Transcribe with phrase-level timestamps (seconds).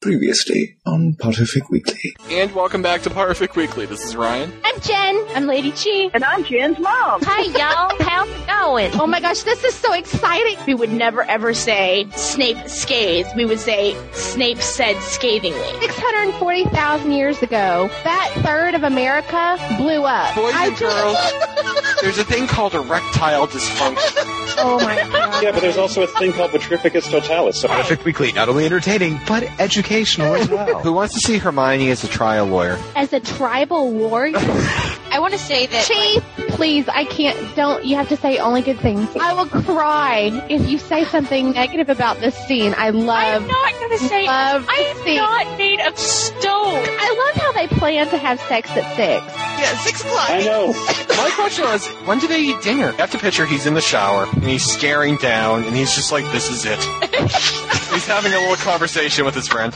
[0.00, 2.16] Previously on Potterfic Weekly.
[2.30, 3.84] And welcome back to Potterfic Weekly.
[3.84, 4.50] This is Ryan.
[4.64, 5.26] I'm Jen.
[5.34, 6.08] I'm Lady Chi.
[6.14, 7.20] And I'm Jen's mom.
[7.22, 7.94] Hi, y'all.
[8.00, 8.98] How's it going?
[8.98, 10.56] Oh my gosh, this is so exciting.
[10.66, 13.36] We would never ever say Snape scathed.
[13.36, 15.60] We would say Snape said scathingly.
[15.80, 20.34] 640,000 years ago, that third of America blew up.
[20.34, 21.16] Boys I and girls,
[22.02, 24.24] there's a thing called erectile dysfunction.
[24.58, 25.42] Oh my god.
[25.42, 27.60] Yeah, but there's also a thing called Vitrificus totalis.
[27.60, 30.80] So Potterfic Weekly, not only entertaining, but educational as well.
[30.80, 32.78] Who wants to see Hermione as a trial lawyer?
[32.96, 36.22] As a tribal warrior, I want to say that Chief,
[36.60, 37.56] please, I can't.
[37.56, 37.86] Don't.
[37.86, 39.08] You have to say only good things.
[39.18, 42.74] I will cry if you say something negative about this scene.
[42.76, 43.42] I love.
[43.42, 45.16] I'm not going to say love I the am scene.
[45.16, 46.84] not made of stone.
[46.86, 49.24] I love how they plan to have sex at six.
[49.58, 50.28] Yeah, six o'clock.
[50.28, 50.66] I know.
[51.16, 52.90] My question was, when do they eat dinner?
[52.90, 56.12] You have to picture he's in the shower and he's staring down and he's just
[56.12, 56.78] like, this is it.
[57.90, 59.72] he's having a little conversation with his friend.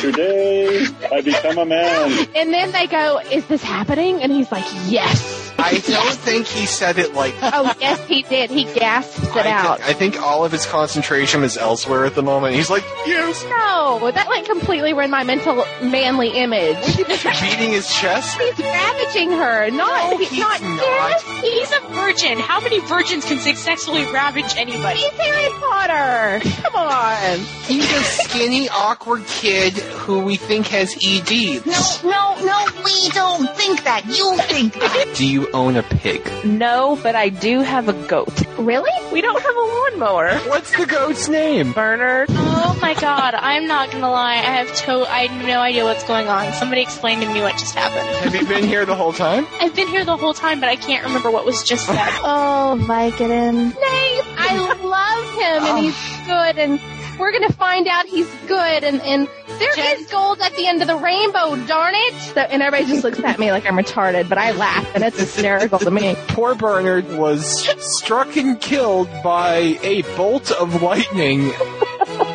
[0.00, 2.28] Today, I become a man.
[2.34, 6.66] And then they go, "Is this happening?" And he's like, "Yes." I don't think he
[6.66, 8.50] said it like Oh, yes, he did.
[8.50, 9.80] He gasps it I, thi- out.
[9.80, 12.54] I think all of his concentration is elsewhere at the moment.
[12.54, 13.42] He's like, yes.
[13.44, 16.76] no, that like completely ruined my mental manly image.
[16.86, 17.06] He's
[17.40, 18.38] beating his chest.
[18.40, 19.70] He's ravaging her.
[19.70, 20.10] Not.
[20.12, 20.62] No, he's, he's not.
[20.62, 20.78] not.
[21.10, 22.38] Yes, He's a virgin.
[22.38, 25.00] How many virgins can successfully ravage anybody?
[25.00, 26.40] he's Harry Potter.
[26.62, 27.38] Come on.
[27.66, 31.66] He's a skinny, awkward kid who we think has ED.
[31.66, 34.04] No, no, no, we don't think that.
[34.06, 35.12] You think that.
[35.16, 36.22] Do you own a pig?
[36.44, 38.46] No, but I do have a goat.
[38.58, 38.90] Really?
[39.12, 40.34] We don't have a lawnmower.
[40.50, 41.72] What's the goat's name?
[41.72, 42.28] Bernard.
[42.30, 44.34] Oh my god, I'm not gonna lie.
[44.34, 44.92] I have to.
[45.10, 46.52] I have no idea what's going on.
[46.54, 48.08] Somebody explain to me what just happened.
[48.16, 49.46] Have you been here the whole time?
[49.60, 51.96] I've been here the whole time, but I can't remember what was just said.
[52.30, 53.72] Oh, Vicodin.
[53.72, 54.24] Snape.
[54.38, 55.80] I love him, and oh.
[55.80, 56.80] he's good, and
[57.18, 60.88] we're gonna find out he's good, and and there is gold at the end of
[60.88, 61.56] the rainbow.
[61.66, 62.14] Darn it!
[62.34, 65.18] So, and everybody just looks at me like I'm retarded, but I laugh, and it's
[65.18, 66.14] hysterical to me.
[66.28, 71.52] Poor Bernard was struck and killed by a bolt of lightning.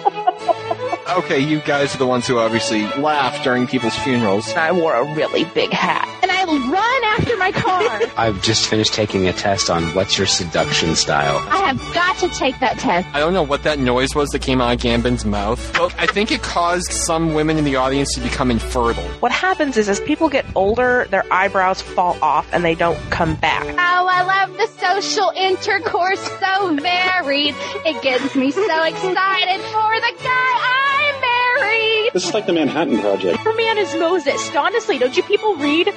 [1.10, 4.52] okay, you guys are the ones who obviously laugh during people's funerals.
[4.54, 6.08] I wore a really big hat.
[6.22, 7.82] And I run after my car.
[8.18, 11.38] I've just finished taking a test on what's your seduction style.
[11.50, 13.08] I have got to take that test.
[13.14, 16.06] I don't know what that noise was that came out of Gambin's mouth, but I
[16.06, 19.04] think it caused some women in the audience to become infertile.
[19.20, 23.36] What happens is, as people get older, their eyebrows fall off and they don't come
[23.36, 23.64] back.
[23.66, 27.56] Oh, I love the social intercourse so varied.
[27.86, 32.12] It gets me so excited for the guy I en married.
[32.14, 33.38] This is like the Manhattan Project.
[33.38, 34.56] Superman is Moses.
[34.56, 35.88] Honestly, don't you people read?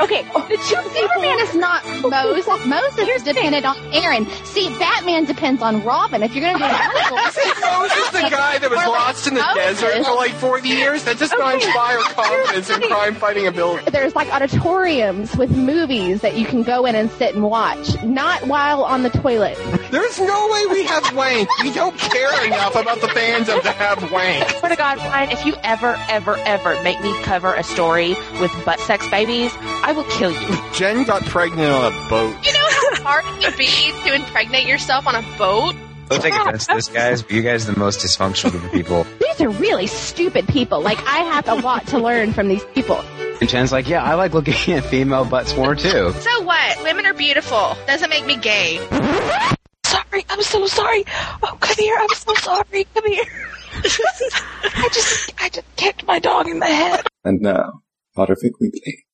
[0.00, 2.46] Okay, the two Superman is not Moses.
[2.66, 4.26] Moses is dependent on Aaron.
[4.44, 6.22] See, Batman depends on Robin.
[6.22, 7.08] If you're going to do that,
[7.80, 9.80] Moses, is the guy that was Or like lost in the Moses.
[9.80, 13.90] desert for like 40 years, that just not inspire confidence in crime fighting ability.
[13.90, 18.46] there's like auditoriums with movies that you can go in and sit and watch, not
[18.46, 19.56] while on the toilet.
[19.90, 21.48] There's no way we have wank.
[21.62, 24.48] We don't care enough about the fandom to have wank.
[24.58, 28.52] Swear to God, Ryan, if you ever, ever, ever make me cover a story with
[28.64, 30.58] butt sex babies, I will kill you.
[30.74, 32.36] Jen got pregnant on a boat.
[32.44, 35.74] You know how hard it would be to impregnate yourself on a boat?
[36.08, 38.72] Don't take offense to this, guys, but you guys are the most dysfunctional group of
[38.72, 39.04] people.
[39.20, 40.80] These are really stupid people.
[40.80, 43.00] Like, I have a lot to learn from these people.
[43.40, 46.12] And Jen's like, yeah, I like looking at female butts more too.
[46.12, 46.82] So what?
[46.84, 47.76] Women are beautiful.
[47.86, 48.78] Doesn't make me gay.
[49.96, 51.04] Sorry, I'm so sorry.
[51.42, 51.96] Oh, come here.
[51.98, 52.86] I'm so sorry.
[52.94, 53.24] Come here.
[53.74, 57.06] I just, I just kicked my dog in the head.
[57.24, 57.80] And now,
[58.16, 59.04] Potterfic Weekly.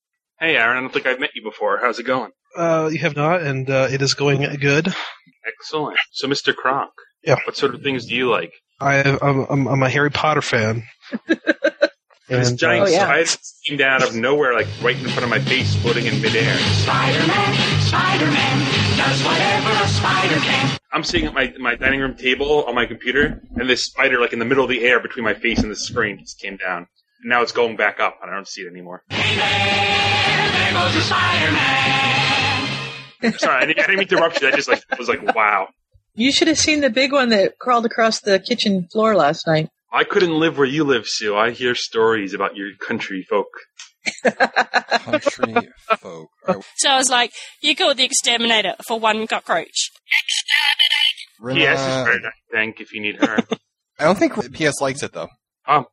[0.40, 1.78] Hey, Aaron, I don't think I've met you before.
[1.78, 2.30] How's it going?
[2.56, 4.92] Uh, you have not, and uh, it is going good.
[5.46, 5.98] Excellent.
[6.12, 6.54] So, Mr.
[6.54, 6.90] Kronk.
[7.22, 7.36] Yeah.
[7.46, 8.52] What sort of things do you like?
[8.80, 10.82] I, I'm, I'm, I'm a Harry Potter fan.
[12.38, 15.28] This And, giant uh, spider came down out of nowhere, like right in front of
[15.28, 16.56] my face, floating in midair.
[16.56, 18.58] Spider-Man, Spider-Man
[18.96, 20.78] does whatever a spider can.
[20.92, 24.32] I'm sitting at my, my dining room table on my computer, and this spider, like
[24.32, 26.86] in the middle of the air between my face and the screen, just came down.
[27.20, 29.04] And now it's going back up, and I don't see it anymore.
[29.10, 30.74] Hey man, there
[33.38, 34.48] Sorry, I didn't, I didn't mean to interrupt you.
[34.48, 35.68] I just like was like, wow.
[36.14, 39.70] You should have seen the big one that crawled across the kitchen floor last night.
[39.92, 41.36] I couldn't live where you live, Sue.
[41.36, 43.46] I hear stories about your country folk.
[44.24, 45.54] Country
[45.98, 46.28] folk.
[46.76, 47.30] So I was like,
[47.62, 49.90] you called the exterminator for one cockroach.
[50.24, 51.60] Exterminator?
[51.60, 51.80] P.S.
[51.80, 52.32] is very nice.
[52.52, 53.38] Thank if you need her.
[53.98, 55.28] I don't think PS likes it though.
[55.66, 55.84] um,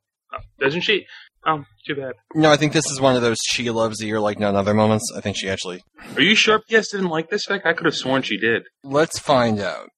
[0.58, 1.04] doesn't she?
[1.46, 2.12] Um, too bad.
[2.34, 5.12] No, I think this is one of those she loves you like none other moments.
[5.16, 5.82] I think she actually.
[6.16, 6.90] Are you sure P.S.
[6.90, 7.64] didn't like this fact?
[7.66, 8.64] I could have sworn she did.
[8.82, 9.88] Let's find out.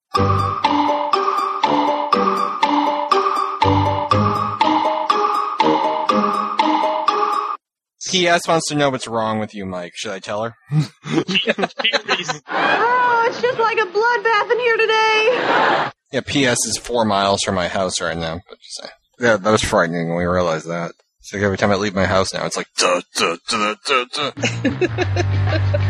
[8.09, 9.93] PS wants to know what's wrong with you, Mike.
[9.97, 10.55] Should I tell her?
[12.49, 15.91] Oh, it's just like a bloodbath in here today.
[16.13, 18.41] Yeah, PS is four miles from my house right now.
[18.49, 18.89] But just say.
[19.21, 20.93] Yeah, that was frightening when we realized that.
[21.21, 24.33] So every time I leave my house now, it's like duh duh duh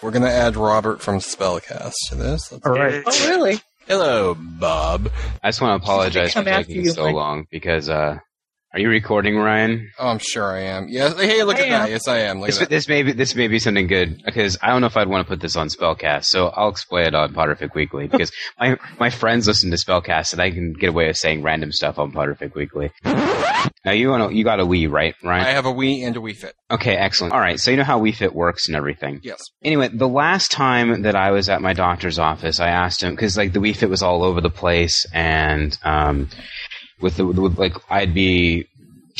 [0.00, 0.06] duh duh.
[0.06, 2.52] We're gonna add Robert from Spellcast to this.
[2.64, 3.02] All right.
[3.06, 3.60] Oh, really?
[3.86, 5.10] Hello, Bob.
[5.42, 7.14] I just want to apologize for taking you, so Mike.
[7.14, 8.18] long because uh,
[8.74, 9.90] are you recording, Ryan?
[9.98, 10.88] Oh, I'm sure I am.
[10.88, 11.18] Yes.
[11.18, 11.90] Hey, look I at that.
[11.90, 12.38] Yes, I am.
[12.40, 12.70] Look This, at that.
[12.70, 15.26] this may be this may be something good because I don't know if I'd want
[15.26, 18.30] to put this on Spellcast, so I'll explain it on Potterfic Weekly because
[18.60, 21.98] my my friends listen to Spellcast and I can get away with saying random stuff
[21.98, 22.90] on Potterfic Weekly.
[23.84, 25.46] Now you want you got a Wii, right, Ryan?
[25.46, 26.54] I have a Wii and a Wii Fit.
[26.70, 27.32] Okay, excellent.
[27.32, 29.20] All right, so you know how Wii Fit works and everything.
[29.22, 29.40] Yes.
[29.62, 33.38] Anyway, the last time that I was at my doctor's office, I asked him because
[33.38, 36.28] like the Wii Fit was all over the place, and um,
[37.00, 38.66] with the with, like I'd be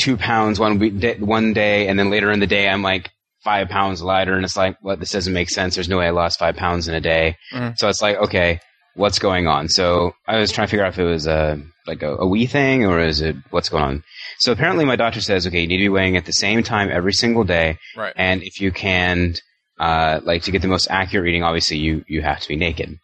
[0.01, 3.11] two pounds one week, day, one day, and then later in the day I'm like
[3.45, 5.01] five pounds lighter, and it's like, what?
[5.01, 5.75] This doesn't make sense.
[5.75, 7.37] There's no way I lost five pounds in a day.
[7.53, 7.75] Mhm.
[7.79, 8.61] So it's like, okay,
[8.95, 9.69] what's going on?
[9.69, 12.49] So I was trying to figure out if it was a like a, a Wii
[12.51, 14.03] thing or is it what's going on.
[14.41, 16.91] So apparently, my doctor says, okay, you need to be weighing at the same time
[16.93, 17.79] every single day.
[17.97, 18.13] Right.
[18.17, 19.35] And if you can,
[19.81, 22.99] uh, like to get the most accurate reading, obviously you, you have to be naked.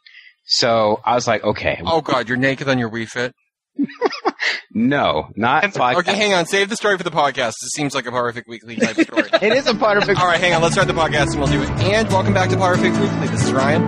[0.46, 3.32] So I was like, okay, Oh God, you're naked on your Wii Fit.
[4.72, 5.96] no, not podcast.
[5.96, 6.46] Okay, hang on.
[6.46, 7.54] Save the story for the podcast.
[7.60, 9.28] This seems like a Potterfic Weekly type story.
[9.42, 10.08] It is a part of.
[10.08, 10.62] All right, hang on.
[10.62, 11.68] Let's start the podcast and we'll do it.
[11.70, 13.28] And welcome back to Potterfic Weekly.
[13.28, 13.82] This is Ryan.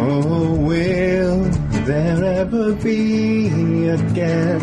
[0.00, 1.57] Oh, will
[1.88, 4.60] there ever be again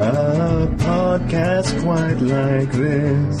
[0.00, 3.36] a podcast quite like this?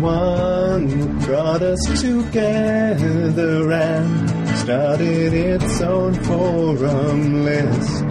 [0.00, 8.04] One that brought us together and started its own forum list.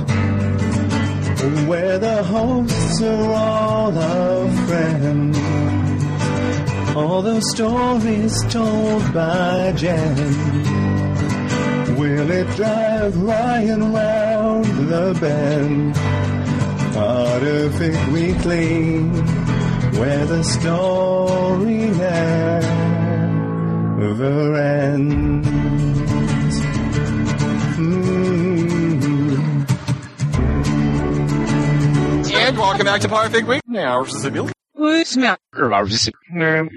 [1.68, 5.38] Where the hosts are all our friends.
[6.96, 10.95] All the stories told by Jen.
[11.98, 15.96] Will it drive Ryan round the bend?
[16.94, 19.02] Potterfic weekly,
[20.00, 21.86] where the story
[23.98, 25.48] never ends.
[27.78, 28.46] Mm.
[32.34, 33.62] And welcome back to Potterfic Weekly.
[33.68, 34.50] Now, Sibyl.
[34.76, 35.40] Who's not?
[36.30, 36.70] Marin.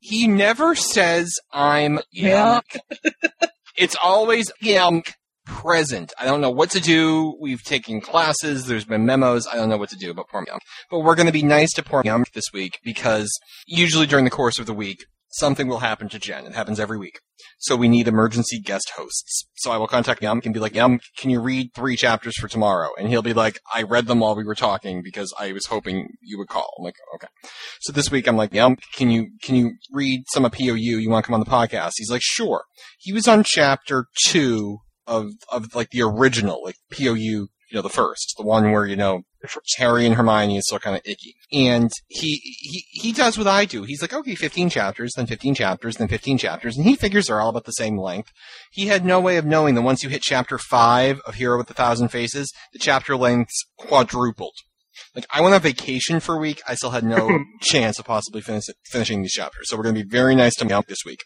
[0.00, 2.60] He never says I'm Yeah.
[3.78, 5.12] it's always yumk
[5.46, 6.12] present.
[6.18, 7.36] I don't know what to do.
[7.40, 8.66] We've taken classes.
[8.66, 9.46] There's been memos.
[9.46, 10.60] I don't know what to do about poor yumk.
[10.90, 13.30] But we're going to be nice to poor yumk this week because
[13.66, 16.46] usually during the course of the week, something will happen to Jen.
[16.46, 17.20] It happens every week.
[17.58, 19.46] So we need emergency guest hosts.
[19.56, 22.46] So I will contact Yum and be like, Yum, can you read three chapters for
[22.46, 22.90] tomorrow?
[22.96, 26.08] And he'll be like, I read them while we were talking because I was hoping
[26.22, 26.72] you would call.
[26.78, 27.26] I'm like, okay.
[27.80, 30.76] So this week I'm like, Yum, can you, can you read some of POU?
[30.76, 31.94] You want to come on the podcast?
[31.96, 32.62] He's like, sure.
[32.98, 37.88] He was on chapter two of, of like the original, like POU, you know, the
[37.88, 39.22] first, the one where, you know,
[39.76, 41.34] Harry and Hermione is still kind of icky.
[41.52, 43.82] And he, he, he does what I do.
[43.82, 46.76] He's like, okay, 15 chapters, then 15 chapters, then 15 chapters.
[46.76, 48.32] And he figures they're all about the same length.
[48.70, 51.70] He had no way of knowing that once you hit chapter five of Hero with
[51.70, 54.54] a Thousand Faces, the chapter lengths quadrupled.
[55.14, 56.62] Like, I went on vacation for a week.
[56.66, 59.68] I still had no chance of possibly finish, finishing these chapters.
[59.68, 61.20] So we're going to be very nice to Meowth this week.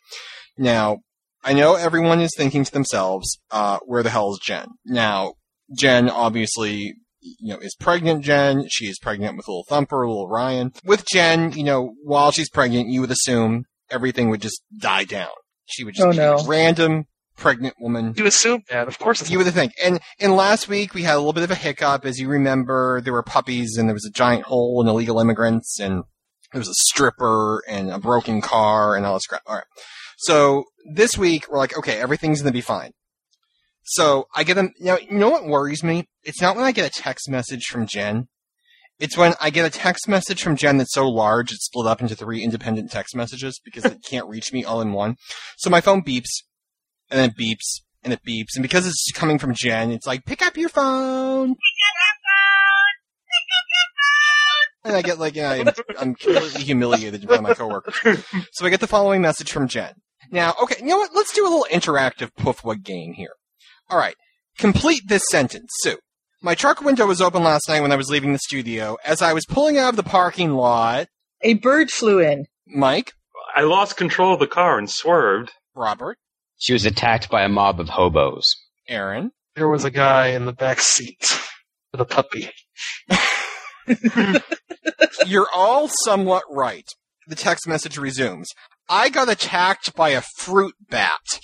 [0.58, 0.98] Now,
[1.44, 4.66] I know everyone is thinking to themselves, uh, where the hell is Jen?
[4.84, 5.34] Now,
[5.76, 8.66] Jen obviously, you know, is pregnant Jen.
[8.68, 10.72] She is pregnant with little Thumper, little Ryan.
[10.84, 15.28] With Jen, you know, while she's pregnant, you would assume everything would just die down.
[15.66, 16.36] She would just Oh, be no.
[16.36, 17.04] a random
[17.36, 18.14] pregnant woman.
[18.16, 19.28] You assume that, of course.
[19.30, 19.72] You would think.
[19.82, 23.00] And and last week we had a little bit of a hiccup, as you remember.
[23.00, 26.02] There were puppies, and there was a giant hole and illegal immigrants, and
[26.52, 29.42] there was a stripper and a broken car and all this crap.
[29.46, 29.64] All right.
[30.18, 32.90] So this week we're like, okay, everything's gonna be fine.
[33.84, 34.72] So I get them.
[34.78, 36.06] You know, you know what worries me?
[36.22, 38.28] It's not when I get a text message from Jen.
[38.98, 42.00] It's when I get a text message from Jen that's so large it's split up
[42.00, 45.16] into three independent text messages because it can't reach me all in one.
[45.56, 46.44] So my phone beeps,
[47.10, 50.24] and then it beeps, and it beeps, and because it's coming from Jen, it's like,
[50.24, 51.48] pick up your phone.
[51.48, 51.58] Pick
[51.88, 52.94] up my phone.
[53.26, 54.90] Pick up your phone.
[54.90, 58.22] And I get like, yeah, I'm, I'm completely humiliated by my coworkers.
[58.52, 59.94] So I get the following message from Jen.
[60.30, 61.10] Now, okay, you know what?
[61.14, 63.32] Let's do a little interactive Puffwa game here.
[63.92, 64.14] All right.
[64.56, 65.98] Complete this sentence, Sue.
[66.40, 68.96] My truck window was open last night when I was leaving the studio.
[69.04, 71.08] As I was pulling out of the parking lot,
[71.42, 72.46] A bird flew in.
[72.66, 73.12] Mike,
[73.54, 75.52] I lost control of the car and swerved.
[75.74, 76.16] Robert,
[76.56, 78.50] She was attacked by a mob of hobos.
[78.88, 81.38] Aaron, There was a guy in the back seat
[81.92, 82.48] with a puppy.
[85.26, 86.88] you're all somewhat right.
[87.26, 88.48] The text message resumes.
[88.88, 91.20] I got attacked by a fruit bat.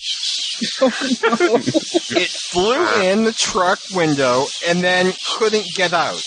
[2.10, 6.22] It flew in the truck window and then couldn't get out.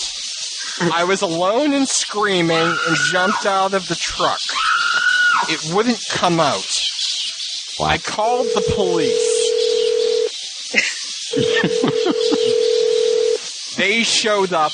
[0.94, 4.40] I was alone and screaming and jumped out of the truck.
[5.50, 6.66] It wouldn't come out.
[7.82, 9.42] I called the police.
[13.78, 14.74] they showed up.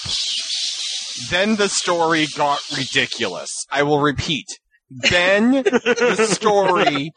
[1.30, 3.66] Then the story got ridiculous.
[3.72, 4.60] I will repeat.
[4.90, 7.14] Then the story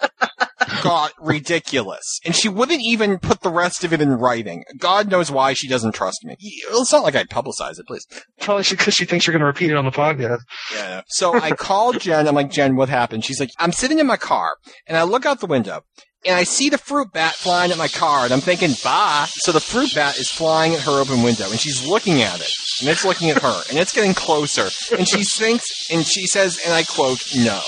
[0.82, 2.20] got ridiculous.
[2.24, 4.64] And she wouldn't even put the rest of it in writing.
[4.78, 6.36] God knows why she doesn't trust me.
[6.40, 8.06] It's not like I'd publicize it, please.
[8.40, 10.40] Probably because she thinks you're going to repeat it on the podcast.
[10.74, 11.02] Yeah.
[11.08, 12.26] So I called Jen.
[12.26, 13.24] I'm like, Jen, what happened?
[13.24, 15.82] She's like, I'm sitting in my car and I look out the window
[16.24, 19.26] and I see the fruit bat flying at my car and I'm thinking, bye.
[19.30, 22.52] So the fruit bat is flying at her open window and she's looking at it
[22.80, 26.60] and it's looking at her and it's getting closer and she thinks and she says,
[26.64, 27.60] and I quote, no.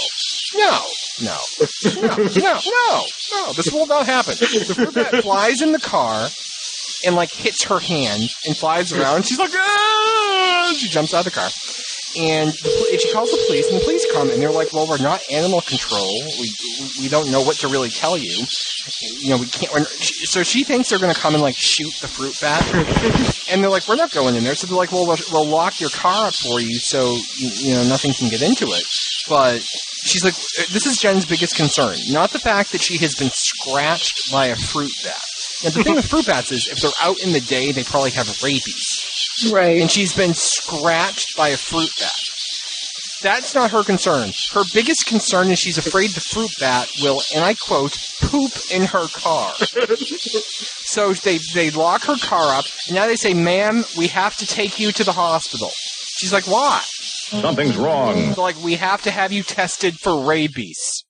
[0.54, 0.82] No,
[1.23, 1.38] no,
[1.94, 4.35] no, no, no, no, this will not happen.
[4.38, 6.28] The fruit bat flies in the car
[7.06, 9.16] and like hits her hand and flies around.
[9.16, 10.75] And she's like, ah!
[10.76, 11.49] She jumps out of the car.
[12.16, 15.23] And, she calls the police, and the police come, and they're like, "Well, we're not
[15.31, 16.23] animal control.
[16.38, 16.52] We
[17.00, 18.45] we don't know what to really tell you.
[19.19, 22.09] You know, we can't." So she thinks they're going to come and like shoot the
[22.09, 22.62] fruit bat,
[23.50, 25.81] and they're like, "We're not going in there." So they're like, "Well, we'll, we'll lock
[25.81, 28.85] your car up for you, so you, you know nothing can get into it."
[29.28, 29.62] But
[30.04, 33.31] she's like, uh, "This is Jen's biggest concern, not the fact that she has been
[33.31, 35.23] scratched by a fruit bat."
[35.64, 38.11] Now, the thing with fruit bats is, if they're out in the day, they probably
[38.11, 39.12] have rabies.
[39.50, 39.80] Right.
[39.80, 42.12] And she's been scratched by a fruit bat.
[43.22, 44.32] That's not her concern.
[44.52, 48.82] Her biggest concern is she's afraid the fruit bat will, and I quote, poop in
[48.82, 49.52] her car.
[49.54, 54.46] so they, they lock her car up, and now they say, ma'am, we have to
[54.46, 55.70] take you to the hospital.
[55.72, 56.82] She's like, why?
[56.84, 58.16] Something's wrong.
[58.16, 61.04] They're like, we have to have you tested for rabies.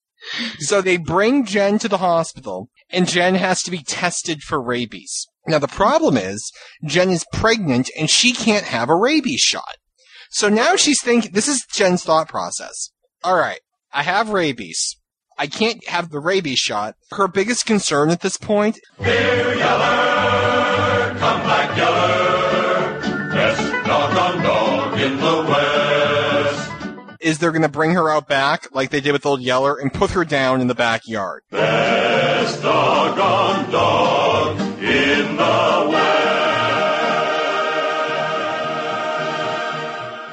[0.58, 5.26] So they bring Jen to the hospital, and Jen has to be tested for rabies.
[5.46, 6.52] Now the problem is,
[6.84, 9.76] Jen is pregnant and she can't have a rabies shot.
[10.30, 12.90] So now she's thinking, this is Jen's thought process.
[13.24, 13.60] Alright,
[13.92, 14.96] I have rabies.
[15.38, 16.94] I can't have the rabies shot.
[17.10, 18.78] Her biggest concern at this point
[21.22, 23.00] Come back, Yeller.
[23.32, 26.70] Best doggone dog in the West.
[27.20, 30.10] is they're gonna bring her out back, like they did with Old Yeller, and put
[30.10, 31.42] her down in the backyard.
[31.50, 34.61] Best doggone dog
[35.32, 36.22] in the West.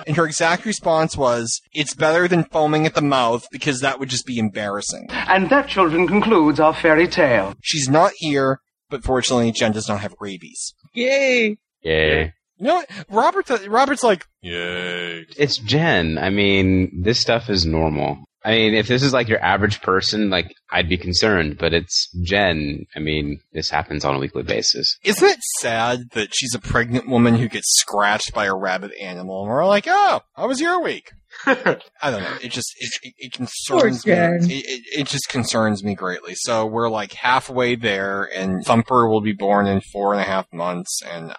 [0.07, 4.09] And her exact response was, it's better than foaming at the mouth because that would
[4.09, 5.07] just be embarrassing.
[5.11, 7.53] And that, children, concludes our fairy tale.
[7.61, 10.73] She's not here, but fortunately, Jen does not have rabies.
[10.93, 11.57] Yay.
[11.83, 12.33] Yay.
[12.57, 12.89] You know what?
[13.09, 15.27] Robert, Robert's like, Yay.
[15.37, 16.17] It's Jen.
[16.17, 18.25] I mean, this stuff is normal.
[18.49, 22.09] I mean, if this is like your average person, like, I'd be concerned, but it's
[22.23, 22.87] Jen.
[22.95, 24.97] I mean, this happens on a weekly basis.
[25.03, 29.43] isn't it sad that she's a pregnant woman who gets scratched by a rabid animal?
[29.43, 31.11] And we're like, oh, how was your week?
[31.45, 32.37] I don't know.
[32.41, 34.13] It just it, it, it concerns me.
[34.13, 34.39] Jen.
[34.45, 36.33] It, it, it just concerns me greatly.
[36.33, 40.51] So we're like halfway there, and Thumper will be born in four and a half
[40.51, 41.35] months, and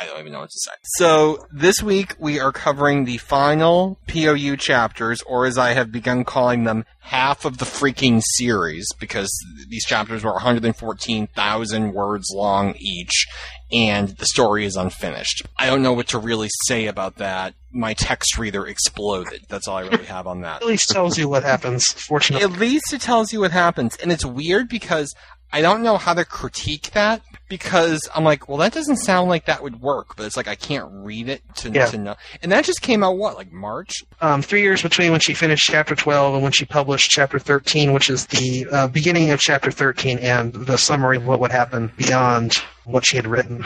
[0.00, 0.72] I don't even know what to say.
[0.98, 6.24] So this week we are covering the final POU chapters, or as I have begun
[6.24, 9.30] calling them, half of the freaking series, because
[9.68, 13.26] these chapters were 114,000 words long each,
[13.72, 15.42] and the story is unfinished.
[15.58, 17.54] I don't know what to really say about that.
[17.72, 19.44] My text reader exploded.
[19.48, 20.56] That's all I really have on that.
[20.62, 22.44] At least tells you what happens, fortunately.
[22.44, 23.96] At least it tells you what happens.
[23.96, 25.14] And it's weird because
[25.52, 29.46] I don't know how to critique that because I'm like, well, that doesn't sound like
[29.46, 31.86] that would work, but it's like I can't read it to, Yeah.
[31.86, 32.14] to know.
[32.42, 33.92] And that just came out, what, like March?
[34.20, 37.92] um, three years between when she finished chapter 12 and when she published chapter 13,
[37.92, 41.92] which is the uh, beginning of chapter 13 and the summary of what would happen
[41.96, 43.64] beyond what she had written.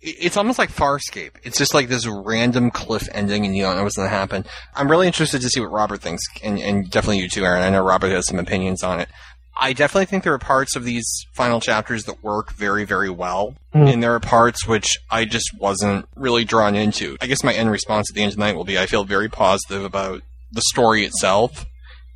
[0.00, 1.32] It's almost like Farscape.
[1.42, 4.44] It's just like this random cliff ending and you don't know what's going to happen.
[4.74, 7.62] I'm really interested to see what Robert thinks, and, and definitely you too, Aaron.
[7.62, 9.08] I know Robert has some opinions on it.
[9.58, 13.54] I definitely think there are parts of these final chapters that work very, very well.
[13.74, 13.92] Mm.
[13.92, 17.16] And there are parts which I just wasn't really drawn into.
[17.20, 19.04] I guess my end response at the end of the night will be I feel
[19.04, 20.22] very positive about
[20.52, 21.64] the story itself.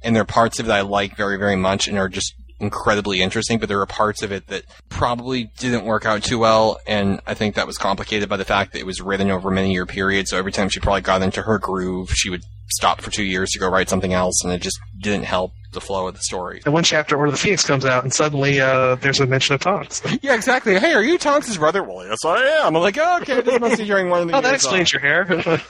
[0.02, 3.22] And there are parts of it I like very, very much and are just incredibly
[3.22, 7.20] interesting, but there are parts of it that probably didn't work out too well, and
[7.26, 9.86] I think that was complicated by the fact that it was written over many year
[9.86, 10.28] period.
[10.28, 13.50] So every time she probably got into her groove, she would stop for two years
[13.50, 16.60] to go write something else, and it just didn't help the flow of the story.
[16.64, 19.60] And one chapter where the Phoenix comes out, and suddenly uh, there's a mention of
[19.60, 20.02] Tonks.
[20.22, 20.78] Yeah, exactly.
[20.78, 21.82] Hey, are you Tonks' brother?
[21.82, 22.76] Well, yes, I am.
[22.76, 24.34] I'm like, oh, okay, this must be during one of the.
[24.36, 24.92] Oh, that explains off.
[24.94, 25.26] your hair.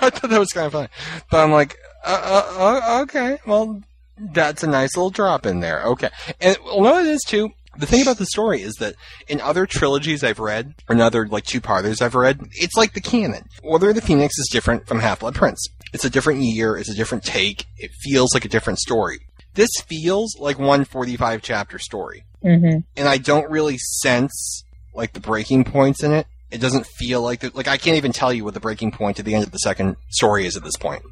[0.00, 0.88] I thought that was kind of funny,
[1.30, 3.82] but I'm like, uh, uh, uh, okay, well,
[4.18, 5.82] that's a nice little drop in there.
[5.82, 7.50] Okay, and well, no, it is too.
[7.78, 8.94] The thing about the story is that
[9.28, 12.94] in other trilogies I've read, or in other like two parters I've read, it's like
[12.94, 13.44] the canon.
[13.62, 15.66] Order of the Phoenix is different from Half Blood Prince.
[15.92, 16.76] It's a different year.
[16.76, 17.66] It's a different take.
[17.78, 19.20] It feels like a different story.
[19.54, 22.78] This feels like one 45 chapter story Mm-hmm.
[22.96, 26.26] and I don't really sense like the breaking points in it.
[26.50, 29.18] It doesn't feel like the, like I can't even tell you what the breaking point
[29.18, 31.02] at the end of the second story is at this point.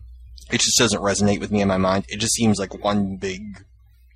[0.50, 2.06] It just doesn't resonate with me in my mind.
[2.08, 3.62] It just seems like one big.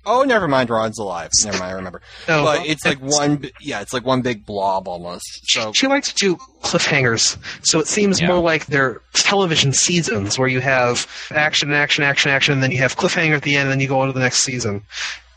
[0.05, 0.69] Oh, never mind.
[0.69, 1.29] Rod's alive.
[1.45, 1.71] Never mind.
[1.71, 2.01] I remember.
[2.27, 3.45] No, but it's like one.
[3.61, 5.23] Yeah, it's like one big blob almost.
[5.43, 8.27] So she likes to do cliffhangers, so it seems Yeah.
[8.27, 12.77] more like they're television seasons where you have action, action, action, action, and then you
[12.79, 14.81] have cliffhanger at the end, and then you go on to the next season.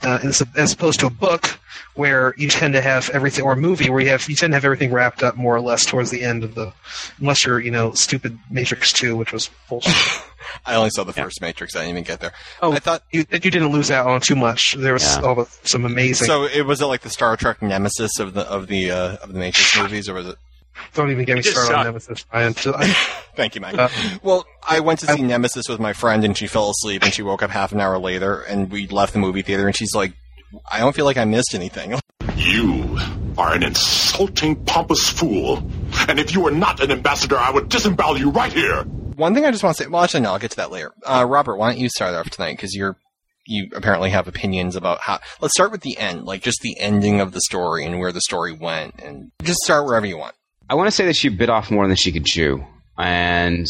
[0.07, 1.59] Uh, as, as opposed to a book
[1.95, 4.55] where you tend to have everything, or a movie where you have you tend to
[4.57, 6.73] have everything wrapped up more or less towards the end of the,
[7.19, 9.93] unless you're you know stupid Matrix Two, which was bullshit.
[10.65, 11.75] I only saw the first Matrix.
[11.75, 12.33] I didn't even get there.
[12.63, 14.75] Oh, I thought you you didn't lose out on too much.
[14.75, 15.23] There was Yeah.
[15.23, 16.27] all the, some amazing.
[16.29, 16.45] so.
[16.45, 19.39] It was it like the Star Trek nemesis of the of the uh, of the
[19.41, 20.37] Matrix movies, or was it?
[20.95, 21.85] Don't even get me started on.
[21.87, 22.25] Nemesis.
[22.33, 22.87] I, until I,
[23.37, 23.77] Thank you, Mike.
[23.79, 23.89] Uh,
[24.23, 27.23] well, I went to see Nemesis with my friend, and she fell asleep, and she
[27.23, 30.15] woke up half an hour later, and we left the movie theater, and she's like,
[30.71, 31.99] "I don't feel like I missed anything."
[32.37, 32.99] You
[33.39, 35.59] are an insulting, pompous fool.
[36.07, 38.83] And if you are not an ambassador, I would disembowel you right here.
[38.83, 39.89] One thing I just want to say.
[39.89, 40.93] Well, actually, no, I'll get to that later.
[41.05, 42.53] Uh, Robert, why don't you start off tonight?
[42.53, 42.97] Because you're
[43.47, 45.21] you apparently have opinions about how.
[45.41, 48.21] Let's start with the end, like just the ending of the story and where the
[48.21, 50.35] story went, and just start wherever you want.
[50.69, 52.65] I want to say that she bit off more than she could chew,
[52.99, 53.67] and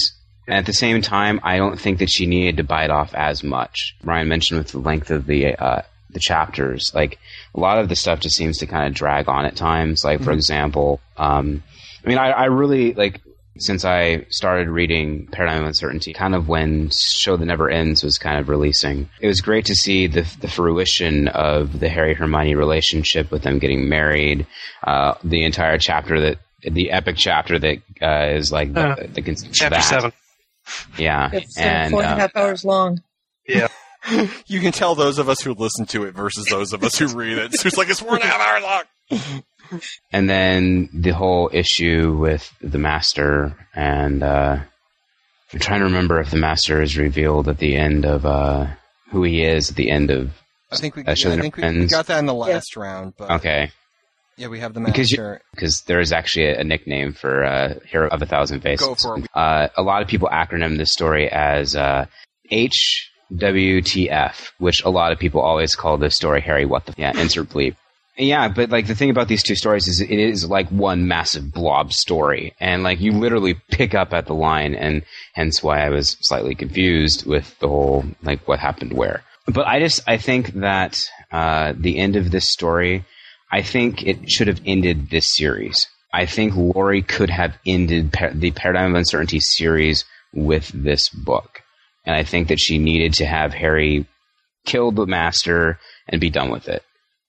[0.49, 3.97] at the same time, I don't think that she needed to bite off as much.
[4.05, 7.19] Ryan mentioned with the length of the uh, the chapters, like
[7.55, 10.03] a lot of the stuff just seems to kind of drag on at times.
[10.05, 10.37] Like for Mhm.
[10.37, 11.63] example, um,
[12.05, 13.21] I mean, I, I really like
[13.59, 18.19] since I started reading Paradigm of Uncertainty, kind of when Show That Never Ends was
[18.19, 19.09] kind of releasing.
[19.21, 23.59] It was great to see the the fruition of the Harry Hermione relationship with them
[23.59, 24.47] getting married.
[24.87, 29.21] Uh, the entire chapter that the epic chapter that uh, is like the, Uh, the,
[29.23, 29.81] the chapter that.
[29.83, 30.13] seven.
[30.99, 33.03] Yeah, It's and four and a uh, hours long.
[33.47, 33.69] Yeah.
[34.47, 37.09] You can tell those of us who listen to it versus those of us who
[37.09, 37.55] read it.
[37.55, 39.43] So it's like it's four and a half hours long.
[40.13, 44.59] and then the whole issue with the master and uh,
[45.53, 48.69] I'm trying to remember if the master is revealed at the end of uh,
[49.11, 50.31] who he is at the end of
[50.71, 53.15] I think we, uh, yeah, I think we, we got that in the last round,
[53.17, 53.73] but Okay.
[54.37, 55.41] Yeah, we have the master.
[55.53, 58.87] because there is actually a, a nickname for uh, Hero of a Thousand Faces.
[58.87, 59.27] Go for it.
[59.35, 62.07] Uh, a lot of people acronym this story as uh,
[63.31, 67.49] HWTF, which a lot of people always call this story Harry What the yeah insert
[67.49, 67.77] bleep.
[68.19, 71.53] Yeah, but like the thing about these two stories is it is like one massive
[71.53, 75.03] blob story, and like you literally pick up at the line, and
[75.35, 79.23] hence why I was slightly confused with the whole like what happened where.
[79.47, 80.99] But I just I think that
[81.31, 83.05] uh, the end of this story,
[83.51, 85.87] I think it should have ended this series.
[86.13, 91.63] I think Laurie could have ended par- the Paradigm of Uncertainty series with this book,
[92.05, 94.07] and I think that she needed to have Harry
[94.65, 95.79] kill the Master
[96.09, 96.83] and be done with it.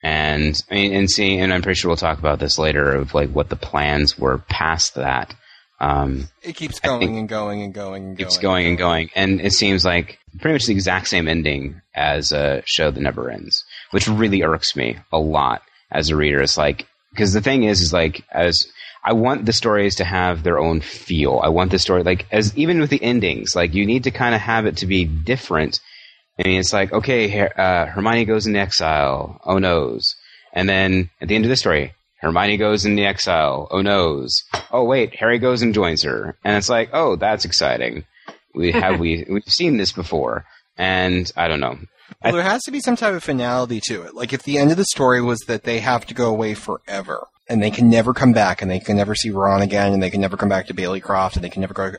[0.03, 3.49] And and seeing, and I'm pretty sure we'll talk about this later of like what
[3.49, 5.35] the plans were past that.
[5.79, 8.29] Um, It keeps going and going and going and going.
[8.29, 12.31] keeps going and going, and it seems like pretty much the exact same ending as
[12.31, 16.41] a show that never ends, which really irks me a lot as a reader.
[16.41, 18.65] It's like because the thing is, is like as
[19.03, 21.39] I want the stories to have their own feel.
[21.43, 24.35] I want the story like as even with the endings, like you need to kind
[24.35, 25.79] of have it to be different.
[26.39, 29.39] I mean, it's like okay, Her- uh, Hermione goes into exile.
[29.45, 30.15] Oh noes,
[30.53, 31.93] and then at the end of the story.
[32.19, 33.67] Hermione goes into exile.
[33.69, 34.43] Oh noes.
[34.71, 38.05] Oh wait, Harry goes and joins her, and it's like, oh, that's exciting.
[38.55, 40.45] We have we we've seen this before,
[40.77, 41.77] and I don't know.
[42.23, 44.15] Well, there has to be some type of finality to it.
[44.15, 47.27] Like if the end of the story was that they have to go away forever
[47.49, 50.09] and they can never come back and they can never see Ron again and they
[50.09, 51.93] can never come back to Bailey Croft and they can never go.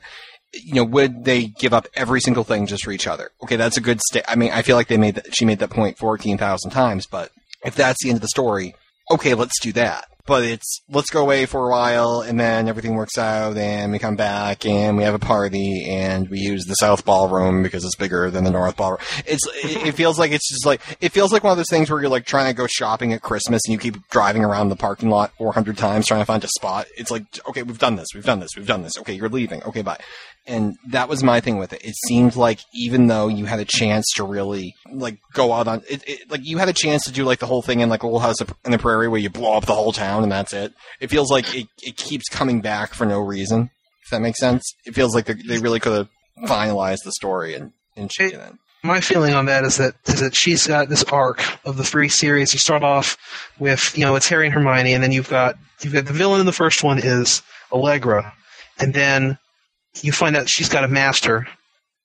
[0.53, 3.31] You know, would they give up every single thing just for each other?
[3.43, 5.59] Okay, that's a good sta I mean, I feel like they made that, she made
[5.59, 7.31] that point 14,000 times, but
[7.65, 8.75] if that's the end of the story,
[9.11, 10.07] okay, let's do that.
[10.27, 13.99] but it's let's go away for a while and then everything works out and we
[13.99, 17.97] come back and we have a party and we use the south ballroom because it's
[17.97, 19.01] bigger than the north ballroom.
[19.25, 21.91] It's it, it feels like it's just like it feels like one of those things
[21.91, 24.77] where you're like trying to go shopping at Christmas and you keep driving around the
[24.77, 26.87] parking lot 400 times trying to find a spot.
[26.99, 28.99] It's like okay, we've done this, we've done this, we've done this.
[28.99, 29.63] Okay, you're leaving.
[29.63, 29.99] Okay, bye.
[30.49, 31.85] And that was my thing with it.
[31.85, 35.83] It seemed like even though you had a chance to really like go out on
[35.89, 38.03] it, it like you had a chance to do like the whole thing in like
[38.03, 40.55] a Little House in the Prairie where you blow up the whole town and that's
[40.55, 40.73] it.
[41.01, 43.71] It feels like it, it keeps coming back for no reason.
[44.05, 47.73] If that makes sense, it feels like they, really could have finalized the story and
[47.95, 48.55] and shit it.
[48.83, 52.09] My feeling on that is that is that she's got this arc of the three
[52.09, 52.55] series.
[52.55, 53.19] You start off
[53.59, 56.41] with you know it's Harry and Hermione, and then you've got you've got the villain
[56.41, 58.33] in the first one is Allegra,
[58.79, 59.37] and then
[60.03, 61.47] you find out she's got a master,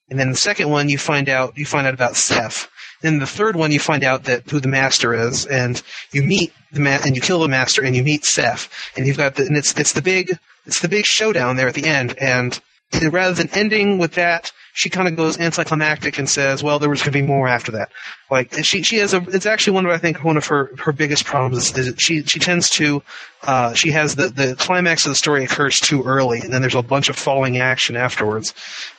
[0.10, 2.70] and then the second one you find out you find out about Seth.
[3.02, 6.54] Then the third one you find out that who the master is, and you meet
[6.72, 9.46] the ma- and you kill the master, and you meet Seth, and you've got the
[9.46, 12.60] and it's it's the big it's the big showdown there at the end, and
[13.02, 17.02] rather than ending with that, she kind of goes anticlimactic and says, "Well, there was
[17.02, 17.92] going to be more after that."
[18.32, 20.92] Like she she has a it's actually one of I think one of her her
[20.92, 23.04] biggest problems is, is she she tends to
[23.44, 26.76] uh, she has the the climax of the story occurs too early, and then there's
[26.76, 28.54] a bunch of falling action afterwards.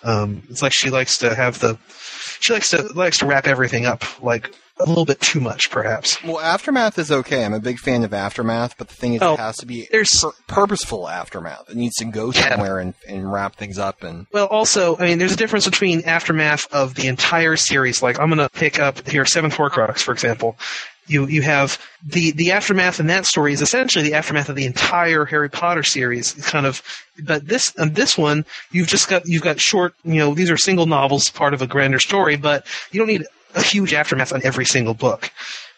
[0.05, 1.77] Um, it's like she likes to have the
[2.39, 6.23] she likes to likes to wrap everything up like a little bit too much, perhaps.
[6.25, 7.45] Well, aftermath is okay.
[7.45, 9.87] I'm a big fan of aftermath, but the thing is, Oh, it has to be
[9.93, 11.71] pur- purposeful aftermath.
[11.71, 14.03] It needs to go somewhere and, and wrap things up.
[14.03, 18.03] And Well, also, I mean, there's a difference between aftermath of the entire series.
[18.03, 20.57] Like, I'm going to pick up here Seventh Horcrux, for example.
[21.07, 24.65] You you have the the aftermath in that story is essentially the aftermath of the
[24.65, 26.33] entire Harry Potter series.
[26.33, 26.81] Kind of,
[27.23, 29.93] but this on this one, you've just got you've got short.
[30.03, 33.27] You know, these are single novels, part of a grander story, but you don't need
[33.55, 35.31] a huge aftermath on every single book.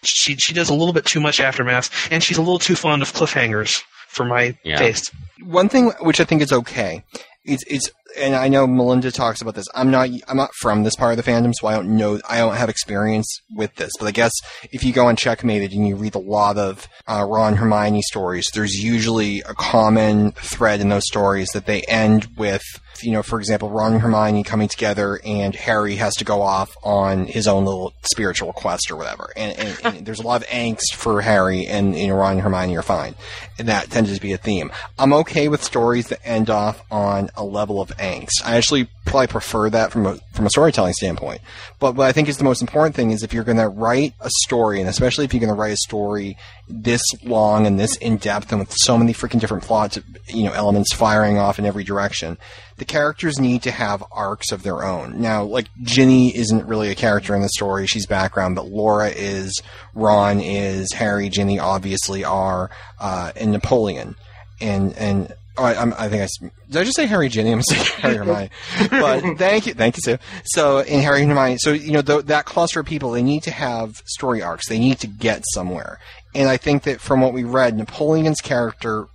[0.03, 3.03] She she does a little bit too much aftermath, and she's a little too fond
[3.03, 4.77] of cliffhangers for my Yeah.
[4.79, 5.11] taste.
[5.45, 7.03] one thing which I think is okay,
[7.45, 9.67] it's it's and I know Melinda talks about this.
[9.75, 12.39] I'm not I'm not from this part of the fandom, so I don't know I
[12.39, 13.91] don't have experience with this.
[13.99, 14.33] But I guess
[14.73, 18.49] if you go on Checkmated and you read a lot of uh, Ron Hermione stories,
[18.55, 22.63] there's usually a common thread in those stories that they end with.
[23.03, 26.77] You know, for example, Ron and Hermione coming together, and Harry has to go off
[26.83, 29.33] on his own little spiritual quest or whatever.
[29.37, 32.41] And, and, and there's a lot of angst for Harry, and you know, Ron and
[32.43, 33.15] Hermione are fine.
[33.59, 34.71] And that tends to be a theme.
[34.99, 38.45] I'm okay with stories that end off on a level of angst.
[38.45, 41.41] I actually probably prefer that from a from a storytelling standpoint.
[41.79, 44.15] But what I think is the most important thing is if you're going to write
[44.21, 46.37] a story, and especially if you're going to write a story
[46.69, 50.53] this long and this in depth and with so many freaking different plots, you know,
[50.53, 52.37] elements firing off in every direction,
[52.79, 55.21] the characters need to have arcs of their own.
[55.21, 59.61] Now, like Ginny isn't really a character in the story; she's background, but Laura is,
[59.95, 64.17] Ron is, Harry, Ginny obviously are, uh, and Napoleon,
[64.61, 65.33] and and.
[65.59, 66.81] Oh, I, I'm, I think I did.
[66.81, 67.51] I just say Harry Ginny.
[67.51, 68.51] I'm saying Harry Hermione.
[68.91, 70.19] But thank you, thank you, Sue.
[70.45, 73.43] So in Harry and Hermione, so you know th- that cluster of people, they need
[73.45, 74.69] to have story arcs.
[74.69, 75.99] They need to get somewhere.
[76.35, 79.07] And I think that from what we read, Napoleon's character,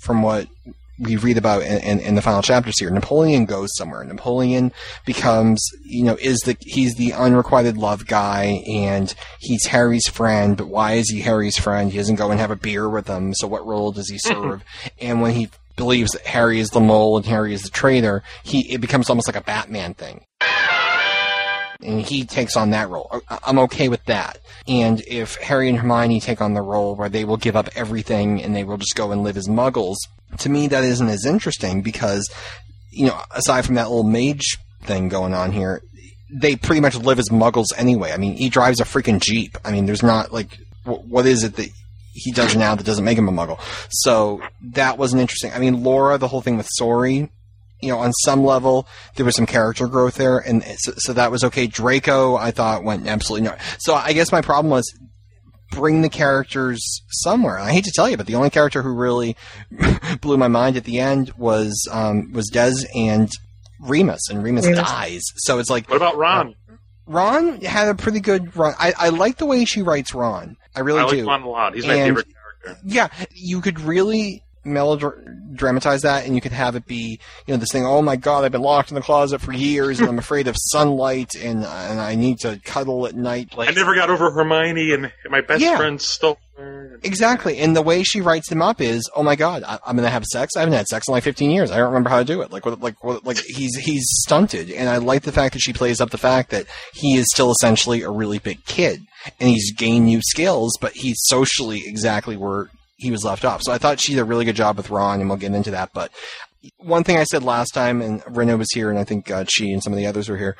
[0.00, 0.48] from what
[0.98, 4.04] we read about in, in, in the final chapters here, Napoleon goes somewhere.
[4.04, 4.72] Napoleon
[5.04, 10.56] becomes, you know, is the he's the unrequited love guy, and he's Harry's friend.
[10.56, 11.90] But why is he Harry's friend?
[11.90, 13.34] He doesn't go and have a beer with him.
[13.34, 14.62] So what role does he serve?
[15.00, 18.72] and when he believes that Harry is the mole and Harry is the traitor, he
[18.72, 20.24] it becomes almost like a Batman thing
[21.84, 23.22] and he takes on that role.
[23.28, 24.38] I'm okay with that.
[24.66, 28.42] And if Harry and Hermione take on the role where they will give up everything
[28.42, 29.96] and they will just go and live as muggles,
[30.38, 32.28] to me that isn't as interesting because,
[32.90, 35.82] you know, aside from that little mage thing going on here,
[36.30, 38.12] they pretty much live as muggles anyway.
[38.12, 39.56] I mean, he drives a freaking Jeep.
[39.64, 41.68] I mean, there's not like, wh- what is it that
[42.12, 43.60] he does now that doesn't make him a muggle?
[43.90, 44.42] So
[44.72, 45.52] that wasn't interesting.
[45.52, 47.28] I mean, Laura, the whole thing with Sori,
[47.80, 51.30] you know, on some level, there was some character growth there, and so, so that
[51.30, 51.66] was okay.
[51.66, 53.56] Draco, I thought, went absolutely no.
[53.78, 54.90] So I guess my problem was
[55.70, 57.58] bring the characters somewhere.
[57.58, 59.36] I hate to tell you, but the only character who really
[60.20, 63.30] blew my mind at the end was um, was Des and
[63.80, 64.80] Remus, and Remus, Remus.
[64.88, 65.22] dies.
[65.36, 66.54] So it's like, What about Ron?
[67.06, 68.74] Ron had a pretty good run.
[68.78, 70.56] I, I like the way she writes Ron.
[70.74, 71.26] I really I like do.
[71.26, 71.74] Ron a lot.
[71.74, 72.26] He's my And- favorite
[72.64, 72.82] character.
[72.86, 77.70] Yeah, you could really melodramatize that, and you could have it be, you know, this
[77.72, 77.84] thing.
[77.86, 80.56] Oh my God, I've been locked in the closet for years, and I'm afraid of
[80.58, 83.56] sunlight, and and I need to cuddle at night.
[83.56, 85.76] Like I never got over Hermione, and my best Yeah.
[85.76, 87.00] friend stole her.
[87.02, 90.08] Exactly, and the way she writes them up is, oh my god, I, I'm gonna
[90.10, 90.52] have sex.
[90.56, 91.70] I haven't had sex in like 15 years.
[91.70, 92.52] I don't remember how to do it.
[92.52, 95.72] Like, what, like, what, like he's he's stunted, and I like the fact that she
[95.72, 99.00] plays up the fact that he is still essentially a really big kid,
[99.40, 103.62] and he's gained new skills, but he's socially exactly where he was left off.
[103.62, 105.70] So I thought she did a really good job with Ron, and we'll get into
[105.72, 105.90] that.
[105.92, 106.10] But
[106.78, 109.72] one thing I said last time, and Reno was here, and I think uh, she
[109.72, 110.56] and some of the others were here.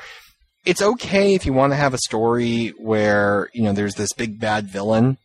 [0.64, 4.40] It's okay if you want to have a story where you know there's this big
[4.40, 5.18] bad villain,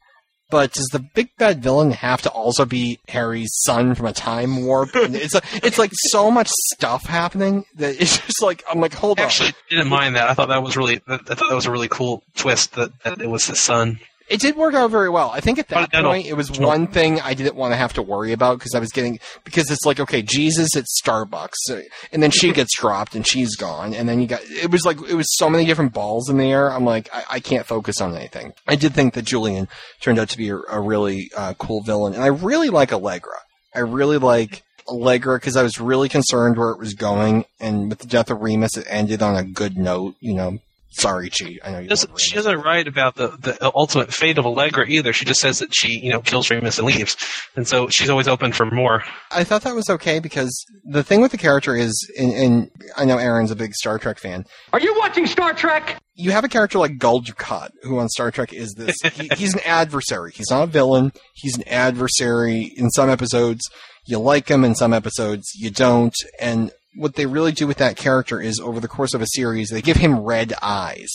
[0.50, 4.66] but does the big bad villain have to also be Harry's son from a time
[4.66, 4.90] warp?
[4.96, 9.20] It's a, it's like so much stuff happening that it's just like I'm like hold
[9.20, 9.50] Actually, on.
[9.50, 10.30] Actually, didn't mind that.
[10.30, 11.02] I thought that was really.
[11.08, 14.00] I thought that was a really cool twist that, that it was his son.
[14.30, 15.32] It did work out very well.
[15.32, 16.68] I think at that no, point, it was no.
[16.68, 19.72] one thing I didn't want to have to worry about because I was getting because
[19.72, 24.08] it's like okay, Jesus at Starbucks, and then she gets dropped and she's gone, and
[24.08, 26.72] then you got it was like it was so many different balls in the air.
[26.72, 28.54] I'm like I, I can't focus on anything.
[28.68, 29.68] I did think that Julian
[30.00, 33.40] turned out to be a, a really uh, cool villain, and I really like Allegra.
[33.74, 38.00] I really like Allegra because I was really concerned where it was going, and with
[38.00, 40.16] the death of Remus, it ended on a good note.
[40.20, 40.60] You know,
[40.92, 41.58] sorry, Chi.
[41.64, 41.90] I know you.
[41.90, 45.14] Doesn't, she doesn't write about the, the ultimate fate of Allegra either.
[45.14, 47.16] She just says that she, you know, kills Remus and leaves,
[47.56, 49.04] and so she's always open for more.
[49.32, 50.52] I thought that was okay because
[50.84, 54.20] the thing with the character is, and, and I know Aaron's a big Star Trek
[54.20, 54.46] fan.
[54.74, 56.02] Are you watching Star Trek?
[56.16, 58.98] You have a character like Gul Dukat, who on Star Trek is this.
[59.14, 60.34] He, he's an adversary.
[60.34, 61.14] He's not a villain.
[61.34, 62.74] He's an adversary.
[62.76, 63.62] In some episodes,
[64.06, 64.66] you like him.
[64.66, 66.14] In some episodes, you don't.
[66.40, 69.70] And what they really do with that character is, over the course of a series,
[69.70, 71.12] they give him red eyes,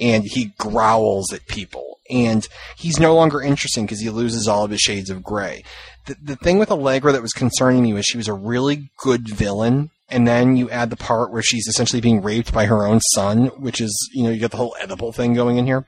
[0.00, 1.98] and he growls at people.
[2.10, 2.46] And
[2.76, 5.62] he's no longer interesting because he loses all of his shades of gray
[6.06, 9.28] the, the thing with Allegra that was concerning me was she was a really good
[9.28, 13.00] villain, and then you add the part where she's essentially being raped by her own
[13.14, 15.86] son, which is, you know, you got the whole edible thing going in here.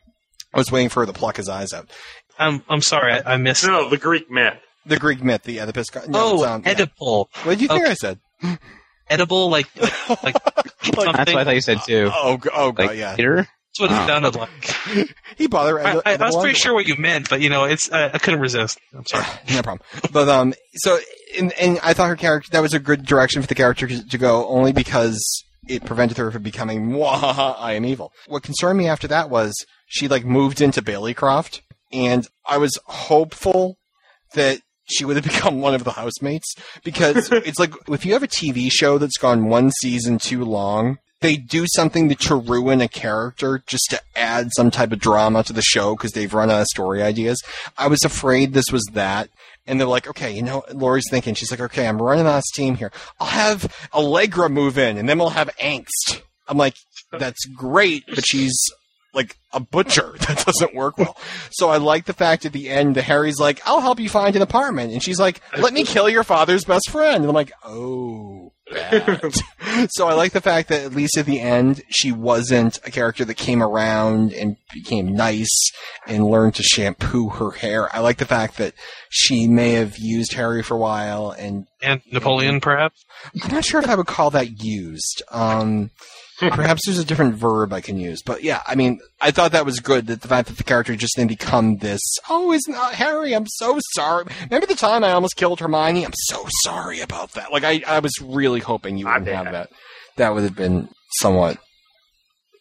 [0.53, 1.91] I was waiting for her to pluck his eyes out.
[2.39, 3.67] I'm I'm sorry, I, I missed.
[3.67, 4.55] No, the Greek myth.
[4.87, 5.91] The Greek myth, the Oedipus.
[5.91, 6.85] guy- No, oh, it's, um, yeah.
[7.45, 7.91] What did you think Okay.
[7.91, 8.19] I said?
[9.09, 9.67] Edible, like
[10.09, 10.37] like, like
[10.83, 12.11] That's what I thought you said too.
[12.13, 13.15] Oh, g- oh, God, yeah.
[13.17, 13.37] Peter?
[13.37, 14.07] That's what it Oh.
[14.07, 15.09] sounded like.
[15.37, 15.81] He bothered.
[15.85, 18.19] I, I, I was pretty sure what you meant, but you know, it's I, I
[18.19, 18.79] couldn't resist.
[18.97, 19.27] I'm sorry.
[19.53, 19.81] no problem.
[20.13, 20.97] But um, so
[21.37, 24.09] and, and I thought her character that was a good direction for the character to
[24.09, 25.21] to go, only because
[25.69, 28.13] it prevented her from becoming Mwahaha, I am evil.
[28.29, 29.53] What concerned me after that was
[29.87, 31.61] she like moved into Baileycroft,
[31.93, 33.77] and I was hopeful
[34.35, 38.23] that she would have become one of the housemates because it's like if you have
[38.23, 40.99] a TV show that's gone one season too long.
[41.21, 45.55] They do something to, ruin a character just to add some type of drama to
[45.55, 47.43] the show because they've run out of story ideas.
[47.79, 49.31] I was afraid this was that.
[49.67, 52.45] And they're like, okay, you know, Lori's thinking, she's like, okay, I'm running out of
[52.45, 52.93] steam here.
[53.19, 56.21] I'll have Allegra move in and then we'll have angst.
[56.47, 56.75] I'm like,
[57.11, 58.55] that's great, but she's
[59.15, 60.17] like a butcher.
[60.25, 61.17] That doesn't work well.
[61.51, 64.35] So I like the fact at the end that Harry's like, I'll help you find
[64.37, 64.93] an apartment.
[64.93, 67.17] And she's like, let me kill your father's best friend.
[67.17, 68.53] And I'm like, oh,
[69.91, 73.25] so I like the fact that at least at the end, she wasn't a character
[73.27, 75.71] that came around and became nice
[76.07, 77.95] and learned to shampoo her hair.
[77.95, 78.75] I like the fact that
[79.11, 83.05] she may have used Harry for a while and And Napoleon, perhaps.
[83.43, 85.23] I'm not sure if I would call that used.
[85.31, 85.91] Um,
[86.51, 89.65] perhaps there's a different verb I can use, but yeah, I mean, I thought that
[89.65, 90.07] was good.
[90.07, 92.01] That the fact that the character just didn't become this.
[92.29, 93.35] Oh, it's not Harry.
[93.35, 94.27] I'm so sorry.
[94.45, 96.05] Remember the time I almost killed Hermione?
[96.05, 97.53] I'm so sorry about that.
[97.53, 99.71] Like I, I was really hoping you wouldn't have that.
[100.17, 101.59] That would have been somewhat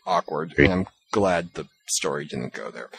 [0.05, 2.89] awkward, and I'm glad the story didn't go there.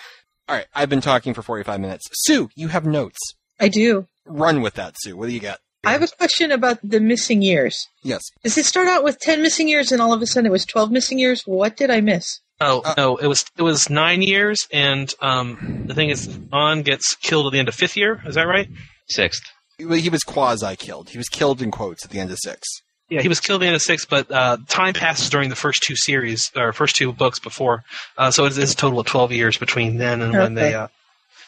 [0.48, 2.04] All right, I've been talking for 45 minutes.
[2.12, 3.18] Sue, you have notes.
[3.58, 4.06] I do.
[4.26, 5.16] Run with that, Sue.
[5.16, 5.58] What do you got?
[5.86, 7.88] I have a question about the missing years.
[8.02, 8.22] Yes.
[8.42, 10.64] Does it start out with 10 missing years and all of a sudden it was
[10.66, 11.42] 12 missing years?
[11.46, 12.40] What did I miss?
[12.60, 16.82] Oh Uh, no, it was it was nine years, and um, the thing is, On
[16.82, 18.22] gets killed at the end of fifth year.
[18.26, 18.68] Is that right?
[19.08, 19.42] Sixth.
[19.76, 21.10] He he was quasi killed.
[21.10, 22.68] He was killed in quotes at the end of six.
[23.10, 25.56] Yeah, he was killed at the end of six, but uh, time passes during the
[25.56, 27.82] first two series or first two books before,
[28.16, 30.74] uh, so it is a total of twelve years between then and when they.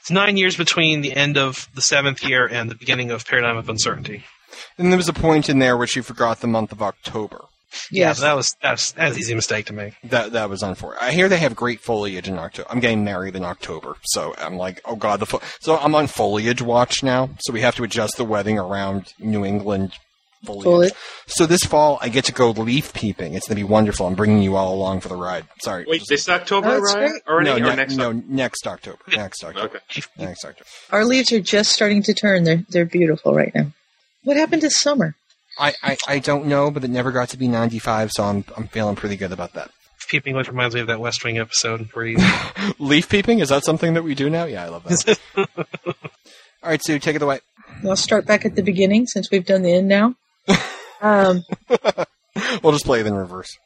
[0.07, 0.13] Okay.
[0.15, 3.57] It's nine years between the end of the seventh year and the beginning of Paradigm
[3.57, 4.25] of Uncertainty.
[4.79, 7.47] And there was a point in there where she forgot the month of October.
[7.91, 9.95] Yeah, but that was that's that's an easy mistake to make.
[10.05, 11.03] That that was unfortunate.
[11.03, 12.71] I hear they have great foliage in October.
[12.71, 15.43] I'm getting married in October, so I'm like, oh god, the fo-.
[15.61, 17.31] so I'm on foliage watch now.
[17.41, 19.93] So we have to adjust the wedding around New England
[20.47, 20.65] foliage.
[20.65, 20.93] Foliage.
[21.27, 23.35] So this fall I get to go leaf peeping.
[23.35, 24.07] It's gonna be wonderful.
[24.07, 25.45] I'm bringing you all along for the ride.
[25.63, 25.85] Sorry.
[25.87, 27.09] Wait, this October, That's Ryan?
[27.11, 27.23] great.
[27.27, 28.25] Or, no, any, or next no, October?
[28.29, 28.99] next October.
[29.15, 29.67] Next October.
[29.67, 30.03] Okay.
[30.19, 30.69] Next October.
[30.91, 32.45] Our leaves are just starting to turn.
[32.45, 33.73] They're, they're beautiful right now.
[34.25, 35.15] What happened to summer?
[35.59, 38.69] I, I, I don't know, but it never got to be 95, so I'm I'm
[38.69, 39.71] feeling pretty good about that.
[40.09, 42.17] Peeping always reminds me of that West Wing episode where he.
[42.79, 44.45] Leaf peeping is that something that we do now?
[44.45, 45.19] Yeah, I love that.
[46.63, 47.41] All right, Sue, take it away.
[47.85, 50.15] I'll start back at the beginning since we've done the end now.
[51.01, 51.45] Um,
[52.63, 53.57] We'll just play it in reverse.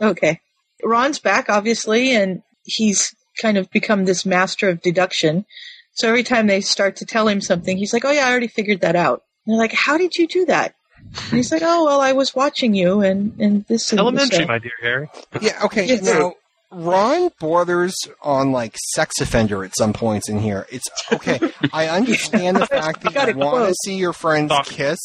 [0.00, 0.40] okay.
[0.82, 5.44] Ron's back, obviously, and he's kind of become this master of deduction.
[5.92, 8.48] So every time they start to tell him something, he's like, "Oh yeah, I already
[8.48, 11.84] figured that out." And they're like, "How did you do that?" And he's like, "Oh
[11.84, 15.08] well, I was watching you, and and this and Elementary, so." my dear Harry.
[15.42, 15.98] Yeah, okay.
[16.00, 16.34] Now,
[16.70, 20.66] Ron borders on like sex offender at some points in here.
[20.70, 21.40] It's okay.
[21.72, 24.98] I understand the fact that you want to see your friends kiss,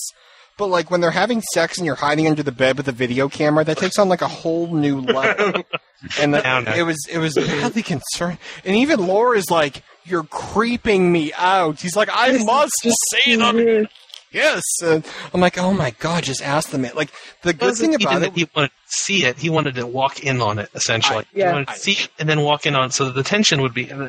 [0.57, 3.27] but like when they're having sex and you're hiding under the bed with a video
[3.29, 5.63] camera, that takes on like a whole new level.
[6.19, 6.73] and the, No, no.
[6.73, 8.37] it was it was badly concerned.
[8.63, 12.73] And even Laura is like, "You're creeping me out." He's like, "I must
[13.11, 13.87] see them."
[14.31, 16.93] Yes, and I'm like, oh my god, just ask them it.
[16.93, 17.09] Like
[17.43, 19.37] the good wasn't thing about it, he wanted to see it.
[19.37, 21.19] He wanted to walk in on it, essentially.
[21.19, 21.53] I- He yeah.
[21.53, 23.89] wanted to see it and then walk in on it, so the tension would be.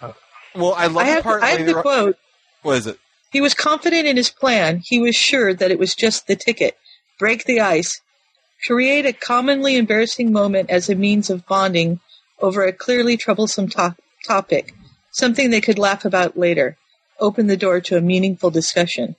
[0.00, 0.12] Uh,
[0.56, 2.18] well, I love I the have, part I have later the on- quote.
[2.62, 2.98] What is it?
[3.34, 4.80] He was confident in his plan.
[4.84, 6.76] He was sure that it was just the ticket.
[7.18, 8.00] Break the ice.
[8.64, 11.98] Create a commonly embarrassing moment as a means of bonding
[12.38, 14.72] over a clearly troublesome to- topic.
[15.10, 16.76] Something they could laugh about later.
[17.18, 19.16] Open the door to a meaningful discussion.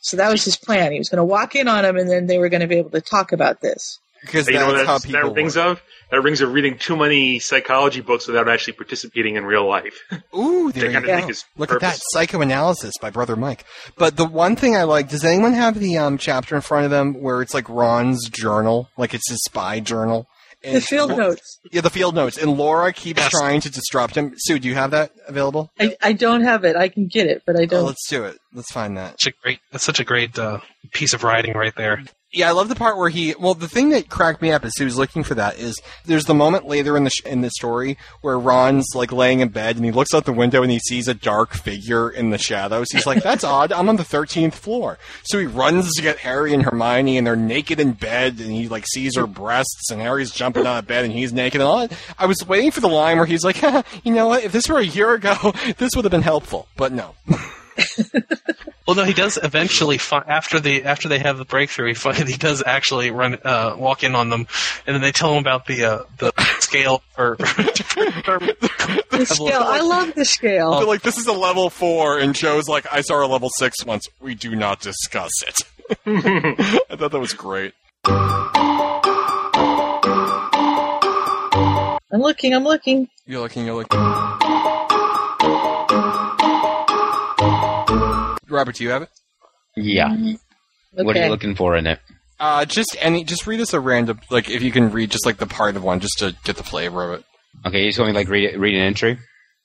[0.00, 0.92] So that was his plan.
[0.92, 2.78] He was going to walk in on them, and then they were going to be
[2.78, 3.98] able to talk about this.
[4.22, 5.82] Because you know what that's how that's- people that rings of?
[6.10, 9.96] That rings of reading too many psychology books without actually participating in real life.
[10.36, 11.16] Ooh, They there you kinda go.
[11.16, 13.64] think his Look at that psychoanalysis by Brother Mike.
[13.96, 16.90] But the one thing I like, does anyone have the um, chapter in front of
[16.90, 20.26] them where it's like Ron's journal, like it's his spy journal?
[20.64, 21.58] And The field notes.
[21.72, 22.36] Yeah, the field notes.
[22.36, 24.34] And Laura keeps trying to disrupt him.
[24.36, 25.70] Sue, do you have that available?
[25.80, 26.76] I, I don't have it.
[26.76, 27.86] I can get it, but I Oh, don't.
[27.86, 28.36] let's do it.
[28.52, 29.14] Let's find that.
[29.14, 30.58] It's a great, that's such a great uh,
[30.92, 32.02] piece of writing right there.
[32.32, 33.34] Yeah, I love the part where he.
[33.36, 36.26] Well, the thing that cracked me up as he was looking for that is there's
[36.26, 39.74] the moment later in the sh- in the story where Ron's like laying in bed
[39.74, 42.86] and he looks out the window and he sees a dark figure in the shadows.
[42.92, 43.72] He's like, "That's odd.
[43.72, 47.34] I'm on the 13th floor." So he runs to get Harry and Hermione and they're
[47.34, 51.04] naked in bed and he like sees her breasts and Harry's jumping out of bed
[51.04, 51.88] and he's naked and all.
[51.88, 51.98] that.
[52.16, 53.60] I was waiting for the line where he's like,
[54.04, 54.44] "You know what?
[54.44, 55.34] If this were a year ago,
[55.78, 57.16] this would have been helpful." But no.
[58.86, 59.98] Well, no, he does eventually.
[59.98, 63.76] Fi- after the after they have the breakthrough, he fi- he does actually run uh,
[63.78, 64.48] walk in on them,
[64.84, 67.36] and then they tell him about the uh, the scale for.
[69.10, 69.62] The scale.
[69.62, 70.72] I love the scale.
[70.72, 73.84] But like this is a level four, and Joe's like, I saw a level six
[73.84, 74.08] once.
[74.18, 75.60] We do not discuss it.
[76.06, 77.74] I thought that was great.
[82.12, 82.54] I'm looking.
[82.54, 83.08] I'm looking.
[83.26, 84.00] You're looking, you're looking.
[88.50, 89.08] Robert, do you have it?
[89.76, 90.08] Yeah.
[90.92, 92.00] What are you looking for in it?
[92.38, 95.36] Uh, just any, just read us a random, like if you can read just like
[95.36, 97.24] the part of one, just to get the flavor of it.
[97.66, 99.18] Okay, you just want me like read it, read an entry.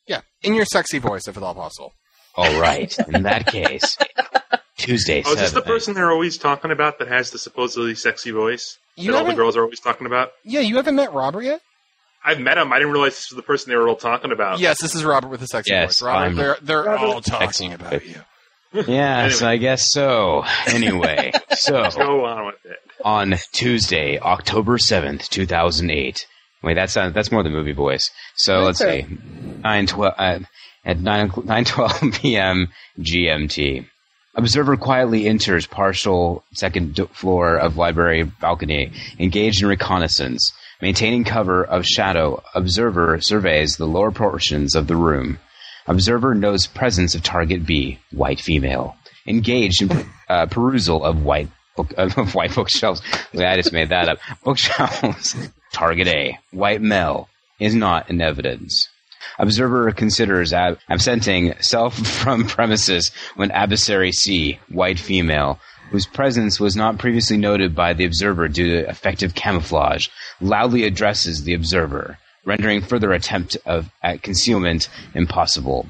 [0.08, 1.94] Yeah, in your sexy voice, if at all possible.
[2.36, 2.94] All right.
[3.14, 3.98] In that case,
[4.78, 5.24] Tuesday.
[5.26, 8.78] Oh, is this the person they're always talking about that has the supposedly sexy voice
[8.98, 10.32] You that all the girls are always talking about?
[10.44, 11.62] Yeah, you haven't met Robert yet.
[12.26, 12.74] I've met him.
[12.74, 14.60] I didn't realize this was the person they were all talking about.
[14.60, 16.02] Yes, this is Robert with the sexy Yes, voice.
[16.02, 18.16] Robert, I'm- they're they're Robert all talking about you.
[18.88, 20.44] Yes, I guess so.
[20.68, 22.78] Anyway, so Go on with it.
[23.04, 26.26] on Tuesday, October seventh, two thousand eight.
[26.64, 28.10] Wait, that's not, that's more the movie voice.
[28.36, 29.18] So let's That's see,
[29.64, 30.40] nine twelve uh,
[30.84, 32.68] at nine nine twelve p.m.
[33.00, 33.86] GMT.
[34.38, 40.52] Observer quietly enters partial second floor of library balcony, engaged in reconnaissance.
[40.82, 45.40] Maintaining cover of shadow, observer surveys the lower portions of the room.
[45.88, 48.96] Observer knows presence of target B, white female.
[49.28, 53.02] Engaged in uh, perusal of white book of white bookshelves.
[53.34, 54.20] I just made that up.
[54.44, 55.36] Bookshelves.
[55.72, 57.28] Target A, white male,
[57.60, 58.88] is not in evidence.
[59.40, 65.60] Observer considers ab- absenting self from premises when adversary C, white female,
[65.92, 70.08] whose presence was not previously noted by the observer due to effective camouflage,
[70.42, 75.88] loudly addresses the observer, rendering further attempt of at concealment impossible.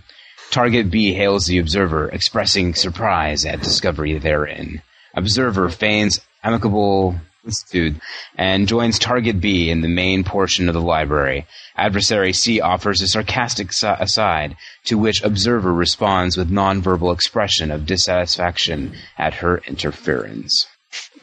[0.51, 4.81] Target B hails the observer, expressing surprise at discovery therein.
[5.13, 7.99] Observer feigns amicable solicitude
[8.37, 11.45] and joins Target B in the main portion of the library.
[11.75, 18.95] Adversary C offers a sarcastic aside, to which Observer responds with nonverbal expression of dissatisfaction
[19.17, 20.67] at her interference.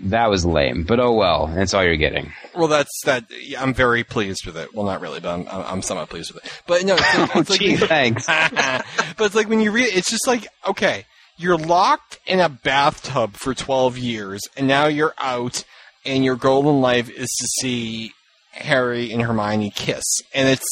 [0.00, 2.32] That was lame, but oh well, that's all you're getting.
[2.54, 3.24] Well, that's that.
[3.40, 4.74] yeah, I'm very pleased with it.
[4.74, 6.62] Well, not really, but I'm I'm I'm somewhat pleased with it.
[6.66, 8.26] But no, it's, like- it's like Gee, thanks.
[8.26, 8.84] but
[9.20, 11.04] it's like when you read it, it's just like okay,
[11.36, 15.64] you're locked in a bathtub for 12 years, and now you're out,
[16.04, 18.12] and your goal in life is to see
[18.52, 20.04] Harry and Hermione kiss,
[20.34, 20.66] and it's.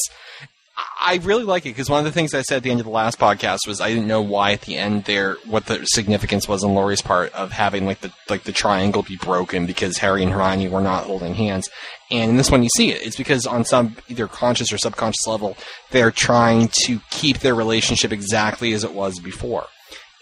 [1.03, 2.85] I really like it because one of the things I said at the end of
[2.85, 6.47] the last podcast was I didn't know why at the end there what the significance
[6.47, 10.21] was on Laurie's part of having like the like the triangle be broken because Harry
[10.21, 11.67] and Hermione were not holding hands.
[12.11, 13.01] And in this one, you see it.
[13.05, 15.57] It's because on some either conscious or subconscious level,
[15.89, 19.65] they're trying to keep their relationship exactly as it was before.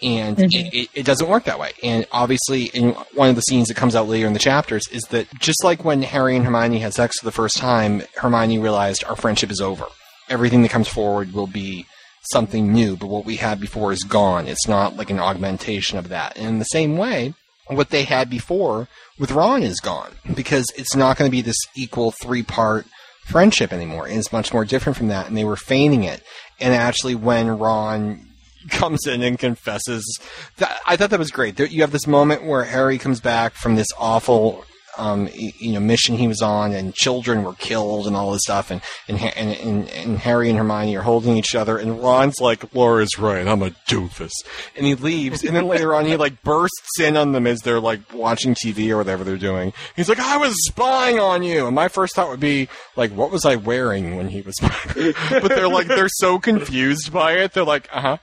[0.02, 0.54] And Mhm.
[0.54, 1.72] it, it, it doesn't work that way.
[1.82, 5.02] And obviously, in one of the scenes that comes out later in the chapters, is
[5.10, 9.04] that just like when Harry and Hermione had sex for the first time, Hermione realized
[9.04, 9.84] our friendship is over.
[10.30, 11.86] Everything that comes forward will be
[12.32, 14.46] something new, but what we had before is gone.
[14.46, 16.36] It's not like an augmentation of that.
[16.36, 17.34] And in the same way,
[17.66, 21.58] what they had before with Ron is gone because it's not going to be this
[21.76, 22.86] equal three part
[23.26, 24.06] friendship anymore.
[24.06, 25.28] And it's much more different from that.
[25.28, 26.22] And they were feigning it.
[26.58, 28.26] And actually, when Ron
[28.70, 30.20] comes in and confesses,
[30.58, 31.56] that, I thought that was great.
[31.56, 34.64] There, you have this moment where Harry comes back from this awful.
[35.00, 38.70] Um, you know, mission he was on, and children were killed, and all this stuff,
[38.70, 42.74] and and, and and and Harry and Hermione are holding each other, and Ron's like,
[42.74, 44.32] "Laura's right, I'm a doofus,"
[44.76, 47.80] and he leaves, and then later on he like bursts in on them as they're
[47.80, 49.72] like watching TV or whatever they're doing.
[49.96, 53.30] He's like, "I was spying on you," and my first thought would be like, "What
[53.30, 57.54] was I wearing when he was?" but they're like, they're so confused by it.
[57.54, 58.16] They're like, "Uh huh,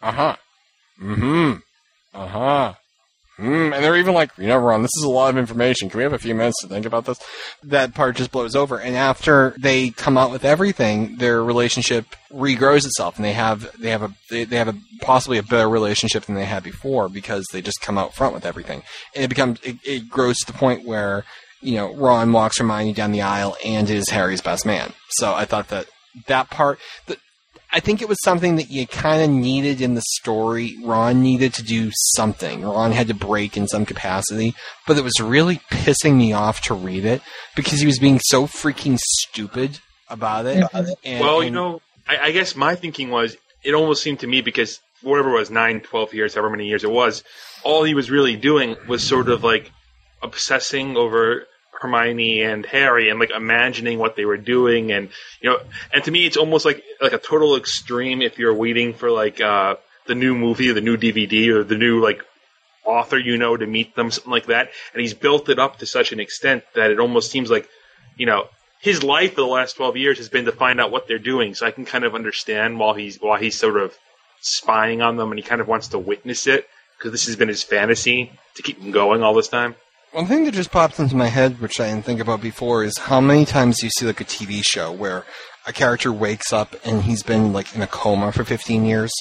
[0.00, 0.36] uh huh,
[1.00, 1.52] mm-hmm,
[2.14, 2.74] uh huh."
[3.38, 5.88] Mm, and they're even like, you know, Ron, this is a lot of information.
[5.88, 7.20] Can we have a few minutes to think about this?
[7.62, 8.80] That part just blows over.
[8.80, 13.90] And after they come out with everything, their relationship regrows itself, and they have they
[13.90, 17.46] have a they, they have a possibly a better relationship than they had before because
[17.52, 18.82] they just come out front with everything.
[19.14, 21.24] And it becomes it, it grows to the point where
[21.60, 24.92] you know Ron walks Hermione down the aisle and is Harry's best man.
[25.10, 25.86] So I thought that
[26.26, 26.80] that part.
[27.06, 27.16] The,
[27.72, 30.78] I think it was something that you kind of needed in the story.
[30.82, 32.62] Ron needed to do something.
[32.62, 34.54] Ron had to break in some capacity,
[34.86, 37.20] but it was really pissing me off to read it
[37.56, 40.64] because he was being so freaking stupid about it.
[41.04, 44.26] And- well, you and- know, I, I guess my thinking was it almost seemed to
[44.26, 47.22] me because whatever it was, nine, 12 years, however many years it was,
[47.64, 49.70] all he was really doing was sort of like
[50.22, 51.46] obsessing over
[51.80, 55.10] Hermione and Harry and like imagining what they were doing and
[55.40, 55.58] you know
[55.92, 59.40] and to me it's almost like like a total extreme if you're waiting for like
[59.40, 59.76] uh
[60.06, 62.22] the new movie or the new DVD or the new like
[62.84, 64.70] author you know to meet them something like that.
[64.92, 67.68] And he's built it up to such an extent that it almost seems like
[68.16, 68.48] you know
[68.80, 71.54] his life for the last 12 years has been to find out what they're doing.
[71.54, 73.94] So I can kind of understand while he's while he's sort of
[74.40, 76.66] spying on them and he kind of wants to witness it
[76.96, 79.74] because this has been his fantasy to keep him going all this time
[80.12, 82.96] One thing that just pops into my head, which I didn't think about before, is
[82.96, 85.24] how many times you see like a TV show where
[85.66, 89.12] a character wakes up and he's been like in a coma for 15 years,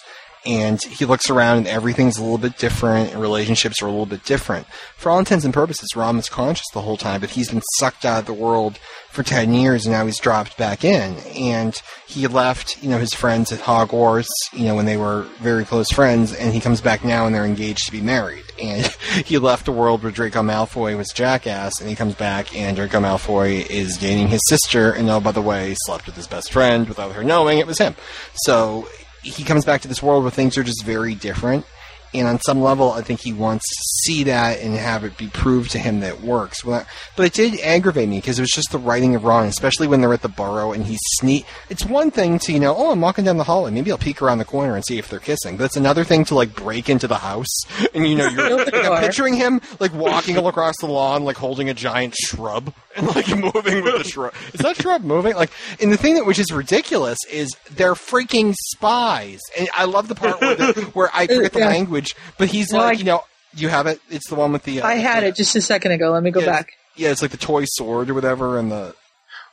[0.46, 4.06] and he looks around and everything's a little bit different, and relationships are a little
[4.06, 4.66] bit different.
[4.96, 8.06] For all intents and purposes, Ron was conscious the whole time, but he's been sucked
[8.06, 8.80] out of the world
[9.18, 11.18] for 10 years, and now he's dropped back in.
[11.36, 15.66] And he left, you know, his friends at Hogwarts, you know, when they were very
[15.66, 18.44] close friends, and he comes back now and they're engaged to be married.
[18.62, 18.86] And
[19.26, 23.00] he left a world where Draco Malfoy was jackass, and he comes back and Draco
[23.00, 26.88] Malfoy is dating his sister, and oh, by the way, slept with his best friend
[26.88, 27.96] without her knowing it was him.
[28.36, 28.88] So
[29.24, 31.66] he comes back to this world where things are just very different.
[32.14, 35.28] And on some level, I think he wants to see that and have it be
[35.28, 36.64] proved to him that it works.
[36.64, 36.86] Well,
[37.16, 40.02] but it did aggravate me because it was just the writing of Ron, especially when
[40.02, 41.46] they're at the burrow and he's sneak.
[41.70, 44.22] It's one thing to you know, oh, I'm walking down the hallway, maybe I'll peek
[44.22, 45.58] around the corner and see if they're kissing.
[45.58, 48.74] But it's another thing to like break into the house and you know, you're like,
[48.74, 53.08] I'm picturing him like walking all across the lawn, like holding a giant shrub and
[53.16, 54.34] like moving with the shrub.
[54.54, 55.36] Is that shrub moving?
[55.36, 59.40] Like, and the thing that which is ridiculous is they're freaking spies.
[59.58, 61.68] And I love the part where, the, where I forget the Yeah.
[61.68, 63.24] language, but he's No, like, I- you know,
[63.56, 64.02] you have it.
[64.10, 64.82] It's the one with the.
[64.82, 66.12] Uh, I had it just a second ago.
[66.12, 66.46] Let me go Yeah.
[66.48, 66.74] back.
[66.96, 68.94] Yeah, it's like the toy sword or whatever, and the.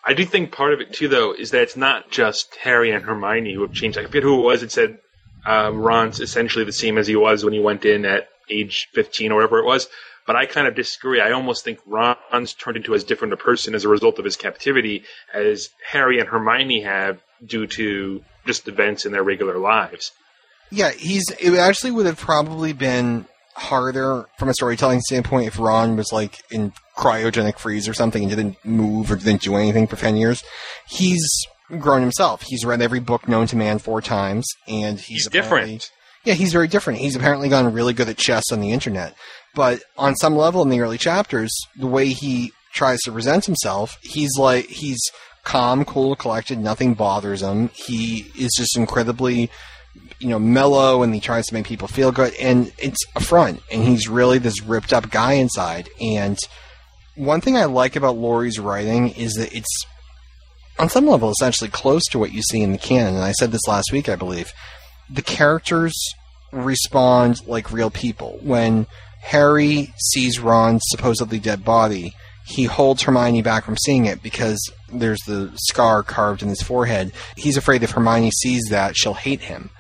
[0.07, 3.05] I do think part of it too, though, is that it's not just Harry and
[3.05, 3.97] Hermione who have changed.
[3.99, 4.63] I forget who it was.
[4.63, 4.99] It said
[5.47, 9.33] um, Ron's essentially the same as he was when he went in at age fifteen
[9.33, 9.89] or whatever it was.
[10.27, 11.21] But I kind of disagree.
[11.21, 14.37] I almost think Ron's turned into as different a person as a result of his
[14.37, 15.05] captivity
[15.35, 20.13] as Harry and Hermione have due to just events in their regular lives.
[20.71, 21.25] Yeah, he's.
[21.41, 26.43] It actually would have probably been harder from a storytelling standpoint if Ron was like
[26.51, 30.43] in cryogenic freeze or something and didn't move or didn't do anything for ten years.
[30.89, 31.25] He's
[31.79, 32.43] grown himself.
[32.43, 35.91] He's read every book known to man four times, and he's, He's different.
[36.25, 37.01] Yeah, he's very different.
[37.01, 39.15] He's apparently gotten really good at chess on the internet.
[39.55, 43.99] But on some level in the early chapters, the way he tries to present himself,
[44.03, 45.01] he's like he's
[45.45, 47.69] calm, cool, collected, nothing bothers him.
[47.75, 49.51] He is just incredibly
[50.19, 53.63] you know, mellow and he tries to make people feel good and it's a front
[53.71, 56.37] and he's really this ripped up guy inside and
[57.17, 59.87] one thing I like about Laurie's writing is that it's
[60.79, 63.15] on some level, essentially close to what you see in the canon.
[63.15, 64.53] And I said this last week, I believe.
[65.09, 65.95] The characters
[66.53, 68.39] respond like real people.
[68.43, 68.87] When
[69.25, 72.15] Harry sees Ron's supposedly dead body,
[72.45, 74.61] he holds Hermione back from seeing it because
[74.93, 77.13] there's the scar carved in his forehead.
[77.37, 79.71] He's afraid if Hermione sees that, she'll hate him.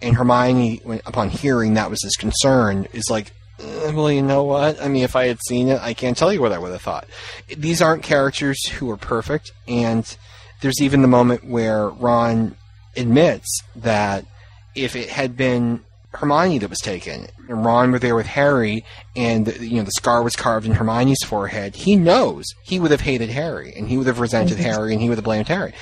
[0.00, 4.82] And Hermione, upon hearing that was his concern, is like, "Uh, well, you know what?
[4.82, 6.80] I mean, if I had seen it, I can't tell you what I would have
[6.80, 7.06] thought.
[7.54, 10.04] These aren't characters who are perfect, and
[10.62, 12.56] there's even the moment where Ron
[12.96, 14.24] admits that
[14.74, 15.82] if it had been
[16.16, 20.22] Hermione that was taken, and Ron were there with Harry, and you know the scar
[20.22, 24.06] was carved in Hermione's forehead, he knows he would have hated Harry, and he would
[24.06, 25.72] have resented Harry, and he would have blamed Harry.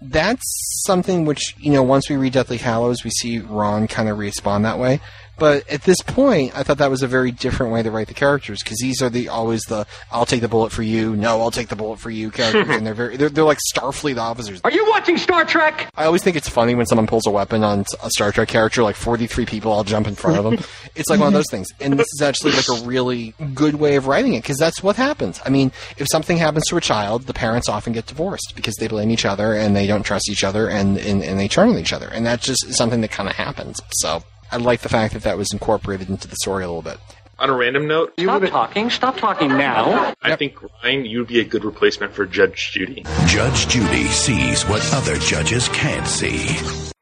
[0.00, 0.44] That's
[0.86, 4.64] something which you know once we read Deathly Hallows, we see Ron kind of respond
[4.64, 5.00] that way.
[5.38, 8.14] But at this point, I thought that was a very different way to write the
[8.14, 11.50] characters because these are the always the "I'll take the bullet for you," "No, I'll
[11.50, 14.60] take the bullet for you" characters, and they're very they're, they're like Starfleet officers.
[14.64, 15.90] Are you watching Star Trek?
[15.96, 18.82] I always think it's funny when someone pulls a weapon on a Star Trek character,
[18.82, 20.54] like 43 people all jump in front of them.
[20.96, 21.68] it's like one of those things.
[21.80, 24.96] And this is actually like a really good way of writing it because that's what
[24.96, 25.40] happens.
[25.44, 28.88] I mean, if something happens to a child, the parents often get divorced because they
[28.88, 31.78] blame each other and they don't trust each other and, and, and they turn on
[31.78, 32.08] each other.
[32.08, 33.80] And that's just something that kind of happens.
[33.90, 36.98] So I like the fact that that was incorporated into the story a little bit.
[37.40, 38.90] On a random note, Stop talking.
[38.90, 40.12] Stop talking now.
[40.22, 43.04] I think Ryan, you'd be a good replacement for Judge Judy.
[43.26, 46.48] Judge Judy sees what other judges can't see.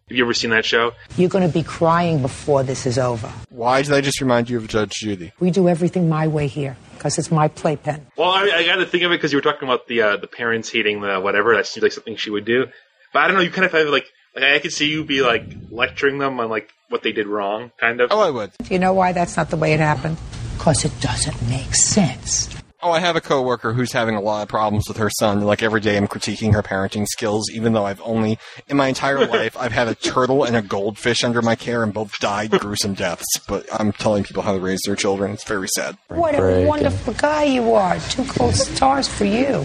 [0.09, 0.93] Have you ever seen that show?
[1.17, 3.33] You're going to be crying before this is over.
[3.49, 5.33] Why did I just remind you of Judge Judy?
[5.41, 8.07] We do everything my way here because it's my playpen.
[8.17, 10.17] Well, I, I got to think of it because you were talking about the uh,
[10.19, 11.57] the parents hating the whatever.
[11.57, 12.67] That seems like something she would do.
[13.13, 13.43] But I don't know.
[13.43, 14.07] You kind of have like,
[14.37, 17.73] like I could see you be like lecturing them on like what they did wrong,
[17.81, 18.13] kind of.
[18.13, 18.53] Oh, I would.
[18.63, 20.19] Do you know why that's not the way it happened?
[20.57, 22.55] Because it doesn't make sense.
[22.83, 25.41] Oh, I have a coworker who's having a lot of problems with her son.
[25.41, 29.27] Like every day, I'm critiquing her parenting skills, even though I've only, in my entire
[29.27, 32.95] life, I've had a turtle and a goldfish under my care, and both died gruesome
[32.95, 33.25] deaths.
[33.49, 35.33] But I'm telling people how to raise their children.
[35.33, 35.97] It's very sad.
[36.09, 37.99] What a wonderful guy you are.
[38.11, 39.65] Two gold stars for you.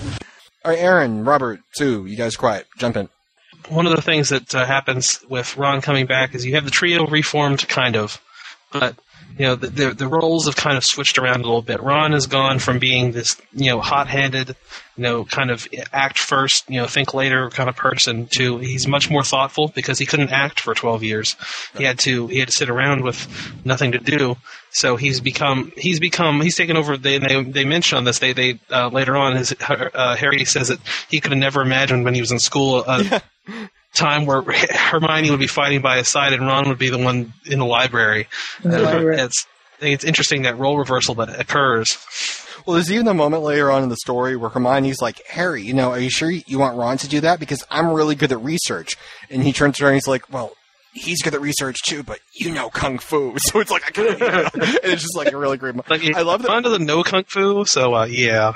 [0.64, 2.66] All right, Aaron, Robert, Sue, you guys quiet.
[2.78, 3.10] Jump in.
[3.72, 6.72] One of the things that uh, happens with Ron coming back is you have the
[6.72, 8.22] trio reformed, kind of,
[8.72, 8.96] but
[9.38, 11.82] you know the, the the roles have kind of switched around a little bit.
[11.82, 14.50] Ron has gone from being this you know hot-headed,
[14.98, 18.88] you know kind of act first, you know think later kind of person to he's
[18.88, 21.36] much more thoughtful because he couldn't act for 12 years.
[21.78, 23.28] He had to he had to sit around with
[23.64, 24.36] nothing to do.
[24.72, 26.98] So he's become he's become he's taken over.
[26.98, 30.68] They they, they mention on this they they uh, later on his uh, Harry says
[30.68, 32.84] that he could have never imagined when he was in school.
[32.86, 33.20] Uh,
[33.94, 37.34] time where Hermione would be fighting by his side and Ron would be the one
[37.46, 38.28] in the library.
[38.64, 39.20] The Uh, library.
[39.20, 39.46] It's
[39.78, 41.98] I think it's interesting that role reversal that occurs.
[42.66, 45.74] Well, there's even a moment later on in the story where Hermione's like, Harry, you
[45.74, 47.40] know, are you sure you want Ron to do that?
[47.40, 48.92] Because I'm really good at research.
[49.32, 50.54] And he turns around and he's like, well,
[50.94, 53.36] he's good at research too, but you know kung fu.
[53.40, 54.22] So it's like, I can't,
[54.54, 56.16] and it's just like a really great moment.
[56.16, 56.50] I love that.
[56.50, 58.54] Ron doesn't know kung fu, so uh, yeah.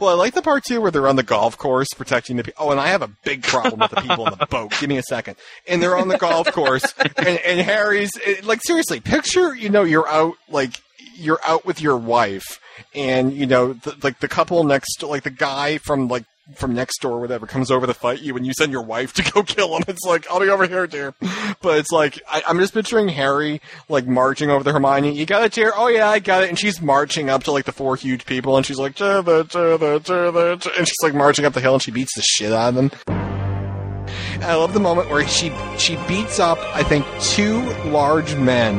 [0.00, 2.66] Well, I like the part too where they're on the golf course protecting the people.
[2.66, 4.72] Oh, and I have a big problem with the people on the boat.
[4.80, 5.36] Give me a second.
[5.68, 9.82] And they're on the golf course, and, and Harry's it- like, seriously, picture, you know,
[9.84, 10.80] you're out, like,
[11.16, 12.58] you're out with your wife,
[12.94, 16.24] and, you know, the, like the couple next, like the guy from, like,
[16.56, 19.12] from next door or whatever comes over to fight you and you send your wife
[19.14, 19.84] to go kill him.
[19.88, 21.14] It's like, I'll be over here, dear.
[21.60, 25.12] But it's like, I, I'm just picturing Harry, like, marching over to Hermione.
[25.12, 25.72] You got it, dear?
[25.74, 26.48] Oh, yeah, I got it.
[26.48, 29.44] And she's marching up to, like, the four huge people and she's like, "Cheer the,
[29.44, 32.22] cheer the, cheer the, and she's, like, marching up the hill and she beats the
[32.22, 32.90] shit out of them.
[33.06, 38.76] And I love the moment where she, she beats up, I think, two large men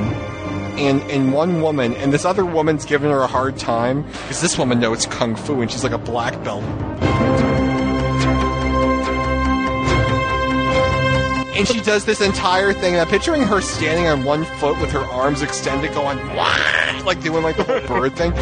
[0.78, 4.58] and, and one woman, and this other woman's giving her a hard time because this
[4.58, 6.64] woman knows kung fu and she's like a black belt.
[11.56, 12.94] And she does this entire thing.
[12.94, 17.22] And I'm picturing her standing on one foot with her arms extended, going, "Wah!" like
[17.22, 18.34] doing like the whole bird thing.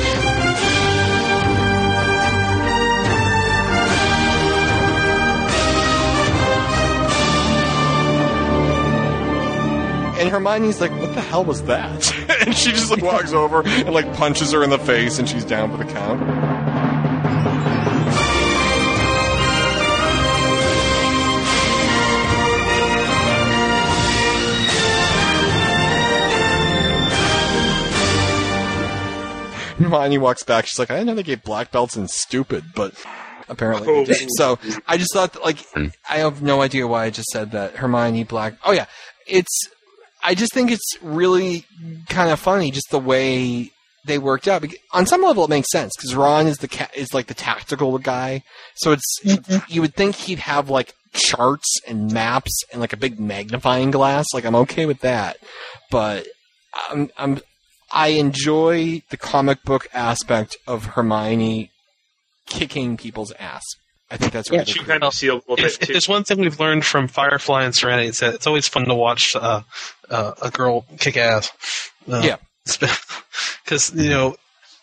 [10.22, 12.14] And Hermione's like, what the hell was that?
[12.46, 15.46] and she just like walks over and like punches her in the face and she's
[15.46, 16.22] down for the count.
[29.92, 30.66] Hermione walks back.
[30.66, 32.94] She's like, I didn't know they gave black belts in stupid, but
[33.50, 34.26] apparently they.
[34.26, 34.28] Oh.
[34.38, 35.58] So I just thought, that, like,
[36.10, 37.76] I have no idea why I just said that.
[37.76, 38.56] Hermione Black.
[38.64, 38.86] Oh yeah,
[39.28, 39.68] it's.
[40.24, 41.66] I just think it's really
[42.10, 43.72] kind of funny, just the way
[44.06, 44.66] they worked out.
[44.94, 47.98] On some level, it makes sense because Ron is the ca- is like the tactical
[47.98, 48.44] guy.
[48.76, 49.72] So it's mm-hmm.
[49.72, 54.26] you would think he'd have like charts and maps and like a big magnifying glass.
[54.34, 55.38] Like I'm okay with that,
[55.90, 56.28] but
[56.90, 57.42] I'm I'm
[57.92, 61.72] I enjoy the comic book aspect of Hermione
[62.48, 63.64] kicking people's ass.
[64.12, 66.24] I think that's really She kind of sealed a little If, bit if there's one
[66.26, 69.62] thing we've learned from Firefly and Serenity, it's that it's always fun to watch uh,
[70.10, 71.52] uh, a girl kick ass.
[72.12, 72.36] Uh, Yeah.
[73.64, 74.36] because you know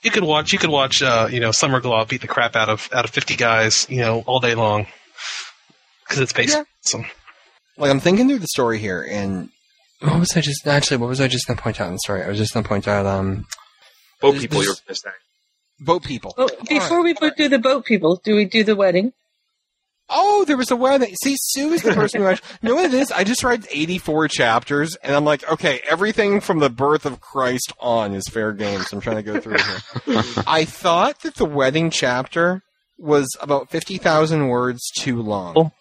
[0.03, 2.69] you could watch you could watch uh, you know Summer Glau beat the crap out
[2.69, 4.87] of out of 50 guys you know all day long
[6.05, 6.57] because it's based.
[6.57, 6.65] Yeah.
[6.81, 7.03] So
[7.77, 9.51] like I'm thinking through the story here, and
[10.01, 10.97] what was I just actually?
[10.97, 12.23] What was I just going to point out in the story?
[12.25, 13.47] I was just going to point out um
[14.21, 15.11] Boat people, this- you're going to say.
[15.81, 16.35] boat people.
[16.37, 19.13] Oh, before we put do the boat people, do we do the wedding?
[20.11, 21.15] Oh, there was a wedding.
[21.23, 22.49] See, Sue is the person who actually.
[22.63, 23.13] You know what it is?
[23.13, 27.73] I just read 84 chapters, and I'm like, okay, everything from the birth of Christ
[27.79, 28.81] on is fair game.
[28.81, 30.23] So I'm trying to go through here.
[30.47, 32.63] I thought that the wedding chapter
[32.99, 35.55] was about 50,000 words too long.
[35.57, 35.73] Oh.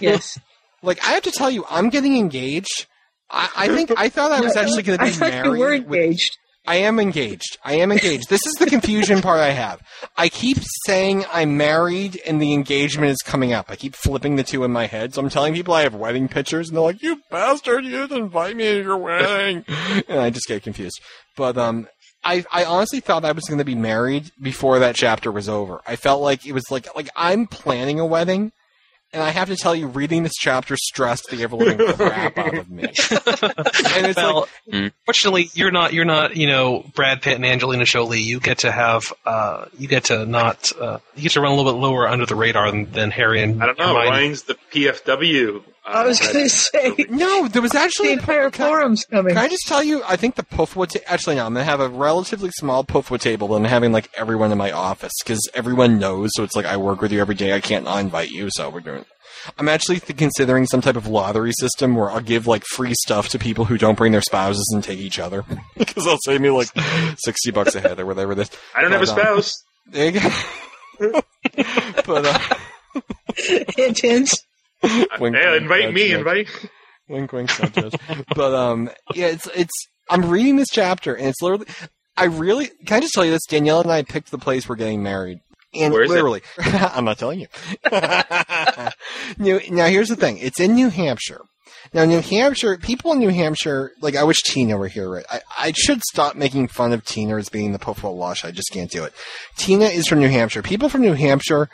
[0.00, 0.38] Yes.
[0.84, 2.86] Like, I have to tell you, I'm getting engaged.
[3.30, 5.52] I, I think I thought I was actually going to be thought married.
[5.52, 6.36] you were with- engaged.
[6.64, 7.58] I am engaged.
[7.64, 8.28] I am engaged.
[8.28, 9.82] This is the confusion part I have.
[10.16, 13.66] I keep saying I'm married and the engagement is coming up.
[13.68, 15.12] I keep flipping the two in my head.
[15.12, 18.16] So I'm telling people I have wedding pictures and they're like, you bastard, you didn't
[18.16, 19.64] invite me to your wedding.
[20.08, 21.00] and I just get confused.
[21.36, 21.88] But, um,
[22.24, 25.80] I, I honestly thought I was going to be married before that chapter was over.
[25.84, 28.52] I felt like it was like, like I'm planning a wedding.
[29.12, 32.56] And I have to tell you, reading this chapter stressed the ever living crap out
[32.56, 32.84] of me.
[32.84, 37.84] and it's well, like, fortunately, you're not you're not you know Brad Pitt and Angelina
[37.84, 38.20] Jolie.
[38.20, 41.54] You get to have uh, you get to not uh, you get to run a
[41.54, 43.88] little bit lower under the radar than, than Harry and I don't know.
[43.88, 44.08] Hermione.
[44.08, 45.62] Ryan's the PFW.
[45.84, 49.34] I was uh, going to say No, there was actually the entire forum's coming.
[49.34, 50.02] Can I just tell you?
[50.06, 50.86] I think the Puffwa.
[50.88, 51.46] Ta- actually, no.
[51.46, 55.12] I'm gonna have a relatively small Puffwa table and having like everyone in my office
[55.24, 56.30] because everyone knows.
[56.34, 57.52] So it's like I work with you every day.
[57.52, 58.48] I can't not invite you.
[58.52, 59.04] So we're doing.
[59.58, 63.28] I'm actually th- considering some type of lottery system where I'll give like free stuff
[63.30, 65.44] to people who don't bring their spouses and take each other
[65.76, 66.68] because they'll save me like
[67.18, 68.36] sixty bucks a head or whatever.
[68.36, 68.50] This.
[68.74, 69.64] I don't have a But, um, spouse.
[69.86, 70.30] There you go.
[72.06, 72.38] but uh,
[73.36, 74.30] Hint, hint.
[75.20, 76.48] wink, Hey, wink, invite me, invite.
[77.08, 77.94] Wink, wink, nudge.
[78.36, 79.72] but um, yeah, it's it's.
[80.10, 81.66] I'm reading this chapter, and it's literally.
[82.16, 83.46] I really can I just tell you this?
[83.48, 85.38] Danielle and I picked the place we're getting married,
[85.74, 86.14] and Where is it?
[86.14, 87.46] literally, I'm not telling you.
[89.38, 91.40] New, now, here's the thing: it's in New Hampshire.
[91.94, 95.08] Now, New Hampshire, people in New Hampshire, like I wish Tina were here.
[95.08, 95.24] Right?
[95.30, 98.44] I, I should stop making fun of Tina as being the Puffle Lush.
[98.44, 99.12] I just can't do it.
[99.56, 100.62] Tina is from New Hampshire.
[100.62, 101.68] People from New Hampshire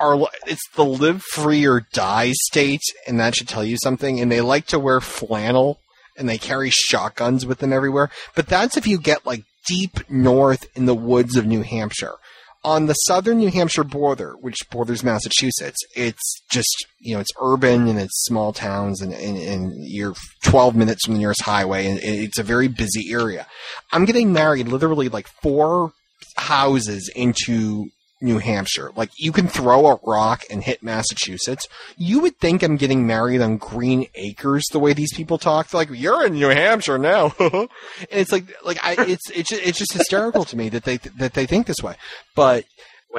[0.00, 4.20] are it's the live free or die state, and that should tell you something.
[4.20, 5.80] And they like to wear flannel,
[6.16, 8.10] and they carry shotguns with them everywhere.
[8.34, 12.14] But that's if you get like deep north in the woods of New Hampshire.
[12.62, 17.88] On the southern New Hampshire border, which borders Massachusetts, it's just you know it's urban
[17.88, 21.98] and it's small towns, and, and, and you're 12 minutes from the nearest highway, and
[22.02, 23.46] it's a very busy area.
[23.92, 25.92] I'm getting married literally like four
[26.36, 27.86] houses into
[28.20, 28.90] New Hampshire.
[28.96, 31.66] Like you can throw a rock and hit Massachusetts.
[31.96, 35.68] You would think I'm getting married on Green Acres the way these people talk.
[35.68, 37.68] They're like, "You're in New Hampshire now," and
[38.10, 41.34] it's like, like I, it's it's just, it's just hysterical to me that they that
[41.34, 41.96] they think this way.
[42.34, 42.64] But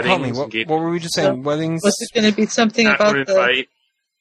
[0.02, 1.44] tell me, what, what were we just saying?
[1.44, 1.82] Weddings.
[1.84, 3.70] Was it going to be something about the, invite.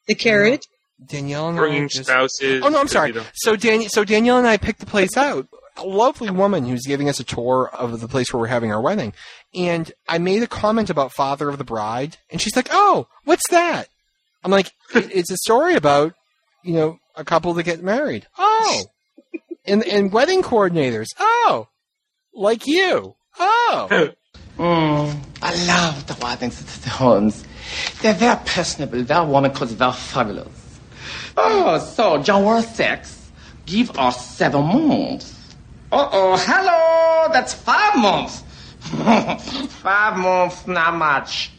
[0.07, 0.62] the carriage?
[1.05, 2.62] Danielle and I Bringing just- spouses.
[2.64, 3.14] Oh no, I'm sorry.
[3.35, 5.47] So Dan, so Danielle and I picked the place out.
[5.76, 8.83] A lovely woman who's giving us a tour of the place where we're having our
[8.83, 9.14] wedding,
[9.55, 13.48] and I made a comment about Father of the Bride, and she's like, "Oh, what's
[13.51, 13.88] that?"
[14.44, 16.14] I'm like, "It's a story about,
[16.62, 18.84] you know, a couple that get married." Oh,
[19.66, 21.09] and and wedding coordinators.
[21.18, 21.68] Oh,
[22.34, 23.14] like you.
[23.38, 24.11] Oh.
[24.59, 27.44] Mm, I love the weddings at the homes.
[28.03, 30.78] They're very personable, very warm, because they're fabulous.
[31.36, 33.30] Oh, so January 6th,
[33.64, 35.55] give us seven months.
[35.92, 38.42] Uh-oh, hello, that's five months.
[38.91, 41.51] Five months, not much.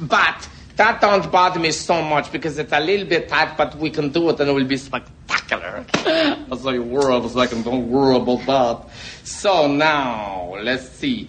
[0.00, 3.90] But that don't bother me so much because it's a little bit tight, but we
[3.90, 5.84] can do it and it will be spectacular.
[5.94, 8.94] I was like, world, a second, don't worry about that.
[9.26, 11.28] So now, let's see.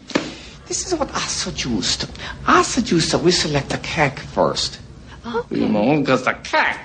[0.68, 2.10] This is what I suggest.
[2.48, 4.80] I suggest that we select the cake first.
[5.50, 6.80] You know, because the cake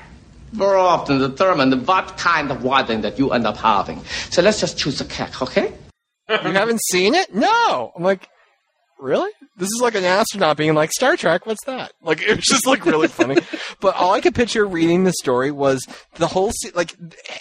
[0.52, 4.04] very often determine what kind of wedding that you end up having.
[4.30, 5.72] So let's just choose a cake, okay?
[6.28, 7.32] you haven't seen it?
[7.34, 7.92] No.
[7.94, 8.28] I'm like,
[8.98, 9.30] really?
[9.56, 11.92] This is like an astronaut being like, Star Trek, what's that?
[12.02, 13.36] Like, it was just like really funny.
[13.80, 16.94] But all I could picture reading the story was the whole, se- like,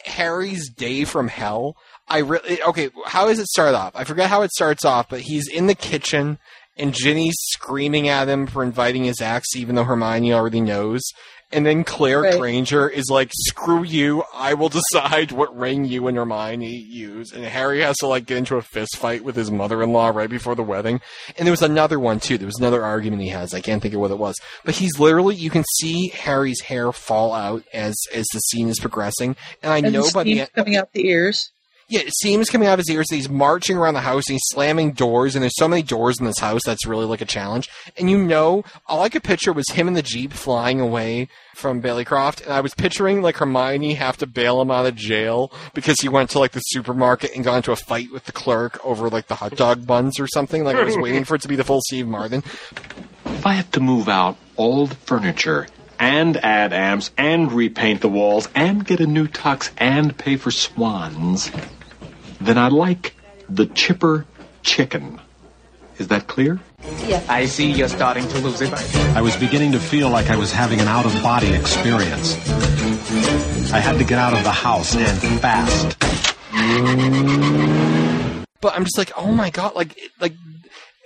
[0.06, 1.78] Harry's day from hell.
[2.08, 3.93] I really, okay, how does it start off?
[3.95, 6.38] I forget how it starts off, but he's in the kitchen
[6.78, 11.01] and Ginny's screaming at him for inviting his ex, even though Hermione already knows.
[11.52, 12.39] And then Claire Right.
[12.39, 17.32] Granger is like, screw you, I will decide what ring you and Hermione use.
[17.32, 20.56] And Harry has to like get into a fist fight with his mother-in-law right before
[20.56, 21.02] the wedding.
[21.38, 22.38] And there was another one too.
[22.38, 23.54] There was another argument he has.
[23.54, 24.36] I can't think of what it was.
[24.64, 28.80] But he's literally, you can see Harry's hair fall out as, as the scene is
[28.80, 29.36] progressing.
[29.62, 31.52] And I And know by the end, coming out the ears.
[31.88, 33.11] Yeah, seams coming out of his ears.
[33.11, 34.23] He's marching around the house.
[34.27, 37.21] And he's slamming doors, and there's so many doors in this house that's really like
[37.21, 37.69] a challenge.
[37.97, 41.81] And you know, all I could picture was him in the jeep flying away from
[41.81, 45.99] Baileycroft, and I was picturing like Hermione have to bail him out of jail because
[46.01, 49.09] he went to like the supermarket and got into a fight with the clerk over
[49.09, 50.63] like the hot dog buns or something.
[50.63, 52.43] Like I was waiting for it to be the full Steve Martin.
[53.25, 55.67] If I have to move out old furniture
[55.99, 60.51] and add amps and repaint the walls and get a new tux and pay for
[60.51, 61.51] swans,
[62.46, 63.16] then I like
[63.50, 64.26] the chipper
[64.64, 65.20] chicken.
[65.98, 66.60] Is that clear?
[67.30, 68.74] I see you're starting to lose it.
[69.16, 72.36] I was beginning to feel like I was having an out of body experience.
[73.72, 75.98] I had to get out of the house and fast.
[78.62, 80.34] But I'm just like, oh my god, like like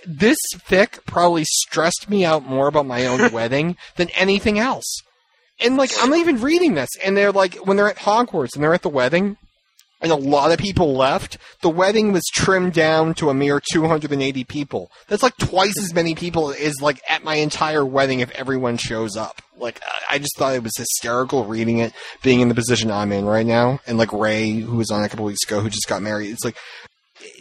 [0.06, 5.02] this fic probably stressed me out more about my own wedding than anything else.
[5.60, 8.74] And like I'm even reading this, and they're like when they're at Hogwarts and they're
[8.74, 9.38] at the wedding,
[10.02, 11.38] and a lot of people left.
[11.62, 14.91] The wedding was trimmed down to a mere 280 people.
[15.08, 19.16] That's like twice as many people as like at my entire wedding if everyone shows
[19.18, 19.41] up.
[19.58, 21.93] Like I- just thought it was hysterical reading it,
[22.24, 25.10] being in the position I'm in right now, and like Ray, who was on a
[25.10, 26.32] couple weeks ago, who just got married.
[26.32, 26.56] It's like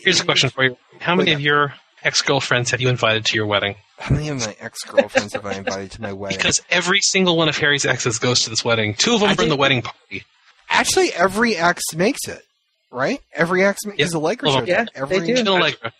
[0.02, 3.36] Here's a question for you: How many of your ex girlfriends have you invited to
[3.36, 3.76] your wedding?
[3.98, 6.36] How many of my ex girlfriends have I invited to my wedding?
[6.38, 8.94] Because every single one of Harry's exes goes to this wedding.
[8.94, 10.24] Two of them I are in the wedding party.
[10.70, 12.42] Actually, every ex makes it,
[12.90, 13.20] right?
[13.34, 14.82] Every ex is a Laker All of shows them.
[14.82, 14.88] up.
[14.94, 15.92] Every, Even the Allegra.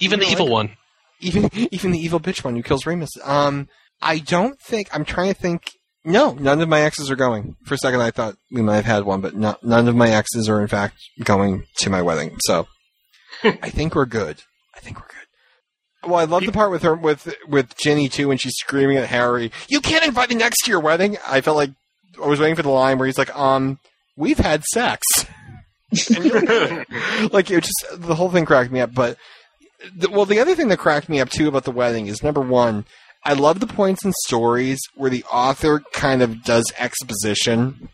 [0.00, 0.76] Even the evil like- one.
[1.20, 3.10] even even the evil bitch one who kills Remus.
[3.24, 3.68] Um,
[4.02, 5.70] I don't think I'm trying to think.
[6.04, 7.56] No, none of my exes are going.
[7.64, 10.10] For a second, I thought we might have had one, but no, none of my
[10.10, 10.94] exes are in fact
[11.24, 12.36] going to my wedding.
[12.42, 12.68] So
[13.42, 14.40] I think we're good.
[14.76, 16.08] I think we're good.
[16.10, 19.08] Well, I love the part with her with with Ginny too when she's screaming at
[19.08, 21.70] Harry, "You can't invite me next to your wedding." I felt like
[22.22, 23.80] I was waiting for the line where he's like, "Um,
[24.16, 25.02] we've had sex."
[27.32, 28.92] like it just the whole thing cracked me up.
[28.92, 29.18] But
[29.94, 32.40] the, well, the other thing that cracked me up too about the wedding is number
[32.40, 32.84] one,
[33.24, 37.88] I love the points and stories where the author kind of does exposition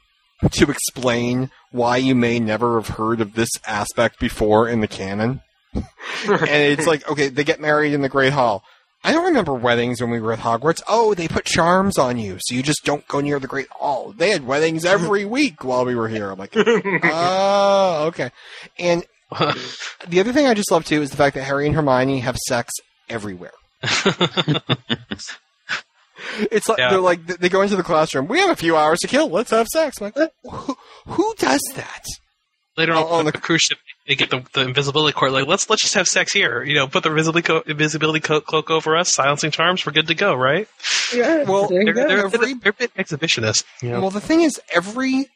[0.50, 5.40] to explain why you may never have heard of this aspect before in the canon.
[5.74, 5.84] and
[6.26, 8.64] it's like, okay, they get married in the Great Hall.
[9.04, 10.80] I don't remember weddings when we were at Hogwarts.
[10.88, 14.14] Oh, they put charms on you, so you just don't go near the Great Hall.
[14.16, 16.30] They had weddings every week while we were here.
[16.30, 18.30] I'm like, oh, okay.
[18.78, 19.04] And
[20.08, 22.36] the other thing I just love too is the fact that Harry and Hermione have
[22.36, 22.72] sex
[23.08, 23.52] everywhere.
[26.50, 26.90] It's like Yeah.
[26.90, 28.28] they're like they go into the classroom.
[28.28, 29.28] We have a few hours to kill.
[29.28, 30.00] Let's have sex.
[30.00, 30.76] I'm like, who,
[31.06, 32.04] who does that?
[32.76, 35.32] Later on, on the cruise ship, they get the, the invisibility cord.
[35.32, 36.62] Like, let's let's just have sex here.
[36.64, 39.86] You know, put the invisibility co- invisibility co- cloak over us, silencing charms.
[39.86, 40.66] We're good to go, right?
[41.14, 42.08] Yeah, Well, They're, go.
[42.08, 43.64] they're, they're, they're a bit exhibitionist.
[43.80, 44.00] You know?
[44.00, 45.26] Well, the thing is, every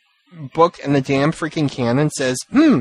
[0.55, 2.81] book in the damn freaking canon says, "Hmm,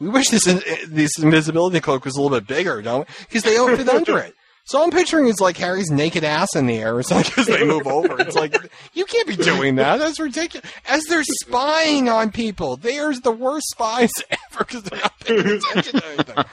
[0.00, 0.44] we wish this
[0.88, 3.14] this invisibility cloak was a little bit bigger, don't we?
[3.28, 6.66] Because they don't fit under it." So I'm picturing is like Harry's naked ass in
[6.66, 8.20] the air or something as they move over.
[8.20, 8.54] It's like
[8.92, 9.98] you can't be doing that.
[9.98, 10.70] That's ridiculous.
[10.86, 14.10] As they're spying on people, they're the worst spies
[14.56, 16.44] because they're not paying attention to anything.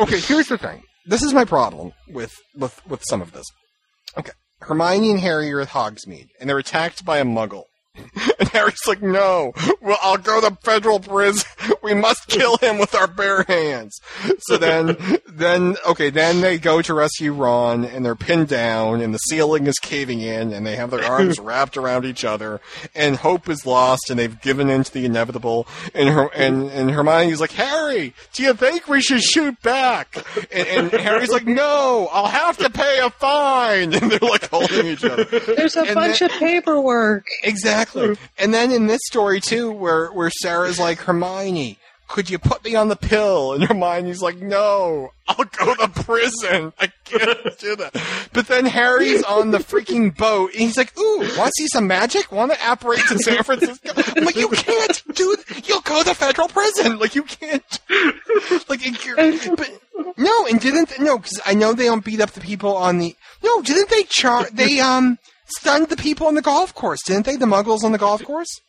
[0.00, 0.82] Okay, here's the thing.
[1.06, 3.46] This is my problem with with with some of this.
[4.16, 7.64] Okay, Hermione and Harry are at Hogsmeade, and they're attacked by a Muggle.
[8.40, 11.44] And Harry's like, no, well, I'll go to federal prison.
[11.82, 13.98] We must kill him with our bare hands.
[14.40, 14.96] So then,
[15.26, 19.66] then, okay, then they go to rescue Ron and they're pinned down and the ceiling
[19.66, 22.60] is caving in and they have their arms wrapped around each other
[22.94, 25.66] and hope is lost and they've given in to the inevitable.
[25.94, 30.16] And her, and, and Hermione's like, Harry, do you think we should shoot back?
[30.52, 33.94] And, and Harry's like, no, I'll have to pay a fine.
[33.94, 35.24] And they're like holding each other.
[35.24, 37.24] There's a And bunch then- of paperwork.
[37.44, 37.87] Exactly.
[37.94, 41.78] And then in this story too, where where Sarah's like, Hermione,
[42.08, 43.52] could you put me on the pill?
[43.52, 46.72] And Hermione's like, No, I'll go to prison.
[46.80, 48.28] I can't do that.
[48.32, 51.86] But then Harry's on the freaking boat, and he's like, Ooh, want to see some
[51.86, 52.32] magic?
[52.32, 53.90] Want to apparate to San Francisco?
[54.16, 55.36] I'm like, You can't do.
[55.64, 56.98] You'll go to federal prison.
[56.98, 57.80] Like you can't.
[58.68, 58.80] Like,
[59.56, 59.70] but
[60.16, 61.18] no, and didn't no?
[61.18, 63.14] Because I know they don't beat up the people on the.
[63.42, 64.48] No, didn't they char?
[64.50, 65.18] they um
[65.50, 67.36] stunned the people on the golf course, didn't they?
[67.36, 68.60] The Muggles on the golf course.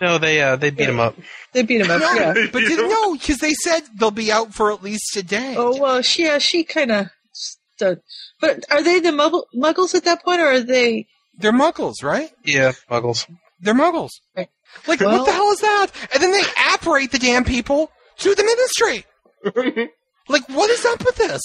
[0.00, 1.16] No, they uh, they beat him up.
[1.54, 2.00] They beat him up.
[2.00, 2.34] No, yeah.
[2.52, 5.54] but didn't no because they said they'll be out for at least a day.
[5.56, 7.06] Oh well, she yeah, she kind of.
[7.32, 8.00] Stud-
[8.40, 11.06] but are they the muggle- muggles at that point, or are they?
[11.38, 12.30] They're Muggles, right?
[12.44, 13.26] Yeah, Muggles.
[13.60, 14.10] They're Muggles.
[14.36, 15.86] Like Well- what the hell is that?
[16.12, 16.42] And then they
[16.74, 19.06] apparate the damn people to the ministry.
[20.28, 21.40] like what is up with this?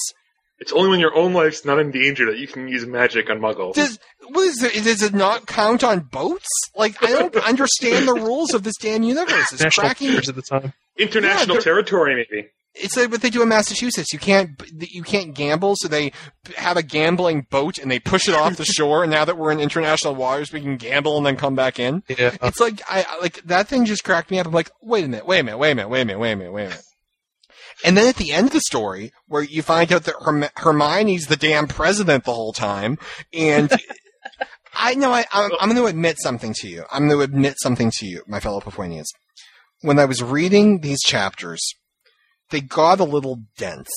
[0.59, 3.39] It's only when your own life's not in danger that you can use magic on
[3.39, 3.75] muggles.
[3.75, 3.99] Does
[4.30, 4.84] what is it?
[4.84, 6.47] Does it not count on boats?
[6.76, 9.51] Like I don't understand the rules of this damn universe.
[9.51, 10.15] It's National cracking.
[10.15, 10.74] At the time.
[10.97, 12.47] International Yeah, territory, maybe.
[12.76, 14.11] It's like what they do in Massachusetts.
[14.13, 14.49] You can't
[14.80, 16.11] you can't gamble, so they
[16.55, 19.03] have a gambling boat and they push it off the shore.
[19.03, 22.01] And now that we're in international waters, we can gamble and then come back in.
[22.07, 22.36] Yeah.
[22.41, 24.47] It's like I I- like that thing just cracked me up.
[24.47, 26.32] I'm like, wait a minute, wait a minute, wait a minute, wait a minute, wait
[26.32, 26.84] a minute, wait a minute.
[27.86, 31.26] And then at the end of the story, where you find out that Herm- Hermione's
[31.28, 32.97] the damn president the whole time,
[33.34, 33.69] and
[34.74, 36.84] I know I, I'm, I'm going to admit something to you.
[36.91, 39.05] I'm going to admit something to you, my fellow Papuanians.
[39.82, 41.61] When I was reading these chapters,
[42.49, 43.89] they got a little dense.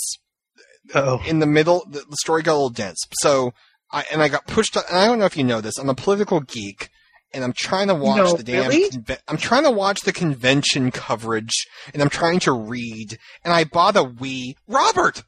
[0.94, 1.20] Oh.
[1.26, 2.98] In the middle, the, the story got a little dense.
[3.20, 3.52] So,
[3.92, 4.76] I, and I got pushed.
[4.76, 5.78] And I don't know if you know this.
[5.78, 6.90] I'm a political geek,
[7.32, 8.68] and I'm trying to watch No, the damn.
[8.70, 8.90] really?
[8.90, 13.18] conve- I'm trying to watch the convention coverage, and I'm trying to read.
[13.44, 14.54] And I bought a Wii.
[14.68, 15.24] Robert,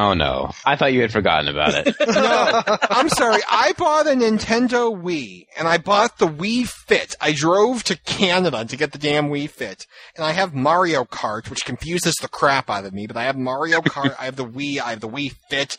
[0.00, 1.92] Oh no, I thought you had forgotten about it.
[2.06, 3.40] no, I'm sorry.
[3.50, 7.16] I bought a Nintendo Wii, and I bought the Wii Fit.
[7.20, 11.50] I drove to Canada to get the damn Wii Fit, and I have Mario Kart,
[11.50, 13.08] which confuses the crap out of me.
[13.08, 15.76] But I have Mario Kart, I have the Wii, I have the Wii Fit.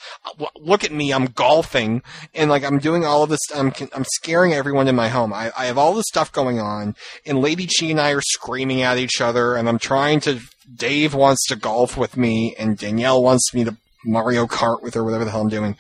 [0.58, 2.02] Look at me, I'm golfing,
[2.36, 3.40] and like I'm doing all of this.
[3.56, 5.32] I'm I'm scaring everyone in my home.
[5.32, 6.94] I, I have all this stuff going on,
[7.26, 10.42] and Lady Chi and I are screaming at each other, and I'm trying to.
[10.72, 13.76] Dave wants to golf with me, and Danielle wants me to
[14.06, 15.76] Mario Kart with her, whatever the hell I'm doing.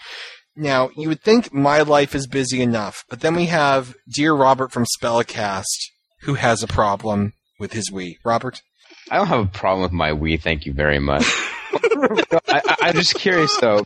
[0.55, 4.71] Now, you would think my life is busy enough, but then we have dear Robert
[4.71, 5.89] from Spellcast
[6.21, 8.17] who has a problem with his Wii.
[8.23, 8.61] Robert?
[9.09, 10.41] I don't have a problem with my Wii.
[10.41, 11.23] Thank you very much.
[12.47, 13.85] I, I'm just curious though.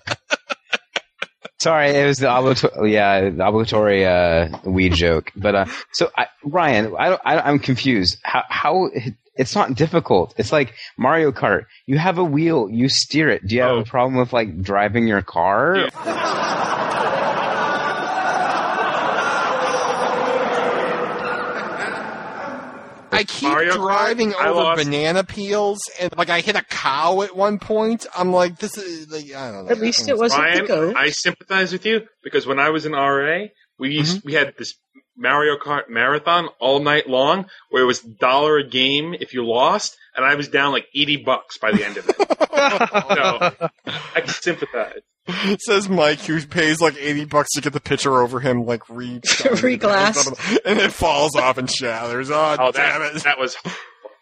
[1.60, 5.32] Sorry, it was the obligatory, yeah, the obligatory uh, Wii joke.
[5.36, 8.18] But uh, so I, Ryan, I, I'm confused.
[8.24, 8.90] How, how
[9.36, 10.34] it's not difficult.
[10.38, 11.66] It's like Mario Kart.
[11.86, 13.46] You have a wheel, you steer it.
[13.48, 15.88] Do you have a problem with like driving your car?
[23.12, 27.36] I keep Mario driving I over banana peels, and like I hit a cow at
[27.36, 28.08] one point.
[28.18, 29.72] I'm like, this is like, I don't know.
[29.72, 30.96] At least it wasn't Ryan, the goat.
[30.98, 33.46] I sympathize with you because when I was in RA,
[33.78, 34.28] we used, Mm-hmm.
[34.28, 34.74] we had this
[35.18, 39.96] Mario Kart marathon all night long, where it was dollar a game if you lost,
[40.16, 42.16] and I was down like eighty bucks by the end of it.
[42.18, 43.70] so
[44.16, 45.02] I can sympathize.
[45.60, 49.22] Says Mike, who pays like eighty bucks to get the picture over him, like re
[49.62, 50.28] Re-glass.
[50.66, 52.30] and it falls off and shatters.
[52.30, 53.24] Oh, Oh, damn that, it!
[53.24, 53.56] that was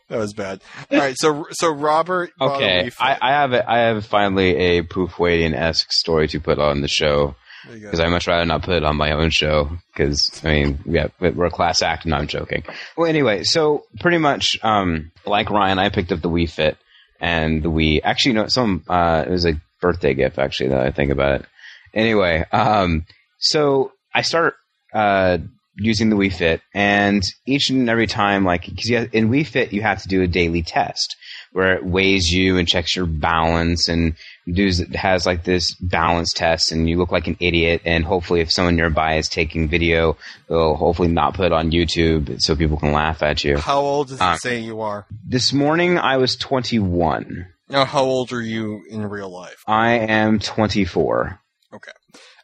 [0.09, 0.61] That was bad.
[0.91, 2.31] All right, so so Robert.
[2.39, 6.59] Okay, I, I have a, I have finally a Poof Wadian esque story to put
[6.59, 7.40] on the show There you go.
[7.69, 11.11] Because I'd much rather not put it on my own show because I mean have,
[11.19, 12.63] we're a class act and I'm joking.
[12.97, 16.77] Well, anyway, so pretty much um, like Ryan, I picked up the Wii Fit
[17.19, 18.01] and the Wii.
[18.03, 20.69] Actually, no, some uh, it was a birthday gift actually.
[20.69, 21.45] That I think about it.
[21.93, 23.05] Anyway, um,
[23.37, 24.55] so I start
[24.93, 25.37] uh,
[25.75, 29.81] using the Wii Fit, and each and every time, like, because in Wii Fit you
[29.81, 31.15] have to do a daily test
[31.51, 34.15] where it weighs you and checks your balance and
[34.51, 37.81] does it has like this balance test, and you look like an idiot.
[37.85, 40.17] And hopefully, if someone nearby is taking video,
[40.49, 43.57] they'll hopefully not put it on YouTube so people can laugh at you.
[43.57, 45.05] How old does it Um, say you are?
[45.25, 47.47] This morning I was 21.
[47.69, 49.57] Now, how old are you in real life?
[49.67, 51.39] I am 24.
[51.73, 51.91] Okay.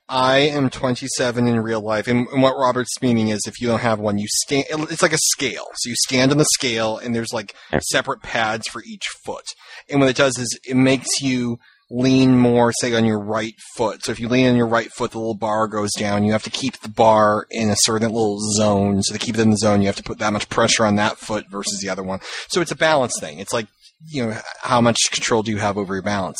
[0.09, 3.81] I am 27 in real life, and, and what Robert's meaning is, if you don't
[3.81, 4.65] have one, you stand.
[4.89, 5.65] It's like a scale.
[5.75, 9.43] So you stand on the scale, and there's like separate pads for each foot.
[9.89, 11.59] And what it does is it makes you
[11.89, 14.03] lean more, say, on your right foot.
[14.03, 16.25] So if you lean on your right foot, the little bar goes down.
[16.25, 19.01] You have to keep the bar in a certain little zone.
[19.03, 20.95] So to keep it in the zone, you have to put that much pressure on
[20.95, 22.19] that foot versus the other one.
[22.49, 23.39] So it's a balance thing.
[23.39, 23.67] It's like
[24.05, 26.38] you know how much control do you have over your balance.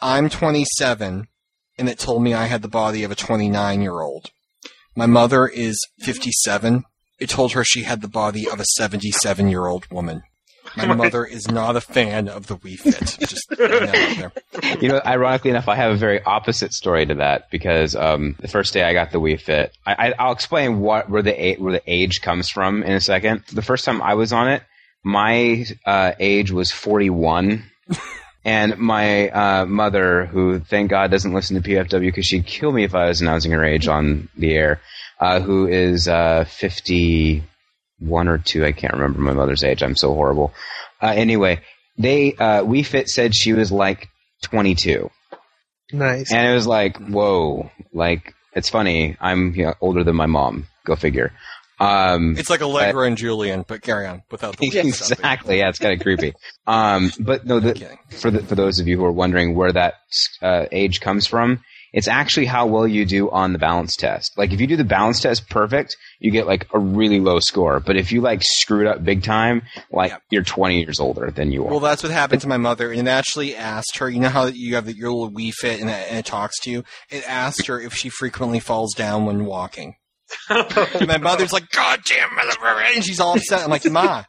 [0.00, 1.28] I'm 27
[1.78, 4.30] and it told me I had the body of a 29 year old.
[4.94, 6.84] My mother is 57.
[7.18, 10.22] It told her she had the body of a 77 year old woman.
[10.86, 13.18] My mother is not a fan of the Wii Fit.
[13.28, 14.30] Just you, know,
[14.80, 18.48] you know, ironically enough, I have a very opposite story to that because um, the
[18.48, 21.82] first day I got the Wii Fit, I, will explain what where the where the
[21.86, 23.44] age comes from in a second.
[23.52, 24.62] The first time I was on it,
[25.02, 27.64] my uh, age was forty one.
[28.44, 32.84] and my uh, mother, who thank God doesn't listen to PFW because she'd kill me
[32.84, 34.80] if I was announcing her age on the air,
[35.20, 37.42] uh, who is uh, 50,
[37.98, 38.64] one or two.
[38.64, 39.82] I can't remember my mother's age.
[39.82, 40.52] I'm so horrible.
[41.02, 41.60] Uh, anyway,
[41.96, 44.08] they uh, Wii Fit said she was like
[44.42, 45.10] 22.
[45.92, 46.32] Nice.
[46.32, 49.16] And it was like, whoa, like it's funny.
[49.20, 50.66] I'm you know, older than my mom.
[50.84, 51.32] Go figure.
[51.80, 55.58] Um, it's like Allegra but, and Julian, but carry on without the exactly.
[55.58, 56.34] yeah, it's kind of creepy.
[56.66, 59.94] Um, but no, the, for the, for those of you who are wondering where that
[60.42, 61.62] uh, age comes from,
[61.94, 64.36] it's actually how well you do on the balance test.
[64.36, 67.80] Like if you do the balance test perfect, you get like a really low score.
[67.80, 71.64] But if you like screwed up big time, like you're 20 years older than you
[71.64, 71.70] are.
[71.70, 72.90] Well, that's what happened to my mother.
[72.90, 75.80] And it actually asked her, you know how you have the, your little Wii Fit
[75.80, 76.84] and it, and it talks to you?
[77.10, 79.96] It asked her if she frequently falls down when walking.
[80.50, 82.52] and my mother's like, God damn, mother,"
[82.94, 83.62] and she's all upset.
[83.62, 84.24] I'm like, Ma,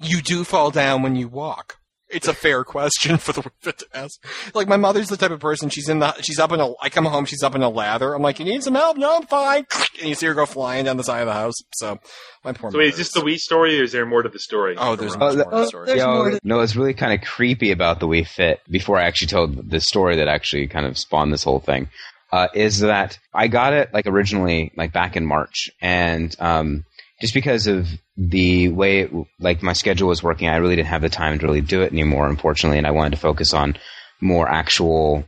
[0.00, 1.78] you do fall down when you walk.
[2.12, 4.20] It's a fair question for the Wii Fit to ask.
[4.54, 5.68] Like my mother's the type of person.
[5.70, 6.12] She's in the.
[6.22, 6.72] She's up in a.
[6.82, 7.24] I come home.
[7.24, 8.14] She's up in a lather.
[8.14, 8.96] I'm like, you need some help?
[8.96, 9.66] No, I'm fine.
[10.00, 11.54] And you see her go flying down the side of the house.
[11.74, 11.98] So
[12.44, 12.72] my poor.
[12.72, 14.74] So wait, is this the Wii story, or is there more to the story?
[14.76, 18.60] Oh, there's Oh, the- Yo, no, it's really kind of creepy about the Wii Fit.
[18.70, 21.88] Before I actually told the story that actually kind of spawned this whole thing,
[22.32, 26.84] uh, is that I got it like originally like back in March, and um,
[27.22, 31.02] just because of the way it, like my schedule was working, I really didn't have
[31.02, 33.78] the time to really do it anymore, unfortunately, and I wanted to focus on
[34.20, 35.24] more actual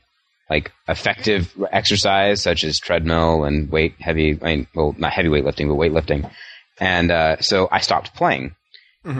[0.51, 5.68] like effective exercise such as treadmill and weight heavy I mean, well not heavy weightlifting
[5.68, 6.30] but weightlifting
[6.78, 8.55] and uh, so I stopped playing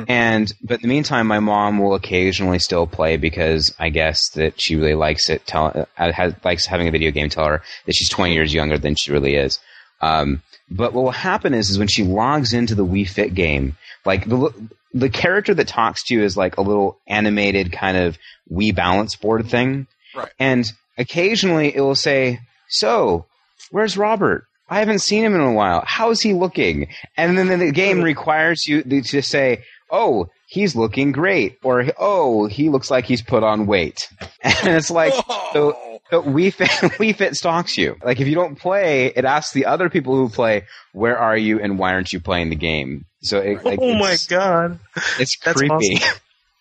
[0.09, 4.59] and but in the meantime, my mom will occasionally still play because I guess that
[4.59, 5.47] she really likes it.
[5.47, 8.79] Tell uh, has, likes having a video game tell her that she's 20 years younger
[8.79, 9.59] than she really is.
[10.01, 13.77] Um, but what will happen is, is when she logs into the Wii Fit game,
[14.05, 14.53] like the
[14.93, 18.17] the character that talks to you is like a little animated kind of
[18.51, 20.29] Wii balance board thing, Right.
[20.39, 20.65] and
[20.99, 23.27] occasionally it will say, "So,
[23.71, 25.83] where's Robert?" I haven't seen him in a while.
[25.87, 26.89] How's he looking?
[27.17, 32.71] And then the game requires you to say, "Oh, he's looking great," or "Oh, he
[32.71, 34.09] looks like he's put on weight."
[34.45, 35.13] And it's like,
[35.53, 35.94] so, oh.
[36.11, 37.97] So Wii Fit, Wii Fit stalks you.
[38.03, 41.61] Like if you don't play, it asks the other people who play, "Where are you?"
[41.61, 44.79] and "Why aren't you playing the game?" So it, like, oh my god.
[45.19, 45.99] it's That's creepy.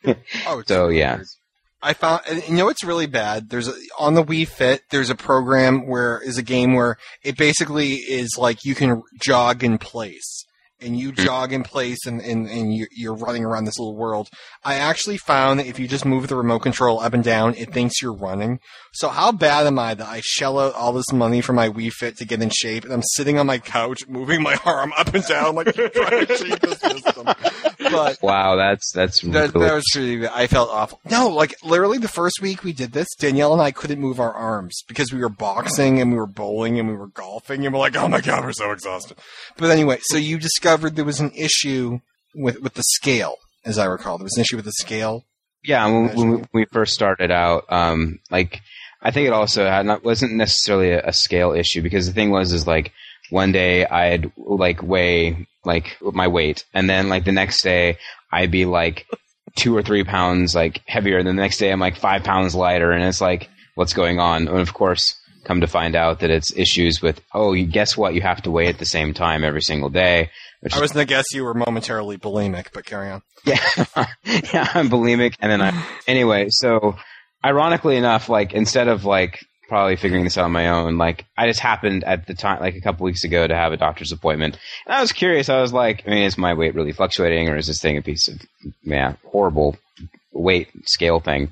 [0.45, 1.21] Oh, it's so yeah.
[1.81, 3.49] I found, you know, it's really bad.
[3.49, 4.83] There's a, on the Wii Fit.
[4.89, 9.63] There's a program where is a game where it basically is like you can jog
[9.63, 10.45] in place,
[10.83, 11.23] and you mm.
[11.23, 14.29] jog in place, and and, and you're, running around this little world.
[14.63, 17.71] I actually found that if you just move the remote control up and down, it
[17.71, 18.59] thinks you're running.
[18.91, 21.91] So how bad am I that I shell out all this money for my Wii
[21.91, 25.13] Fit to get in shape, and I'm sitting on my couch moving my arm up
[25.13, 27.25] and down like trying to cheat the system.
[27.91, 30.99] But Wow, that's that's that, really, that was really, I felt awful.
[31.09, 34.33] No, like literally the first week we did this, Danielle and I couldn't move our
[34.33, 37.79] arms because we were boxing and we were bowling and we were golfing and we're
[37.79, 39.17] like, oh my god, we're so exhausted.
[39.57, 40.37] But anyway, so you
[40.73, 41.99] discovered there was an issue
[42.33, 44.17] with with the scale, as I recall.
[44.17, 45.23] There was an issue with the scale.
[45.63, 48.61] Yeah, when, when we- first started out, um, like
[49.01, 52.31] I think it also had not wasn't necessarily a, a scale issue because the thing
[52.31, 52.91] was is like
[53.29, 57.97] one day I'd like weigh like my weight, and then like the next day
[58.31, 59.05] I'd be like
[59.55, 62.55] two or three pounds like heavier, and then the next day I'm like five pounds
[62.55, 64.47] lighter, and it's like what's going on?
[64.47, 65.15] And of course,
[65.45, 68.15] come to find out that it's issues with oh, you guess what?
[68.15, 70.31] You have to weigh at the same time every single day.
[70.71, 73.21] I was gonna guess you were momentarily bulimic, but carry on.
[73.45, 73.57] yeah,
[74.25, 76.47] yeah, I'm bulimic, and then I anyway.
[76.49, 76.95] So,
[77.43, 81.47] ironically enough, like instead of like probably figuring this out on my own, like I
[81.47, 84.57] just happened at the time, like a couple weeks ago, to have a doctor's appointment,
[84.85, 85.49] and I was curious.
[85.49, 88.01] I was like, I mean, is my weight really fluctuating, or is this thing a
[88.01, 88.41] piece of
[88.83, 89.77] yeah horrible
[90.31, 91.51] weight scale thing?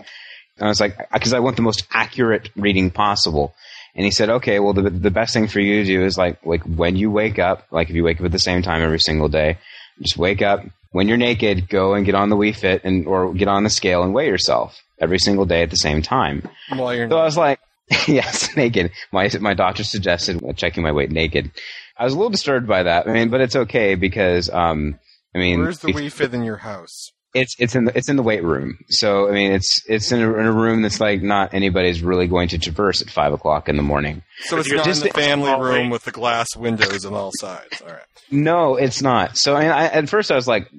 [0.58, 3.54] And I was like, because I want the most accurate reading possible.
[3.96, 6.46] And he said, okay, well, the, the best thing for you to do is like,
[6.46, 9.00] like when you wake up, like if you wake up at the same time every
[9.00, 9.58] single day,
[10.02, 10.62] just wake up.
[10.92, 13.70] When you're naked, go and get on the Wii Fit and, or get on the
[13.70, 16.48] scale and weigh yourself every single day at the same time.
[16.70, 17.60] While you're So I was like,
[18.08, 18.92] yes, naked.
[19.12, 21.52] My, my doctor suggested checking my weight naked.
[21.98, 23.08] I was a little disturbed by that.
[23.08, 25.00] I mean, but it's okay because, um,
[25.36, 27.12] I mean, Where's the if- Wii Fit in your house?
[27.34, 28.80] It's it's in the it's in the weight room.
[28.90, 32.28] So I mean, it's it's in a, in a room that's like not anybody's really
[32.28, 34.24] going to traverse at five o'clock in the morning.
[34.42, 37.82] So it's not in the family room with the glass windows on all sides.
[37.82, 38.04] All right.
[38.32, 39.38] No, it's not.
[39.38, 40.70] So I, I, at first I was like,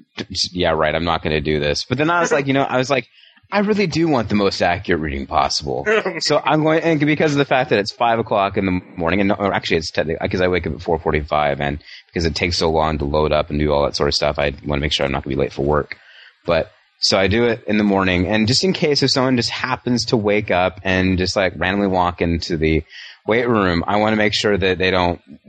[0.51, 0.93] yeah, right.
[0.93, 1.85] I'm not going to do this.
[1.85, 3.07] But then I was like, you know, I was like,
[3.51, 5.85] I really do want the most accurate reading possible.
[6.19, 9.21] so I'm going, and because of the fact that it's five o'clock in the morning,
[9.21, 12.33] and or actually it's technically because I wake up at four forty-five, and because it
[12.33, 14.79] takes so long to load up and do all that sort of stuff, I want
[14.79, 15.97] to make sure I'm not going to be late for work.
[16.45, 19.49] But So I do it in the morning, and just in case if someone just
[19.49, 22.83] happens to wake up and just like randomly walk into the
[23.27, 25.21] weight room, I want to make sure that they don't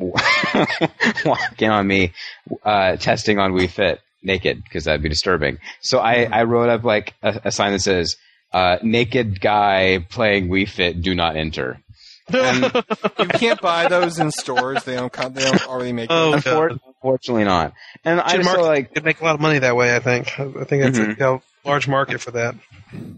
[1.24, 2.12] walk in on me
[2.64, 5.59] uh, testing on Wii Fit naked because that'd be disturbing.
[5.80, 8.16] So I, I wrote up like a, a sign that says
[8.53, 11.80] uh, "Naked guy playing Wii Fit, do not enter."
[12.28, 12.64] And
[13.18, 14.84] you can't buy those in stores.
[14.84, 15.12] They don't.
[15.12, 16.09] come- They don't already make.
[16.11, 16.40] Oh, them.
[16.45, 16.78] God.
[17.05, 17.75] Unfortunately, not.
[18.03, 19.95] And I just market- feel like could make a lot of money that way.
[19.95, 20.41] I think.
[20.41, 21.21] I think it's Mhm.
[21.21, 22.55] a, a large market for that.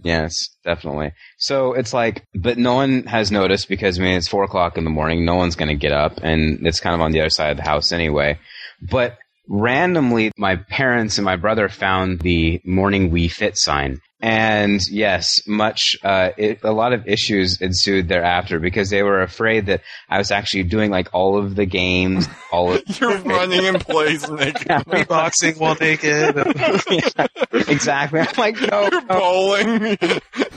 [0.03, 0.32] Yes,
[0.64, 1.12] definitely.
[1.39, 4.82] So it's like, but no one has noticed because I mean it's four o'clock in
[4.84, 5.24] the morning.
[5.24, 7.59] No one's going to get up, and it's kind of on the other side of
[7.59, 8.39] the house anyway.
[8.82, 9.18] But
[9.49, 14.01] randomly, my parents and my brother found the morning Wii Fit sign.
[14.26, 19.66] And yes, much uh, it, a lot of issues ensued thereafter because they were afraid
[19.66, 23.78] that I was actually doing like all of the games, all of You're running in
[23.78, 25.06] place naked.
[25.06, 26.38] Boxing while naked.
[27.68, 28.18] exactly.
[28.18, 29.96] I'm like, no, You're bowling,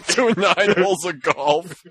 [0.08, 1.84] doing nine holes of golf.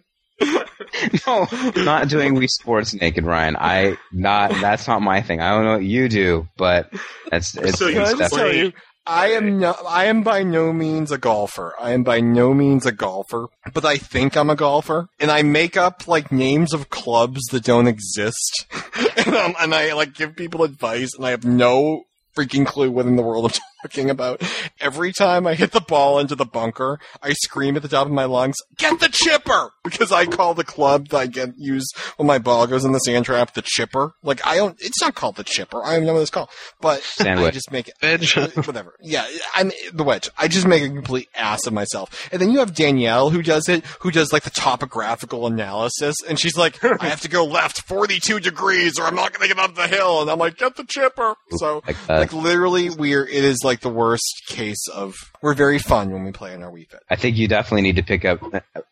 [1.27, 3.57] no, not doing Wii Sports naked, Ryan.
[3.57, 5.41] I not that's not my thing.
[5.41, 6.93] I don't know what you do, but
[7.31, 8.73] that's it's, So you it's can
[9.09, 11.75] I am no, I am by no means a golfer.
[11.81, 15.43] I am by no means a golfer, but I think I'm a golfer, and I
[15.43, 18.67] make up like names of clubs that don't exist,
[19.27, 22.05] and, and I like give people advice, and I have no
[22.37, 24.43] freaking clue what in the world I'm talking about.
[24.81, 28.13] Every time I hit the ball into the bunker, I scream at the top of
[28.13, 32.27] my lungs, "Get the chipper!" Because I call the club that I get use when
[32.27, 34.13] my ball goes in the sand trap the chipper.
[34.23, 35.83] Like I don't, it's not called the chipper.
[35.83, 36.51] I don't even know what it's called,
[36.81, 38.95] but I just make it uh, whatever.
[39.01, 40.31] Yeah, I'm the wedge.
[40.39, 42.29] I just make a complete ass of myself.
[42.33, 46.39] And then you have Danielle who does it, who does like the topographical analysis, and
[46.39, 49.63] she's like, I have to go left 42 degrees or I'm not going to get
[49.63, 50.23] up the hill.
[50.23, 51.35] And I'm like, get the chipper.
[51.57, 55.79] So like uh, like literally we're, it is like the worst case of, we're very
[55.79, 57.01] fun when we play in our Wii Fit.
[57.09, 58.41] I think you definitely need to pick up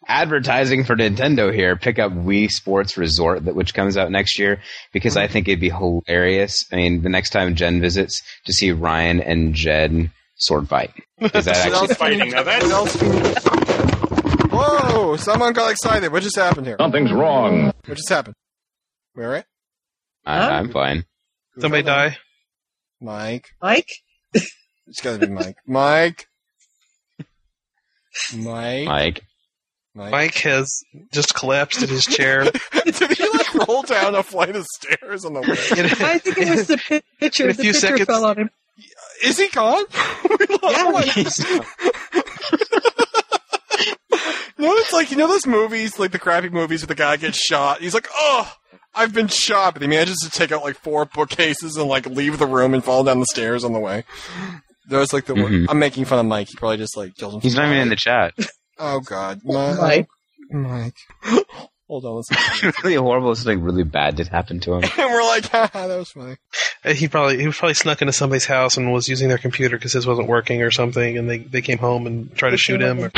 [0.06, 1.74] advertising for Nintendo here.
[1.76, 4.60] Pick up Wii Sports Resort, that which comes out next year,
[4.92, 6.64] because I think it'd be hilarious.
[6.72, 10.92] I mean, the next time Jen visits, to see Ryan and Jen sword fight.
[11.20, 11.94] Is that actually?
[11.96, 13.34] can you- what else can you-
[14.58, 15.16] Whoa!
[15.16, 16.12] Someone got excited.
[16.12, 16.76] What just happened here?
[16.80, 17.66] Something's wrong.
[17.84, 18.36] What just happened?
[19.14, 19.44] We all right?
[20.24, 21.04] I, I'm fine.
[21.58, 22.16] Somebody die.
[23.00, 23.48] Mike.
[23.60, 23.88] Mike?
[24.88, 25.56] It's gotta be Mike.
[25.66, 26.28] Mike.
[28.36, 29.22] Mike.
[29.94, 30.10] Mike.
[30.12, 30.82] Mike has
[31.12, 32.44] just collapsed in his chair.
[32.84, 35.48] Did he like roll down a flight of stairs on the way?
[35.50, 37.44] I think it was the picture.
[37.44, 38.50] In a The few picture seconds- fell on him.
[39.24, 39.84] Is he gone?
[40.62, 41.02] Oh
[44.58, 47.38] no, it's like you know those movies, like the crappy movies where the guy gets
[47.38, 47.80] shot.
[47.80, 48.50] He's like, "Oh,
[48.94, 52.38] I've been shot," but he manages to take out like four bookcases and like leave
[52.38, 54.04] the room and fall down the stairs on the way.
[54.88, 55.34] That was like the.
[55.34, 55.66] Mhm.
[55.68, 56.48] I'm making fun of Mike.
[56.48, 57.40] He probably just like killed him.
[57.40, 58.34] He's not even in the chat.
[58.78, 59.78] Oh God, Mike.
[59.80, 60.06] Mike.
[60.50, 60.96] Mike.
[61.88, 62.28] Hold on, let's.
[62.62, 63.34] It's really horrible.
[63.34, 64.82] Something really bad did happen to him.
[64.84, 66.36] and we're like, Haha, that was funny.
[66.84, 69.78] Uh, He probably he was probably snuck into somebody's house and was using their computer
[69.78, 72.82] because his wasn't working or something, and they, they came home and tried to shoot
[72.82, 72.98] him.
[73.02, 73.08] Or,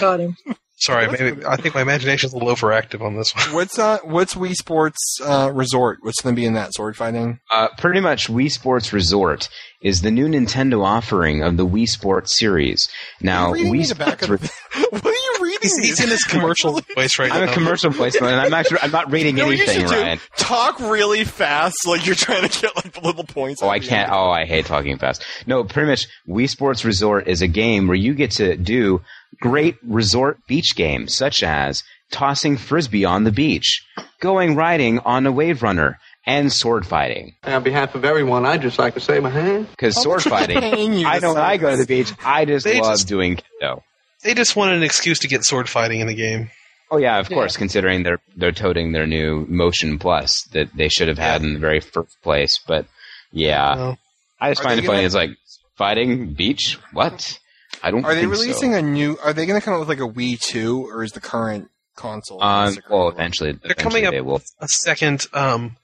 [0.00, 0.36] Got him.
[0.80, 3.54] Sorry, maybe I think my imagination's a little overactive on this one.
[3.54, 3.98] What's uh?
[4.04, 5.98] What's Wii Sports uh, Resort?
[6.02, 7.40] What's going to be in that sword fighting?
[7.50, 9.48] Uh, pretty much, Wii Sports Resort
[9.82, 12.88] is the new Nintendo offering of the Wii Sports series.
[13.22, 14.50] Now, reading me Wii the Sports.
[14.50, 15.58] of what are you reading?
[15.62, 17.36] He's, he's in his commercial voice right now?
[17.40, 17.50] I'm now.
[17.52, 20.80] a commercial placement, and I'm actually I'm not reading No, you anything, should do- Talk
[20.80, 23.62] really fast, like you're trying to get like the little points.
[23.62, 24.08] Oh, I can't.
[24.08, 24.12] end.
[24.12, 25.24] Oh, I hate talking fast.
[25.46, 29.00] No, pretty much, Wii Sports Resort is a game where you get to do
[29.40, 33.82] great resort beach games, such as tossing frisbee on the beach,
[34.20, 37.34] going riding on a wave runner, and sword fighting.
[37.44, 39.68] On behalf of everyone, I'd just like to say my hand.
[39.70, 42.44] Because sword fighting, paying you I to know when I go to the beach, I
[42.44, 43.82] just They love just- doing kendo.
[44.22, 46.50] They just wanted an excuse to get sword fighting in the game.
[46.90, 47.56] Oh yeah, of course.
[47.56, 51.80] Considering they're they're toting their new MotionPlus that they should have had in the very
[51.80, 52.84] first place, but
[53.32, 53.96] yeah, No.
[54.40, 54.96] I just Are find it funny.
[54.98, 55.30] gonna- It's like
[55.76, 56.76] fighting beach.
[56.92, 57.38] What?
[57.82, 58.04] I don't.
[58.04, 58.78] Are they releasing so.
[58.78, 59.18] a new?
[59.22, 61.68] Are they going to come out with like a Wii Two, or is the current
[61.96, 62.42] console?
[62.42, 64.34] Um, the current well, eventually, They're eventually coming up they will.
[64.34, 65.76] with a second, um,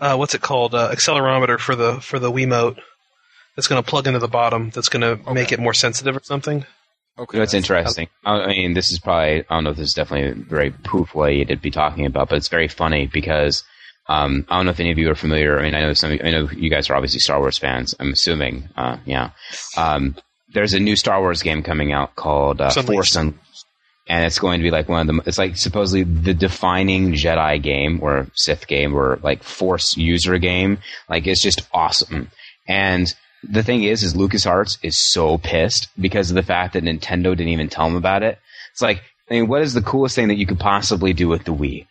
[0.00, 0.74] uh, what's it called?
[0.74, 2.78] Uh, accelerometer for the for the Wiimote.
[3.56, 4.70] That's going to plug into the bottom.
[4.70, 6.64] That's going to make it more sensitive or something.
[7.18, 8.08] Okay, You know, it's that's- interesting.
[8.24, 10.70] I I mean, this is probably, I don't know if this is definitely a very
[10.70, 13.62] poof way to be talking about, but it's very funny because,
[14.08, 15.58] um, I don't know if any of you are familiar.
[15.58, 18.12] I mean, I know some, I know you guys are obviously Star Wars fans, I'm
[18.14, 18.70] assuming.
[18.74, 19.32] Uh, yeah.
[19.76, 20.16] Um,
[20.52, 23.38] there's a new Star Wars game coming out called, uh, Force Force Unleashed.
[24.08, 27.62] And it's going to be like one of the, it's like supposedly the defining Jedi
[27.62, 30.78] game or Sith game or like Force user game.
[31.08, 32.30] Like, it's just awesome.
[32.66, 33.12] And
[33.42, 37.48] the thing is, is LucasArts is so pissed because of the fact that Nintendo didn't
[37.48, 38.38] even tell them about it.
[38.72, 41.44] It's like, I mean, what is the coolest thing that you could possibly do with
[41.44, 41.86] the Wii?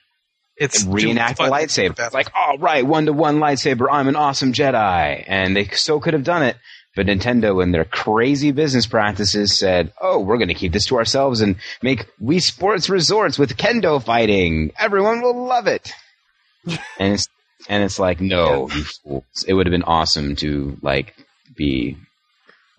[0.57, 1.97] It's reenact a lightsaber.
[1.97, 3.87] It's like, oh right, one to one lightsaber.
[3.89, 6.55] I'm an awesome Jedi, and they so could have done it.
[6.95, 10.97] But Nintendo, in their crazy business practices, said, "Oh, we're going to keep this to
[10.97, 14.71] ourselves and make Wii Sports resorts with kendo fighting.
[14.77, 15.93] Everyone will love it."
[16.99, 17.27] and it's
[17.69, 19.45] and it's like, no, you fools!
[19.47, 21.15] It would have been awesome to like
[21.55, 21.97] be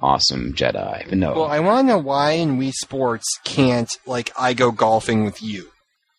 [0.00, 1.32] awesome Jedi, but no.
[1.32, 5.42] Well, I want to know why in Wii Sports can't like I go golfing with
[5.42, 5.70] you?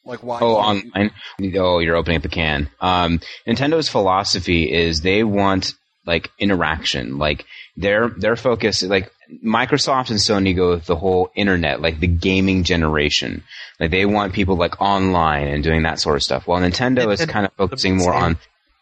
[0.06, 0.40] Like why?
[0.42, 1.12] Oh, online.
[1.56, 2.70] Oh, you're opening up the can.
[2.82, 5.74] Um, Nintendo's philosophy is they want
[6.06, 7.18] like interaction.
[7.18, 7.46] Like
[7.76, 9.12] their their focus, like
[9.44, 13.44] Microsoft and Sony go with the whole internet, like the gaming generation.
[13.80, 16.46] Like they want people like online and doing that sort of stuff.
[16.48, 18.38] While Nintendo is kind of focusing more on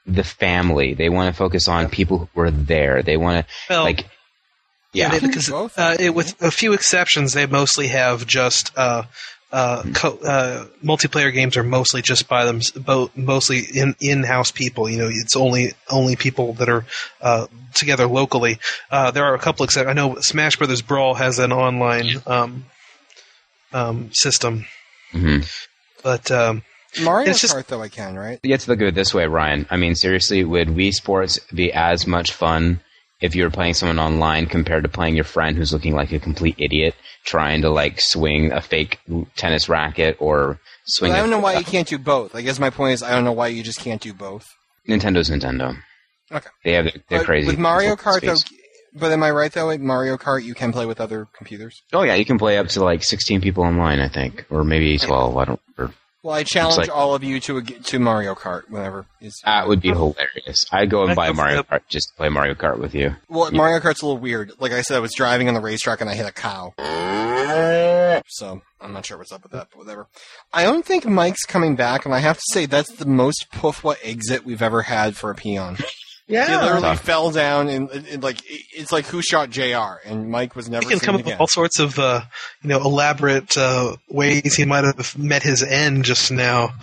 [0.05, 0.93] the family.
[0.93, 3.03] They want to focus on people who were there.
[3.03, 4.01] They want to Well, like
[4.93, 5.19] Yeah, Yeah.
[5.19, 9.03] they, because uh, it, with a few exceptions, they mostly have just uh,
[9.51, 14.89] uh, co- uh, multiplayer games are mostly just by them, bo- mostly in in-house people.
[14.89, 16.85] You know, it's only only people that are
[17.21, 18.59] uh, together locally.
[18.89, 19.89] Uh, there are a couple exceptions.
[19.89, 22.65] I know Smash Brothers Brawl has an online um,
[23.73, 24.65] um, system,
[25.13, 25.45] mhm.
[26.03, 26.63] but um,
[27.01, 28.39] Mario it's just Kart though I can right.
[28.43, 29.67] You have to look at it this way, Ryan.
[29.69, 32.81] I mean, seriously, would Wii Sports be as much fun
[33.21, 36.19] if you were playing someone online compared to playing your friend who's looking like a
[36.19, 38.99] complete idiot trying to like swing a fake
[39.35, 41.11] tennis racket or swing?
[41.11, 42.35] But I don't know why you can't do both.
[42.35, 44.47] I guess my point is I don't know why you just can't do both.
[44.87, 45.77] Nintendo's Nintendo.
[46.31, 46.49] Okay.
[46.63, 48.35] They have their But crazy with Mario Kart though.
[48.93, 49.67] But am I right though?
[49.67, 51.81] With Mario Kart, you can play with other computers.
[51.93, 54.97] Oh yeah, you can play up to like 16 people online, I think, or maybe
[54.97, 55.37] 12.
[55.37, 55.95] I don't remember.
[56.23, 59.39] Well, I challenge like- all of you to a, to Mario Kart whenever is.
[59.43, 60.65] That would be hilarious.
[60.71, 63.15] I'd go and buy go Mario Kart just to play Mario Kart with you.
[63.27, 64.51] Well, Mario Kart's a little weird.
[64.59, 66.73] Like I said, I was driving on the racetrack and I hit a cow.
[68.27, 70.07] So I'm not sure what's up with that, but whatever.
[70.53, 73.95] I don't think Mike's coming back, and I have to say that's the most puffwa
[74.03, 75.77] exit we've ever had for a peon.
[76.31, 76.47] Yeah.
[76.47, 77.01] He literally Tough.
[77.01, 79.99] fell down and, and, and, like it's like who shot Jr.
[80.05, 81.33] and Mike was never he can seen come up again.
[81.33, 82.21] with all sorts of uh,
[82.63, 86.73] you know elaborate uh, ways he might have met his end just now.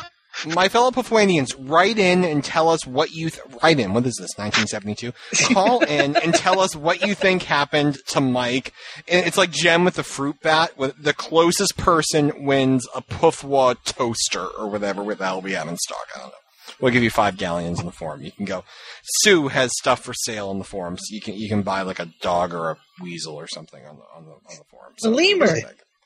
[0.46, 3.92] My fellow Puffwanians, write in and tell us what you th- write in.
[3.92, 4.30] What is this?
[4.38, 5.12] 1972.
[5.52, 8.72] Call in and tell us what you think happened to Mike.
[9.08, 10.78] And it's like Jem with the fruit bat.
[10.78, 15.66] With the closest person wins a Puffwa toaster or whatever with the hell we have
[15.66, 16.06] in stock.
[16.14, 16.34] I don't know.
[16.80, 18.22] We'll give you five galleons in the forum.
[18.22, 18.64] You can go.
[19.02, 21.00] Sue has stuff for sale in the forums.
[21.10, 24.02] You can you can buy like a dog or a weasel or something on the
[24.14, 24.92] on the on the forum.
[25.04, 25.56] A lemur.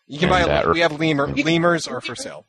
[0.09, 0.41] You can buy.
[0.43, 1.27] And, A, we have lemur.
[1.29, 2.47] Lemurs are for sale.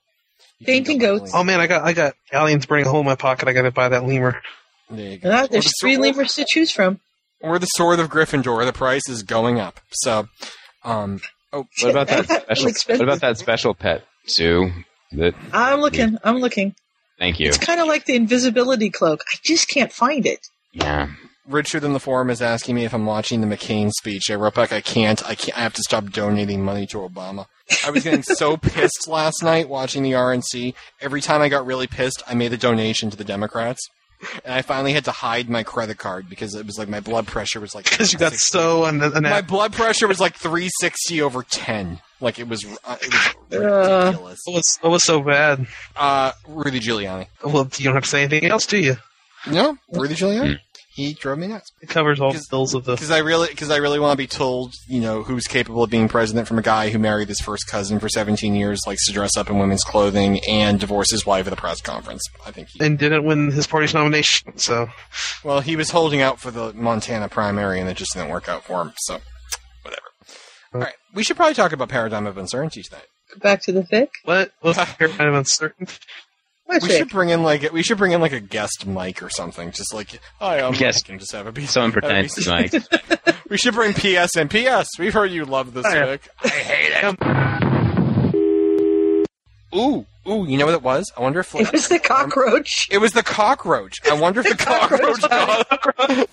[0.66, 1.32] Fainting goats.
[1.34, 3.48] Oh man, I got I got aliens burning a hole in my pocket.
[3.50, 4.42] I got to buy that lemur.
[4.90, 5.30] There you go.
[5.32, 7.00] Ah, there's the three sword- lemurs to choose from.
[7.42, 8.66] or the sword of Gryffindor.
[8.66, 9.82] The price is going up.
[9.92, 10.30] So,
[10.84, 11.20] um,
[11.52, 12.72] oh, What about that special?
[12.96, 14.72] What about that special pet, Sue?
[15.12, 16.18] That I'm looking.
[16.24, 16.76] I'm looking.
[17.20, 17.48] Thank you.
[17.48, 19.22] It's kind of like the invisibility cloak.
[19.32, 20.40] I just can't find it.
[20.72, 21.10] Yeah.
[21.48, 24.32] Richard in the forum is asking me if I'm watching the McCain speech.
[24.32, 25.22] I wrote back, I can't.
[25.28, 25.58] I can't.
[25.58, 27.48] I have to stop donating money to Obama.
[27.86, 30.74] I was getting so pissed last night watching the RNC.
[31.02, 33.82] Every time I got really pissed, I made a donation to the Democrats.
[34.46, 37.28] And I finally had to hide my credit card because it was like my blood
[37.28, 41.22] pressure was like Because you got so un- un- my blood pressure was like 360
[41.22, 42.00] over 10.
[42.22, 44.40] Like it was, uh, it was Uh, ridiculous.
[44.46, 45.68] what was what was so bad?
[45.96, 47.28] Uh, Rudy Giuliani.
[47.44, 48.96] Well, you don't have to say anything else, do you?
[49.46, 50.60] No, Rudy Giuliani.
[50.94, 51.72] He drove me nuts.
[51.82, 52.92] It covers all the bills of the.
[52.92, 55.90] Because I really, because I really want to be told, you know, who's capable of
[55.90, 59.12] being president from a guy who married his first cousin for 17 years, likes to
[59.12, 62.22] dress up in women's clothing, and divorce his wife at a press conference.
[62.46, 62.68] I think.
[62.70, 64.56] He, and didn't win his party's nomination.
[64.60, 64.90] So
[65.44, 68.64] well, he was holding out for the Montana primary, and it just didn't work out
[68.64, 68.94] for him.
[68.98, 69.20] So,
[69.82, 70.06] whatever.
[70.76, 73.08] All right, we should probably talk about paradigm of uncertainty tonight.
[73.42, 74.12] Back to the thick.
[74.26, 74.52] what?
[74.62, 75.88] What's kind of uncertain?
[76.66, 76.98] What we thick?
[77.00, 79.72] should bring in like we should bring in like a guest mic or something.
[79.72, 81.72] Just like hi, I'm Guest- Mike, and just have a piece.
[81.72, 82.74] Someone have a pretends piece- to Mike.
[83.50, 84.88] We should bring PS and PS.
[84.98, 86.06] We've heard you love this, yeah.
[86.06, 86.28] Vic.
[86.44, 87.20] I hate it.
[89.76, 91.12] Ooh, ooh, you know what it was?
[91.18, 92.88] I wonder if It was the cockroach.
[92.90, 93.98] it was the cockroach.
[94.10, 95.68] I wonder if the cockroach got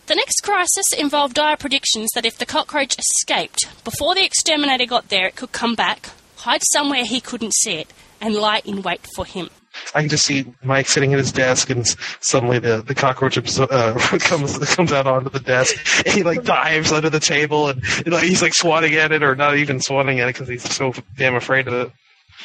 [0.06, 5.08] The next crisis involved dire predictions that if the cockroach escaped before the exterminator got
[5.08, 9.06] there, it could come back, hide somewhere he couldn't see it, and lie in wait
[9.14, 9.50] for him.
[9.94, 11.86] I can just see Mike sitting at his desk, and
[12.20, 16.04] suddenly the, the cockroach uh, comes comes out onto the desk.
[16.06, 19.34] And he like dives under the table, and like, he's like swatting at it, or
[19.34, 21.92] not even swatting at it because he's so damn afraid of it.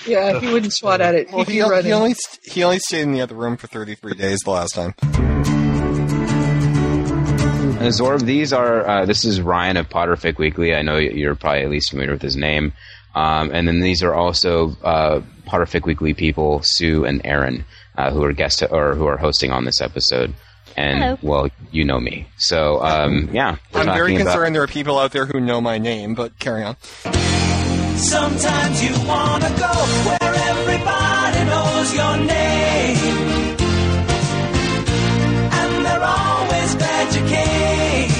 [0.05, 1.29] Yeah, he wouldn't swat at it.
[1.29, 4.13] Well, He'd he, be he only he only stayed in the other room for 33
[4.13, 4.93] days the last time.
[7.75, 10.73] Uh, Zorb, these are uh, this is Ryan of Potterfic Weekly.
[10.73, 12.73] I know you're probably at least familiar with his name.
[13.15, 17.63] Um, and then these are also uh, Potterfic Weekly people, Sue and Aaron,
[17.97, 20.33] uh, who are guest or who are hosting on this episode.
[20.77, 21.17] And Hello.
[21.21, 23.55] well, you know me, so um, yeah.
[23.73, 26.37] I'm very talking about- concerned there are people out there who know my name, but
[26.37, 26.75] carry on.
[27.95, 29.71] Sometimes you wanna go
[30.03, 32.97] where everybody knows your name.
[35.57, 38.11] And they're always glad you came.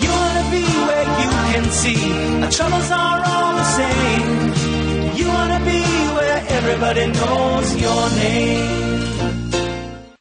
[0.00, 5.16] You wanna be where you can see the troubles are all the same.
[5.16, 5.82] You wanna be
[6.16, 9.50] where everybody knows your name.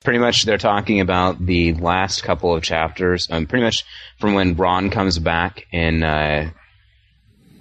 [0.04, 3.84] pretty much they're talking about the last couple of chapters, um, pretty much
[4.20, 6.04] from when Ron comes back in.
[6.04, 6.49] Uh,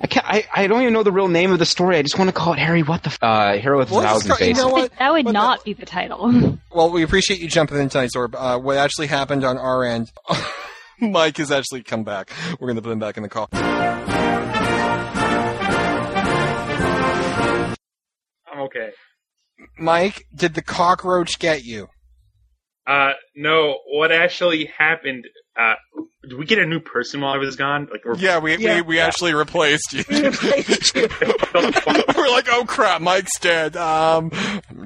[0.01, 1.97] I, can't, I I don't even know the real name of the story.
[1.97, 2.83] I just want to call it Harry.
[2.83, 4.63] What the f- uh, Hero with a Well, let's Thousand go- you Faces.
[4.65, 4.93] know what?
[4.99, 6.59] That would not be the title.
[6.77, 8.35] Well, we appreciate you jumping in tonight, Zorb.
[8.37, 10.13] Uh, what actually happened on our end,
[11.01, 12.31] Mike has actually come back.
[12.61, 13.49] We're going to put him back in the call.
[18.77, 18.93] Okay.
[19.79, 21.89] Mike, did the cockroach get you?
[22.87, 25.27] Uh, no, what actually happened,
[25.59, 25.75] uh,
[26.23, 27.89] did we get a new person while I was gone?
[27.91, 30.05] Like, or- Yeah, we we, we actually replaced you.
[30.11, 30.31] We're
[32.31, 33.77] like, oh crap, Mike's dead.
[33.77, 34.31] Um,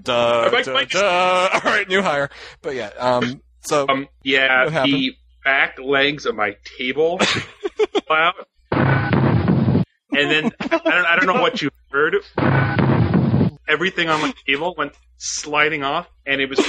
[0.03, 1.49] duh, Mike- duh, Mike's- duh.
[1.53, 2.31] All right, new hire.
[2.63, 5.13] But yeah, um, so um, yeah, What the
[5.45, 8.35] back legs of my table fell out.
[10.13, 12.17] And then, I don't, I don't know what you heard.
[13.71, 16.61] Everything on my table went sliding off, and it was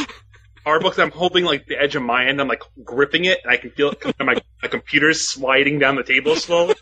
[0.65, 0.99] our books.
[0.99, 2.39] I'm holding like the edge of my end.
[2.39, 3.99] I'm like gripping it, and I can feel it.
[3.99, 6.75] come- My, my computer's sliding down the table slowly.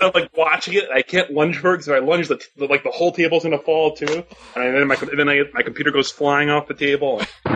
[0.00, 0.84] I'm like watching it.
[0.94, 3.42] I can't lunge for it because if I lunge, the, the like the whole table's
[3.42, 4.24] gonna fall too.
[4.54, 7.20] And then my com- then I, my computer goes flying off the table.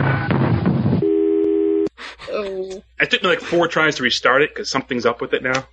[2.34, 2.82] Oh.
[2.98, 5.66] It took me like four tries to restart it because something's up with it now.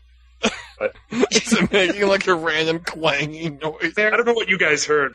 [0.77, 0.93] But
[1.31, 3.93] is it making like a random clanging noise?
[3.97, 5.13] I don't know what you guys heard.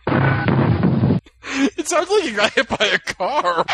[1.76, 3.64] It sounds like you got hit by a car.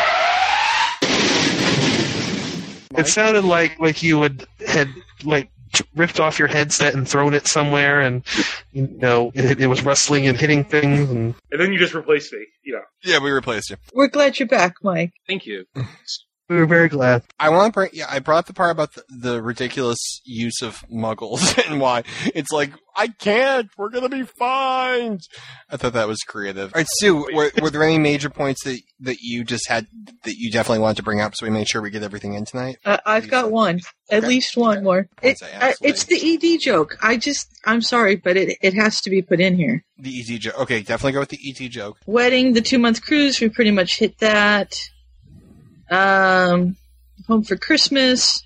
[2.97, 4.89] It sounded like like you would had
[5.23, 5.49] like
[5.95, 8.23] ripped off your headset and thrown it somewhere, and
[8.71, 11.09] you know it, it was rustling and hitting things.
[11.09, 12.45] And And then you just replaced me.
[12.63, 12.83] You know.
[13.03, 13.77] Yeah, we replaced you.
[13.93, 15.13] We're glad you're back, Mike.
[15.27, 15.65] Thank you.
[16.51, 17.23] we were very glad.
[17.39, 17.89] I want to bring.
[17.93, 22.03] Yeah, I brought the part about the, the ridiculous use of muggles and why
[22.35, 23.69] it's like I can't.
[23.77, 25.21] We're gonna be fined.
[25.69, 26.73] I thought that was creative.
[26.73, 27.25] All right, Sue.
[27.33, 29.87] Were, were there any major points that that you just had
[30.23, 32.43] that you definitely wanted to bring up so we make sure we get everything in
[32.43, 32.79] tonight?
[32.83, 33.79] Uh, I've got one,
[34.11, 35.07] at least one more.
[35.21, 36.19] It, uh, it's the
[36.53, 36.97] ED joke.
[37.01, 39.85] I just, I'm sorry, but it it has to be put in here.
[39.97, 40.59] The ED joke.
[40.59, 41.97] Okay, definitely go with the ET joke.
[42.05, 44.75] Wedding, the two month cruise, we pretty much hit that.
[45.91, 46.77] Um,
[47.27, 48.41] home for Christmas,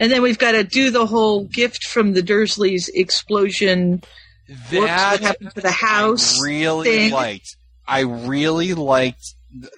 [0.00, 4.02] and then we've got to do the whole gift from the Dursleys explosion.
[4.48, 6.42] Whoops, what That happened to the house?
[6.42, 7.12] really thing.
[7.12, 7.56] liked.
[7.86, 9.22] I really liked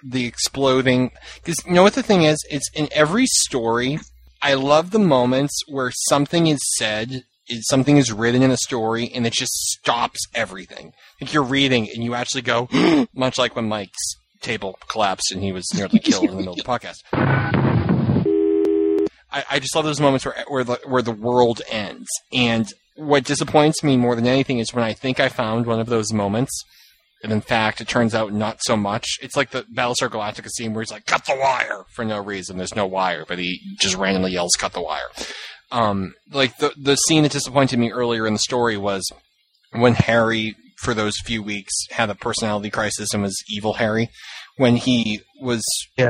[0.02, 2.38] the exploding because you know what the thing is.
[2.51, 3.98] It's in every story.
[4.42, 9.10] I love the moments where something is said, is something is written in a story,
[9.14, 10.92] and it just stops everything.
[11.20, 12.68] Like you're reading and you actually go,
[13.14, 16.59] much like when Mike's table collapsed and he was nearly killed in the middle of
[16.59, 16.97] the podcast.
[19.33, 22.09] I, I just love those moments where where the where the world ends.
[22.33, 25.87] And what disappoints me more than anything is when I think I found one of
[25.87, 26.65] those moments,
[27.23, 29.07] and in fact it turns out not so much.
[29.23, 32.57] It's like the Battlestar Galactica scene where he's like, "Cut the wire" for no reason.
[32.57, 35.09] There's no wire, but he just randomly yells, "Cut the wire."
[35.71, 39.09] Um, like the the scene that disappointed me earlier in the story was
[39.73, 44.11] when Harry, for those few weeks, had a personality crisis and was evil Harry.
[44.57, 45.62] When he was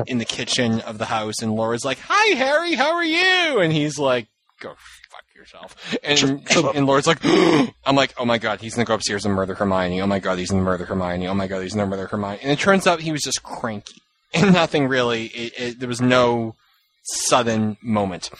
[0.06, 3.72] in the kitchen of the house, and Laura's like, "Hi, Harry, how are you?" And
[3.72, 4.26] he's like,
[4.60, 4.74] "Go
[5.10, 9.24] fuck yourself." And and Laura's like, "I'm like, oh my god, he's gonna go upstairs
[9.24, 10.01] and murder Hermione.
[10.01, 11.28] Oh my god, he's gonna murder Hermione.
[11.28, 14.02] Oh my god, he's gonna murder Hermione." And it turns out he was just cranky,
[14.34, 15.26] and nothing really.
[15.26, 16.56] It, it, there was no
[17.02, 18.30] sudden moment,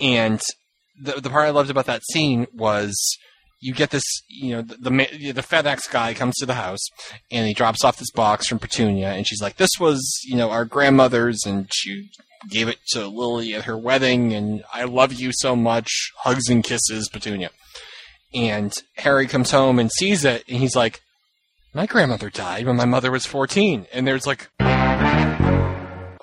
[0.00, 0.40] and
[1.00, 3.18] the the part I loved about that scene was
[3.60, 6.80] you get this, you know, the the, the FedEx guy comes to the house
[7.30, 10.50] and he drops off this box from Petunia, and she's like, "This was, you know,
[10.50, 12.10] our grandmother's, and she
[12.50, 16.62] gave it to Lily at her wedding, and I love you so much, hugs and
[16.62, 17.50] kisses, Petunia."
[18.34, 21.00] And Harry comes home and sees it, and he's like,
[21.74, 24.48] "My grandmother died when my mother was 14," and there's like.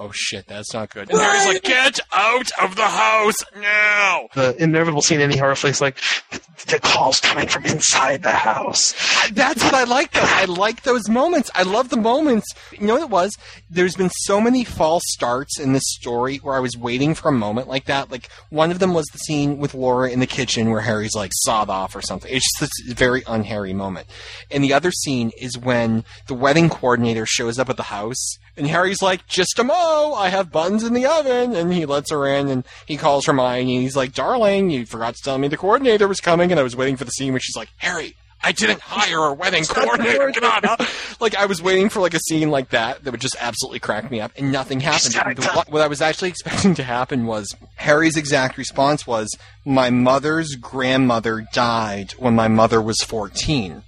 [0.06, 1.10] Oh shit, that's not good.
[1.10, 4.28] And Harry's like, get out of the house now.
[4.36, 5.98] The inevitable scene in any horror flick's like
[6.68, 8.94] the calls coming from inside the house.
[9.32, 10.22] That's what I like though.
[10.24, 11.50] I like those moments.
[11.54, 12.48] I love the moments.
[12.72, 13.36] You know what it was?
[13.70, 17.34] There's been so many false starts in this story where I was waiting for a
[17.34, 18.12] moment like that.
[18.12, 21.32] Like one of them was the scene with Laura in the kitchen where Harry's like
[21.34, 22.32] sawed off or something.
[22.32, 24.08] It's just this very unharry moment.
[24.52, 28.68] And the other scene is when the wedding coordinator shows up at the house and
[28.68, 29.64] Harry's like, just a
[30.14, 31.56] I have buns in the oven.
[31.56, 35.16] And he lets her in and he calls Hermione and he's like, darling, you forgot
[35.16, 36.52] to tell me the coordinator was coming.
[36.52, 39.34] And I was waiting for the scene where she's like, Harry, I didn't hire a
[39.34, 40.32] wedding coordinator.
[40.32, 40.86] Come on, huh?
[41.20, 44.12] Like I was waiting for like a scene like that that would just absolutely crack
[44.12, 45.14] me up, and nothing happened.
[45.38, 49.36] The- what, what I was actually expecting to happen was Harry's exact response was,
[49.66, 53.82] "My mother's grandmother died when my mother was 14,"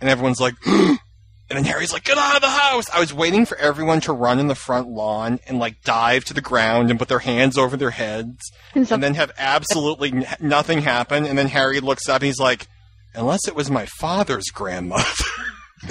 [0.00, 0.54] and everyone's like.
[1.50, 2.86] And then Harry's like, get out of the house!
[2.90, 6.34] I was waiting for everyone to run in the front lawn and like dive to
[6.34, 10.80] the ground and put their hands over their heads and then have absolutely n- nothing
[10.80, 11.26] happen.
[11.26, 12.66] And then Harry looks up and he's like,
[13.14, 15.04] unless it was my father's grandmother.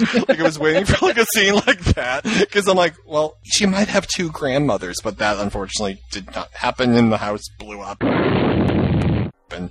[0.28, 3.64] like I was waiting for like a scene like that because I'm like, well, she
[3.64, 6.94] might have two grandmothers, but that unfortunately did not happen.
[6.94, 8.02] And the house blew up.
[9.50, 9.70] And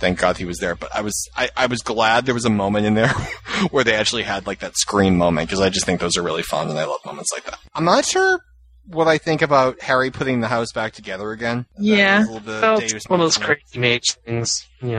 [0.00, 0.74] thank God he was there.
[0.74, 3.08] But I was I, I was glad there was a moment in there
[3.70, 6.42] where they actually had like that scream moment because I just think those are really
[6.42, 7.58] fun and I love moments like that.
[7.74, 8.40] I'm not sure
[8.86, 11.66] what I think about Harry putting the house back together again.
[11.78, 12.18] Yeah.
[12.18, 13.60] That was a little bit oh, Well, it's one of those moment.
[13.60, 14.92] crazy mage things, you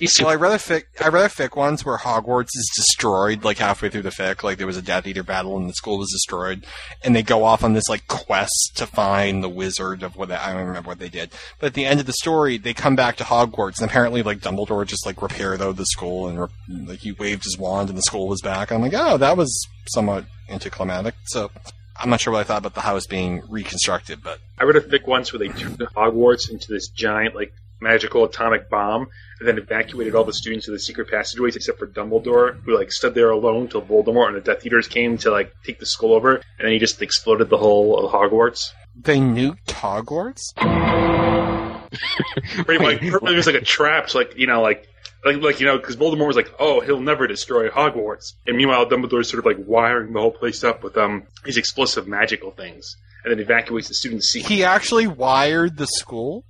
[0.00, 0.26] know.
[0.26, 4.02] Well, I rather fic I rather fic ones where Hogwarts is destroyed like halfway through
[4.02, 6.66] the fic, like there was a Death Eater battle and the school was destroyed,
[7.02, 10.36] and they go off on this like quest to find the wizard of what they,
[10.36, 11.30] I don't remember what they did.
[11.58, 14.38] But at the end of the story, they come back to Hogwarts, and apparently like
[14.38, 17.98] Dumbledore just like repaired though the school and re- like he waved his wand and
[17.98, 18.70] the school was back.
[18.70, 21.14] I'm like, oh, that was somewhat anticlimactic.
[21.24, 21.50] So
[21.96, 24.80] I'm not sure what I thought about the house being reconstructed, but I read a
[24.80, 27.52] fic once where they turned Hogwarts into this giant, like,
[27.82, 31.86] magical atomic bomb, and then evacuated all the students to the secret passageways except for
[31.86, 35.52] Dumbledore, who, like, stood there alone till Voldemort and the Death Eaters came to, like,
[35.64, 38.72] take the school over, and then he just exploded the whole of Hogwarts.
[38.94, 40.54] they nuked Hogwarts.
[42.64, 44.88] Pretty much, it was like a trap, so, like, you know, like,
[45.24, 48.86] like, like you know, because Voldemort was like, "Oh, he'll never destroy Hogwarts," and meanwhile,
[48.86, 52.96] Dumbledore's sort of like wiring the whole place up with um these explosive magical things,
[53.24, 54.48] and then evacuates the students' secret.
[54.48, 56.44] He actually wired the school.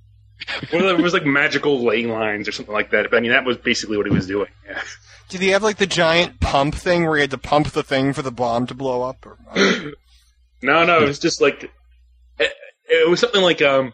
[0.71, 3.09] Well, it was like magical ley lines or something like that.
[3.09, 4.49] But I mean, that was basically what he was doing.
[4.67, 4.81] Yeah.
[5.29, 8.13] Did he have like the giant pump thing where he had to pump the thing
[8.13, 9.25] for the bomb to blow up?
[9.25, 9.37] Or,
[10.63, 11.69] No, no, it was just like
[12.39, 12.51] it,
[12.87, 13.93] it was something like um.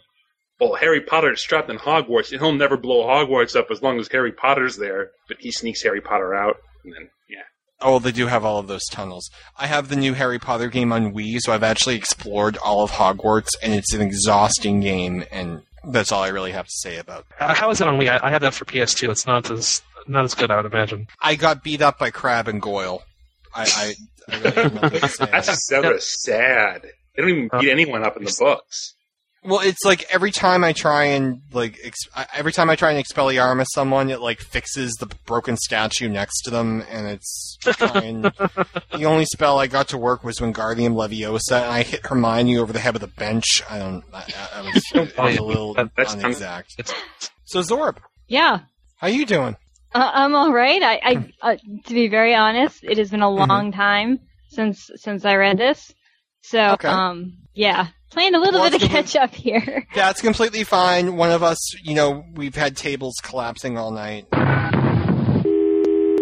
[0.60, 4.10] Well, Harry Potter's trapped in Hogwarts, and he'll never blow Hogwarts up as long as
[4.12, 5.12] Harry Potter's there.
[5.30, 7.44] But he sneaks Harry Potter out, and then yeah.
[7.80, 9.30] oh, they do have all of those tunnels.
[9.58, 12.92] I have the new Harry Potter game on Wii, so I've actually explored all of
[12.92, 17.26] Hogwarts, and it's an exhausting game, and that's all I really have to say about.
[17.40, 18.10] Uh, how is it on Wii?
[18.10, 19.10] I, I have that for PS2.
[19.10, 21.08] It's not as not as good, I would imagine.
[21.22, 23.04] I got beat up by Crabbe and Goyle.
[23.54, 23.94] I, I,
[24.34, 25.26] I really have nothing to say.
[25.32, 26.84] That's so sad.
[27.16, 28.96] They don't even beat anyone up in the books.
[29.44, 32.92] Well, it's like every time I try and like ex- I- every time I try
[32.92, 38.22] and Expelliarmus someone, it like fixes the broken statue next to them, and it's fine.
[38.92, 42.58] the only spell I got to work was when Wingardium Leviosa, and I hit Hermione
[42.58, 43.62] over the head of the bench.
[43.70, 44.04] I don't.
[44.14, 44.18] I,
[44.54, 46.94] I- I was, it was a little That's- unexact.
[47.46, 47.98] So Zorb,
[48.28, 48.60] Yeah.
[48.98, 49.56] how are you doing?
[49.96, 50.84] Uh, I'm all right.
[50.84, 51.56] I, I uh,
[51.86, 53.50] to be very honest, it has been a Mm-hmm.
[53.50, 55.92] long time since since I read this.
[56.42, 56.88] So, Okay.
[56.88, 59.88] um, yeah, playing a little Well, bit of catch up here.
[59.96, 61.16] That's completely fine.
[61.16, 64.26] One of us, you know, we've had tables collapsing all night.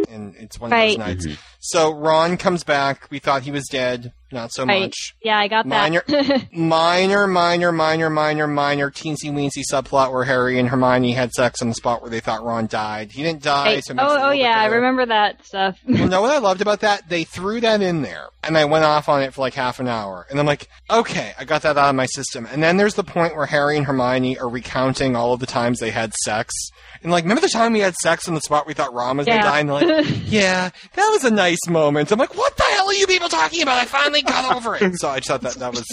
[0.09, 1.25] And it's one of those nights.
[1.27, 1.41] Mm-hmm.
[1.59, 3.07] So Ron comes back.
[3.09, 4.13] We thought he was dead.
[4.31, 5.15] Not so much.
[5.23, 6.47] Yeah, I got Minor, that.
[6.53, 11.69] minor, minor, minor, minor, minor, teensy weensy subplot where Harry and Hermione had sex on
[11.69, 13.11] the spot where they thought Ron died.
[13.13, 13.75] He didn't die.
[13.75, 13.83] Right.
[13.85, 15.79] So oh, it makes it a oh, oh yeah, I remember that stuff.
[15.85, 17.07] You know what I loved about that?
[17.07, 19.87] They threw that in there, and I went off on it for like half an
[19.87, 22.47] hour, and I'm like, okay, I got that out of my system.
[22.51, 25.79] And then there's the point where Harry and Hermione are recounting all of the times
[25.79, 26.53] they had sex,
[27.01, 29.25] and like, remember the time we had sex on the spot we thought Ron was
[29.27, 29.43] gonna Yeah.
[29.43, 29.59] die?
[29.59, 32.11] And they're like, yeah, that was a nice moment.
[32.11, 33.77] I'm like, what the hell are you people talking about?
[33.77, 34.99] I finally got over it.
[34.99, 35.85] So I just thought that that was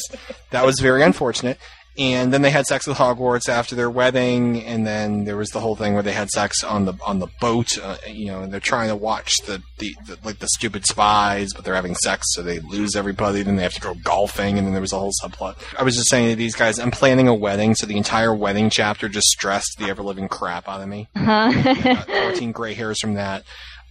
[0.50, 1.58] that was very unfortunate.
[1.96, 5.60] And then they had sex with Hogwarts after their wedding, and then there was the
[5.60, 7.78] whole thing where they had sex on the on the boat.
[7.78, 11.52] Uh, you know, and they're trying to watch the, the, the like the stupid spies,
[11.54, 13.44] but they're having sex, so they lose everybody.
[13.44, 15.54] Then they have to go golfing, and then there was a whole subplot.
[15.78, 18.70] I was just saying to these guys, I'm planning a wedding, so the entire wedding
[18.70, 21.08] chapter just stressed the ever living crap out of me.
[21.16, 21.52] Huh?
[22.06, 23.44] 14 gray hairs from that.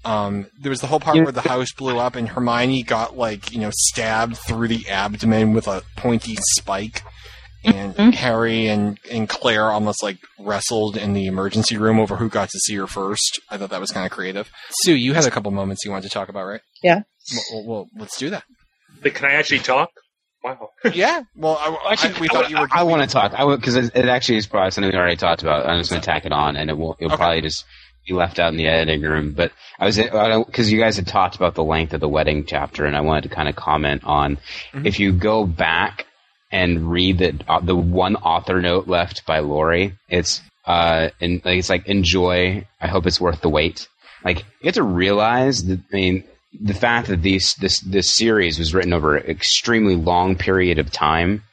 [0.06, 3.54] Um, there was the whole part where the house blew up and Hermione got like
[3.54, 7.04] you know stabbed through the abdomen with a pointy spike,
[7.64, 12.50] and Harry and and Claire almost like wrestled in the emergency room over who got
[12.50, 13.40] to see her first.
[13.50, 14.50] I thought that was kind of creative.
[14.82, 16.62] Sue, you had a couple moments you wanted to talk about, right?
[16.82, 17.04] Yeah.
[17.32, 18.44] Well, well, well let's do that.
[19.02, 19.90] But can I actually talk?
[20.44, 20.70] Wow.
[20.94, 21.24] yeah.
[21.36, 22.68] Well, I, I, we thought you were.
[22.70, 23.34] I, want to talk.
[23.34, 25.68] I because it, it actually is probably something we already talked about.
[25.68, 26.98] I'm just going to tack it on, and it will.
[27.00, 27.64] It'll probably just
[28.08, 29.34] be left out in the editing room.
[29.34, 32.86] But I was because you guys had talked about the length of the wedding chapter,
[32.86, 34.38] and I wanted to kind of comment on
[34.74, 36.06] if you go back
[36.52, 39.98] and read the uh, the one author note left by Lori.
[40.08, 42.66] It's uh, and like it's like enjoy.
[42.80, 43.88] I hope it's worth the wait.
[44.24, 45.80] Like you have to realize that.
[45.92, 46.24] I mean,
[46.60, 50.92] the fact that these this this series was written over an extremely long period of
[50.92, 51.44] time,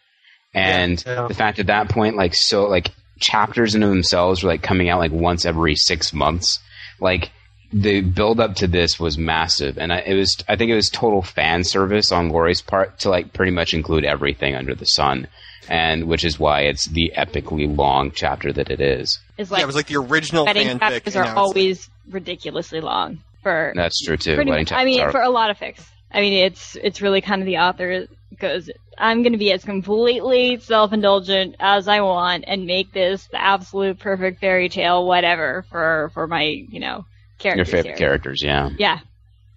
[0.55, 2.91] and the fact at that point, like so, like
[3.21, 6.59] chapters into themselves were like coming out like once every six months.
[6.99, 7.31] Like
[7.73, 10.91] the build up to this was massive, and I, it was I think it was
[10.91, 15.29] total fan service on Lori's part to like pretty much include everything under the sun,
[15.69, 19.21] and which is why it's the epically long chapter that it is.
[19.39, 20.81] It's like yeah, it was like the original wedding fanfic.
[20.81, 24.35] chapters are now it's- always ridiculously long for That's true too.
[24.35, 25.87] pretty I mean, are- for a lot of fics.
[26.13, 28.07] I mean, it's it's really kind of the author
[28.39, 33.41] goes, I'm going to be as completely self-indulgent as I want and make this the
[33.41, 37.05] absolute perfect fairy tale, whatever, for for my you know
[37.39, 37.69] characters.
[37.69, 38.09] your favorite here.
[38.09, 38.71] characters, yeah.
[38.79, 39.01] Yeah.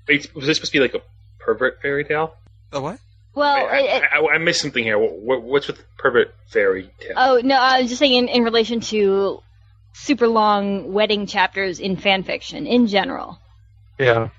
[0.07, 1.01] Wait, was this supposed to be like a
[1.39, 2.33] pervert fairy tale?
[2.71, 2.99] The what?
[3.35, 4.97] Well, I, it- I, I missed something here.
[4.99, 7.13] What, what, what's with pervert fairy tale?
[7.15, 9.41] Oh no, I was just saying in, in relation to
[9.93, 13.39] super long wedding chapters in fan fiction in general.
[13.99, 14.29] Yeah.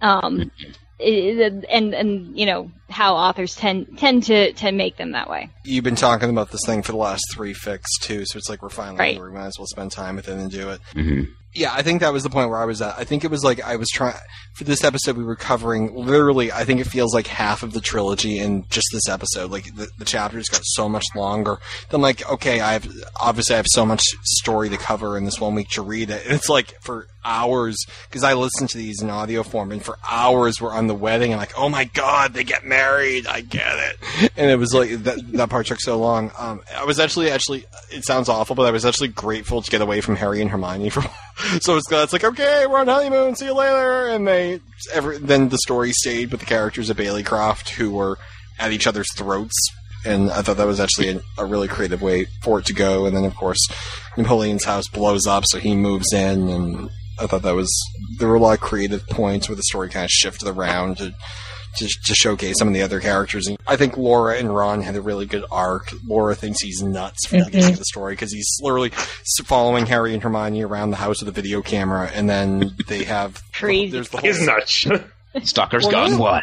[0.00, 5.30] Um, it, and and you know how authors tend tend to to make them that
[5.30, 5.50] way.
[5.64, 8.62] You've been talking about this thing for the last three fics too, so it's like
[8.62, 9.20] we're finally Right.
[9.20, 10.80] We might as well spend time with it and do it.
[10.94, 11.32] Mm-hmm.
[11.52, 12.96] Yeah, I think that was the point where I was at.
[12.96, 14.14] I think it was like I was trying
[14.54, 15.16] for this episode.
[15.16, 16.52] We were covering literally.
[16.52, 19.50] I think it feels like half of the trilogy in just this episode.
[19.50, 21.58] Like the, the chapters got so much longer.
[21.88, 22.88] Then like okay, I have
[23.20, 26.24] obviously I have so much story to cover in this one week to read it.
[26.24, 27.76] And it's like for hours
[28.08, 31.32] because I listened to these in audio form, and for hours we're on the wedding
[31.32, 33.26] and like oh my god, they get married.
[33.26, 34.32] I get it.
[34.36, 36.32] And it was like that that part took so long.
[36.38, 39.80] Um, I was actually actually it sounds awful, but I was actually grateful to get
[39.80, 41.02] away from Harry and Hermione for
[41.60, 44.60] so it's, it's like okay we're on honeymoon see you later and they
[44.92, 48.18] every, then the story stayed with the characters of bailey croft who were
[48.58, 49.54] at each other's throats
[50.04, 53.06] and i thought that was actually a, a really creative way for it to go
[53.06, 53.60] and then of course
[54.16, 56.90] napoleon's house blows up so he moves in and
[57.20, 57.70] i thought that was
[58.18, 61.14] there were a lot of creative points where the story kind of shifted around to
[61.76, 63.46] to, to showcase some of the other characters.
[63.46, 65.92] And I think Laura and Ron had a really good arc.
[66.06, 67.50] Laura thinks he's nuts for the mm-hmm.
[67.50, 68.90] beginning of the story because he's literally
[69.44, 73.42] following Harry and Hermione around the house with a video camera, and then they have
[73.52, 73.90] Crazy.
[73.90, 74.86] There's the whole He's nuts.
[75.44, 76.40] Stalker's Well, gone yeah.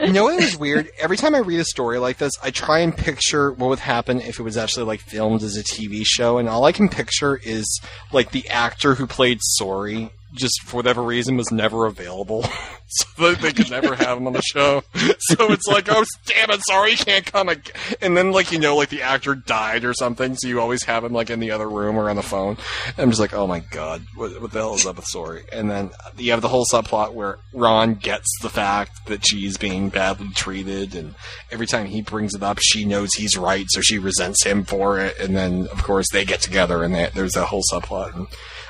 [0.00, 0.88] You know what was weird?
[0.98, 4.20] Every time I read a story like this, I try and picture what would happen
[4.20, 7.36] if it was actually like filmed as a TV show, and all I can picture
[7.36, 7.80] is
[8.12, 12.44] like the actor who played Sorry just for whatever reason was never available,
[12.86, 14.82] so they could never have him on the show.
[15.24, 18.76] So it's like, oh damn it, Sorry can't come, ag-" and then like you know
[18.76, 21.68] like the actor died or something, so you always have him like in the other
[21.68, 22.56] room or on the phone.
[22.88, 25.44] And I'm just like, oh my god, what, what the hell is up with Sorry?
[25.52, 29.88] And then you have the whole subplot where Ron gets the fact that she's being
[29.90, 31.14] badly treated, and
[31.50, 34.98] every time he brings it up, she knows he's right, so she resents him for
[34.98, 35.18] it.
[35.18, 38.14] And then, of course, they get together, and they, there's that whole subplot.
[38.14, 38.26] And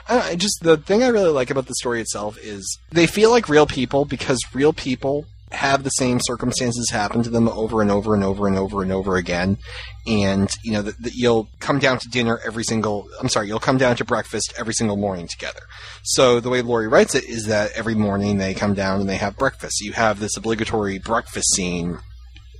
[0.09, 3.49] I, just the thing I really like about the story itself is they feel like
[3.49, 8.15] real people because real people have the same circumstances happen to them over and over
[8.15, 9.59] and over and over and over again.
[10.07, 13.79] And you know that you'll come down to dinner every single i'm sorry you'll come
[13.79, 15.61] down to breakfast every single morning together.
[16.03, 19.17] So the way Lori writes it is that every morning they come down and they
[19.17, 19.81] have breakfast.
[19.81, 21.99] You have this obligatory breakfast scene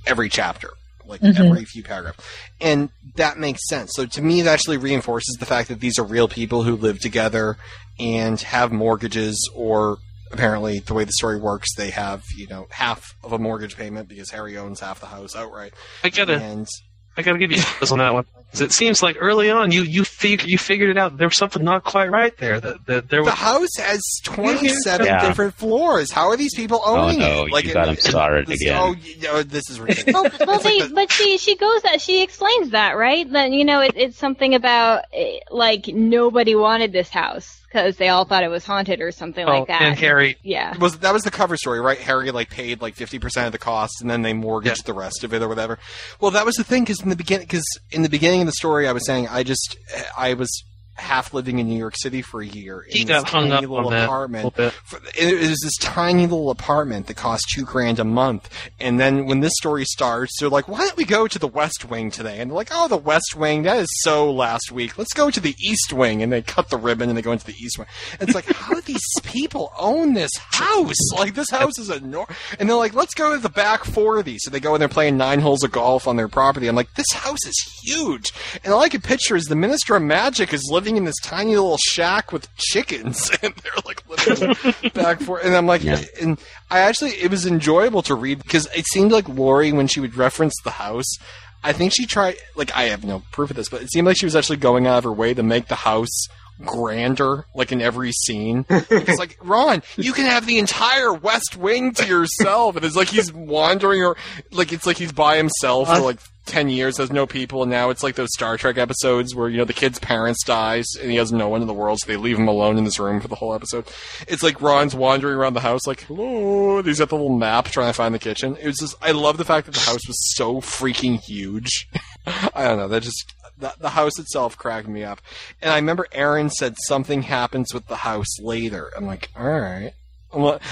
[0.05, 0.69] every chapter
[1.05, 1.39] like Mhm.
[1.39, 2.23] every few paragraphs
[2.61, 6.03] and that makes sense so to me it actually reinforces the fact that these are
[6.03, 7.57] real people who live together
[7.99, 9.97] and have mortgages or
[10.31, 14.07] apparently the way the story works they have you know half of a mortgage payment
[14.09, 15.73] because harry owns half the house outright
[16.03, 16.67] I gotta, and
[17.15, 18.25] I gotta give you this on that one.
[18.53, 21.17] 'Cause It seems like early on you you fig- you figured it out.
[21.17, 22.59] There was something not quite right there.
[22.59, 25.27] That, that there the house has 27 Yeah.
[25.27, 27.95] different floors how are these people owning Oh owning no, it like you got him
[27.95, 28.77] it- started this, again.
[28.79, 32.69] oh you this is ridiculous well, well they, but she she goes that she explains
[32.71, 33.29] that right.
[33.31, 38.09] That you know it, it's something about eh, like nobody wanted this house because they
[38.09, 39.81] all thought it was haunted or something like that.
[39.81, 40.37] Oh, and Harry.
[40.43, 40.77] Yeah.
[40.77, 41.97] was that was the cover story, right?
[41.97, 45.23] Harry like paid like fifty percent of the cost, and then they mortgaged the rest
[45.23, 45.79] of it or whatever.
[46.19, 48.87] Well, that was the thing because in the beginning, because in the beginning the story,
[48.87, 49.77] I was saying I just
[50.17, 50.49] I was
[50.95, 52.85] half living in New York City for a year.
[52.89, 54.45] He in got this hung tiny up little on that apartment.
[54.57, 54.71] little.
[54.85, 58.49] For- It was this tiny little apartment that cost two grand a month.
[58.79, 61.85] And then when this story starts, they're like, "Why don't we go to the West
[61.85, 64.97] Wing today?" And they're like, "Oh, the West Wing, that is so last week.
[64.97, 67.45] Let's go to the East Wing." And they cut the ribbon and they go into
[67.45, 67.87] the East Wing.
[68.19, 70.93] It's like, how do these people own this house?
[71.17, 72.35] Like this house is enormous.
[72.59, 74.23] And they're like, "Let's go to the back four of.
[74.37, 76.67] So they go and they're playing nine holes of golf on their property.
[76.67, 78.31] I'm like, this house is huge.
[78.63, 81.55] And all I could picture is the Minister of Magic is living in this tiny
[81.55, 84.55] little shack with chickens, and they're like living
[84.93, 85.39] back for.
[85.39, 86.39] And I'm like, and
[86.69, 90.15] I actually, it was enjoyable to read because it seemed like Lori when she would
[90.15, 91.17] reference the house.
[91.63, 94.17] I think she tried, like, I have no proof of this, but it seemed like
[94.17, 96.27] she was actually going out of her way to make the house
[96.65, 98.65] grander, like in every scene.
[98.69, 102.75] It's like, Ron, you can have the entire West Wing to yourself.
[102.75, 104.17] And it's like he's wandering or,
[104.51, 107.71] like, it's like he's by himself for uh, like 10 years, has no people, and
[107.71, 111.09] now it's like those Star Trek episodes where, you know, the kid's parents dies and
[111.09, 113.21] he has no one in the world, so they leave him alone in this room
[113.21, 113.85] for the whole episode.
[114.27, 117.89] It's like Ron's wandering around the house like, hello, he's got the little map trying
[117.89, 118.57] to find the kitchen.
[118.57, 121.87] It was just, I love the fact that the house was so freaking huge.
[122.25, 125.21] I don't know, that just, the, the house itself cracked me up.
[125.61, 128.91] And I remember Aaron said something happens with the house later.
[128.95, 129.93] I'm like, alright.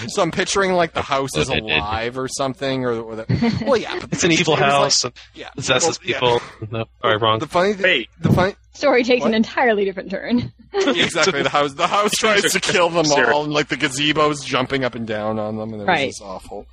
[0.07, 3.99] So I'm picturing like the house is alive or something, or, or the, well, yeah,
[3.99, 5.05] but It's an evil it was like- house.
[5.35, 6.19] yeah, possesses well, yeah.
[6.19, 6.67] people.
[6.79, 7.39] No, sorry, wrong.
[7.39, 9.27] The funny thing, the funny, Story takes What?
[9.29, 10.51] an entirely different turn.
[10.73, 11.43] exactly.
[11.43, 14.95] The house, the house tries to kill them all, and like the gazebo's jumping up
[14.95, 16.07] and down on them, and it was Right.
[16.09, 16.65] this awful,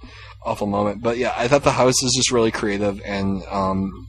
[0.45, 1.03] awful moment.
[1.03, 4.07] But yeah, I thought the house is just really creative, and um,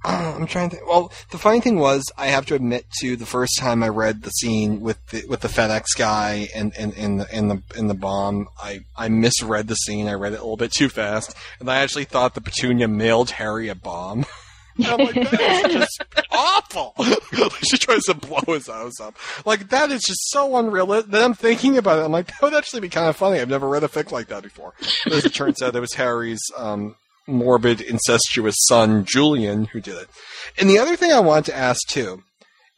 [0.04, 0.76] I'm trying to.
[0.76, 0.88] Think.
[0.88, 4.22] Well, the funny thing was, I have to admit, to the first time I read
[4.22, 7.90] the scene with the with the FedEx guy and and and the and the and
[7.90, 10.08] the bomb, I I misread the scene.
[10.08, 13.30] I read it a little bit too fast, and I actually thought the Petunia mailed
[13.32, 14.24] Harry a bomb.
[14.76, 16.94] And I'm like, that is just awful.
[17.68, 19.16] she tries to blow his house up.
[19.44, 21.10] Like that is just so unrealistic.
[21.10, 22.04] Then I'm thinking about it.
[22.04, 23.40] I'm like, that would actually be kind of funny.
[23.40, 24.72] I've never read a fic like that before.
[25.04, 26.96] But as it turns out, it was Harry's um,
[27.26, 30.08] morbid, incestuous son Julian who did it.
[30.58, 32.22] And the other thing I wanted to ask too.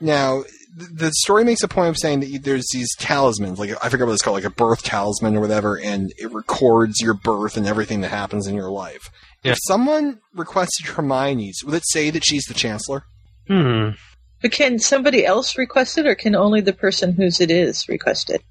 [0.00, 0.42] Now,
[0.78, 3.88] th- the story makes a point of saying that you, there's these talismans, like I
[3.88, 7.56] forget what it's called, like a birth talisman or whatever, and it records your birth
[7.56, 9.10] and everything that happens in your life.
[9.44, 13.04] If someone requested Hermione's, would it say that she's the Chancellor?
[13.48, 13.90] Hmm.
[14.40, 18.30] But can somebody else request it, or can only the person whose it is request
[18.30, 18.42] it?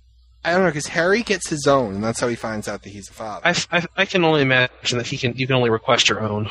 [0.44, 2.90] I don't know because Harry gets his own, and that's how he finds out that
[2.90, 3.42] he's the father.
[3.46, 5.34] I, I, I can only imagine that he can.
[5.36, 6.50] You can only request your own.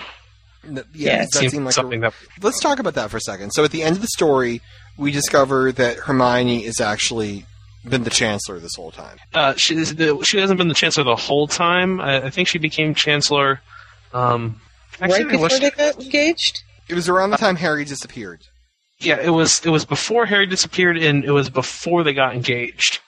[0.64, 3.16] N- Yeah, yeah, it that seems like something a, that- Let's talk about that for
[3.16, 3.50] a second.
[3.52, 4.60] So at the end of the story,
[4.96, 7.46] we discover that Hermione is actually
[7.88, 9.16] been the Chancellor this whole time.
[9.34, 12.00] Uh, she she hasn't been the chancellor the whole time.
[12.00, 13.60] I, I think she became chancellor.
[14.12, 14.60] Um,
[15.00, 16.62] actually, right I before wish- they got engaged?
[16.88, 18.40] It was around the time Harry disappeared.
[18.98, 23.00] yeah, it was it was before Harry disappeared, and it was before they got engaged.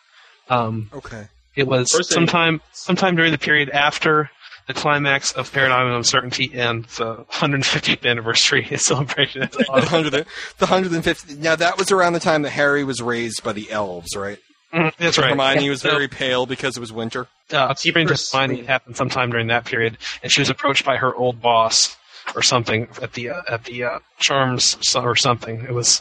[0.52, 1.28] Um, Okay.
[1.54, 4.30] It was First they- sometime sometime during the period after
[4.68, 9.42] the climax of Paradigm of Uncertainty and the 150th anniversary celebration.
[9.52, 10.26] the hundred,
[10.58, 11.34] the hundred and fifty.
[11.34, 14.38] Now that was around the time that Harry was raised by the elves, right?
[14.72, 15.30] Mm, that's right.
[15.30, 15.70] Hermione Yeah.
[15.70, 17.26] was very pale because it was winter.
[17.52, 21.42] uh, Strange Hermione happened sometime during that period, and she was approached by her old
[21.42, 21.94] boss
[22.34, 25.60] or something at the uh, at the uh, Charms or something.
[25.68, 26.00] It was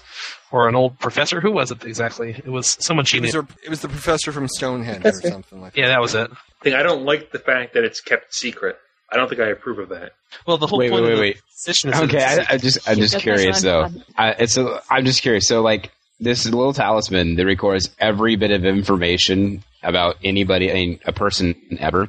[0.52, 1.40] or an old professor.
[1.42, 2.32] Who was it exactly?
[2.32, 3.42] It was someone she It was, knew.
[3.42, 5.76] her, it was the professor from Stonehenge or something like.
[5.78, 6.30] Yeah, that was it.
[6.62, 6.74] thing.
[6.74, 8.78] I don't like the fact that it's kept secret.
[9.12, 10.14] I don't think I approve of that.
[10.48, 11.42] Well, the whole Wait, point wait, of wait, the wait.
[11.54, 13.90] position Okay, I, I just, I'm just curious though.
[14.18, 15.48] I, it's a, I'm just curious.
[15.48, 15.92] So, like,
[16.22, 21.56] this little talisman that records every bit of information about anybody, I mean, a person
[21.80, 22.04] ever.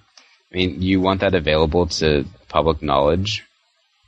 [0.53, 3.45] I mean, you want that available to public knowledge?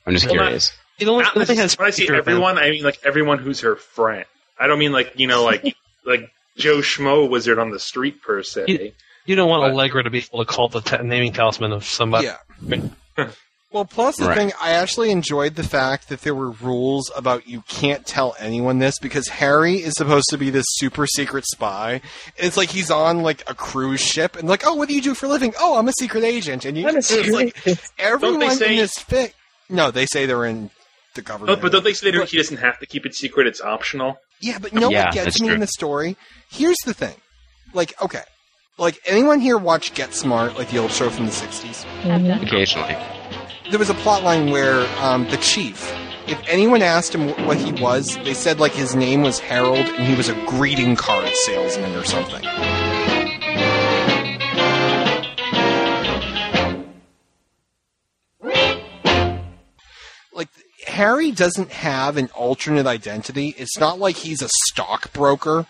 [0.07, 0.73] I'm just Well, not- curious.
[0.99, 2.35] It only, Not it only has when I say picture of them.
[2.35, 4.25] everyone, I mean like everyone who's her friend.
[4.59, 8.43] I don't mean like you know like like Joe Schmo wizard on the street per
[8.43, 8.65] se.
[8.69, 8.93] You-
[9.27, 11.85] You don't want But- Allegra to be able to call the ta- naming talisman of
[11.85, 12.27] somebody.
[12.27, 12.81] Yeah.
[13.73, 14.37] Well, plus the Right.
[14.39, 18.79] thing, I actually enjoyed the fact that there were rules about you can't tell anyone
[18.79, 22.01] this because Harry is supposed to be this super secret spy.
[22.37, 25.13] It's like he's on like a cruise ship and like, oh, what do you do
[25.13, 25.55] for a living?
[25.59, 26.65] Oh, I'm a secret agent.
[26.65, 27.57] And you, it's like
[27.99, 29.33] everyone Don't say- in this fic.
[29.69, 30.71] No, they say they're in
[31.15, 31.63] the No, government.
[31.63, 33.47] but don't they say that he doesn't have to keep it secret?
[33.47, 34.17] It's optional.
[34.41, 35.55] Yeah, but no know Yeah, what gets me true.
[35.55, 36.17] in the story?
[36.51, 37.15] Here's the thing.
[37.73, 38.23] Like, okay.
[38.79, 42.43] Like, anyone here watch Get Smart, like the old show from the 60s?
[42.43, 42.97] Occasionally.
[43.71, 45.93] There was a plot line where um, the chief,
[46.27, 50.07] if anyone asked him what he was, they said, like, his name was Harold and
[50.07, 52.43] he was a greeting card salesman or something.
[60.95, 63.55] Harry doesn't have an alternate identity.
[63.59, 65.67] It's not like he's a stockbroker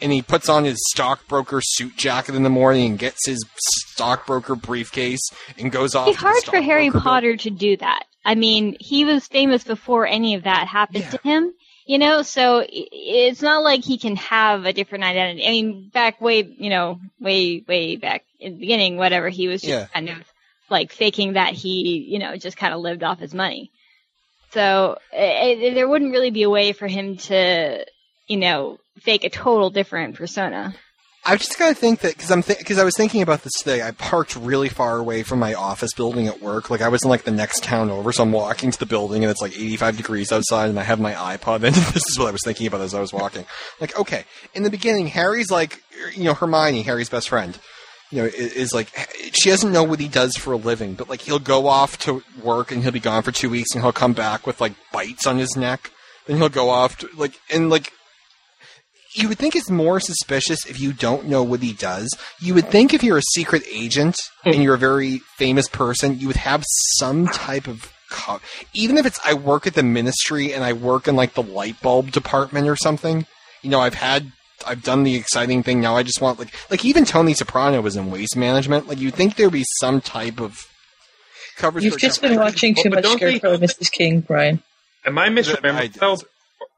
[0.00, 4.54] and he puts on his stockbroker suit jacket in the morning and gets his stockbroker
[4.54, 5.28] briefcase
[5.58, 6.08] and goes off.
[6.08, 8.04] It's hard for Harry Potter to do that.
[8.24, 11.52] I mean, he was famous before any of that happened to him.
[11.86, 15.46] You know, so it's not like he can have a different identity.
[15.46, 19.62] I mean, back way, you know, way, way back in the beginning, whatever, he was
[19.62, 19.86] just Yeah.
[19.86, 20.18] kind of
[20.68, 23.70] like faking that he, you know, just kind of lived off his money.
[24.52, 27.84] So eh, eh, i i there wouldn't really be a way for him to,
[28.26, 30.74] you know, fake a total different persona.
[31.24, 33.82] I just gotta think that because I'm because I was thinking about this today.
[33.82, 36.70] I parked really far away from my office building at work.
[36.70, 39.24] Like I was in like the next town over, so I'm walking to the building
[39.24, 41.64] and it's like 85 degrees outside, and I have my iPod.
[41.68, 43.44] And this is what I was thinking about as I was walking.
[43.78, 45.82] Like, okay, in the beginning, Harry's like,
[46.14, 47.58] you know, Hermione, Harry's best friend.
[48.10, 48.88] You know, is like
[49.32, 52.22] she doesn't know what he does for a living, but like he'll go off to
[52.42, 55.26] work and he'll be gone for two weeks, and he'll come back with like bites
[55.26, 55.90] on his neck.
[56.26, 57.92] Then he'll go off to like and like
[59.14, 62.08] you would think it's more suspicious if you don't know what he does.
[62.40, 64.50] You would think if you're a secret agent hmm.
[64.50, 66.64] and you're a very famous person, you would have
[66.96, 68.40] some type of co-
[68.74, 71.80] even if it's I work at the ministry and I work in like the light
[71.82, 73.26] bulb department or something.
[73.62, 74.32] You know, I've had
[74.66, 75.80] I've done the exciting thing.
[75.80, 78.88] Now I just want like like even Tony Soprano was in waste management.
[78.88, 80.66] Like you'd think there'd be some type of
[81.56, 81.84] coverage.
[81.84, 83.90] You've just been watching too much don't they- Scarecrow Mrs.
[83.92, 84.62] King, Brian.
[85.06, 86.22] Am I misremembering?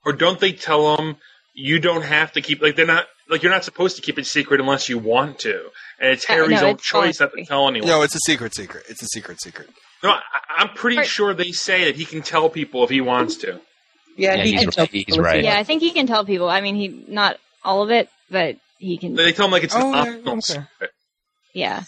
[0.05, 1.17] Or don't they tell them
[1.55, 4.27] you don't have to keep like they're not like you're not supposed to keep it
[4.27, 5.71] secret unless you want to,
[6.01, 7.89] and it's Uh, Harry's no, own it's choice not to tell anyone.
[7.89, 8.85] No, it's a secret secret.
[8.89, 9.69] It's a secret secret.
[10.03, 10.21] No, I,
[10.59, 13.61] I'm pretty sure they say that he can tell people if he wants to.
[14.17, 14.91] Yeah, Yeah, he he's can tell right.
[14.91, 15.45] He's people right.
[15.45, 16.49] Yeah, I think he can tell people.
[16.49, 19.15] I mean, he not all of it, but he can.
[19.15, 20.41] They tell him like it's Oh, an yeah, optional okay.
[20.41, 20.91] secret.
[21.55, 21.83] Yeah.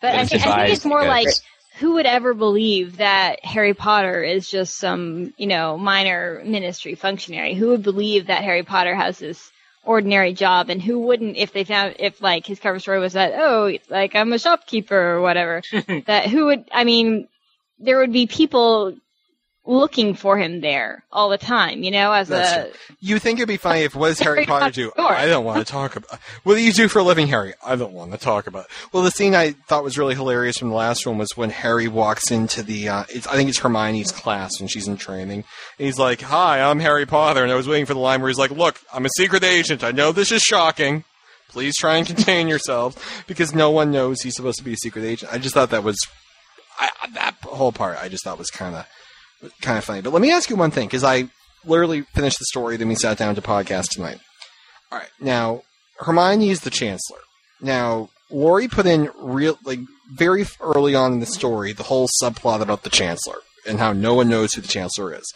[0.00, 1.34] But I It's think, I think it's more because- like
[1.78, 7.54] who would ever believe that Harry Potter is just some, you know, minor ministry functionary?
[7.54, 9.50] Who would believe that Harry Potter has this
[9.82, 13.32] ordinary job and who wouldn't if they found if like his cover story was that
[13.34, 15.62] oh like I'm a shopkeeper or whatever
[16.06, 17.28] that who would I mean
[17.78, 18.94] there would be people
[19.66, 22.96] looking for him there all the time you know as That's a true.
[23.00, 24.92] You think it'd be funny if what does Harry Potter do?
[24.96, 25.12] sure.
[25.12, 26.18] I don't want to talk about.
[26.42, 27.54] What do you do for a living, Harry?
[27.64, 28.66] I don't want to talk about.
[28.92, 31.88] Well, the scene I thought was really hilarious from the last one was when Harry
[31.88, 32.88] walks into the.
[32.88, 35.44] Uh, it's, I think it's Hermione's class when she's in training.
[35.78, 38.28] And he's like, "Hi, I'm Harry Potter," and I was waiting for the line where
[38.28, 39.84] he's like, "Look, I'm a secret agent.
[39.84, 41.04] I know this is shocking.
[41.48, 42.96] Please try and contain yourselves
[43.26, 45.84] because no one knows he's supposed to be a secret agent." I just thought that
[45.84, 45.98] was
[46.78, 47.98] I, that whole part.
[48.00, 48.86] I just thought was kind of
[49.60, 50.00] kind of funny.
[50.00, 51.28] But let me ask you one thing, because I
[51.64, 54.18] literally finished the story, then we sat down to podcast tonight.
[54.90, 55.62] All right, now
[55.98, 57.18] Hermione is the Chancellor.
[57.60, 59.80] Now Laurie put in real, like
[60.12, 64.14] very early on in the story, the whole subplot about the Chancellor and how no
[64.14, 65.32] one knows who the Chancellor is.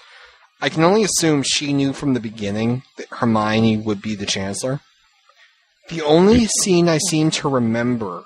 [0.61, 4.81] I can only assume she knew from the beginning that Hermione would be the Chancellor.
[5.91, 8.25] The only scene I seem to remember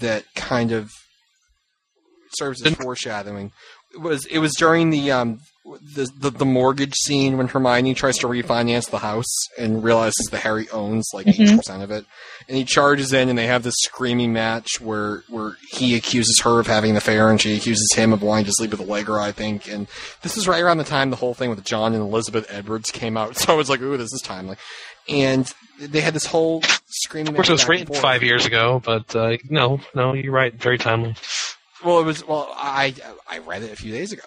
[0.00, 0.90] that kind of
[2.34, 3.52] serves as foreshadowing
[3.98, 8.26] was it was during the um the, the the mortgage scene when Hermione tries to
[8.26, 12.04] refinance the house and realizes that Harry owns like 80 percent of it,
[12.48, 16.60] and he charges in, and they have this screaming match where where he accuses her
[16.60, 19.32] of having an affair, and she accuses him of wanting to sleep with Allegra, I
[19.32, 19.68] think.
[19.68, 19.86] And
[20.22, 23.16] this is right around the time the whole thing with John and Elizabeth Edwards came
[23.16, 24.56] out, so I was like, ooh, this is timely.
[25.08, 27.28] And they had this whole screaming.
[27.28, 30.32] Of course, match it was back written five years ago, but uh, no, no, you're
[30.32, 30.54] right.
[30.54, 31.14] Very timely.
[31.84, 32.26] Well, it was.
[32.26, 32.94] Well, I
[33.28, 34.22] I read it a few days ago,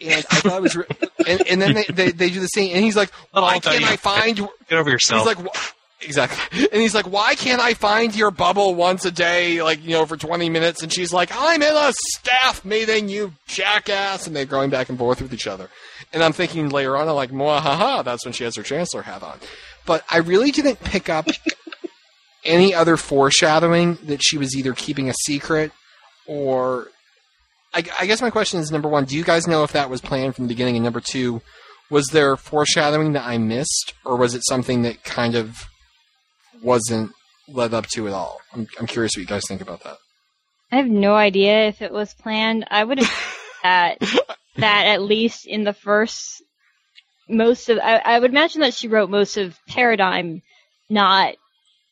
[0.00, 0.76] and I thought it was.
[0.76, 0.84] Re-
[1.26, 3.92] and, and then they, they they do the same, and he's like, "Why can't I
[3.92, 5.26] you- find?" Get over yourself.
[5.26, 9.10] He's like, "Wh- exactly, and he's like, "Why can't I find your bubble once a
[9.10, 13.08] day, like you know, for twenty minutes?" And she's like, "I'm in a staff meeting,
[13.08, 15.70] you jackass!" And they're going back and forth with each other.
[16.12, 19.22] And I'm thinking later on, I'm like, "Mwahaha!" That's when she has her chancellor hat
[19.22, 19.38] on.
[19.86, 21.26] But I really didn't pick up
[22.44, 25.72] any other foreshadowing that she was either keeping a secret
[26.26, 26.88] or
[27.74, 30.00] I, I guess my question is number one, do you guys know if that was
[30.00, 30.76] planned from the beginning?
[30.76, 31.42] And number two,
[31.90, 35.68] was there foreshadowing that I missed, or was it something that kind of
[36.62, 37.12] wasn't
[37.46, 38.40] led up to at all?
[38.52, 39.96] I'm, I'm curious what you guys think about that.
[40.70, 42.66] I have no idea if it was planned.
[42.70, 43.98] I would have that
[44.56, 46.42] that at least in the first
[47.28, 50.42] most of I, I would imagine that she wrote most of Paradigm
[50.90, 51.34] not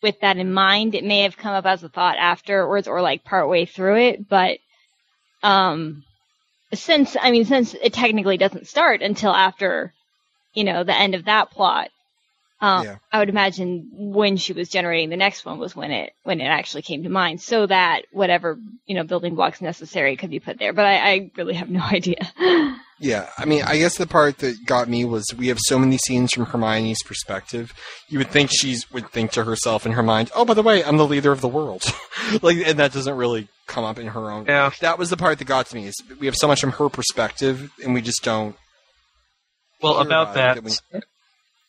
[0.03, 0.95] with that in mind.
[0.95, 4.59] It may have come up as a thought afterwards or like partway through it, but
[5.47, 6.05] um
[6.75, 9.95] since I mean since it technically doesn't start until after
[10.55, 11.91] you know the end of that plot.
[12.61, 12.97] Um, Yeah.
[13.13, 16.47] I would imagine when she was generating the next one was when it when it
[16.47, 20.59] actually came to mind, so that whatever you know building blocks necessary could be put
[20.59, 20.73] there.
[20.73, 22.17] But I, I really have no idea.
[22.99, 25.99] Yeah, I mean, I guess the part that got me was we have so many
[25.99, 27.75] scenes from Hermione's perspective.
[28.09, 30.83] You would think she would think to herself in her mind, "Oh, by the way,
[30.83, 31.85] I'm the leader of the world,"
[32.43, 34.47] like, and that doesn't really come up in her own.
[34.47, 35.89] Yeah, that was the part that got to me.
[35.89, 38.57] Is we have so much from her perspective, and we just don't.
[39.83, 41.01] Well, hear about it, that, we-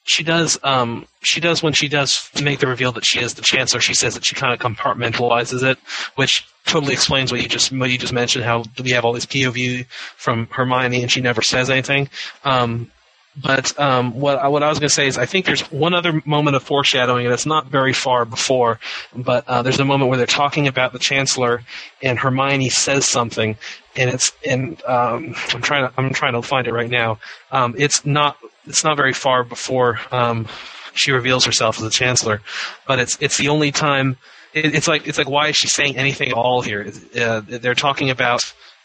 [0.07, 0.57] she does.
[0.63, 3.81] Um, she does when she does make the reveal that she is the chancellor.
[3.81, 5.77] She says that she kind of compartmentalizes it,
[6.15, 8.45] which totally explains what you just what you just mentioned.
[8.45, 9.85] How we have all this POV
[10.15, 12.09] from Hermione, and she never says anything.
[12.43, 12.91] Um,
[13.39, 15.93] but um, what I- what I was going to say is, I think there's one
[15.93, 18.79] other moment of foreshadowing, and it's not very far before.
[19.15, 21.61] But uh, there's a moment where they're talking about the chancellor,
[22.01, 23.55] and Hermione says something,
[23.95, 27.19] and it's and um, I'm trying to I'm trying to find it right now.
[27.51, 28.38] Um, it's not
[28.68, 30.48] it's not very far before um,
[30.94, 32.41] she reveals herself as the chancellor,
[32.88, 34.18] but it's it's the only time.
[34.53, 36.91] It, it's like it's like why is she saying anything at all here?
[37.19, 38.41] Uh, they're talking about.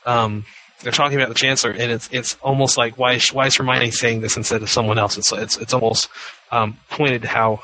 [0.07, 0.45] Um,
[0.83, 3.93] they're talking about the chancellor, and it's it's almost like why is, why is Hermione
[3.93, 5.17] saying this instead of someone else?
[5.17, 6.09] It's it's it's almost
[6.51, 7.63] um, pointed to how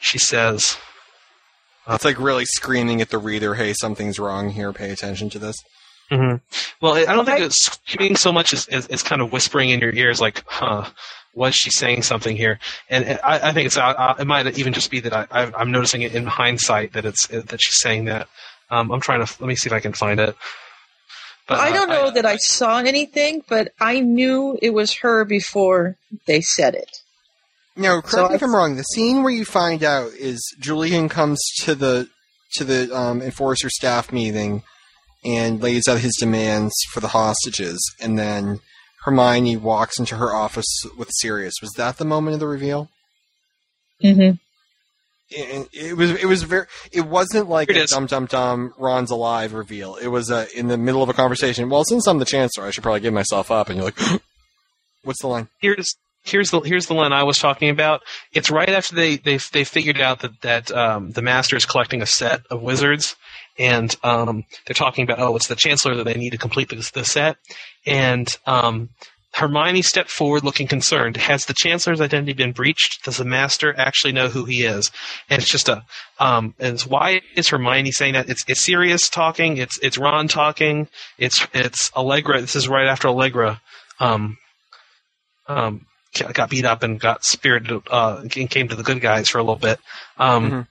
[0.00, 0.76] she says.
[1.88, 4.72] It's like really screaming at the reader, "Hey, something's wrong here.
[4.72, 5.56] Pay attention to this."
[6.10, 6.36] hmm
[6.80, 9.70] Well, I I don't think it's screaming so much as, as, as kind of whispering
[9.70, 10.88] in your ears, like, "Huh,
[11.36, 12.58] was she saying something here?"
[12.90, 15.26] And and I, I think it's uh, uh, it might even just be that I,
[15.30, 18.28] I I'm noticing it in hindsight that it's that she's saying that.
[18.68, 20.34] Um, I'm trying to let me see if I can find it.
[21.46, 25.24] But I uh, don't know that I saw anything, but I knew it was her
[25.24, 25.96] before
[26.26, 26.90] they said it.
[27.76, 28.76] No, correct So me if I'm wrong.
[28.76, 32.08] The scene where you find out is Julian comes to the
[32.54, 34.62] to the um, enforcer staff meeting
[35.24, 38.60] and lays out his demands for the hostages, and then
[39.06, 41.54] Hermione walks into her office with Sirius.
[41.62, 42.90] Was that the moment of the reveal?
[44.02, 44.36] Mm-hmm.
[45.30, 46.10] It, it was.
[46.10, 46.66] It was very.
[46.92, 49.94] It wasn't like a dum dum dum Ron's alive reveal.
[49.94, 51.70] It was uh, in the middle of a conversation.
[51.70, 53.68] Well, since I'm the chancellor, I should probably give myself up.
[53.68, 53.98] And you're like,
[55.04, 55.48] what's the line?
[55.60, 58.02] here's here's the here's the line I was talking about.
[58.32, 62.02] It's right after they they they figured out that that um, the master is collecting
[62.02, 63.16] a set of wizards,
[63.58, 66.90] and um, they're talking about oh it's the chancellor that they need to complete the,
[66.94, 67.36] the set,
[67.86, 68.90] and um,
[69.36, 71.18] Hermione stepped forward looking concerned.
[71.18, 73.04] Has the chancellor's identity been breached?
[73.04, 74.90] Does the master actually know who he is?
[75.28, 75.84] And it's just a
[76.18, 78.30] um, and why is Hermione saying that?
[78.30, 79.58] It's it's Sirius talking.
[79.58, 80.88] It's it's Ron talking.
[81.18, 82.40] It's it's Allegra.
[82.40, 83.60] This is right after Allegra.
[84.00, 84.38] Um,
[85.48, 85.84] um,
[86.32, 89.42] got beat up and got spirited uh, and came to the good guys for a
[89.42, 89.78] little bit.
[90.16, 90.66] Um,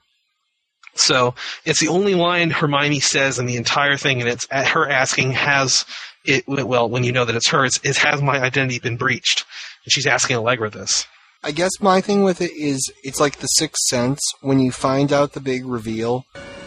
[0.98, 4.88] So it's the only line Hermione says in the entire thing, and it's at her
[4.88, 5.84] asking, "Has
[6.24, 6.44] it?
[6.46, 9.44] Well, when you know that it's her, it's, it has my identity been breached?"
[9.84, 11.06] And she's asking Allegra this.
[11.44, 15.12] I guess my thing with it is it's like the sixth sense when you find
[15.12, 16.24] out the big reveal.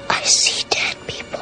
[0.09, 1.41] I see dead people.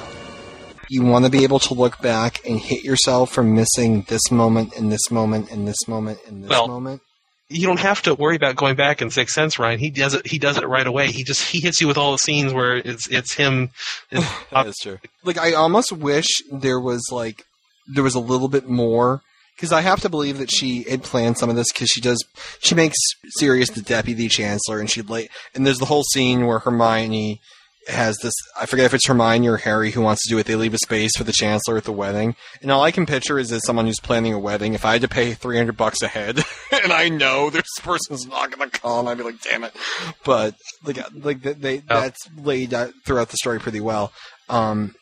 [0.90, 4.76] You want to be able to look back and hit yourself for missing this moment
[4.76, 7.02] and this moment and this moment and this Well, moment.
[7.50, 9.80] You don't have to worry about going back in Sixth Sense, Ryan.
[9.80, 10.28] He does it.
[10.28, 11.12] He does it right away.
[11.12, 13.70] He just he hits you with all the scenes where it's it's him.
[14.12, 15.00] that is true.
[15.24, 17.46] Like I almost wish there was like
[17.88, 19.22] there was a little bit more
[19.56, 22.24] because I have to believe that she had planned some of this because she does
[22.60, 22.98] she makes
[23.30, 27.40] Sirius the deputy chancellor and she like and there's the whole scene where Hermione
[27.88, 30.46] has this I forget if it's Hermione or Harry who wants to do it.
[30.46, 33.40] They leave a space for the chancellor at the wedding, and all I can picture
[33.40, 36.02] is as someone who's planning a wedding, if I had to pay three hundred bucks
[36.02, 36.40] a head,
[36.72, 39.76] and I know this person's not going to come, I'd be like, damn it.
[40.24, 44.12] But like like they, they that's laid out throughout the story pretty well.
[44.50, 44.96] Um,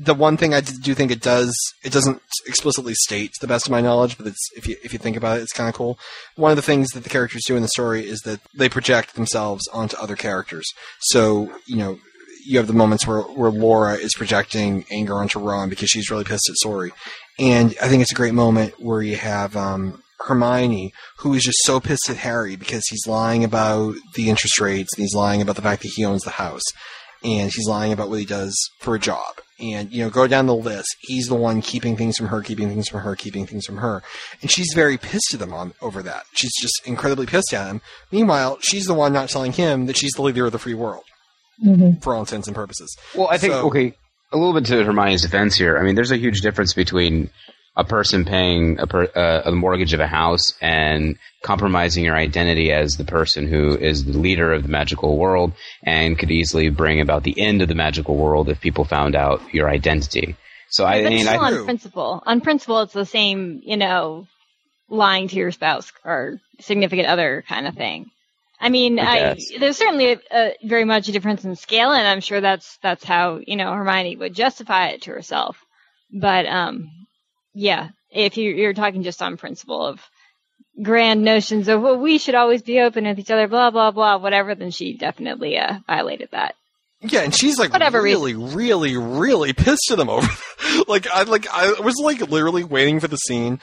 [0.00, 1.52] the one thing I do think it does,
[1.82, 4.92] it doesn't explicitly state, to the best of my knowledge, but it's if you if
[4.92, 5.98] you think about it, it's kind of cool.
[6.36, 9.14] One of the things that the characters do in the story is that they project
[9.14, 10.66] themselves onto other characters.
[11.00, 11.98] So you know,
[12.48, 16.24] you have the moments where where Laura is projecting anger onto Ron because she's really
[16.24, 16.90] pissed at Sori,
[17.38, 21.58] and I think it's a great moment where you have um, Hermione who is just
[21.62, 25.56] so pissed at Harry because he's lying about the interest rates and he's lying about
[25.56, 26.64] the fact that he owns the house
[27.22, 29.40] and he's lying about what he does for a job.
[29.60, 30.94] And, you know, go down the list.
[31.00, 34.04] He's the one keeping things from her, keeping things from her, keeping things from her.
[34.40, 36.26] And she's very pissed at him on over that.
[36.32, 37.80] She's just incredibly pissed at him.
[38.12, 41.02] Meanwhile, she's the one not telling him that she's the leader of the free world.
[42.00, 42.96] For all intents and purposes.
[43.14, 43.94] Well, I think So- okay,
[44.32, 45.78] a little bit to Hermione's defense here.
[45.78, 47.30] I mean, there's a huge difference between
[47.76, 52.72] a person paying a, per, uh, a mortgage of a house and compromising your identity
[52.72, 55.52] as the person who is the leader of the magical world
[55.84, 59.40] and could easily bring about the end of the magical world if people found out
[59.54, 60.34] your identity.
[60.70, 62.22] So I That's mean, still I on principle.
[62.26, 64.26] On principle, it's the same, you know,
[64.88, 68.10] lying to your spouse or significant other kind of thing.
[68.60, 72.06] I mean, I I, there's certainly a, a very much a difference in scale, and
[72.06, 75.64] I'm sure that's that's how you know Hermione would justify it to herself.
[76.12, 76.90] But um,
[77.54, 80.00] yeah, if you, you're talking just on principle of
[80.82, 84.18] grand notions of well, we should always be open with each other, blah blah blah,
[84.18, 86.54] whatever, then she definitely uh, violated that.
[87.00, 90.28] Yeah, and she's like Whatever really, really, really pissed at him over.
[90.88, 93.60] like I like I was like literally waiting for the scene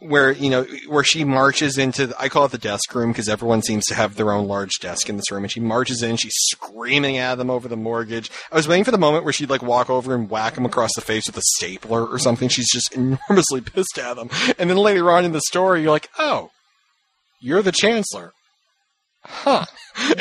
[0.00, 3.62] where you know where she marches into I call it the desk room because everyone
[3.62, 6.36] seems to have their own large desk in this room, and she marches in, she's
[6.36, 8.30] screaming at them over the mortgage.
[8.52, 10.94] I was waiting for the moment where she'd like walk over and whack him across
[10.94, 12.48] the face with a stapler or something.
[12.48, 16.08] She's just enormously pissed at them, and then later on in the story, you're like,
[16.18, 16.50] oh,
[17.40, 18.32] you're the chancellor.
[19.24, 19.64] Huh.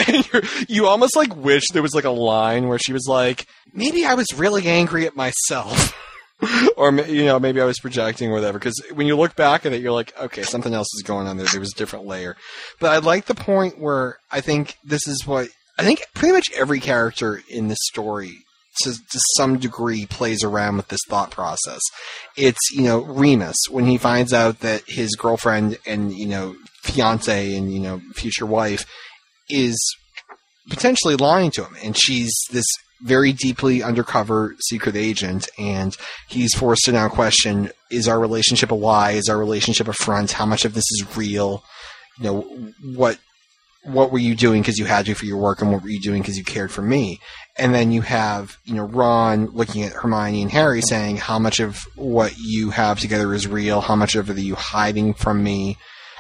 [0.08, 0.28] And
[0.68, 4.16] you almost like wish there was like a line where she was like, maybe I
[4.16, 5.96] was really angry at myself.
[6.78, 8.60] or, you know, maybe I was projecting or whatever.
[8.60, 11.38] Because when you look back at it, you're like, okay, something else is going on
[11.38, 11.48] there.
[11.48, 12.36] There was a different layer.
[12.80, 16.52] But I like the point where I think this is what, I think pretty much
[16.56, 18.38] every character in this story
[18.84, 21.82] to, to some degree plays around with this thought process.
[22.36, 27.56] It's, you know, Remus, when he finds out that his girlfriend and, you know, fiance
[27.56, 28.86] and, you know, future wife
[29.50, 29.78] is
[30.70, 31.76] potentially lying to him.
[31.84, 32.68] And she's this
[33.02, 35.50] very deeply undercover secret agent.
[35.58, 35.96] And
[36.28, 39.12] he's forced to now question, is our relationship a lie?
[39.12, 40.32] Is our relationship a front?
[40.32, 41.64] How much of this is real?
[42.20, 42.42] You know,
[42.96, 43.20] what,
[43.84, 46.02] what were you doing because you had to for your work and what were you
[46.02, 47.20] doing because you cared for me?
[47.58, 51.60] And then you have, you know, Ron looking at Hermione and Harry saying, how much
[51.60, 53.82] of what you have together is real?
[53.82, 55.78] How much of it are you hiding from me?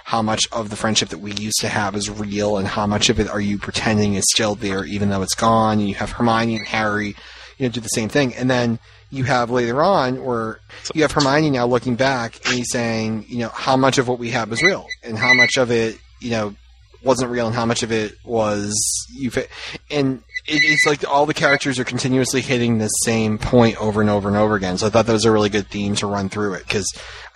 [0.08, 2.58] How much of the friendship that we used to have is real?
[2.58, 5.80] And how much of it are you pretending is still there even though it's gone?
[5.80, 7.14] And you have Hermione and Harry,
[7.58, 8.34] you know, do the same thing.
[8.34, 8.80] And then
[9.12, 10.62] you have later on where
[10.96, 14.18] you have Hermione now looking back and he's saying, you know, how much of what
[14.18, 16.56] we have is real and how much of it, you know,
[17.04, 18.74] wasn't real and how much of it was
[19.14, 19.48] you fa-
[19.92, 24.28] and it's like all the characters are continuously hitting the same point over and over
[24.28, 24.78] and over again.
[24.78, 26.88] So i thought that was a really good theme to run through it because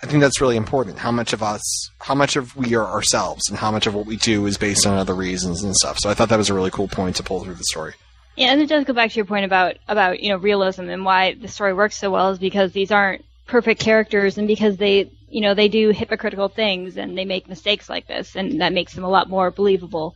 [0.02, 0.98] i think that's really important.
[0.98, 4.06] How much of us how much of we are ourselves and how much of what
[4.06, 5.98] we do is based on other reasons and stuff.
[5.98, 7.94] So i thought that was a really cool point to pull through the story.
[8.36, 11.04] Yeah, and it does go back to your point about about you know realism and
[11.04, 15.10] why the story works so well is because these aren't perfect characters and because they
[15.28, 18.94] you know they do hypocritical things and they make mistakes like this and that makes
[18.94, 20.14] them a lot more believable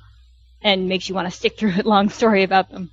[0.62, 2.90] and makes you want to stick through a long story about them.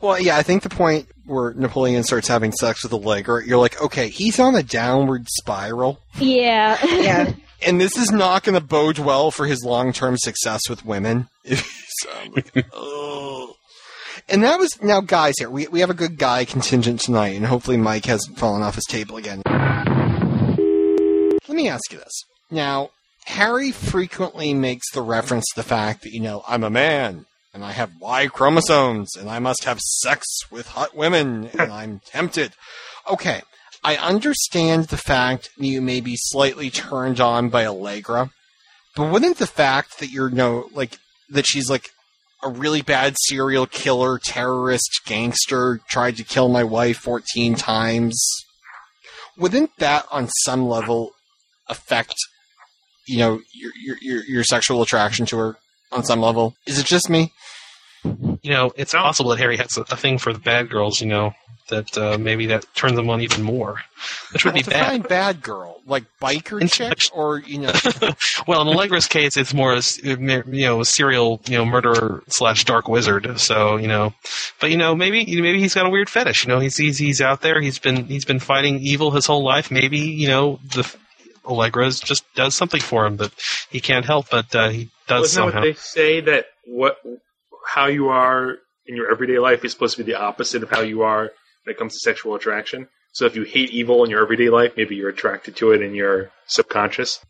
[0.00, 3.80] well yeah i think the point where napoleon starts having sex with allegra you're like
[3.80, 6.78] okay he's on a downward spiral Yeah.
[6.84, 7.32] Yeah.
[7.66, 11.28] and this is not going to bode well for his long-term success with women.
[11.46, 13.54] so I'm like, oh.
[14.28, 15.34] And that was now, guys.
[15.38, 18.74] Here we we have a good guy contingent tonight, and hopefully Mike hasn't fallen off
[18.74, 19.40] his table again.
[21.48, 22.24] Let me ask you this.
[22.50, 22.90] Now,
[23.26, 27.64] Harry frequently makes the reference to the fact that you know I'm a man and
[27.64, 32.52] I have Y chromosomes and I must have sex with hot women and I'm tempted.
[33.10, 33.42] Okay,
[33.82, 38.30] I understand the fact that you may be slightly turned on by Allegra,
[38.94, 40.98] but wouldn't the fact that you're no like
[41.30, 41.90] that she's like
[42.44, 48.24] a really bad serial killer, terrorist, gangster, tried to kill my wife 14 times,
[49.36, 51.10] wouldn't that on some level
[51.68, 52.14] affect
[53.06, 55.56] you know your your your, your sexual attraction to her
[55.92, 56.54] on some level?
[56.66, 57.32] Is it just me?
[58.04, 61.00] You know, it's possible that Harry has a, a thing for the bad girls.
[61.00, 61.34] You know,
[61.68, 63.80] that uh, maybe that turns them on even more,
[64.32, 65.08] which would be bad.
[65.08, 67.72] bad girl, like biker chick, or you know,
[68.46, 72.64] Well, in Allegra's case, it's more as you know, a serial you know murderer slash
[72.64, 73.40] dark wizard.
[73.40, 74.14] So you know,
[74.60, 76.44] but you know, maybe maybe he's got a weird fetish.
[76.44, 77.60] You know, he's he's, he's out there.
[77.60, 79.70] He's been he's been fighting evil his whole life.
[79.70, 80.94] Maybe you know the
[81.46, 83.32] Allegra's just does something for him that
[83.70, 86.96] he can't help, but uh, he does Wasn't that what they say that what
[87.66, 88.56] how you are
[88.86, 91.30] in your everyday life is supposed to be the opposite of how you are
[91.64, 92.88] when it comes to sexual attraction?
[93.12, 95.94] So if you hate evil in your everyday life, maybe you're attracted to it in
[95.94, 97.24] your subconscious.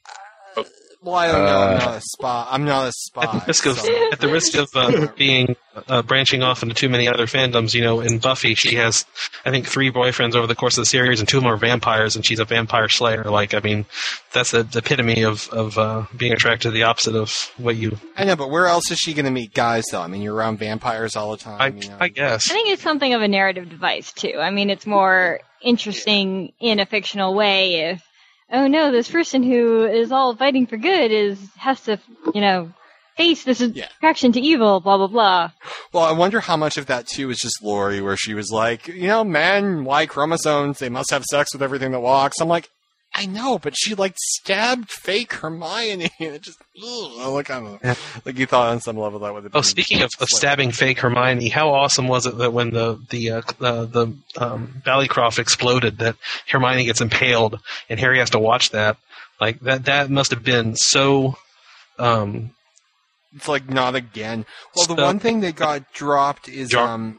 [1.06, 1.58] Well, I don't know.
[1.62, 2.46] I'm Uh, not a spy.
[2.50, 3.22] I'm not a spy.
[3.36, 5.56] At the risk of, so- at the risk of uh, being
[5.88, 9.04] uh, branching off into too many other fandoms, you know, in Buffy, she has,
[9.44, 11.56] I think, three boyfriends over the course of the series, and two of them are
[11.56, 13.24] vampires, and she's a vampire slayer.
[13.24, 13.86] Like, I mean,
[14.32, 17.98] that's the, the epitome of of uh, being attracted to the opposite of what you.
[18.16, 20.00] I know, but where else is she going to meet guys, though?
[20.02, 21.60] I mean, you're around vampires all the time.
[21.60, 21.96] I, you know?
[22.00, 22.50] I guess.
[22.50, 24.34] I think it's something of a narrative device too.
[24.40, 28.02] I mean, it's more interesting in a fictional way if,
[28.50, 31.98] oh no, this person who is all fighting for good is has to,
[32.34, 32.72] you know,
[33.16, 35.50] face this attraction to evil, blah blah blah.
[35.92, 38.88] Well, I wonder how much of that too is just Lori, where she was like,
[38.88, 42.40] you know, men, Y chromosomes, they must have sex with everything that walks.
[42.40, 42.68] I'm like,
[43.18, 47.82] I know, but she like stabbed fake Hermione, and it just ugh, like I don't
[47.82, 47.94] know,
[48.26, 49.58] like you thought on some level that would have been.
[49.58, 53.30] Oh, speaking of, of stabbing fake Hermione, how awesome was it that when the the
[53.30, 56.16] uh, uh, the um, Ballycroft exploded, that
[56.48, 58.98] Hermione gets impaled and Harry has to watch that?
[59.40, 61.36] Like that that must have been so.
[61.98, 62.50] Um,
[63.34, 64.44] It's like not again.
[64.74, 67.18] Well, the So- one thing that got dropped is um.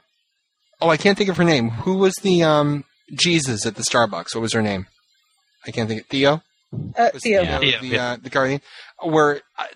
[0.80, 1.72] Oh, I can't think of her name.
[1.72, 2.84] Who was the um
[3.16, 4.36] Jesus at the Starbucks?
[4.36, 4.86] What was her name?
[5.68, 6.08] I can't think.
[6.08, 6.42] Theo.
[6.98, 7.44] Uh, Was Theo.
[7.60, 8.62] Theo the uh, the guardian.
[9.02, 9.68] Where I,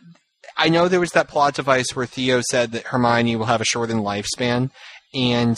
[0.58, 3.66] I know there was that plot device where Theo said that Hermione will have a
[3.66, 4.72] shortened lifespan,
[5.14, 5.58] and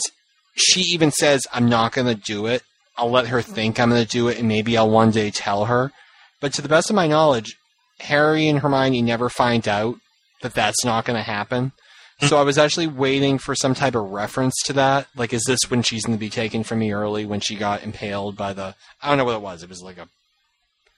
[0.56, 2.62] she even says, "I'm not going to do it.
[2.96, 5.66] I'll let her think I'm going to do it, and maybe I'll one day tell
[5.66, 5.92] her."
[6.40, 7.56] But to the best of my knowledge,
[8.00, 9.96] Harry and Hermione never find out
[10.42, 11.72] that that's not going to happen.
[12.20, 15.08] So I was actually waiting for some type of reference to that.
[15.16, 17.82] Like, is this when she's going to be taken from me early when she got
[17.82, 18.74] impaled by the?
[19.02, 19.62] I don't know what it was.
[19.62, 20.08] It was like a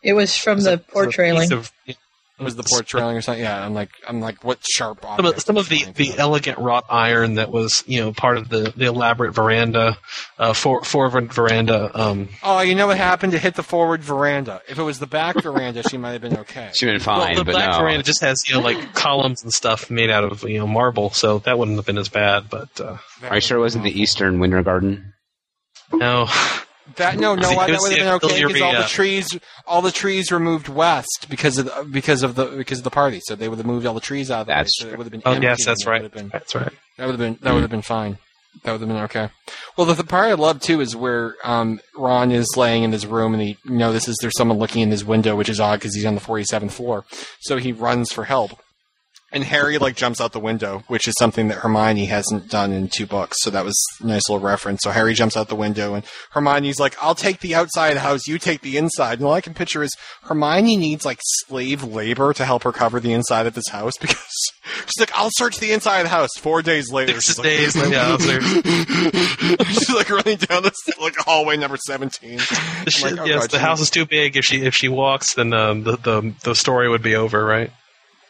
[0.07, 1.51] It was from the port railing.
[1.51, 1.97] it
[2.39, 3.43] was the porch railing or something.
[3.43, 6.85] Yeah, I'm like, I'm like, what sharp some of, some of the, the elegant wrought
[6.89, 9.97] iron that was you know part of the, the elaborate veranda,
[10.39, 11.91] uh, for, forward veranda.
[11.99, 13.33] Um, Oh, you know what happened?
[13.33, 14.61] To hit the forward veranda.
[14.69, 16.71] If it was the back veranda, she might have been okay.
[16.75, 17.79] She'd been well, fine, the but black no.
[17.81, 21.11] veranda just has you know like columns and stuff made out of you know marble,
[21.11, 22.49] so that wouldn't have been as bad.
[22.49, 25.15] But uh, Are you sure it wasn't the Eastern Winter Garden?
[25.93, 26.29] no,
[26.95, 29.91] That no, no, why that would have been okay because all the trees, all the
[29.93, 33.21] trees were moved west because of the, because of the because of the party.
[33.25, 34.65] So they would have moved all the trees out of the way.
[34.69, 35.23] So it would have been.
[35.27, 36.11] Oh, yes, that's it right.
[36.13, 36.73] been- That's right.
[36.97, 38.19] That would have been that would have been fine.
[38.63, 39.29] That would have been okay.
[39.77, 43.05] Well, the, the part I love too is where um, Ron is laying in his
[43.07, 46.07] room and he notices there's someone looking in his window, which is odd because he's
[46.07, 47.05] on the 47th floor.
[47.41, 48.59] So he runs for help.
[49.33, 52.89] And Harry like jumps out the window, which is something that Hermione hasn't done in
[52.89, 53.37] two books.
[53.41, 54.81] So that was a nice little reference.
[54.83, 58.01] So Harry jumps out the window, and Hermione's like, "I'll take the outside of the
[58.01, 59.93] house, you take the inside." And all I can picture is
[60.23, 64.25] Hermione needs like slave labor to help her cover the inside of this house because
[64.87, 67.77] she's like, "I'll search the inside of the house." Four days later, Six she's days,
[67.77, 68.17] like, yeah,
[69.67, 72.39] she's like running down this like hallway number seventeen.
[72.39, 74.37] The like, oh, yes, God, the house is too big.
[74.37, 77.73] If she if she walks, then um, the the the story would be over, right?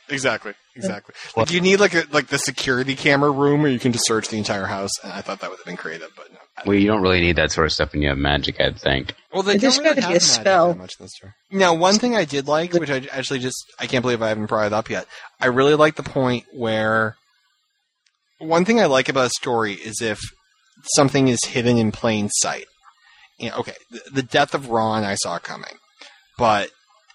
[0.09, 1.14] Exactly, exactly.
[1.36, 4.28] Like you need like a like the security camera room where you can just search
[4.28, 4.90] the entire house.
[5.02, 6.38] And I thought that would have been creative, but no.
[6.64, 9.14] Well, you don't really need that sort of stuff when you have magic, I'd think.
[9.32, 10.68] Well, they don't just really gotta have be a magic spell.
[10.68, 11.32] that much in this story.
[11.50, 14.46] Now, one thing I did like, which I actually just I can't believe I haven't
[14.46, 15.06] brought it up yet.
[15.40, 17.16] I really like the point where
[18.38, 20.18] one thing I like about a story is if
[20.94, 22.66] something is hidden in plain sight.
[23.38, 25.74] You know, okay, the, the death of Ron I saw coming,
[26.38, 26.70] but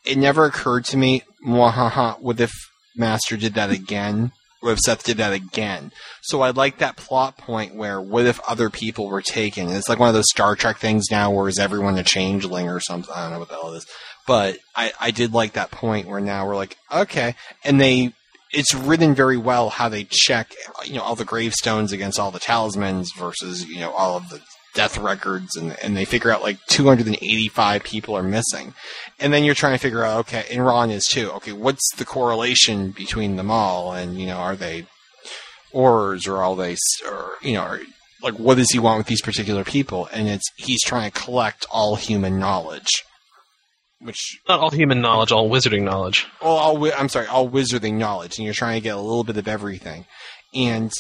[0.06, 1.24] it never occurred to me.
[1.46, 2.52] Mwahaha, what if
[2.96, 4.32] Master did that again?
[4.62, 5.92] What if Seth did that again?
[6.22, 9.70] So I like that plot point where what if other people were taken?
[9.70, 12.80] It's like one of those Star Trek things now where is everyone a changeling or
[12.80, 13.12] something?
[13.14, 13.88] I don't know what the hell it is.
[14.28, 17.36] But I, I did like that point where now we're like, okay.
[17.64, 18.14] And they,
[18.54, 20.54] it's written very well how they check,
[20.86, 24.42] you know, all the gravestones against all the talismans versus, you know, all of the
[24.74, 28.74] death records and, and they figure out like 285 people are missing.
[29.20, 31.30] And then you're trying to figure out, okay, and Ron is too.
[31.32, 33.94] Okay, what's the correlation between them all?
[33.94, 34.86] And, you know, are they
[35.74, 36.76] ors or are they,
[37.06, 37.80] or, you know, are,
[38.22, 40.08] like what does he want with these particular people?
[40.14, 43.04] And it's, he's trying to collect all human knowledge.
[44.00, 46.26] Which Not all human knowledge, all wizarding knowledge.
[46.42, 49.38] well, all, I'm sorry, all wizarding knowledge, and you're trying to get a little bit
[49.38, 50.06] of everything.
[50.56, 50.92] And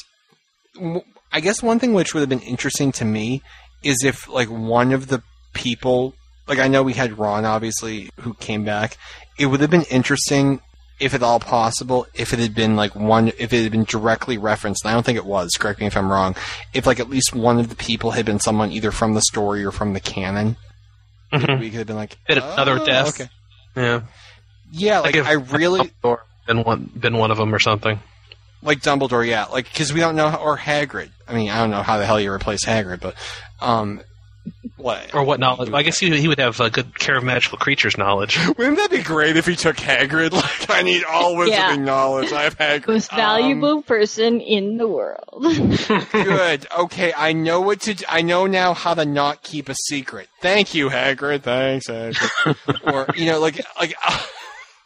[0.75, 3.41] w- I guess one thing which would have been interesting to me
[3.83, 5.21] is if, like, one of the
[5.53, 6.13] people,
[6.47, 8.97] like, I know we had Ron, obviously, who came back.
[9.37, 10.61] It would have been interesting,
[10.99, 14.37] if at all possible, if it had been, like, one, if it had been directly
[14.37, 16.35] referenced, and I don't think it was, correct me if I'm wrong,
[16.73, 19.63] if, like, at least one of the people had been someone either from the story
[19.65, 20.57] or from the canon.
[21.33, 21.59] Mhm.
[21.59, 23.19] We could have been like, Bit of another "Oh, death.
[23.21, 23.29] Okay.
[23.75, 24.01] Yeah,
[24.71, 25.79] Yeah, like, if I really.
[26.03, 27.99] Dumbledore been one been one of them or something.
[28.61, 31.09] Like Dumbledore, yeah, like because we don't know, or Hagrid.
[31.27, 33.15] I mean, I don't know how the hell you replace Hagrid, but
[33.61, 34.01] um,
[34.75, 35.13] what?
[35.13, 35.69] Or what knowledge?
[35.69, 38.39] Well, I guess he, he would have uh, good care of magical creatures knowledge.
[38.57, 40.31] Wouldn't that be great if he took Hagrid?
[40.41, 41.75] Like, I need all wizarding Yeah.
[41.75, 42.31] knowledge.
[42.31, 42.87] I have Hagrid.
[42.93, 45.45] Most valuable person in the world.
[46.11, 46.65] Good.
[46.79, 47.93] Okay, I know what to.
[47.93, 48.05] Do.
[48.09, 50.27] I know now how to not keep a secret.
[50.41, 51.41] Thank you, Hagrid.
[51.43, 52.55] Thanks, Hagrid.
[52.83, 53.93] or you know, like like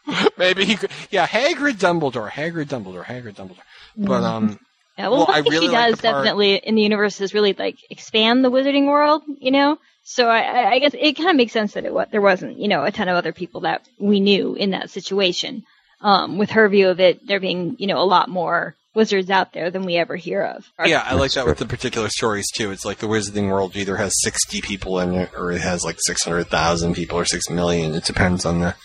[0.38, 0.76] maybe he.
[0.76, 3.58] Could, yeah, Hagrid, Dumbledore, Hagrid, Dumbledore, Hagrid, Dumbledore.
[3.98, 4.60] But um,
[4.98, 7.20] Yeah, well, Well, one I thing really he like does the definitely in the universe
[7.22, 9.78] is really like expand the wizarding world, you know.
[10.04, 12.60] So I- I, I guess it kind of makes sense that it wa- there wasn't,
[12.60, 15.64] you know, a ton of other people that we knew in that situation.
[16.02, 19.54] Um, with her view of it, there being, you know, a lot more wizards out
[19.54, 20.70] there than we ever hear of.
[20.86, 22.70] Yeah, I like that with the particular stories too.
[22.72, 25.98] It's like the Wizarding World either has sixty people in it, or it has like
[26.00, 27.96] six hundred thousand people, or six million.
[27.96, 28.76] It depends on the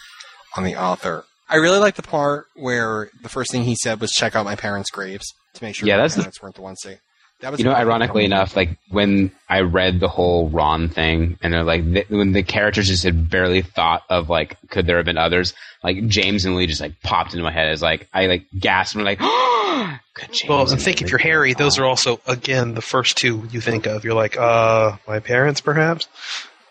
[0.57, 1.25] on the author.
[1.49, 4.55] I really like the part where the first thing he said was check out my
[4.57, 6.97] parents' graves to make sure Yeah, my that's the- parents weren't the ones to.
[7.41, 8.35] That was you know, ironically moment.
[8.35, 12.43] enough, like when I read the whole Ron thing, and they're like, th- when the
[12.43, 15.55] characters just had barely thought of like, could there have been others?
[15.83, 18.95] Like James and Lee just like popped into my head as like I like gasped
[18.95, 19.21] and like,
[20.15, 20.45] good James.
[20.51, 23.87] Well, and think if you're Harry, those are also again the first two you think
[23.87, 24.05] of.
[24.05, 26.09] You're like, uh, my parents, perhaps.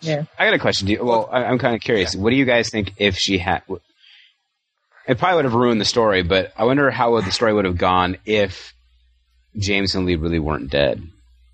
[0.01, 0.23] Yeah.
[0.37, 0.87] I got a question.
[0.87, 2.15] Do you, well, I, I'm kind of curious.
[2.15, 3.63] What do you guys think if she had?
[5.07, 7.77] It probably would have ruined the story, but I wonder how the story would have
[7.77, 8.73] gone if
[9.57, 11.01] James and Lee really weren't dead.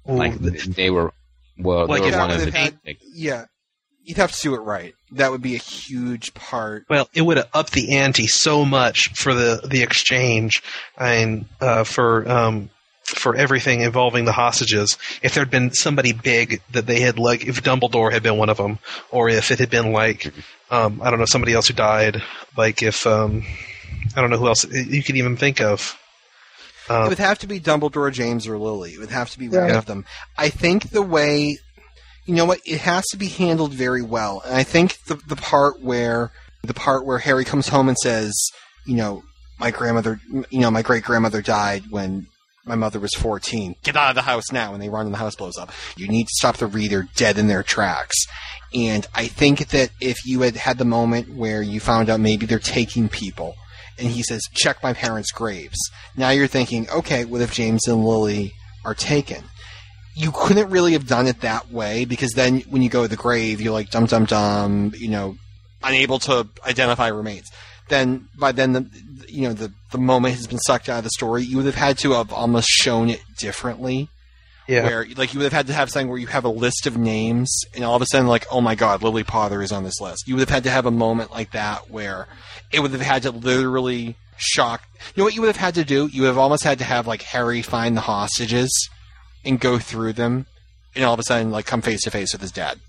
[0.05, 1.13] like they were.
[1.57, 2.51] Well, Like they were one of the.
[2.51, 2.77] had-
[3.13, 3.45] yeah,
[4.03, 4.93] you'd have to do it right.
[5.13, 6.85] That would be a huge part.
[6.89, 10.61] Well, it would have upped the ante so much for the the exchange
[10.97, 12.69] and uh, for um,
[13.05, 14.97] for everything involving the hostages.
[15.21, 18.57] If there'd been somebody big that they had like, if Dumbledore had been one of
[18.57, 18.79] them,
[19.11, 20.33] or if it had been like,
[20.71, 22.21] um, I don't know, somebody else who died,
[22.57, 23.43] like if um,
[24.15, 25.97] I don't know who else you could even think of.
[26.89, 28.93] it Um, would have to be Dumbledore, James, or Lily.
[28.93, 30.05] It would have to be one of them.
[30.37, 31.59] I think the way,
[32.25, 34.41] you know what, it has to be handled very well.
[34.45, 36.31] And I think the the part where
[36.63, 38.33] the part where Harry comes home and says,
[38.85, 39.23] you know,
[39.59, 40.19] my grandmother,
[40.49, 42.27] you know, my great grandmother died when
[42.65, 43.75] my mother was 14.
[43.83, 44.73] Get out of the house now.
[44.73, 45.71] And they run and the house blows up.
[45.95, 48.25] You need to stop the reader dead in their tracks.
[48.73, 52.45] And I think that if you had had the moment where you found out maybe
[52.45, 53.55] they're taking people,
[53.97, 55.77] and he says, check my parents' graves.
[56.17, 59.43] Now you're thinking, okay, what if James and Lily are taken?
[60.15, 63.15] You couldn't really have done it that way because then when you go to the
[63.15, 65.37] grave, you're like, dum dum dum, you know,
[65.83, 67.49] unable to identify remains.
[67.89, 68.89] Then by then the
[69.27, 71.43] you know the the moment has been sucked out of the story.
[71.43, 74.09] You would have had to have almost shown it differently.
[74.67, 74.83] Yeah.
[74.83, 76.97] Where like you would have had to have something where you have a list of
[76.97, 80.01] names and all of a sudden like, oh my god, Lily Potter is on this
[80.01, 80.27] list.
[80.27, 82.27] You would have had to have a moment like that where
[82.73, 84.81] it would have had to literally shock
[85.13, 86.07] you know what you would have had to do?
[86.11, 88.89] You would have almost had to have like Harry find the hostages
[89.43, 90.47] and go through them
[90.95, 92.79] and all of a sudden like come face to face with his dad.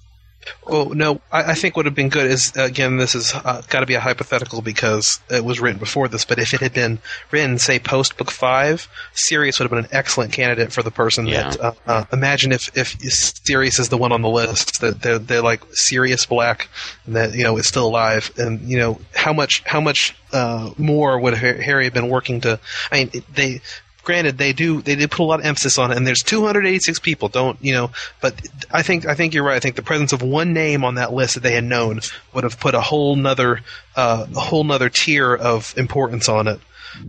[0.67, 3.63] Oh no, I, I think what would have been good is again this has uh,
[3.69, 6.25] got to be a hypothetical because it was written before this.
[6.25, 6.99] But if it had been
[7.31, 11.27] written, say post book five, Sirius would have been an excellent candidate for the person
[11.27, 11.51] Yeah.
[11.51, 11.61] that.
[11.61, 12.97] Uh, uh, imagine if if
[13.45, 16.69] Sirius is the one on the list that they're they're like Sirius Black,
[17.07, 20.71] and that you know is still alive, and you know how much how much uh,
[20.79, 22.59] more would Harry have been working to?
[22.91, 23.61] I mean, they
[24.07, 26.99] granted they do they did put a lot of emphasis on it and there's 286
[27.01, 27.91] people don't you know
[28.23, 28.35] but
[28.71, 31.13] i think i think you're right i think the presence of one name on that
[31.13, 32.01] list that they had known
[32.33, 33.61] would have put a whole nother
[33.97, 36.61] uh, a whole nother tier of importance on it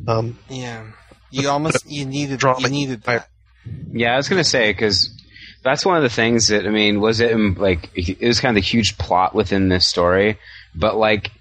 [0.08, 0.86] um, Yeah.
[1.30, 3.30] You almost you needed you needed that.
[3.92, 5.14] Yeah, I was gonna say because
[5.64, 8.58] that's one of the things that I mean was it um, like it was kind
[8.58, 10.40] of the huge plot within this story,
[10.74, 11.32] but like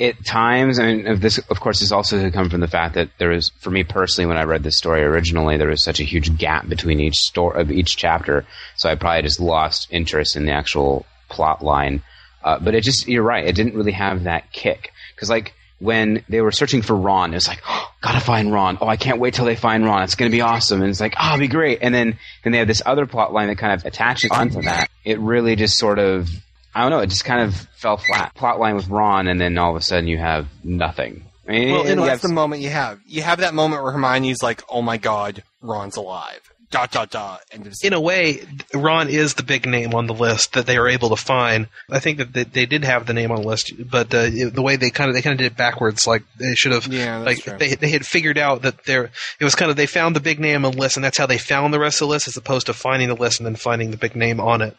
[0.00, 2.94] at times, I mean, of this of course is also to come from the fact
[2.94, 6.00] that there is for me personally when I read this story originally there was such
[6.00, 8.46] a huge gap between each story of each chapter,
[8.76, 12.02] so I probably just lost interest in the actual plot line.
[12.42, 16.22] Uh, but it just you're right, it didn't really have that kick because like when
[16.28, 18.78] they were searching for Ron, it was like, oh, gotta find Ron.
[18.80, 20.02] Oh, I can't wait till they find Ron.
[20.02, 20.82] It's gonna be awesome.
[20.82, 21.78] And it's like, oh, it'll be great.
[21.80, 24.88] And then, then they have this other plot line that kind of attaches onto that.
[25.04, 26.28] It really just sort of,
[26.74, 28.34] I don't know, it just kind of fell flat.
[28.34, 31.24] Plot line with Ron, and then all of a sudden you have nothing.
[31.48, 33.00] I mean, Well, it- and that's have- the moment you have.
[33.06, 36.40] You have that moment where Hermione's like, "Oh my God, Ron's alive."
[36.70, 37.40] Dot dot dot.
[37.52, 40.78] And just, in a way ron is the big name on the list that they
[40.78, 43.48] were able to find i think that they, they did have the name on the
[43.48, 46.22] list but uh, the way they kind of they kind of did it backwards like
[46.38, 47.58] they should have Yeah, that's like true.
[47.58, 49.10] they, they had figured out that there
[49.40, 51.26] it was kind of they found the big name on the list and that's how
[51.26, 53.56] they found the rest of the list as opposed to finding the list and then
[53.56, 54.76] finding the big name on it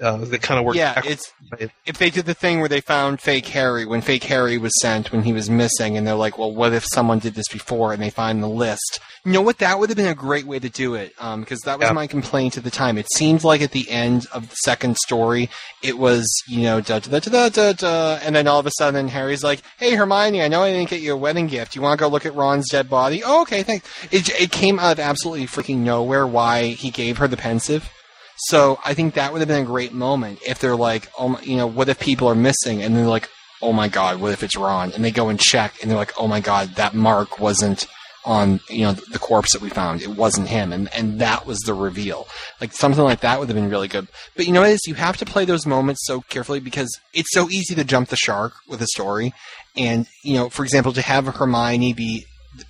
[0.00, 1.32] uh, they kind of worked yeah, backwards.
[1.58, 4.72] it's if they did the thing where they found fake Harry when fake Harry was
[4.80, 7.92] sent when he was missing, and they're like, "Well, what if someone did this before?"
[7.92, 9.00] And they find the list.
[9.24, 9.58] You know what?
[9.58, 11.92] That would have been a great way to do it, because that was Yeah.
[11.92, 12.96] my complaint at the time.
[12.98, 15.50] It seemed like at the end of the second story,
[15.82, 18.70] it was you know da da da da da da, and then all of a
[18.78, 21.72] sudden Harry's like, "Hey Hermione, I know I didn't get you a wedding gift.
[21.72, 23.88] Do you want to go look at Ron's dead body?" Oh, okay, thanks.
[24.12, 27.90] It it came out of absolutely freaking nowhere why he gave her the Pensieve.
[28.38, 31.42] So I think that would have been a great moment if they're like, oh, my,
[31.42, 32.82] you know, what if people are missing?
[32.82, 33.28] And they're like,
[33.60, 34.92] oh my god, what if it's Ron?
[34.92, 37.86] And they go and check, and they're like, oh my god, that mark wasn't
[38.24, 40.02] on, you know, the corpse that we found.
[40.02, 42.28] It wasn't him, and and that was the reveal.
[42.60, 44.08] Like something like that would have been really good.
[44.36, 44.86] But you know what is?
[44.86, 48.16] You have to play those moments so carefully because it's so easy to jump the
[48.16, 49.32] shark with a story.
[49.76, 52.26] And you know, for example, to have Hermione be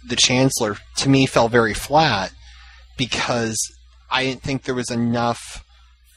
[0.06, 2.32] the Chancellor to me fell very flat
[2.96, 3.58] because
[4.10, 5.64] I didn't think there was enough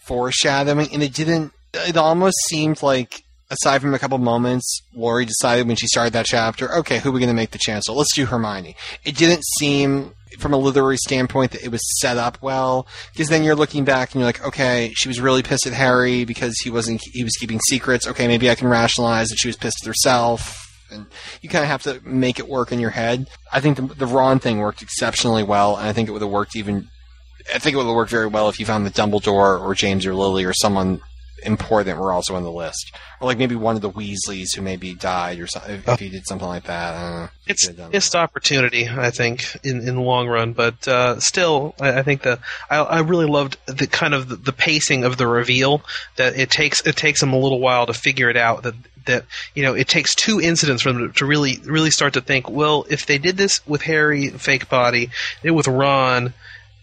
[0.06, 1.54] foreshadowing, and it didn't.
[1.74, 6.26] It almost seemed like, aside from a couple moments, Laurie decided when she started that
[6.26, 7.96] chapter, okay, who are we going to make the Chancellor?
[7.96, 8.76] Let's do Hermione.
[9.06, 13.44] It didn't seem, from a literary standpoint, that it was set up well, because then
[13.44, 16.70] you're looking back and you're like, okay, she was really pissed at Harry because he
[16.70, 18.08] wasn't, he was keeping secrets.
[18.08, 20.58] Okay, maybe I can rationalize that she was pissed at herself.
[20.92, 21.06] And
[21.42, 23.28] you kind of have to make it work in your head.
[23.54, 26.32] I think the, the Ron thing worked exceptionally well, and I think it would have
[26.32, 26.90] worked even
[27.54, 30.06] I think it would have worked very well if you found that Dumbledore or James
[30.06, 31.02] or Lily or someone
[31.44, 34.94] important were also on the list, or like maybe one of the Weasleys who maybe
[34.94, 35.76] died or something.
[35.76, 37.30] If, if he did something like that, I don't know.
[37.48, 40.54] It's missed opportunity, I think, in, in the long run.
[40.54, 42.40] But uh, still, I, I think the
[42.70, 45.84] I, I really loved the kind of the, the pacing of the reveal.
[46.18, 48.64] That it takes it takes them a little while to figure it out.
[48.64, 52.22] That that you know it takes two incidents for them to really really start to
[52.22, 52.50] think.
[52.50, 55.08] Well, if they did this with Harry, fake body,
[55.42, 56.34] did it with Ron,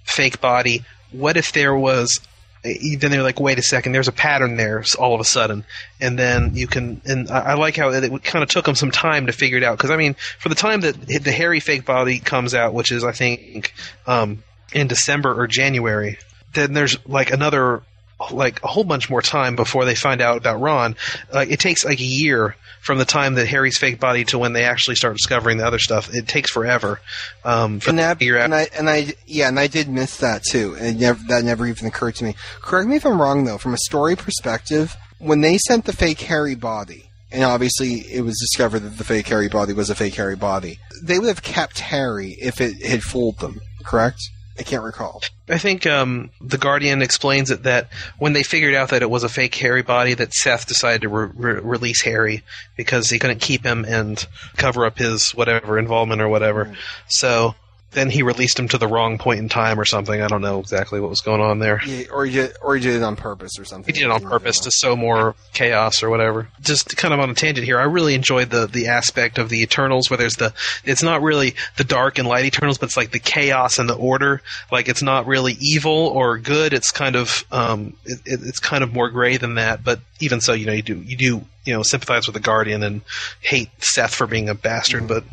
[0.09, 0.85] fake body.
[1.12, 2.20] What if there was?
[2.64, 4.82] Then they're like, wait a second, there's a pattern there.
[4.98, 5.64] All of a sudden,
[6.01, 7.01] and then you can.
[7.05, 9.59] And I, I like how it, it kind of took them some time to figure
[9.59, 9.78] it out.
[9.78, 13.05] Because I mean, for the time that the Harry fake body comes out, which is
[13.05, 13.72] I think
[14.06, 16.18] um, in December or January,
[16.55, 17.82] then there's like another
[18.31, 20.97] like a whole bunch more time before they find out about Ron.
[21.32, 24.53] Uh, it takes like a year from the time that Harry's fake body to when
[24.53, 26.12] they actually start discovering the other stuff.
[26.12, 27.01] It takes forever.
[27.45, 28.45] Um, for and that, to figure out.
[28.45, 31.66] and I, and I, yeah, and I did miss that too, and never, that never
[31.66, 32.35] even occurred to me.
[32.61, 33.59] Correct me if I'm wrong though.
[33.59, 38.39] From a story perspective, when they sent the fake Harry body, and obviously it was
[38.39, 41.81] discovered that the fake Harry body was a fake Harry body, they would have kept
[41.81, 43.61] Harry if it had fooled them.
[43.85, 44.20] Correct?
[44.59, 45.22] I can't recall.
[45.48, 49.22] I think um, the Guardian explains it that when they figured out that it was
[49.22, 52.43] a fake Harry body, that Seth decided to re- re- release Harry
[52.76, 54.26] because he couldn't keep him and
[54.56, 56.74] cover up his whatever involvement or whatever.
[57.09, 57.55] So
[57.93, 60.20] then he released him to the wrong point in time or something.
[60.20, 61.81] I don't know exactly what was going on there.
[61.86, 63.93] Yeah, or he did, or he did it on purpose or something.
[63.93, 66.48] He did it on purpose to sow more chaos or whatever.
[66.60, 69.62] Just kind of on a tangent here, I really enjoyed the the aspect of the
[69.62, 70.52] Eternals where there's the
[70.85, 73.97] it's not really the dark and light Eternals, but it's like the chaos and the
[73.97, 74.43] order.
[74.70, 76.74] Like it's not really evil or good.
[76.74, 79.82] It's kind of um it, it, it's kind of more gray than that.
[79.82, 82.82] But even so, you know, you do you do you know sympathize with the Guardian
[82.82, 83.01] and
[83.40, 85.24] hate Seth for being a bastard, but.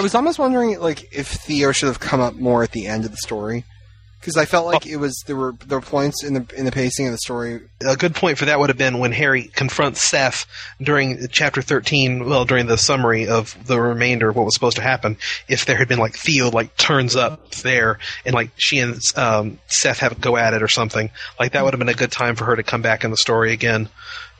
[0.00, 3.04] I was almost wondering, like, if Theo should have come up more at the end
[3.04, 3.66] of the story,
[4.18, 6.72] because I felt like it was there were there were points in the in the
[6.72, 7.60] pacing of the story.
[7.86, 10.46] a good point for that would have been when Harry confronts Seth
[10.80, 14.82] during chapter 13, well, during the summary of the remainder of what was supposed to
[14.82, 15.18] happen.
[15.48, 19.58] If there had been like Theo like turns up there and like she and um,
[19.66, 22.12] Seth have a go at it or something, like that would have been a good
[22.12, 23.90] time for her to come back in the story again.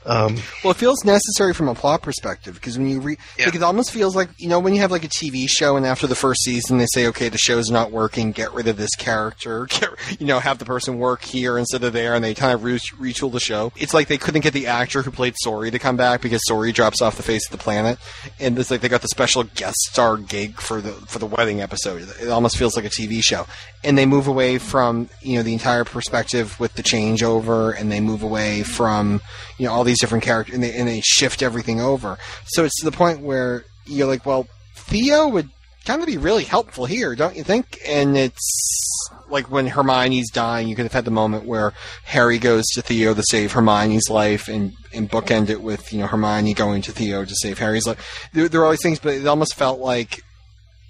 [0.07, 3.63] Um, Well, it feels necessary from a plot perspective because when you read, like, it
[3.63, 6.15] almost feels like you know when you have like a TV show and after the
[6.15, 9.91] first season they say, okay, the show's not working, get rid of this character, get,
[10.19, 12.79] you know, have the person work here instead of there, and they kind of re-
[12.99, 13.73] retool the show.
[13.77, 16.73] It's like they couldn't get the actor who played Sori to come back because Sori
[16.73, 17.99] drops off the face of the planet,
[18.39, 21.61] and it's like they got the special guest star gig for the for the wedding
[21.61, 22.09] episode.
[22.23, 23.47] It almost feels like a TV show,
[23.85, 28.01] and they move away from you know the entire perspective with the changeover, and they
[28.01, 29.21] move away from
[29.59, 32.19] you know all these different characters, and they and they shift everything over.
[32.47, 34.47] So it's to the point where you're like, well,
[34.77, 35.51] Theo would
[35.85, 37.79] kind of be really helpful here, don't you think?
[37.87, 41.73] And it's like when Hermione's dying, you could have had the moment where
[42.05, 46.07] Harry goes to Theo to save Hermione's life, and and bookend it with you know
[46.07, 48.29] Hermione going to Theo to save Harry's life.
[48.33, 50.23] There, there are all these things, but it almost felt like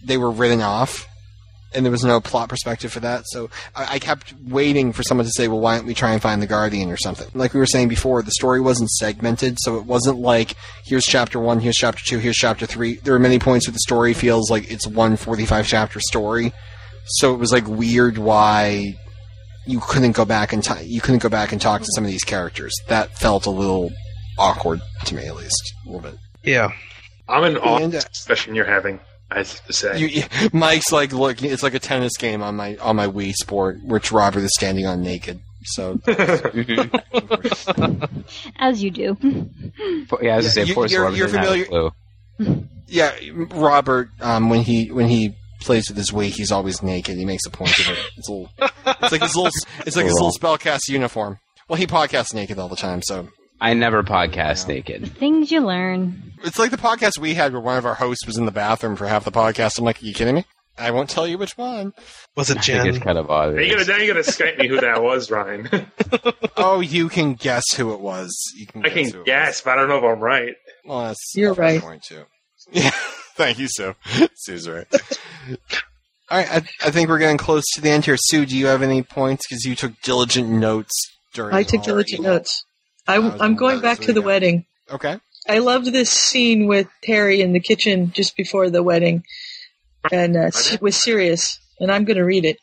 [0.02, 1.06] they were written off
[1.74, 3.24] and there was no plot perspective for that.
[3.26, 6.20] So I, I kept waiting for someone to say, "Well, why don't we try and
[6.22, 9.76] find the Guardian or something?" Like we were saying before, the story wasn't segmented, so
[9.78, 12.94] it wasn't like here's chapter one, here's chapter two, here's chapter three.
[12.96, 16.52] There are many points where the story feels like it's one 45 chapter story.
[17.06, 18.94] So it was like weird why
[19.66, 22.10] you couldn't go back and t- you couldn't go back and talk to some of
[22.10, 22.74] these characters.
[22.88, 23.90] That felt a little
[24.38, 26.18] awkward to me, at least a little bit.
[26.42, 26.72] Yeah.
[27.28, 29.00] I'm in awe And, of uh, the discussion you're having.
[29.30, 29.98] I have to say.
[29.98, 33.32] You, you- Mike's like, look, it's like a tennis game on my on my Wii
[33.34, 35.40] Sport, which Robert is standing on naked.
[35.64, 36.00] So
[38.58, 39.16] As you do.
[39.22, 41.64] Yeah, as I was Yeah, gonna say, you- poor you're- Robert you're doesn't have a
[41.64, 41.90] familiar-
[42.86, 43.12] yeah,
[43.52, 47.16] Robert, um, when he when he plays with his Wii, he's always naked.
[47.18, 47.98] He makes a point of it.
[48.16, 49.50] It's a little, it's like his little,
[49.86, 51.38] it's like his little spellcast uniform.
[51.68, 53.28] Well, he podcasts naked all the time, so
[53.60, 55.12] I never podcast naked.
[55.16, 56.32] Things you learn.
[56.44, 58.96] it's like the podcast we had where one of our hosts was in the bathroom
[58.96, 59.78] for half the podcast.
[59.78, 60.44] I'm like, are you kidding me?
[60.78, 61.92] I won't tell you which one.
[62.36, 63.54] Was it I think it's kind of odd.
[63.54, 65.68] Now you gonna, now you gotta Skype me who that was, Ryan.
[66.56, 68.34] oh, you can guess who it was.
[68.56, 70.54] You can I guess can guess, but I don't know if I'm right.
[70.86, 71.80] Well, that's You're right.
[71.82, 72.24] Point too.
[72.72, 72.90] Yeah,
[73.36, 73.94] Thank you, Sue.
[74.36, 74.86] Sue's right.
[76.30, 76.56] All right, I,
[76.86, 78.16] I think we're getting close to the end here.
[78.18, 79.46] Sue, do you have any points?
[79.48, 80.92] Because you took diligent notes
[81.34, 81.54] during.
[81.54, 82.64] I took diligent our- notes.
[83.06, 84.26] I, was I'm going back to the There you go.
[84.26, 84.66] wedding.
[84.90, 85.18] Okay.
[85.48, 89.24] I loved this scene with Harry in the kitchen just before the wedding,
[90.12, 91.58] and uh, s- was serious.
[91.80, 92.58] And I'm going to read it.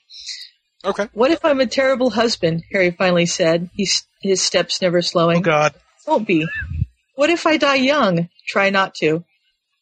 [0.85, 1.07] Okay.
[1.13, 2.63] What if I'm a terrible husband?
[2.71, 3.69] Harry finally said.
[3.73, 5.37] He's, his steps never slowing.
[5.39, 5.73] Oh God.
[6.05, 6.47] Won't be.
[7.15, 8.29] What if I die young?
[8.47, 9.23] Try not to.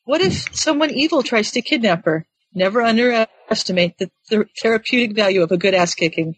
[0.05, 2.25] What if someone evil tries to kidnap her?
[2.53, 6.35] Never underestimate the th- therapeutic value of a good ass kicking.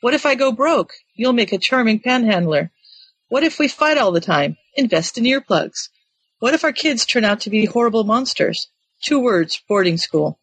[0.00, 0.92] What if I go broke?
[1.14, 2.70] You'll make a charming panhandler.
[3.28, 4.56] What if we fight all the time?
[4.74, 5.90] Invest in earplugs.
[6.38, 8.68] What if our kids turn out to be horrible monsters?
[9.04, 10.38] Two words, boarding school.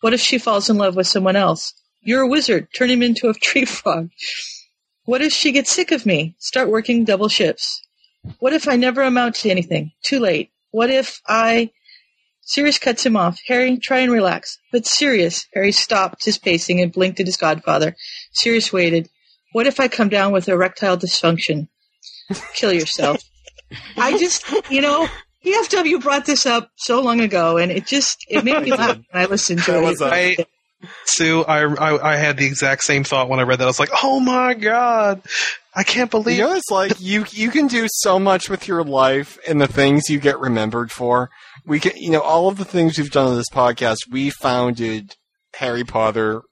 [0.00, 1.72] What if she falls in love with someone else?
[2.02, 2.68] You're a wizard.
[2.76, 4.10] Turn him into a tree frog.
[5.04, 6.34] What if she gets sick of me?
[6.38, 7.80] Start working double shifts.
[8.38, 9.92] What if I never amount to anything?
[10.02, 10.50] Too late.
[10.72, 11.70] What if I.
[12.42, 13.40] Sirius cuts him off.
[13.46, 14.58] Harry, try and relax.
[14.72, 15.46] But Sirius.
[15.54, 17.96] Harry stopped his pacing and blinked at his godfather.
[18.32, 19.08] Sirius waited.
[19.52, 21.68] What if I come down with erectile dysfunction?
[22.54, 23.22] Kill yourself.
[23.96, 25.08] I just, you know,
[25.44, 29.22] PFW brought this up so long ago, and it just it made me laugh when
[29.22, 30.02] I listened to it.
[30.02, 30.36] I,
[31.04, 33.64] Sue, I, I I had the exact same thought when I read that.
[33.64, 35.22] I was like, "Oh my god,
[35.74, 38.82] I can't believe." You know, it's like you you can do so much with your
[38.82, 41.30] life and the things you get remembered for.
[41.64, 43.98] We can, you know, all of the things we've done on this podcast.
[44.10, 45.14] We founded
[45.54, 46.42] Harry Potter,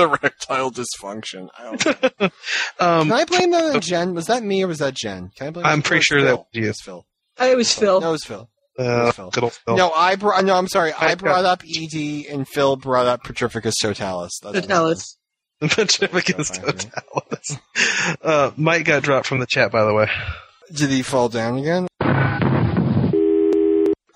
[0.00, 1.48] the erectile dysfunction.
[1.58, 2.28] I don't know.
[2.80, 4.14] Um, Can I blame that on Jen?
[4.14, 5.30] Was that me or was that Jen?
[5.36, 5.66] Can I blame?
[5.66, 6.26] I'm pretty sure Phil?
[6.26, 6.64] that was you.
[6.64, 7.06] It was Phil.
[7.38, 8.00] Uh, It was Phil.
[8.00, 8.50] No, it was Phil.
[8.78, 9.76] Uh, good old Phil.
[9.76, 10.44] No, I brought.
[10.44, 10.92] No, I'm sorry.
[10.92, 14.32] I I- brought up Ed, and Phil brought up Petrificus totalis.
[14.42, 15.16] That's Totalis.
[15.62, 17.58] Petrificus totalis.
[18.22, 20.08] Uh, Mike got dropped from the chat, by the way.
[20.72, 21.86] Did he fall down again?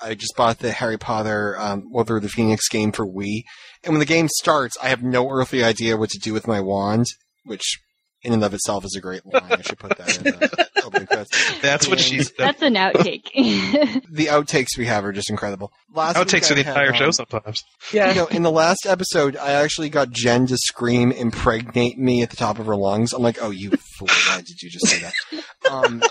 [0.04, 3.42] I just bought the Harry Potter um, Order of the Phoenix game for Wii,
[3.82, 6.60] and when the game starts, I have no earthly idea what to do with my
[6.60, 7.06] wand,
[7.44, 7.78] which
[8.22, 9.42] in and of itself is a great line.
[9.50, 11.60] I should put that in the opening credits.
[11.60, 12.22] That's what And she.
[12.38, 13.30] That's an outtake.
[14.14, 15.72] The outtakes we have are just incredible.
[15.92, 17.62] Last Outtakes week for the I had, entire show um, sometimes.
[17.92, 18.10] Yeah.
[18.10, 22.30] You know, in the last episode, I actually got Jen to scream "impregnate me" at
[22.30, 23.12] the top of her lungs.
[23.12, 24.08] I'm like, "Oh, you fool!
[24.28, 26.02] Why did you just say that?" Um,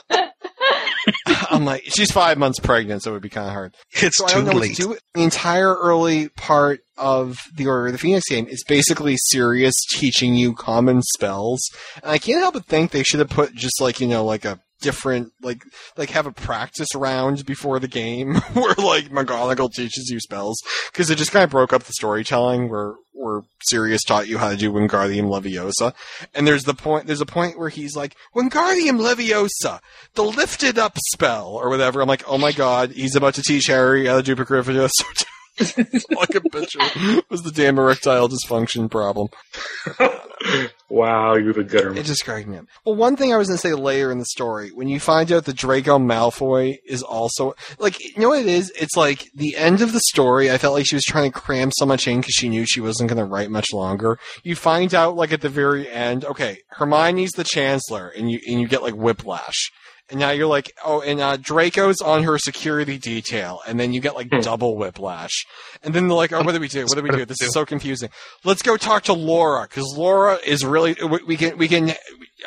[1.49, 3.75] I'm like, she's five months pregnant, so it would be kind of hard.
[3.91, 4.69] It's so I too don't know late.
[4.71, 4.97] what to do.
[5.15, 10.35] The entire early part of the Order of the Phoenix game is basically Sirius teaching
[10.35, 11.61] you common spells,
[12.01, 14.45] and I can't help but think they should have put just like you know like
[14.45, 15.63] a different like
[15.97, 20.61] like have a practice round before the game where like McGonagall teaches you spells
[20.91, 24.49] because it just kind of broke up the storytelling where where Sirius taught you how
[24.49, 25.93] to do Wingardium Leviosa,
[26.35, 29.79] and there's the point there's a point where he's like Wingardium Leviosa,
[30.15, 32.01] the lifted up spell or whatever.
[32.01, 34.91] I'm like, oh my god, he's about to teach Harry how to do Petrificus.
[35.59, 36.79] All I could picture
[37.29, 39.27] was the damn erectile dysfunction problem.
[40.89, 41.93] wow, you're the gooder.
[41.95, 42.65] It just cracked me up.
[42.85, 45.31] Well, one thing I was going to say later in the story, when you find
[45.31, 48.71] out that Draco Malfoy is also like, you know what it is?
[48.79, 50.51] It's like the end of the story.
[50.51, 52.81] I felt like she was trying to cram so much in because she knew she
[52.81, 54.17] wasn't going to write much longer.
[54.43, 58.59] You find out like at the very end, okay, Hermione's the Chancellor, and you and
[58.59, 59.71] you get like whiplash.
[60.09, 64.01] And now you're like, oh, and uh, Draco's on her security detail, and then you
[64.01, 65.45] get like double whiplash.
[65.81, 66.83] And then they're like, oh, what do we do?
[66.83, 67.25] What do we do?
[67.25, 68.09] This is so confusing.
[68.43, 71.93] Let's go talk to Laura because Laura is really we, we can we can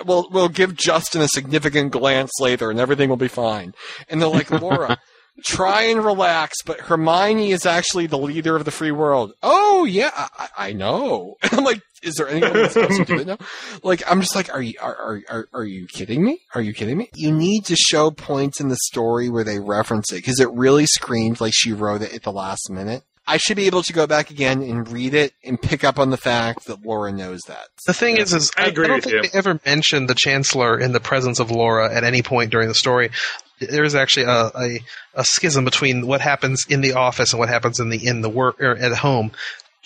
[0.05, 3.73] we'll we'll give Justin a significant glance later, and everything will be fine.
[4.09, 4.99] And they're like, Laura.
[5.45, 9.35] Try and relax, but Hermione is actually the leader of the free world.
[9.43, 11.37] Oh yeah, I, I know.
[11.43, 13.39] I'm like, is there anyone that's supposed to do it now?
[13.83, 16.41] Like, I'm just like, are you are, are are are you kidding me?
[16.55, 17.11] Are you kidding me?
[17.15, 20.87] You need to show points in the story where they reference it because it really
[20.87, 23.03] screamed like she wrote it at the last minute.
[23.29, 26.11] I should be able to go back again and read it and pick up on
[26.11, 27.69] the fact that Laura knows that.
[27.85, 31.01] The thing is, is I, I don't think they ever mentioned the Chancellor in the
[31.01, 33.11] presence of Laura at any point during the story.
[33.61, 34.81] There is actually a, a,
[35.15, 38.28] a schism between what happens in the office and what happens in the in the
[38.28, 39.33] work or at home.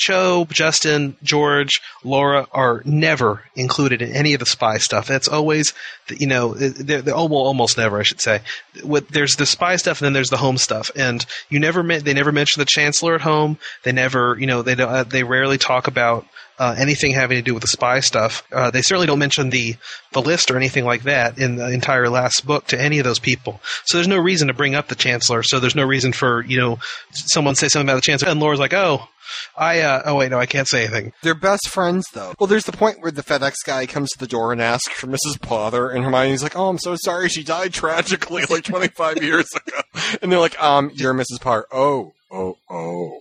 [0.01, 5.11] Cho, Justin, George, Laura are never included in any of the spy stuff.
[5.11, 5.75] It's always,
[6.09, 8.41] you know, they're, they're, oh, well, almost never, I should say.
[8.83, 10.91] What, there's the spy stuff and then there's the home stuff.
[10.97, 13.59] And you never, they never mention the Chancellor at home.
[13.83, 16.27] They never, you know, they don't, uh, they rarely talk about
[16.61, 18.43] uh, anything having to do with the spy stuff.
[18.53, 19.75] Uh, they certainly don't mention the
[20.13, 23.19] the list or anything like that in the entire last book to any of those
[23.19, 23.61] people.
[23.87, 25.43] So there's no reason to bring up the Chancellor.
[25.43, 26.79] So there's no reason for you know
[27.13, 28.29] someone say something about the Chancellor.
[28.29, 29.09] And Laura's like, oh,
[29.57, 31.15] I uh, oh wait, no, I can't say anything.
[31.23, 32.35] They're best friends, though.
[32.39, 35.07] Well, there's the point where the FedEx guy comes to the door and asks for
[35.07, 35.41] Mrs.
[35.41, 39.81] Potter, and Hermione's like, "Oh, I'm so sorry, she died tragically like 25 years ago."
[40.21, 41.41] And they're like, "Um, you're Mrs.
[41.41, 43.21] Potter." Oh, oh, oh,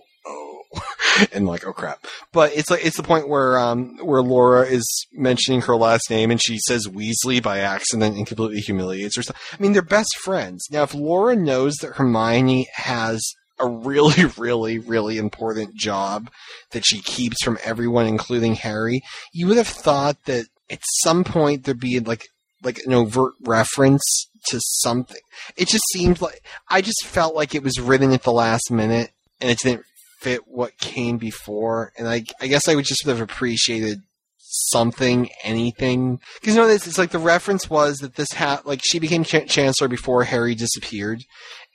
[1.32, 2.06] and like, oh crap.
[2.32, 6.30] But it's like it's the point where um where Laura is mentioning her last name
[6.30, 9.38] and she says Weasley by accident and completely humiliates herself.
[9.52, 10.66] I mean, they're best friends.
[10.70, 13.20] Now, if Laura knows that Hermione has
[13.58, 16.30] a really, really, really important job
[16.70, 19.02] that she keeps from everyone, including Harry,
[19.32, 22.28] you would have thought that at some point there'd be like
[22.62, 24.02] like an overt reference
[24.46, 25.20] to something.
[25.56, 29.10] It just seemed like I just felt like it was written at the last minute
[29.40, 29.84] and it didn't
[30.20, 31.92] fit what came before.
[31.96, 34.00] And I I guess I would just have appreciated
[34.38, 36.18] something, anything.
[36.40, 39.24] Because you know, it's, it's like the reference was that this hat, like she became
[39.24, 41.22] ch- chancellor before Harry disappeared,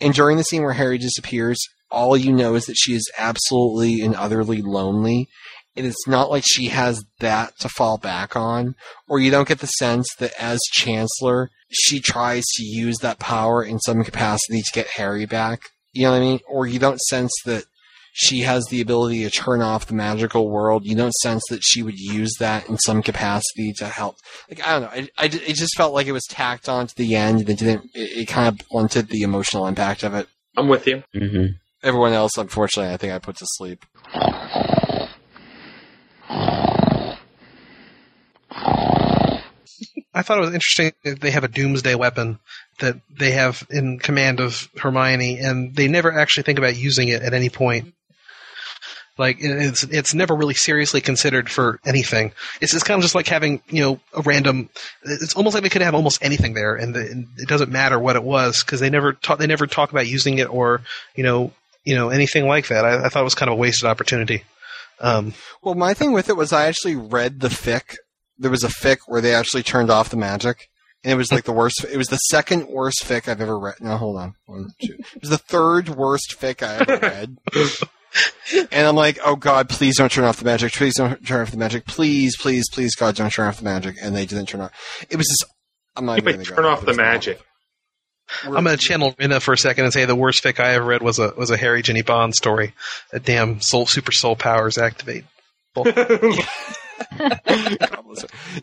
[0.02, 1.60] and during the scene where Harry disappears,
[1.90, 5.30] all you know is that she is absolutely and utterly lonely.
[5.78, 8.76] And it's not like she has that to fall back on,
[9.10, 13.62] or you don't get the sense that as chancellor, she tries to use that power
[13.62, 15.64] in some capacity to get Harry back.
[15.92, 16.40] You know what I mean?
[16.48, 17.66] Or you don't sense that
[18.18, 20.86] she has the ability to turn off the magical world.
[20.86, 24.16] You don't sense that she would use that in some capacity to help.
[24.50, 24.88] Like I don't know.
[24.88, 27.60] I, I it just felt like it was tacked on to the end, and it
[27.60, 27.92] didn't.
[27.94, 30.30] It, it kind of blunted the emotional impact of it.
[30.56, 31.04] I'm with you.
[31.14, 31.56] Mm-hmm.
[31.84, 33.86] Everyone else, unfortunately, I think I put to sleep.
[40.14, 42.40] I thought it was interesting that they have a doomsday weapon
[42.80, 47.22] that they have in command of Hermione, and they never actually think about using it
[47.22, 47.94] at any point.
[49.18, 52.34] Like it's it's never really seriously considered for anything.
[52.60, 54.70] It's kind of just like having you know a random.
[55.04, 57.98] It's almost like they could have almost anything there, and, the, and it doesn't matter
[57.98, 59.40] what it was because they never talk.
[59.40, 60.82] They never talk about using it or
[61.16, 61.54] you know
[61.86, 62.84] you know anything like that.
[62.84, 64.44] I, I thought it was kind of a wasted opportunity.
[65.00, 67.96] Um, Well, my thing with it was I actually read the fic.
[68.38, 70.68] There was a fic where they actually turned off the magic,
[71.06, 71.86] and it was like the worst.
[71.90, 73.76] It was the second worst fic I've ever read.
[73.80, 74.36] No, hold on.
[74.46, 74.98] One, two.
[75.16, 77.38] It was the third worst fic I ever read.
[78.72, 80.74] and I'm like, oh God, please don't turn off the magic.
[80.74, 81.86] Please don't turn off the magic.
[81.86, 83.98] Please, please, please, God, don't turn off the magic.
[84.02, 84.72] And they didn't turn off.
[85.10, 85.46] It was just.
[85.96, 86.70] I'm not You even gonna turn go.
[86.70, 87.42] off the was magic.
[88.44, 90.86] I'm going to channel Rina for a second and say the worst fic I ever
[90.86, 92.74] read was a was a Harry Ginny Bond story.
[93.14, 95.26] A damn soul super soul powers activate.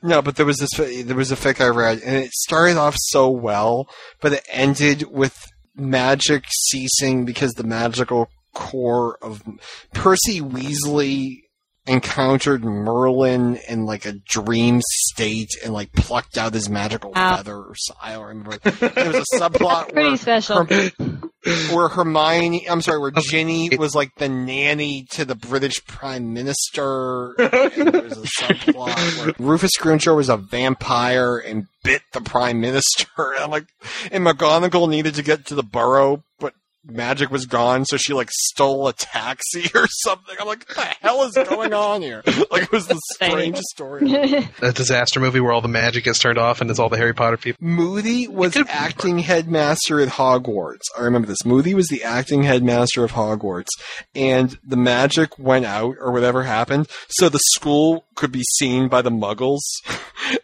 [0.02, 2.96] No, but there was this there was a fic I read, and it started off
[2.98, 3.88] so well,
[4.20, 5.36] but it ended with
[5.76, 9.42] magic ceasing because the magical core of
[9.92, 11.42] Percy Weasley
[11.84, 17.36] encountered Merlin in like a dream state and like plucked out his magical Wow.
[17.38, 17.56] feather.
[17.56, 18.56] Or so, I don't remember.
[18.58, 20.64] There was a subplot Pretty where special.
[21.74, 27.34] where Hermione, I'm sorry, where Ginny was like the nanny to the British Prime Minister.
[27.38, 32.60] And there was a subplot where Rufus Scrimgeour was a vampire and bit the Prime
[32.60, 33.06] Minister.
[33.18, 33.66] And I'm like,
[34.12, 36.54] and McGonagall needed to get to the burrow, but
[36.84, 40.36] magic was gone, so she like stole a taxi or something.
[40.40, 42.22] I'm like, what the hell is going on here?
[42.50, 44.12] Like, it was the strangest story.
[44.62, 47.14] A disaster movie where all the magic gets turned off and it's all the Harry
[47.14, 47.56] Potter people.
[47.66, 50.82] Moody was acting headmaster at Hogwarts.
[50.98, 51.46] I remember this.
[51.46, 53.68] Moody was the acting headmaster of Hogwarts,
[54.14, 59.00] and the magic went out or whatever happened, so the school could be seen by
[59.00, 59.60] the Muggles.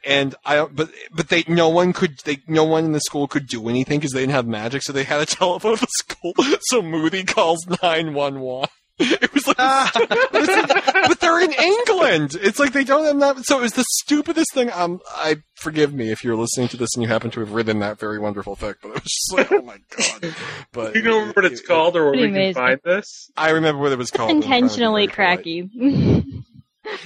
[0.05, 3.47] And I, but but they no one could they no one in the school could
[3.47, 6.27] do anything because they didn't have magic, so they had to telephone the school.
[6.62, 8.68] So Moody calls nine one one.
[9.00, 12.34] It was like, but, like- but they're in England.
[12.40, 13.44] It's like they don't have that.
[13.46, 14.70] So it was the stupidest thing.
[14.72, 17.78] Um, I forgive me if you're listening to this and you happen to have written
[17.78, 20.34] that very wonderful fic, but it was just like, oh my god.
[20.72, 23.30] But You know what it's called, or where Pretty we can find this?
[23.36, 24.32] I remember what it was called.
[24.32, 25.70] Intentionally cracky.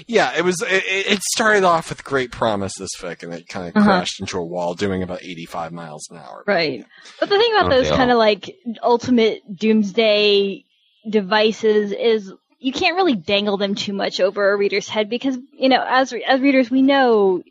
[0.07, 0.61] Yeah, it was.
[0.63, 2.73] It, it started off with great promise.
[2.79, 3.85] This fic, and it kind of Uh-huh.
[3.87, 6.45] crashed into a wall, doing about 85 miles an hour.
[6.47, 6.85] Right.
[7.21, 10.65] But the thing about those kind of like ultimate doomsday
[11.11, 15.69] devices is you can't really dangle them too much over a reader's head because, you
[15.69, 17.43] know, as, as readers, we know,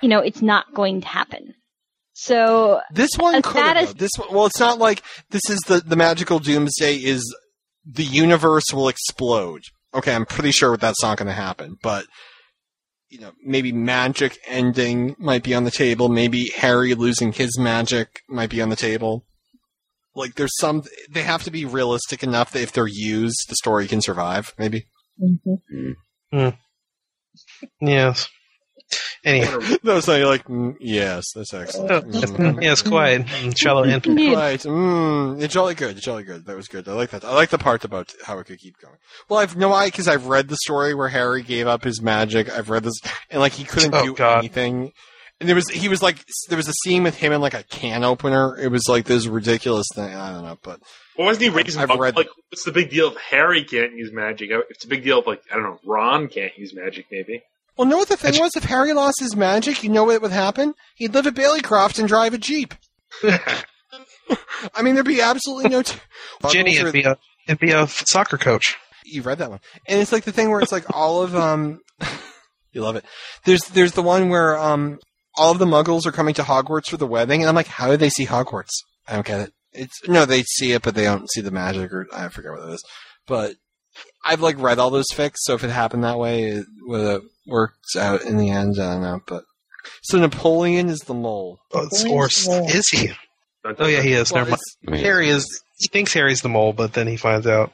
[0.00, 1.54] you know, it's not going to happen.
[2.12, 3.76] So This one could have.
[3.76, 6.96] as- This one, well, it's not like this is the the magical doomsday.
[6.96, 7.34] Is
[7.84, 9.62] the universe will explode?
[9.94, 12.06] Okay, I'm pretty sure that's not going to happen, but
[13.08, 16.08] you know, maybe magic ending might be on the table.
[16.08, 19.24] Maybe Harry losing his magic might be on the table.
[20.14, 20.84] Like, there's some.
[21.10, 24.54] They have to be realistic enough that if they're used, the story can survive.
[24.58, 24.86] Maybe.
[26.32, 26.48] Hmm.
[27.80, 28.28] Yes.
[29.24, 31.90] Anyway, no, so you're like, mm, yes, that's excellent.
[31.90, 32.62] Oh, Mm.
[32.62, 34.60] yes, quite mm, shallow and Right.
[34.60, 35.96] Mm, it's jolly good.
[35.96, 36.46] It's jolly good.
[36.46, 36.88] That was good.
[36.88, 37.24] I like that.
[37.24, 38.96] I like the part about how it could keep going.
[39.28, 42.48] Well, I've no I because I've read the story where Harry gave up his magic.
[42.50, 42.98] I've read this
[43.30, 44.38] and like he couldn't Oh, do God.
[44.38, 44.92] anything.
[45.38, 47.62] And there was he was like there was a scene with him in like a
[47.64, 48.56] can opener.
[48.58, 50.14] It was like this ridiculous thing.
[50.14, 50.80] I don't know, but
[51.18, 52.00] Well, wasn't he raising I've bugs?
[52.00, 54.50] read- Like, what's the big deal if Harry can't use magic?
[54.70, 57.42] It's a big deal if, like, I don't know, Ron can't use magic, maybe.
[57.80, 58.56] Well, know what the thing was?
[58.56, 60.74] If Harry lost his magic, you know what would happen?
[60.96, 62.74] He'd live at Baileycroft and drive a jeep.
[63.22, 65.80] I mean, there'd be absolutely no.
[65.80, 65.98] T-
[66.50, 67.16] Ginny and be a
[67.48, 68.76] and be a soccer coach.
[69.06, 71.80] you read that one, and it's like the thing where it's like all of um,
[72.72, 73.06] you love it.
[73.46, 74.98] There's there's the one where um,
[75.38, 77.88] all of the Muggles are coming to Hogwarts for the wedding, and I'm like, how
[77.88, 78.72] do they see Hogwarts?
[79.08, 79.54] I don't get it.
[79.72, 82.68] It's no, they see it, but they don't see the magic, or I forget what
[82.68, 82.84] it is.
[83.26, 83.54] But
[84.24, 87.22] I've like read all those fics, so if it happened that way, it would have
[87.46, 88.76] works out in the end.
[88.80, 89.44] I don't know, but
[90.02, 91.58] so Napoleon is the mole.
[91.72, 93.10] Oh, it's, or s- is he?
[93.78, 94.32] Oh yeah, he is.
[94.32, 94.56] Well, Never
[94.86, 95.00] mind.
[95.00, 95.62] Harry is.
[95.78, 97.72] He thinks Harry's the mole, but then he finds out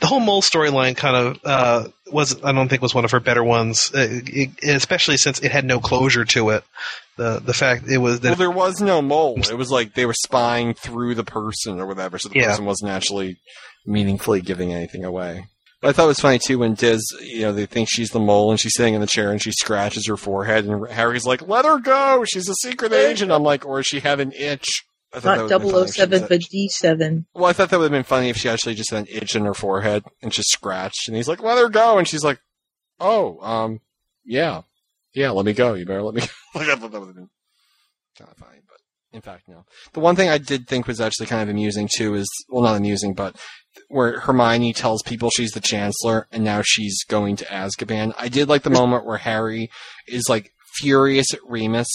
[0.00, 2.42] the whole mole storyline kind of uh, was.
[2.44, 5.64] I don't think was one of her better ones, uh, it, especially since it had
[5.64, 6.64] no closure to it.
[7.16, 9.38] The the fact it was Well, that there was no mole.
[9.40, 12.48] It was like they were spying through the person or whatever, so the Yeah.
[12.48, 13.38] person wasn't actually
[13.86, 15.46] meaningfully giving anything away.
[15.80, 18.20] But I thought it was funny too when Diz, you know, they think she's the
[18.20, 21.46] mole and she's sitting in the chair and she scratches her forehead and Harry's like,
[21.48, 22.24] "Let her go.
[22.26, 24.66] She's a secret agent." I'm like, or she have an itch.
[25.12, 26.40] I thought Not would've been funny if she 007, but
[27.00, 27.24] D7.
[27.34, 29.34] Well, I thought that would have been funny if she actually just had an itch
[29.34, 32.40] in her forehead and just scratched, and he's like, "Let her go," and she's like,
[33.00, 33.80] "Oh, um,
[34.24, 34.62] yeah,
[35.14, 35.74] yeah, let me go.
[35.74, 36.20] You better let me."
[36.54, 36.60] go.
[36.60, 37.30] like I thought that would have been
[38.18, 38.78] kind of funny, but
[39.12, 39.64] in fact, no.
[39.94, 42.76] The one thing I did think was actually kind of amusing too is, well, not
[42.76, 43.34] amusing, but
[43.90, 48.14] where Hermione tells people she's the Chancellor and now she's going to Azkaban.
[48.16, 49.68] I did like the moment where Harry
[50.06, 51.88] is like furious at Remus.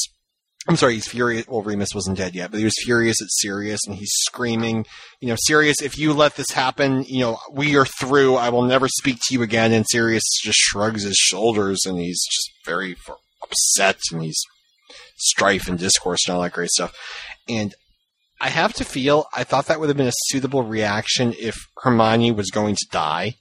[0.67, 1.47] I'm sorry, he's furious.
[1.47, 4.85] Well, Remus wasn't dead yet, but he was furious at Sirius, and he's screaming,
[5.21, 8.35] "You know, Sirius, if you let this happen, you know, we are through.
[8.35, 12.21] I will never speak to you again." And Sirius just shrugs his shoulders, and he's
[12.25, 12.97] just very
[13.43, 14.41] upset, and he's
[15.17, 16.93] strife and discourse and all that great stuff.
[17.47, 17.75] And
[18.39, 22.31] I have to feel I thought that would have been a suitable reaction if Hermione
[22.31, 23.35] was going to die.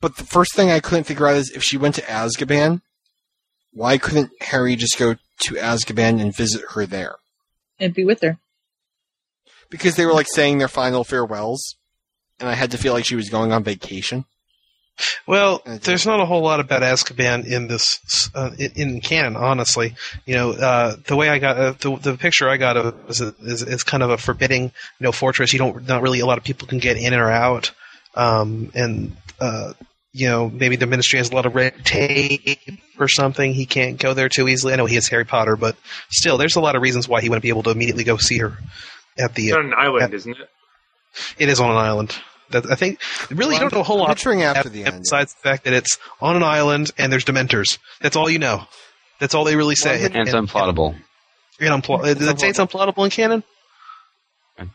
[0.00, 2.82] But the first thing I couldn't figure out is if she went to Azkaban,
[3.72, 7.16] why couldn't Harry just go to Azkaban and visit her there?
[7.78, 8.38] And be with her.
[9.70, 11.76] Because they were like saying their final farewells,
[12.38, 14.26] and I had to feel like she was going on vacation.
[15.26, 19.94] Well, there's not a whole lot about Azkaban in this uh, in, in canon, honestly.
[20.24, 23.10] You know, uh, the way I got uh, the, the picture I got of it
[23.10, 25.52] is, is is kind of a forbidding, you know, fortress.
[25.52, 27.72] You don't not really a lot of people can get in or out,
[28.14, 29.72] um, and uh,
[30.12, 32.60] you know maybe the ministry has a lot of red tape
[33.00, 33.52] or something.
[33.52, 34.74] He can't go there too easily.
[34.74, 35.76] I know he is Harry Potter, but
[36.10, 38.38] still, there's a lot of reasons why he wouldn't be able to immediately go see
[38.38, 38.58] her
[39.18, 39.48] at the.
[39.48, 40.48] It's on an island, at- isn't it?
[41.38, 42.14] it is on an island.
[42.50, 43.00] That, I think
[43.30, 44.08] really Well, you don't know a whole I'm lot.
[44.10, 47.24] picturing after about the end, besides the fact that it's on an island and there's
[47.24, 47.78] Dementors.
[48.00, 48.64] That's all you know.
[49.20, 50.04] That's all they really say.
[50.04, 50.94] And it's unplottable.
[51.60, 53.44] and unpl- Did it say it's unplottable in canon?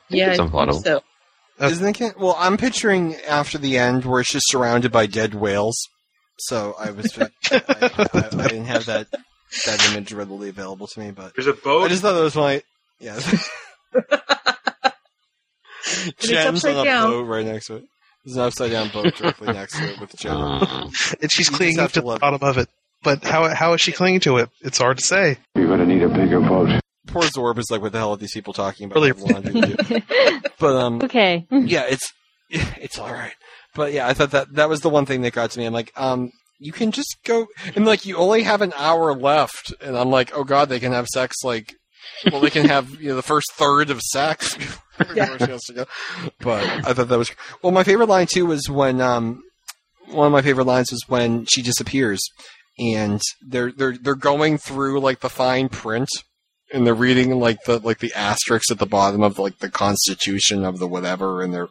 [0.09, 0.83] Yeah, it's I think unplottable.
[0.83, 1.01] so.
[1.61, 1.93] Isn't it?
[1.95, 5.77] Can- Well, I'm picturing after the end where it's just surrounded by dead whales.
[6.39, 7.59] So I was, I, I,
[8.13, 9.07] I didn't have that
[9.65, 11.83] that image readily available to me, but There's a boat.
[11.83, 12.61] I just thought it was funny.
[12.99, 13.19] Yeah.
[16.19, 17.09] Gems on a down.
[17.09, 17.83] boat right next to it.
[18.25, 20.35] There's an upside down boat directly next to it with the gem.
[20.37, 20.89] Uh,
[21.21, 22.67] And she's clinging just have to to the love bottom of it.
[23.01, 24.49] But how how is she clinging to it?
[24.61, 25.37] It's hard to say.
[25.55, 26.81] You're gonna need a bigger boat.
[27.07, 28.95] Poor Zorb is like, what the hell are these people talking about?
[28.95, 29.13] Really?
[29.13, 29.99] Laundry to do.
[30.59, 31.47] but um, Okay.
[31.49, 32.11] yeah, it's
[32.49, 33.33] it's all right.
[33.73, 35.65] But yeah, I thought that that was the one thing that got to me.
[35.65, 39.73] I'm like, um, you can just go and like you only have an hour left,
[39.81, 41.73] and I'm like, oh god, they can have sex like,
[42.31, 44.55] well, they can have you know the first third of sex
[44.97, 45.85] before she has to go.
[46.39, 47.31] But I thought that was
[47.61, 47.71] well.
[47.71, 49.43] My favorite line too was when um,
[50.07, 52.21] one of my favorite lines was when she disappears,
[52.77, 56.09] and they're they're they're going through like the fine print
[56.71, 60.63] and they're reading like the like the asterisks at the bottom of like the constitution
[60.63, 61.69] of the whatever and they're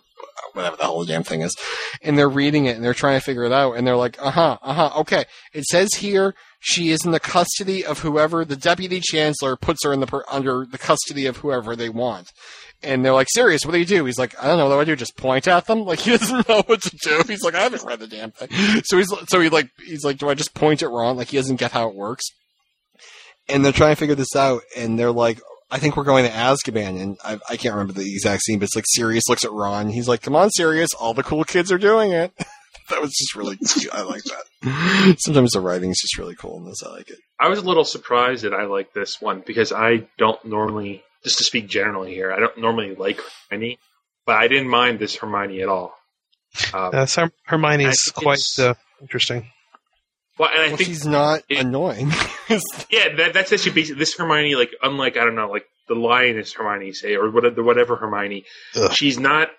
[0.52, 1.54] whatever the whole damn thing is.
[2.02, 4.58] And they're reading it and they're trying to figure it out and they're like uh-huh
[4.62, 5.24] uh-huh okay.
[5.52, 9.92] It says here she is in the custody of whoever the deputy chancellor puts her
[9.92, 12.30] in the per- under the custody of whoever they want.
[12.82, 14.04] And they're like Sirius what do you do?
[14.04, 14.96] He's like i don't know what do i do?
[14.96, 15.78] Just point at them?
[15.84, 17.22] Like he doesn't know what to do.
[17.26, 18.48] He's like i haven't read the damn thing.
[18.84, 21.16] So he's so he like he's like do i just point it wrong?
[21.16, 22.26] Like he doesn't get how it works.
[23.48, 25.40] And they're trying to figure this out, and they're like,
[25.70, 28.64] I think we're going to Azkaban, and I, I can't remember the exact scene, but
[28.64, 31.70] it's like Sirius looks at Ron, he's like, come on, Sirius, all the cool kids
[31.70, 32.32] are doing it.
[32.90, 33.92] that was just really cute.
[33.92, 35.16] I like that.
[35.20, 36.82] Sometimes the writing is just really cool in this.
[36.82, 37.18] I like it.
[37.38, 41.38] I was a little surprised that I like this one because I don't normally, just
[41.38, 43.78] to speak generally here, I don't normally like Hermione,
[44.24, 45.92] but I didn't mind this Hermione at all.
[46.72, 49.50] Um, Uh, so Hermione is quite uh, interesting.
[50.38, 52.10] Well, and I Well, think she's not annoying.
[52.90, 54.54] yeah, that, that's actually this Hermione.
[54.54, 58.44] Like, unlike I don't know, like the Lioness Hermione, say, or whatever, whatever Hermione,
[58.76, 58.92] Ugh.
[58.92, 59.50] she's not.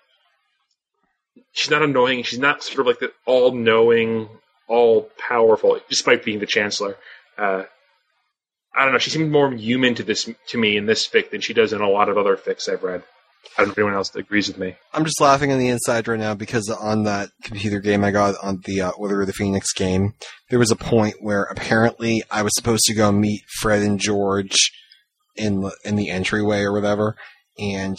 [1.52, 2.22] She's not annoying.
[2.22, 4.28] She's not sort of like the all-knowing,
[4.68, 6.96] all-powerful, despite being the Chancellor.
[7.36, 7.64] Uh,
[8.74, 8.98] I don't know.
[8.98, 11.80] She seems more human to this to me in this fic than she does in
[11.80, 13.02] a lot of other fics I've read.
[13.56, 14.76] I don't know if anyone else agrees with me.
[14.92, 18.34] I'm just laughing on the inside right now because on that computer game I got
[18.42, 20.14] on the uh, Order of the Phoenix game,
[20.50, 24.56] there was a point where apparently I was supposed to go meet Fred and George
[25.36, 27.16] in the, in the entryway or whatever,
[27.58, 27.96] and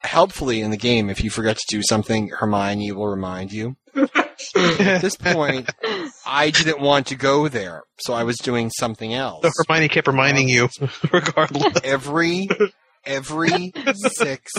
[0.00, 3.76] helpfully in the game, if you forget to do something, Hermione will remind you.
[3.94, 5.68] At this point,
[6.26, 9.44] I didn't want to go there, so I was doing something else.
[9.44, 10.68] So Hermione kept reminding you,
[11.12, 11.74] regardless.
[11.84, 12.48] Every
[13.04, 13.72] every
[14.14, 14.50] six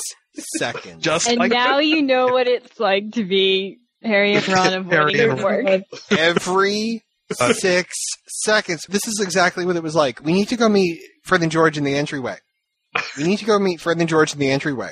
[0.58, 1.04] seconds.
[1.04, 5.32] Just and now you know what it's like to be Harry and Ron avoiding your
[5.32, 5.82] and work.
[6.12, 7.04] every
[7.40, 7.96] uh, six
[8.28, 8.86] seconds.
[8.90, 10.24] This is exactly what it was like.
[10.24, 12.38] We need to go meet Fred and George in the entryway.
[13.18, 14.92] We need to go meet Fred and George in the entryway.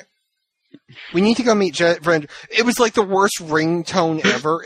[1.12, 2.30] We need to go meet Je- Fred.
[2.56, 4.64] It was like the worst ringtone ever.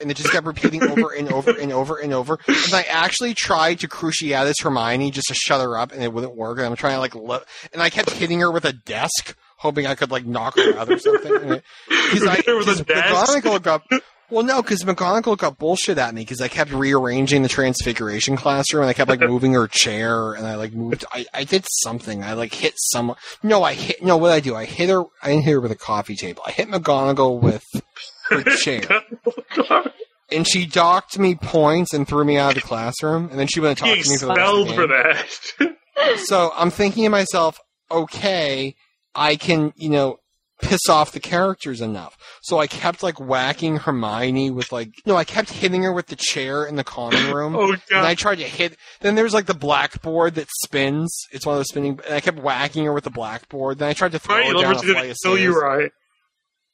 [0.00, 2.38] And it just kept repeating over and over and over and over.
[2.48, 6.34] And I actually tried to cruciatus Hermione just to shut her up, and it wouldn't
[6.34, 6.58] work.
[6.58, 7.42] And I'm trying to like, lo-
[7.72, 10.90] and I kept hitting her with a desk, hoping I could like knock her out
[10.90, 11.60] or something.
[11.88, 12.86] Because I, her a desk?
[12.86, 13.82] McGonagall got
[14.30, 18.82] well, no, because McGonagall got bullshit at me because I kept rearranging the Transfiguration classroom
[18.82, 21.04] and I kept like moving her chair and I like moved.
[21.12, 22.24] I, I did something.
[22.24, 23.16] I like hit someone.
[23.42, 24.02] No, I hit.
[24.02, 24.56] No, what did I do?
[24.56, 25.04] I hit her.
[25.22, 26.42] I didn't hit her with a coffee table.
[26.46, 27.64] I hit McGonagall with
[28.30, 29.02] her chair.
[30.32, 33.28] And she docked me points and threw me out of the classroom.
[33.30, 34.86] And then she went to talk to me for the rest of the for
[35.66, 35.76] that.
[36.26, 37.58] So I'm thinking to myself,
[37.90, 38.74] okay,
[39.14, 40.18] I can, you know,
[40.60, 42.16] piss off the characters enough.
[42.42, 46.16] So I kept like whacking Hermione with like, no, I kept hitting her with the
[46.16, 47.54] chair in the common room.
[47.54, 47.80] Oh, God.
[47.90, 51.16] And I tried to hit, then there's like the blackboard that spins.
[51.30, 53.78] It's one of those spinning, and I kept whacking her with the blackboard.
[53.78, 55.62] Then I tried to throw Right, her down a flight of kill you, stairs.
[55.62, 55.92] right?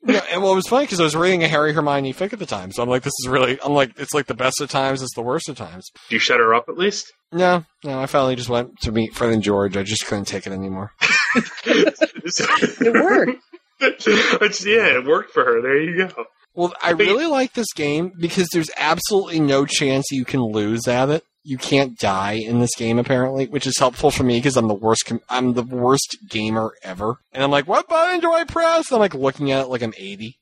[0.02, 2.38] Yeah, and well, it was funny because I was reading a Harry Hermione fic at
[2.38, 4.70] the time, so I'm like, this is really, I'm like, it's like the best of
[4.70, 5.90] times, it's the worst of times.
[6.08, 7.12] Do you shut her up at least?
[7.32, 9.76] No, no, I finally just went to meet Fred and George.
[9.76, 10.92] I just couldn't take it anymore.
[11.64, 13.42] it worked.
[13.80, 15.62] it's, yeah, it worked for her.
[15.62, 16.24] There you go.
[16.54, 21.08] Well, I really like this game because there's absolutely no chance you can lose at
[21.10, 21.24] it.
[21.42, 24.74] You can't die in this game apparently, which is helpful for me because I'm the
[24.74, 25.06] worst.
[25.06, 28.92] Com- I'm the worst gamer ever, and I'm like, what button do I press?
[28.92, 30.38] I'm like looking at it like I'm 80.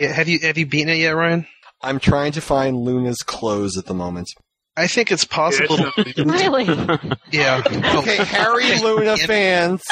[0.00, 1.46] Yeah, have you have you beaten it yet, Ryan?
[1.82, 4.28] I'm trying to find Luna's clothes at the moment.
[4.76, 5.76] I think it's possible.
[6.16, 6.64] Really?
[7.32, 7.62] Yeah.
[7.98, 9.82] Okay, Harry Luna fans,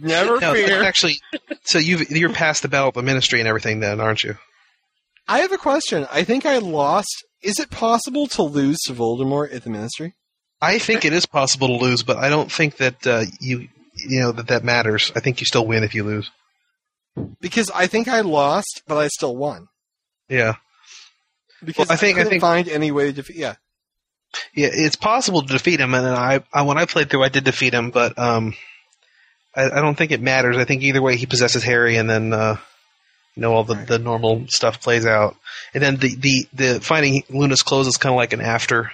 [0.00, 0.82] never No, fear.
[0.82, 1.18] actually,
[1.64, 4.36] so you you're past the battle of the ministry and everything, then, aren't you?
[5.28, 6.06] I have a question.
[6.12, 7.24] I think I lost.
[7.42, 10.14] Is it possible to lose to Voldemort at the Ministry?
[10.60, 14.20] I think it is possible to lose, but I don't think that uh, you you
[14.20, 15.10] know that that matters.
[15.16, 16.30] I think you still win if you lose.
[17.40, 19.68] Because I think I lost, but I still won.
[20.28, 20.54] Yeah.
[21.62, 23.36] Because Well, I think- I couldn't think- find any way to defeat.
[23.36, 23.54] Yeah,
[24.54, 27.28] Yeah, it's possible to defeat him, and then I, I when I played through, I
[27.28, 28.54] did defeat him, but um,
[29.54, 30.56] I, I don't think it matters.
[30.56, 32.56] I think either way, he possesses Harry, and then uh,
[33.34, 35.36] you know all the, the normal stuff plays out,
[35.74, 38.92] and then the the, the finding Luna's clothes is kind of like an after,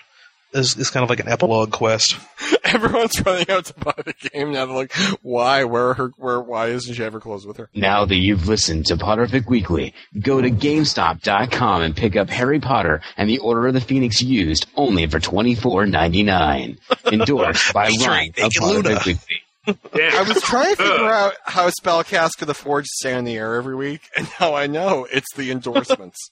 [0.52, 2.16] is, is kind of like an epilogue quest.
[2.64, 4.66] everyone's running out to buy the game now.
[4.66, 4.92] They're like,
[5.22, 5.64] "Why?
[5.64, 6.08] Where are her?
[6.16, 6.40] Where?
[6.40, 10.40] Why isn't she ever close with her?" Now that you've listened to Potterfic Weekly, go
[10.40, 15.06] to GameStop.com and pick up Harry Potter and the Order of the Phoenix used only
[15.06, 16.78] for twenty four ninety nine.
[17.12, 19.42] Endorsed by Ron of Potterfic Weekly.
[19.94, 23.54] I was trying to figure out how Spellcast could afford to stay on the air
[23.56, 26.30] every week, and now I know it's the endorsements.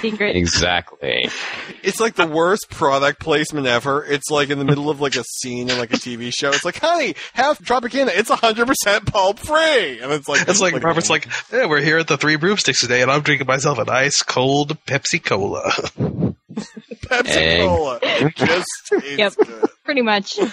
[0.00, 0.36] Secret.
[0.36, 1.28] Exactly.
[1.82, 4.04] It's like the worst product placement ever.
[4.04, 6.50] It's like in the middle of like a scene in like a TV show.
[6.50, 8.10] It's like, honey, have Tropicana.
[8.14, 11.98] It's hundred percent pulp free, and it's like It's like Robert's like, yeah, we're here
[11.98, 15.72] at the Three Broomsticks today, and I'm drinking myself an ice cold Pepsi Cola.
[17.06, 18.00] Pepsi Cola.
[18.36, 19.34] Just tastes Yep.
[19.36, 19.70] good.
[19.84, 20.38] Pretty much.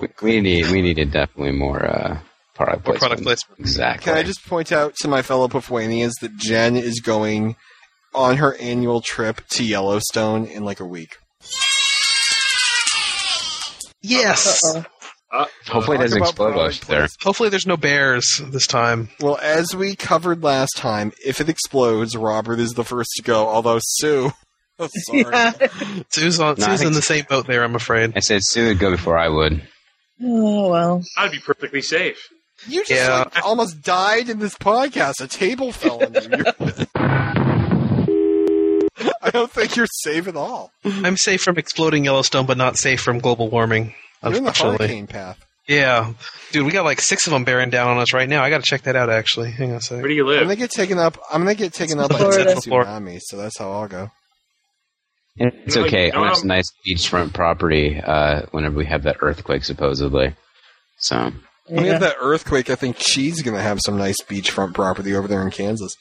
[0.00, 2.20] We- We need we needed definitely more uh,
[2.54, 2.98] product placement.
[3.00, 3.60] product placement.
[3.60, 4.04] Exactly.
[4.04, 7.56] Can I just point out to my fellow Pufuanians that Jen is going
[8.14, 11.16] on her annual trip to Yellowstone in like a week.
[14.02, 14.60] Yes.
[15.66, 17.06] Hopefully it doesn't explode about while it's there.
[17.22, 19.10] Hopefully, there's no bears this time.
[19.20, 23.46] Well, as we covered last time, if it explodes, Robert is the first to go.
[23.48, 24.32] Although Sue,
[24.84, 25.68] oh, sorry.
[26.10, 26.56] Sue's on.
[26.58, 27.64] No, Sue's in the same boat there.
[27.64, 28.12] I'm afraid.
[28.16, 29.62] I said Sue would go before I would.
[30.22, 31.02] Oh well.
[31.16, 32.18] I'd be perfectly safe.
[32.66, 33.18] You just Yeah.
[33.32, 35.20] like, almost died in this podcast.
[35.22, 36.44] A table fell on you.
[39.22, 40.72] I don't think you're safe at all.
[40.84, 43.94] I'm safe from exploding Yellowstone, but not safe from global warming.
[44.22, 44.86] You're in the Unfortunately.
[44.88, 45.44] hurricane path.
[45.68, 46.14] Yeah,
[46.50, 48.42] dude, we got like six of them bearing down on us right now.
[48.42, 49.10] I got to check that out.
[49.10, 50.00] Actually, hang on a second.
[50.02, 50.38] Where do you live?
[50.40, 51.18] I'm gonna get taken up.
[51.30, 52.54] I'm gonna get taken up by a Florida.
[52.54, 53.20] tsunami.
[53.22, 54.10] So that's how I'll go.
[55.38, 56.06] It's You know, okay.
[56.06, 60.34] you know, I want I'm- nice beachfront property uh, whenever we have that earthquake, supposedly.
[60.98, 61.32] So
[61.66, 65.28] When we have that earthquake, I think she's gonna have some nice beachfront property over
[65.28, 65.92] there in Kansas.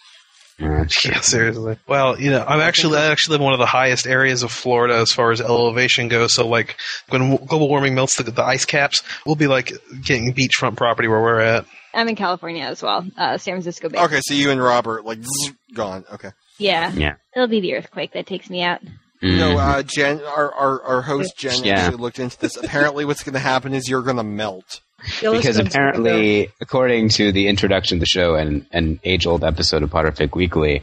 [0.59, 0.87] Yeah,
[1.21, 1.77] seriously.
[1.87, 4.51] Well, you know, I'm actually I actually live in one of the highest areas of
[4.51, 6.33] Florida as far as elevation goes.
[6.33, 6.77] So, like,
[7.09, 9.71] when global warming melts the, the ice caps, we'll be like
[10.03, 11.65] getting beachfront property where we're at.
[11.93, 13.99] I'm in California as well, uh, San Francisco Bay.
[13.99, 16.05] Okay, so you and Robert like zzz, gone.
[16.11, 16.31] Okay.
[16.57, 16.91] Yeah.
[16.91, 17.15] Yeah.
[17.35, 18.81] It'll be the earthquake that takes me out.
[19.21, 19.57] No, mhm.
[19.57, 21.79] uh, Jen, our, our our host Jen Yeah.
[21.79, 22.55] actually looked into this.
[22.57, 24.81] Apparently, what's going to happen is you're going to melt.
[25.21, 30.35] because apparently, according to the introduction to the show and an age-old episode of Potterfic
[30.35, 30.81] Weekly,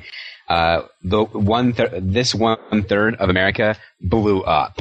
[0.49, 4.81] uh, the one thir- this one third of America blew up,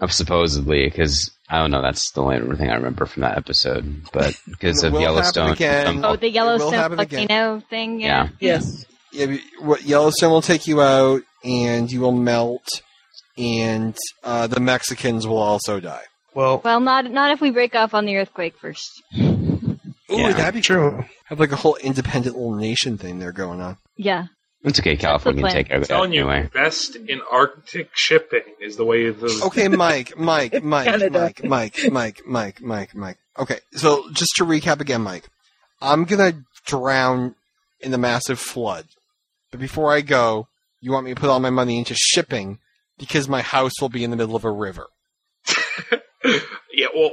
[0.00, 1.82] uh, supposedly because I don't know.
[1.82, 5.50] That's the only thing I remember from that episode, but because of Yellowstone.
[5.52, 5.86] again.
[5.86, 7.28] um, Oh, the Yellowstone happen again.
[7.28, 8.00] volcano thing.
[8.00, 8.28] yeah.
[8.40, 8.84] Yes.
[9.12, 12.66] Yeah, what Yellowstone will take you out, and you will melt,
[13.38, 16.04] and uh, the Mexicans will also die.
[16.34, 18.90] Well, Well, not not if we break off on the earthquake first.
[19.18, 19.78] Ooh,
[20.08, 20.32] Yeah.
[20.32, 21.04] that'd be true.
[21.26, 23.78] Have like a whole independent little nation thing there going on.
[23.96, 24.26] Yeah.
[24.64, 24.96] It's okay.
[24.96, 26.48] California can take care I'm telling you, anyway.
[26.54, 32.20] best in Arctic shipping is the way the Okay, Mike, Mike, Mike, Mike, Mike, Mike,
[32.26, 33.16] Mike, Mike, Mike.
[33.38, 35.28] Okay, so just to recap again, Mike,
[35.80, 37.34] I'm gonna drown
[37.80, 38.86] in the massive flood,
[39.50, 40.46] but before I go,
[40.80, 42.58] you want me to put all my money into shipping
[43.02, 44.86] because my house will be in the middle of a river.
[46.72, 46.86] yeah.
[46.94, 47.10] Well,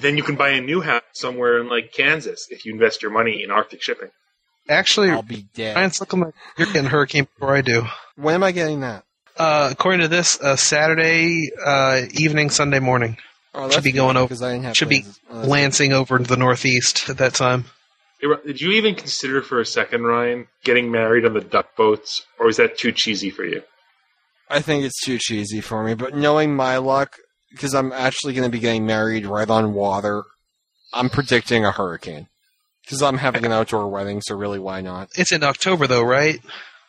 [0.00, 3.10] then you can buy a new house somewhere in like Kansas if you invest your
[3.10, 4.10] money in Arctic shipping.
[4.68, 5.74] Actually, I'll be dead.
[5.76, 7.84] Ryan's looking like you're getting hurricane before I do.
[8.16, 9.02] When am I getting that?
[9.36, 13.16] Uh, according to this, uh, Saturday uh, evening, Sunday morning.
[13.54, 14.26] Oh, Should be going over.
[14.28, 15.20] because I didn't have Should be plans.
[15.30, 17.64] Oh, that's- lancing over into the northeast at that time.
[18.44, 22.48] Did you even consider for a second, Ryan, getting married on the duck boats, or
[22.48, 23.62] is that too cheesy for you?
[24.50, 27.16] I think it's too cheesy for me, but knowing my luck,
[27.50, 30.24] because I'm actually going to be getting married right on water,
[30.92, 32.28] I'm predicting a hurricane.
[32.82, 35.10] Because I'm having an outdoor wedding, so really, why not?
[35.14, 36.40] It's in October though, right?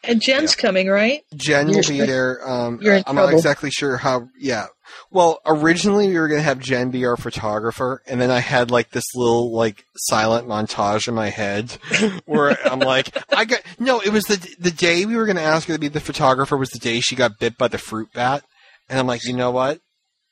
[0.04, 1.22] And Jen's coming, right?
[1.36, 2.40] Jen will You're- be there.
[2.50, 4.30] Um, you're in I'm not exactly sure how.
[4.40, 4.68] Yeah.
[5.12, 8.72] Well, originally we were going to have Jen be our photographer, and then I had
[8.72, 11.72] like this little like silent montage in my head
[12.26, 14.00] where I'm like, I got no.
[14.00, 16.58] It was the the day we were going to ask her to be the photographer
[16.58, 18.44] was the day she got bit by the fruit bat,
[18.88, 19.80] and I'm like, you know what?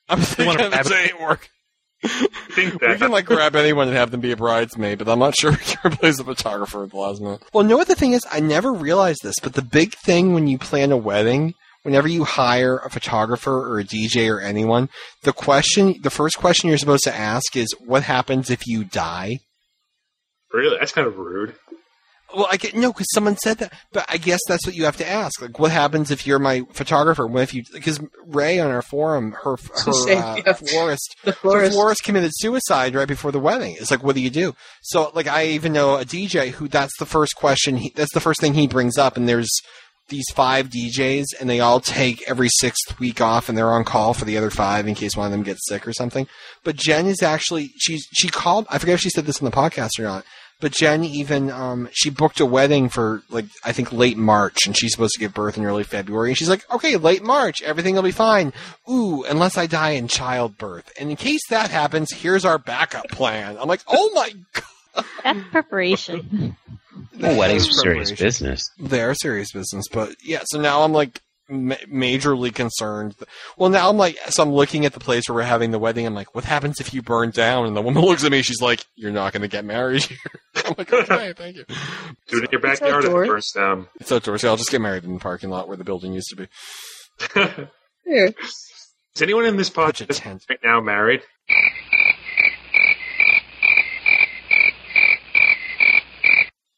[0.09, 1.49] I'm thinking wanna this rabbit- ain't work.
[2.03, 5.19] I think We can like grab anyone and have them be a bridesmaid, but I'm
[5.19, 7.43] not sure we can replace the photographer at the last minute.
[7.53, 8.25] Well, know what the thing is?
[8.31, 11.53] I never realized this, but the big thing when you plan a wedding,
[11.83, 14.89] whenever you hire a photographer or a DJ or anyone,
[15.23, 19.39] the question, the first question you're supposed to ask is, "What happens if you die?"
[20.53, 21.55] really that's kind of rude.
[22.35, 24.97] Well, I get no, because someone said that, but I guess that's what you have
[24.97, 25.41] to ask.
[25.41, 27.25] Like, what happens if you're my photographer?
[27.25, 27.63] What if you?
[27.71, 29.51] Because Ray on our forum, her
[29.85, 30.53] her Same, uh, yeah.
[30.53, 31.73] florist, The the florist.
[31.73, 33.77] florist committed suicide right before the wedding.
[33.79, 34.53] It's like, what do you do?
[34.81, 37.77] So, like, I even know a DJ who that's the first question.
[37.77, 39.49] He, that's the first thing he brings up, and there's
[40.09, 44.13] these five DJs, and they all take every sixth week off, and they're on call
[44.13, 46.27] for the other five in case one of them gets sick or something.
[46.65, 48.67] But Jen is actually she's she called.
[48.69, 50.25] I forget if she said this in the podcast or not.
[50.59, 54.75] But Jen even um, she booked a wedding for like I think late March, and
[54.75, 56.29] she's supposed to give birth in early February.
[56.29, 58.53] And she's like, okay, late March, everything will be fine.
[58.89, 60.91] Ooh, unless I die in childbirth.
[60.99, 63.57] And in case that happens, here's our backup plan.
[63.59, 66.55] I'm like, oh my god, That's preparation.
[67.19, 68.63] Well, weddings are serious business.
[68.79, 70.41] They're serious business, but yeah.
[70.45, 73.15] So now I'm like ma- majorly concerned.
[73.57, 76.05] Well, now I'm like, so I'm looking at the place where we're having the wedding.
[76.05, 77.65] I'm like, what happens if you burn down?
[77.65, 78.41] And the woman looks at me.
[78.41, 80.17] She's like, you're not going to get married here.
[80.65, 81.65] I'm like, okay, thank you.
[82.27, 83.27] Do it in your backyard if it outdoors.
[83.27, 83.87] burns um, down.
[83.99, 84.43] It's outdoors.
[84.43, 86.47] Yeah, I'll just get married in the parking lot where the building used to be.
[88.05, 88.33] Here.
[89.15, 91.21] Is anyone in this Such podcast right now married?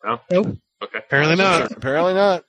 [0.03, 0.21] No.
[0.31, 0.57] Nope.
[0.81, 0.99] Okay.
[0.99, 1.71] Apparently not.
[1.71, 2.45] Apparently not.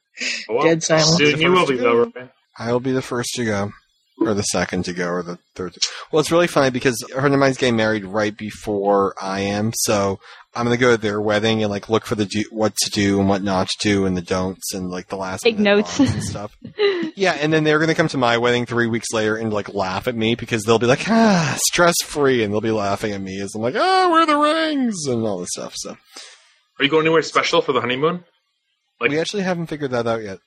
[0.49, 1.17] Oh, well, Dead silence.
[1.17, 2.31] Soon you will be though, Ryan.
[2.59, 3.65] I will be the first to go.
[3.65, 5.73] Or or the second to go, or the third.
[5.73, 5.81] To,
[6.13, 10.21] well, it's really funny because her and mine's getting married right before I am, so
[10.55, 13.19] I'm gonna go to their wedding and like look for the do, what to do
[13.19, 15.99] and what not to do and the don'ts and like the last Take notes.
[15.99, 16.55] and stuff.
[17.17, 20.07] yeah, and then they're gonna come to my wedding three weeks later and like laugh
[20.07, 23.41] at me because they'll be like, ah, stress free, and they'll be laughing at me
[23.41, 25.73] as I'm like, ah, where are the rings and all this stuff.
[25.77, 25.93] So
[26.79, 28.25] Are you going anywhere special for the honeymoon?
[29.09, 30.39] We actually haven't figured that out yet.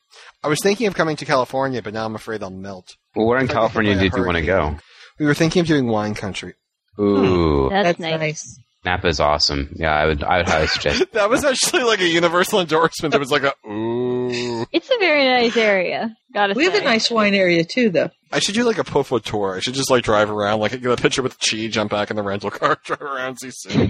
[0.43, 2.95] I was thinking of coming to California, but now I'm afraid I'll melt.
[3.15, 4.75] Well, where in If I get hit California did you want to go?
[5.19, 6.53] We were thinking of doing wine country.
[6.99, 8.19] Ooh, hmm, That's, That's nice.
[8.19, 8.59] nice.
[8.85, 9.69] Napa's awesome.
[9.77, 10.23] Yeah, I would.
[10.23, 11.05] I would highly suggest.
[11.13, 13.15] That was actually like a universal endorsement.
[13.15, 14.65] It was like a ooh.
[14.73, 16.13] It's a very nice area.
[16.33, 16.71] Gotta We say.
[16.71, 18.09] have a nice wine area too, though.
[18.33, 19.55] I should do like a Pofo tour.
[19.55, 22.17] I should just like drive around, like get a picture with Chi, jump back in
[22.17, 23.87] the rental car, drive around, see Sue.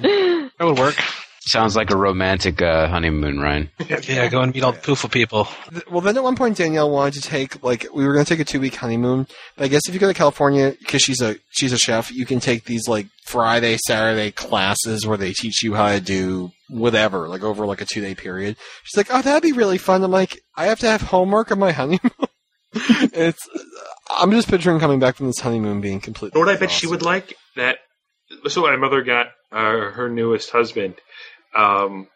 [0.00, 0.94] That would work.
[1.42, 3.70] Sounds like a romantic uh, honeymoon, Ryan.
[4.02, 5.48] Yeah, go and meet all the pooful people.
[5.90, 8.40] Well, then at one point Danielle wanted to take like we were going to take
[8.40, 11.36] a two week honeymoon, but I guess if you go to California because she's a
[11.50, 15.74] she's a chef, you can take these like Friday Saturday classes where they teach you
[15.74, 18.56] how to do whatever, like over like a two day period.
[18.84, 20.04] She's like, oh, that'd be really fun.
[20.04, 22.10] I'm like, I have to have homework on my honeymoon.
[22.74, 23.48] it's
[24.10, 26.38] I'm just picturing coming back from this honeymoon being completely.
[26.38, 27.34] You know what I bet she would like?
[27.56, 27.78] That.
[28.48, 30.94] So my mother got uh, her newest husband.
[31.54, 32.08] Um,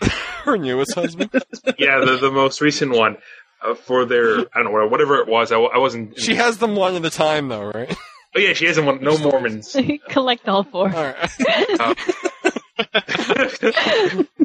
[0.44, 1.30] her newest husband.
[1.78, 3.16] yeah, the the most recent one
[3.64, 5.52] uh, for their I don't know whatever it was.
[5.52, 6.18] I, I wasn't.
[6.18, 7.94] She has them one at a time though, right?
[8.36, 9.02] Oh yeah, she hasn't one.
[9.02, 9.74] No Mormons.
[10.10, 10.88] Collect all four.
[10.94, 11.94] Uh,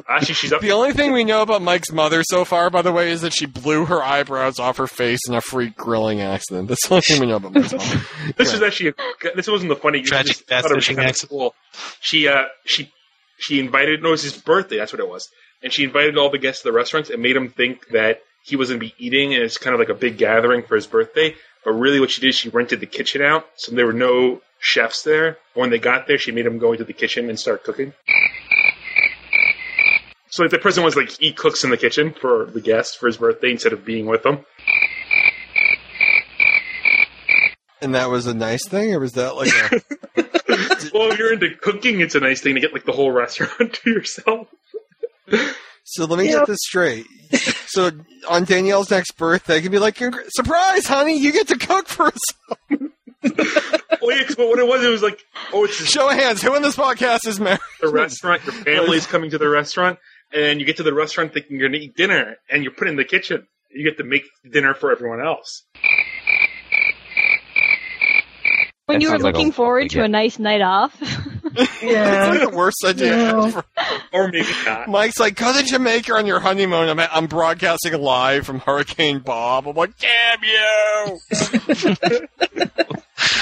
[0.07, 0.61] actually, she's up.
[0.61, 3.33] The only thing we know about Mike's mother so far, by the way, is that
[3.33, 6.69] she blew her eyebrows off her face in a freak grilling accident.
[6.69, 8.33] That's the only thing we know about Mike's mom.
[8.37, 8.93] This is actually a,
[9.35, 11.29] this wasn't the funny Tragic this- death thought it was fishing accident.
[11.31, 11.55] Cool.
[11.99, 12.91] She uh she
[13.41, 15.29] she invited no it was his birthday that's what it was
[15.63, 18.55] and she invited all the guests to the restaurants and made them think that he
[18.55, 20.87] was going to be eating and it's kind of like a big gathering for his
[20.87, 24.41] birthday but really what she did she rented the kitchen out so there were no
[24.61, 27.63] chefs there when they got there she made them go into the kitchen and start
[27.63, 27.93] cooking.
[30.29, 33.07] So like the person was like he cooks in the kitchen for the guests for
[33.07, 34.45] his birthday instead of being with them.
[37.81, 39.81] And that was a nice thing, or was that like a?
[40.93, 43.73] well, if you're into cooking, it's a nice thing to get like the whole restaurant
[43.83, 44.47] to yourself.
[45.83, 46.39] So let me Yeah.
[46.39, 47.05] get this straight.
[47.67, 47.91] So
[48.29, 49.97] on Danielle's next birthday, it could be like,
[50.29, 51.17] "Surprise, honey!
[51.17, 52.19] You get to cook for us."
[52.69, 52.79] well,
[54.17, 55.19] yeah, 'cause what it was, it was like,
[55.53, 56.41] oh, it's show of hands.
[56.41, 57.59] Who in this podcast is married?
[57.81, 59.99] The restaurant, your family's coming to the restaurant,
[60.33, 62.87] and you get to the restaurant thinking you're going to eat dinner, and you're put
[62.87, 63.47] in the kitchen.
[63.69, 65.63] You get to make dinner for everyone else.
[68.91, 70.95] When That you were sounds like looking a- forward to a nice night off.
[71.81, 72.31] Yeah.
[72.31, 73.45] It's like the worst idea No.
[73.45, 73.65] ever.
[74.13, 74.87] Or maybe not.
[74.87, 76.87] Mike's like, go to Jamaica on your honeymoon.
[76.87, 79.67] I'm, I'm broadcasting live from Hurricane Bob.
[79.67, 81.19] I'm like, damn you!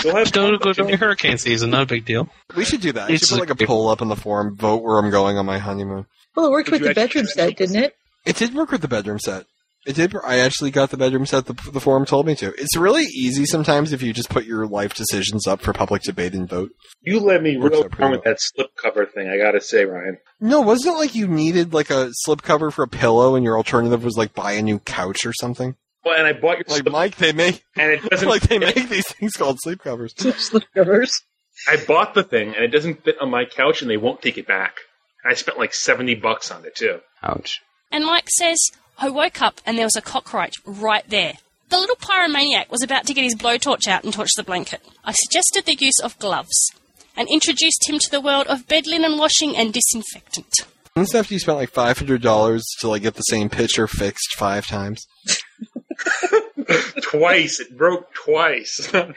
[0.01, 1.69] Just don't go during hurricane season.
[1.71, 2.29] Not a big deal.
[2.55, 3.09] We should do that.
[3.09, 5.37] I It's should put like a poll up in the forum, vote where I'm going
[5.37, 6.05] on my honeymoon.
[6.35, 7.95] Well, it worked with the bedroom set, didn't it?
[8.25, 9.45] It did work with the bedroom set.
[9.89, 10.15] It did.
[10.23, 11.47] I actually got the bedroom set.
[11.47, 12.53] The, the forum told me to.
[12.61, 16.35] It's really easy sometimes if you just put your life decisions up for public debate
[16.35, 16.69] and vote.
[17.01, 19.59] You let me Works real out pretty wrong with that slip cover thing, I gotta
[19.59, 20.19] say, Ryan.
[20.39, 24.03] No, wasn't it like you needed like a slipcover for a pillow, and your alternative
[24.03, 25.75] was like buy a new couch or something?
[26.05, 27.15] Well, and I bought your like Mike.
[27.15, 30.13] They make and it doesn't like they make these things called sleep covers.
[30.37, 31.11] Slip covers.
[31.67, 34.37] I bought the thing, and it doesn't fit on my couch, and they won't take
[34.37, 34.75] it back.
[35.25, 36.99] I spent like seventy bucks on it too.
[37.23, 37.59] Ouch.
[37.91, 38.59] And Mike says,
[39.01, 41.35] I woke up and there was a cockroach right there.
[41.69, 44.81] The little pyromaniac was about to get his blowtorch out and torch the blanket.
[45.05, 46.71] I suggested the use of gloves
[47.15, 50.65] and introduced him to the world of bed linen washing and disinfectant.
[50.97, 54.35] And stuff you spent like five hundred dollars to like get the same picture fixed
[54.35, 55.07] five times.
[57.01, 58.93] twice, it broke twice.
[58.93, 59.13] All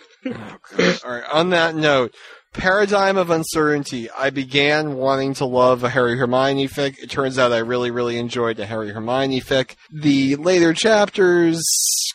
[1.04, 1.24] right.
[1.32, 2.14] On that note,
[2.52, 4.10] paradigm of uncertainty.
[4.10, 6.98] I began wanting to love a Harry Hermione fic.
[6.98, 9.74] It turns out I really, really enjoyed the Harry Hermione fic.
[9.92, 11.62] The later chapters,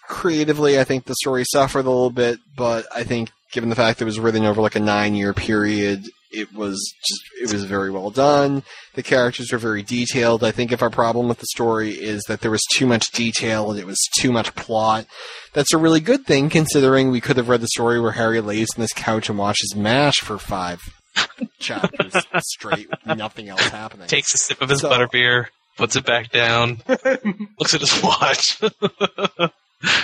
[0.07, 3.99] creatively, I think the story suffered a little bit, but I think given the fact
[3.99, 7.91] that it was written over like a nine-year period, it was just it was very
[7.91, 8.63] well done.
[8.95, 10.43] The characters are very detailed.
[10.43, 13.71] I think if our problem with the story is that there was too much detail
[13.71, 15.05] and it was too much plot,
[15.53, 18.69] that's a really good thing considering we could have read the story where Harry lays
[18.75, 20.81] on this couch and watches MASH for five
[21.59, 24.07] chapters straight with nothing else happening.
[24.07, 25.47] Takes a sip of his butterbeer,
[25.77, 28.61] puts it back down, looks at his watch.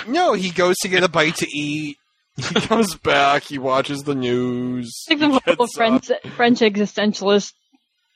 [0.06, 1.96] No, he goes to get a bite to eat.
[2.36, 3.44] He comes back.
[3.44, 4.92] He watches the news.
[5.08, 7.52] It's like the whole French, French existentialist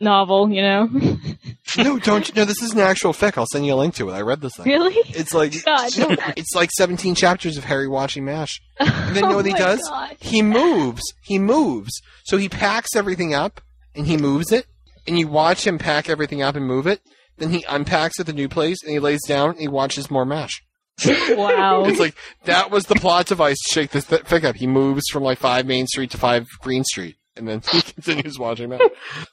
[0.00, 0.88] novel, you know?
[1.78, 2.34] no, don't you?
[2.34, 3.36] No, this is an actual fic.
[3.38, 4.12] I'll send you a link to it.
[4.14, 4.66] I read this thing.
[4.66, 4.94] Really?
[5.08, 5.98] It's like God.
[5.98, 8.60] no, it's like 17 chapters of Harry watching MASH.
[8.80, 9.80] And then you know what he Oh my does?
[9.88, 10.16] God.
[10.20, 11.02] He moves.
[11.22, 11.92] He moves.
[12.24, 13.60] So he packs everything up
[13.94, 14.66] and he moves it.
[15.06, 17.00] And you watch him pack everything up and move it.
[17.38, 20.24] Then he unpacks at the new place and he lays down and he watches more
[20.26, 20.62] MASH.
[21.36, 21.84] Wow.
[21.84, 24.56] It's like that was the plot device to shake this th- fic up.
[24.56, 28.38] He moves from like five Main Street to five Green Street, and then he continues
[28.38, 28.80] watching that.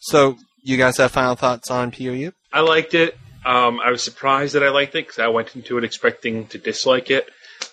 [0.01, 2.31] So, you guys have final thoughts on POU?
[2.53, 3.17] I liked it.
[3.45, 6.57] Um, I was surprised that I liked it because I went into it expecting to
[6.57, 7.27] dislike it.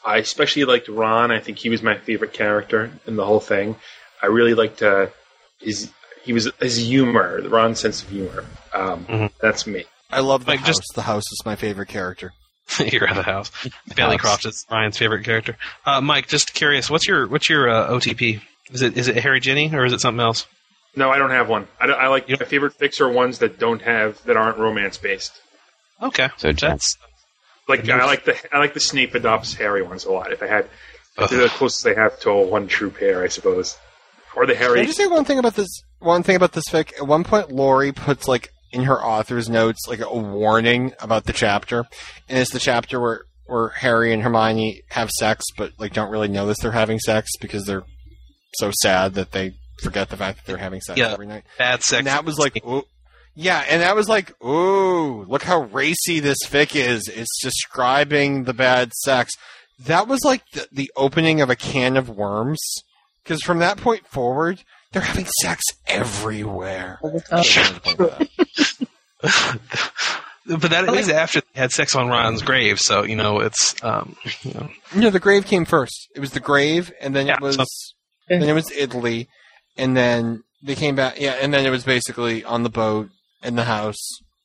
[0.04, 1.30] I especially liked Ron.
[1.30, 3.76] I think he was my favorite character in the whole thing.
[4.22, 5.06] I really liked uh,
[5.60, 5.90] his
[6.24, 8.44] he was his humor, Ron's sense of humor.
[8.72, 9.84] Um, That's me.
[10.10, 10.68] I love the Like, house.
[10.68, 12.32] just- the house is my favorite character.
[12.92, 13.50] You're at the house.
[13.96, 15.56] Bailey Croft is Ryan's favorite character.
[15.84, 18.40] Uh, Mike, just curious, what's your what's your uh, OTP?
[18.70, 20.46] Is it is it Harry Ginny or is it something else?
[20.94, 21.68] No, I don't have one.
[21.80, 25.32] I, I like my favorite fics are ones that don't have that aren't romance based.
[26.00, 26.96] Okay, so that's
[27.68, 30.32] Like I like the I like the Snape adopts Harry ones a lot.
[30.32, 30.68] If I had,
[31.16, 33.76] they're the closest I have to a one true pair, I suppose.
[34.34, 34.68] Or the Harry.
[34.70, 34.86] Can I Harry.
[34.86, 35.82] just say one thing about this?
[35.98, 36.92] One thing about this fic.
[36.98, 41.32] At one point, Lori puts like in her author's notes like a warning about the
[41.32, 41.84] chapter,
[42.28, 46.28] and it's the chapter where where Harry and Hermione have sex, but like don't really
[46.28, 47.84] notice they're having sex because they're
[48.54, 51.44] so sad that they forget the fact that they're having sex Yeah, every night.
[51.58, 51.98] bad sex.
[51.98, 52.84] And that was like, ooh,
[53.34, 57.08] yeah, and that was like, ooh, look how racy this fic is.
[57.08, 59.32] It's describing the bad sex.
[59.80, 62.60] That was like the, the opening of a can of worms.
[63.24, 66.98] Because from that point forward, they're having sex everywhere.
[67.30, 68.18] Oh.
[70.44, 74.16] But that is after they had sex on Ron's grave, so you know it's um,
[74.42, 76.08] you know No, the grave came first.
[76.16, 77.64] It was the grave, and then Yeah, it was so-
[78.28, 79.28] then it was Italy,
[79.76, 81.20] and then they came back.
[81.20, 83.10] Yeah, and then it was basically on the boat
[83.44, 84.00] in the house.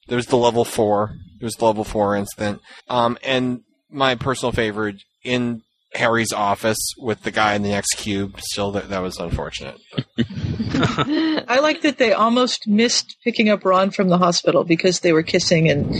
[0.07, 1.15] There was the level four.
[1.39, 2.61] There was the level four incident.
[2.89, 5.63] Um, and my personal favorite in
[5.97, 8.39] Harry's office with the guy in the next cube.
[8.39, 9.79] Still, that that was unfortunate.
[11.47, 15.23] I like that they almost missed picking up Ron from the hospital because they were
[15.23, 15.93] kissing and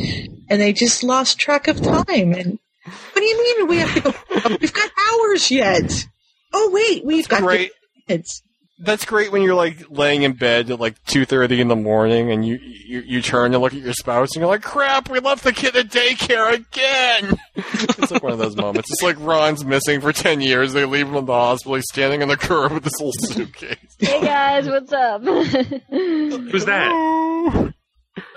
[0.50, 2.34] and they just lost track of time.
[2.34, 4.56] And what do you mean we have to go?
[4.62, 6.06] We've got hours yet.
[6.54, 7.72] Oh wait, we've got great.
[8.08, 8.42] minutes.
[8.80, 12.32] That's great when you're like laying in bed at like two thirty in the morning,
[12.32, 15.20] and you, you you turn to look at your spouse, and you're like, "Crap, we
[15.20, 18.92] left the kid at daycare again." it's like one of those moments.
[18.92, 20.74] It's like Ron's missing for ten years.
[20.74, 21.74] They leave him in the hospital.
[21.76, 23.78] He's standing on the curb with this little suitcase.
[24.00, 25.24] Hey guys, what's up?
[25.90, 26.92] Who's that?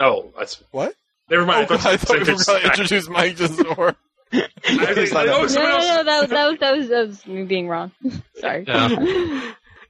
[0.00, 0.94] Oh, that's what?
[1.28, 1.66] Never mind.
[1.70, 3.94] Oh, I I thought, thought we were going to introduce Mike to Zor.
[4.32, 7.44] I was like, oh, no, no, no, that, that was that was that was me
[7.44, 7.92] being wrong.
[8.36, 8.64] Sorry.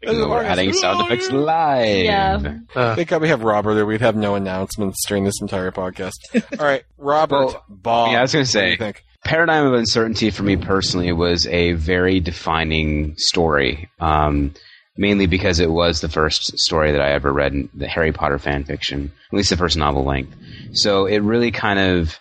[0.03, 2.05] We're adding sound effects live.
[2.05, 2.59] Yeah.
[2.73, 3.85] Thank God we have Robert there.
[3.87, 6.15] We'd have no announcements during this entire podcast.
[6.59, 7.55] All right, Robert.
[7.69, 8.13] Ball.
[8.13, 9.05] Yeah, I was going to what do say, think?
[9.25, 13.91] Paradigm of Uncertainty for me personally was a very defining story.
[14.01, 14.55] Um,
[14.97, 18.39] mainly because it was the first story that I ever read in the Harry Potter
[18.39, 20.35] fan fiction, at least the first novel length.
[20.73, 22.19] So it really kind of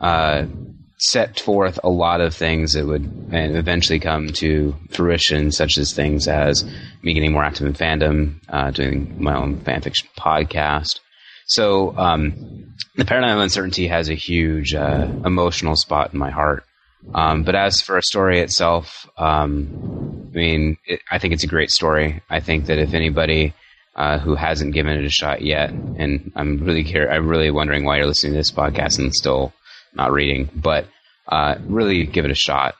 [0.00, 0.44] uh,
[0.98, 6.26] set forth a lot of things that would eventually come to fruition, such as things
[6.26, 6.64] as
[7.02, 11.00] me getting more active in fandom, uh, doing my own fanfiction podcast.
[11.46, 16.64] So um, the paradigm of uncertainty has a huge uh, emotional spot in my heart.
[17.14, 21.48] Um, but as for a story itself, um, I mean, it, I think it's a
[21.48, 22.20] great story.
[22.28, 23.54] I think that if anybody
[23.94, 27.84] uh, who hasn't given it a shot yet, and I'm really care, I'm really wondering
[27.84, 29.52] why you're listening to this podcast and still
[29.94, 30.86] not reading, but
[31.28, 32.74] uh, really give it a shot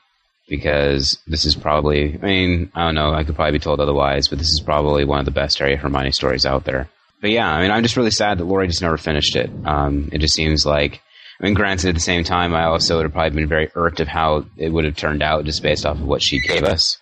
[0.47, 4.27] because this is probably, I mean, I don't know, I could probably be told otherwise,
[4.27, 6.89] but this is probably one of the best Harry Hermione stories out there.
[7.21, 9.49] But yeah, I mean, I'm just really sad that Laurie just never finished it.
[9.65, 11.01] Um, it just seems like,
[11.39, 13.99] I mean, granted, at the same time, I also would have probably been very irked
[13.99, 16.97] of how it would have turned out just based off of what she gave us.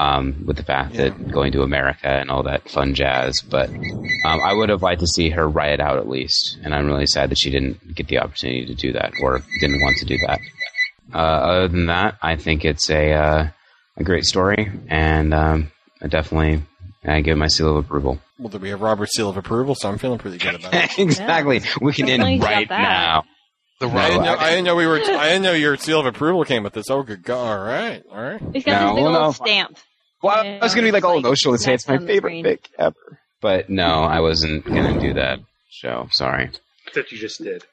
[0.00, 4.40] Um, with the fact that going to America and all that fun jazz, but um,
[4.42, 7.04] I would have liked to see her write it out at least, and I'm really
[7.06, 10.16] sad that she didn't get the opportunity to do that or didn't want to do
[10.26, 10.40] that.
[11.12, 13.48] Uh, other than that, I think it's a uh,
[13.98, 15.70] a great story, and um,
[16.00, 16.62] I definitely
[17.04, 18.20] I give my seal of approval.
[18.38, 19.74] Well, do we have Robert's seal of approval?
[19.74, 20.98] So I'm feeling pretty good about it.
[20.98, 22.80] exactly, we can Definitely end got right that.
[22.80, 23.24] now.
[23.82, 24.96] I didn't, know, I didn't know we were.
[25.00, 26.86] I didn't know your seal of approval came with this.
[26.90, 27.58] Oh, good God!
[27.58, 28.40] All right, all right.
[28.52, 29.32] He's got No, this big well, old no.
[29.32, 29.78] stamp.
[30.22, 32.44] Well, I was going to be like all emotional and say it's my favorite screen.
[32.44, 35.38] pick ever, but no, I wasn't going to do that.
[35.70, 36.50] Show, sorry.
[36.94, 37.64] that you just did.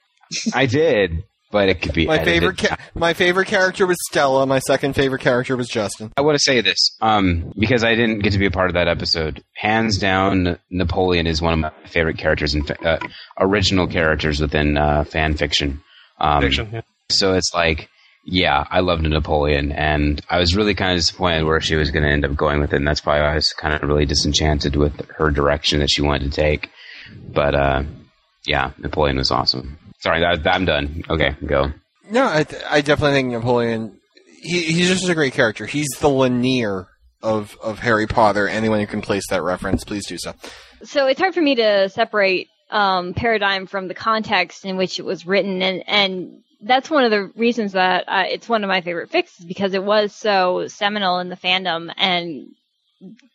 [0.53, 1.23] I did.
[1.51, 2.33] but it could be My edited.
[2.33, 4.45] favorite, ca- my favorite character was Stella.
[4.45, 6.11] My second favorite character was Justin.
[6.17, 8.73] I want to say this um, because I didn't get to be a part of
[8.75, 9.43] that episode.
[9.55, 12.99] Hands down, Napoleon is one of my favorite characters and uh,
[13.39, 15.81] original characters within uh, fan fiction.
[16.19, 16.81] Um, Fiction, yeah.
[17.09, 17.89] So it's like,
[18.29, 22.03] yeah, I loved Napoleon, and I was really kind of disappointed where she was going
[22.03, 24.75] to end up going with it, and that's why I was kind of really disenchanted
[24.75, 26.69] with her direction that she wanted to take.
[27.33, 27.83] But uh,
[28.45, 29.77] yeah, Napoleon was awesome.
[29.99, 31.03] Sorry, that, I'm done.
[31.09, 31.71] Okay, go.
[32.11, 33.97] No, I, I definitely think Napoleon.
[34.41, 35.65] He, he's just a great character.
[35.65, 36.87] He's the Lanier
[37.23, 38.49] of of Harry Potter.
[38.49, 40.33] Anyone who can place that reference, please do so.
[40.83, 45.05] so it's hard for me to separate um, paradigm from the context in which it
[45.05, 48.81] was written, and and that's one of the reasons that uh, it's one of my
[48.81, 52.47] favorite fixes because it was so seminal in the fandom and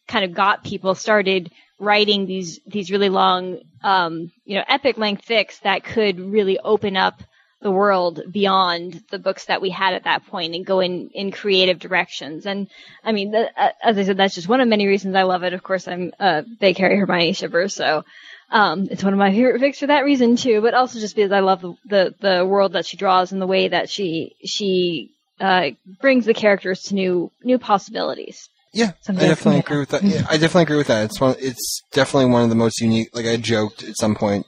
[0.08, 5.26] kind of got people started writing these these really long, um, you know, epic length
[5.26, 7.22] fics that could really open up
[7.62, 11.30] the world beyond the books that we had at that point and go in, in
[11.30, 12.44] creative directions.
[12.44, 12.68] And
[13.04, 15.44] I mean, the, uh, as I said, that's just one of many reasons I love
[15.44, 15.52] it.
[15.52, 18.04] Of course, I'm a big Harry Hermione shipper, so
[18.52, 20.60] um, it's one of my favorite fics for that reason too.
[20.60, 23.46] But also just because I love the the, the world that she draws and the
[23.46, 28.48] way that she she uh, brings the characters to new new possibilities.
[28.74, 30.02] Yeah, Something I definitely agree with that.
[30.02, 31.04] Yeah, I definitely agree with that.
[31.04, 31.34] It's one.
[31.38, 33.08] It's definitely one of the most unique.
[33.14, 34.46] Like I joked at some point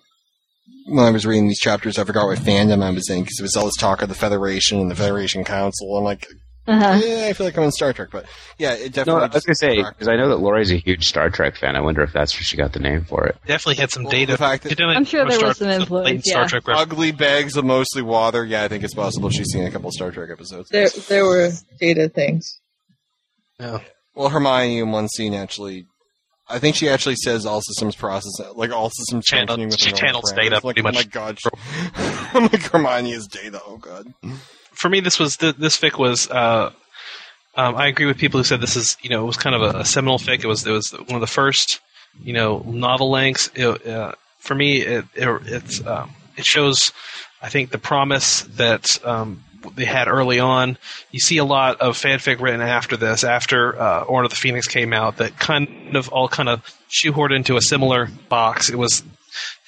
[0.87, 3.43] when I was reading these chapters, I forgot what fandom I was in because it
[3.43, 5.97] was all this talk of the Federation and the Federation Council.
[5.97, 6.27] I'm like,
[6.67, 6.99] Uh-huh.
[7.05, 8.25] yeah, I feel like I'm in Star Trek, but
[8.59, 9.23] yeah, it No, definitely.
[9.23, 11.77] I was gonna say because I know that Lori's a huge Star Trek fan.
[11.77, 13.37] I wonder if that's where she got the name for it.
[13.47, 14.33] Definitely had some Well, data.
[14.33, 16.33] the fact that- I'm sure there Star- was some influence, yeah.
[16.33, 16.93] Star Trek reference.
[16.93, 18.45] ugly bags of mostly water.
[18.47, 20.71] Yeah, I think it's possible she's seen a couple Star Trek episodes.
[20.71, 22.61] There, there were data things.
[23.61, 23.81] Yeah.
[24.15, 25.87] Well, Hermione in one scene actually,
[26.49, 29.91] I think she actually says all systems process, like all systems Channel- functioning with she
[29.91, 31.11] normal channels data Like, pretty oh my much.
[31.11, 31.39] god,
[32.35, 33.61] I'm like Hermione is data.
[33.67, 34.13] Oh god.
[34.75, 36.29] For me, this was th- this fic was.
[36.31, 36.73] Uh,
[37.57, 39.63] um, I agree with people who said this is you know it was kind of
[39.63, 40.43] a, a seminal fic.
[40.45, 41.81] It was it was one of the first
[42.23, 43.51] you know novel lengths.
[43.55, 46.93] It, uh, for me, it, it um, it shows
[47.41, 49.45] I think the promise that um,
[49.75, 50.79] they had early on.
[51.11, 54.67] You see a lot of fanfic written after this, after uh, Order of the Phoenix
[54.67, 58.71] came out, that kind of all kind of shoehorned into a similar box.
[58.71, 59.03] It was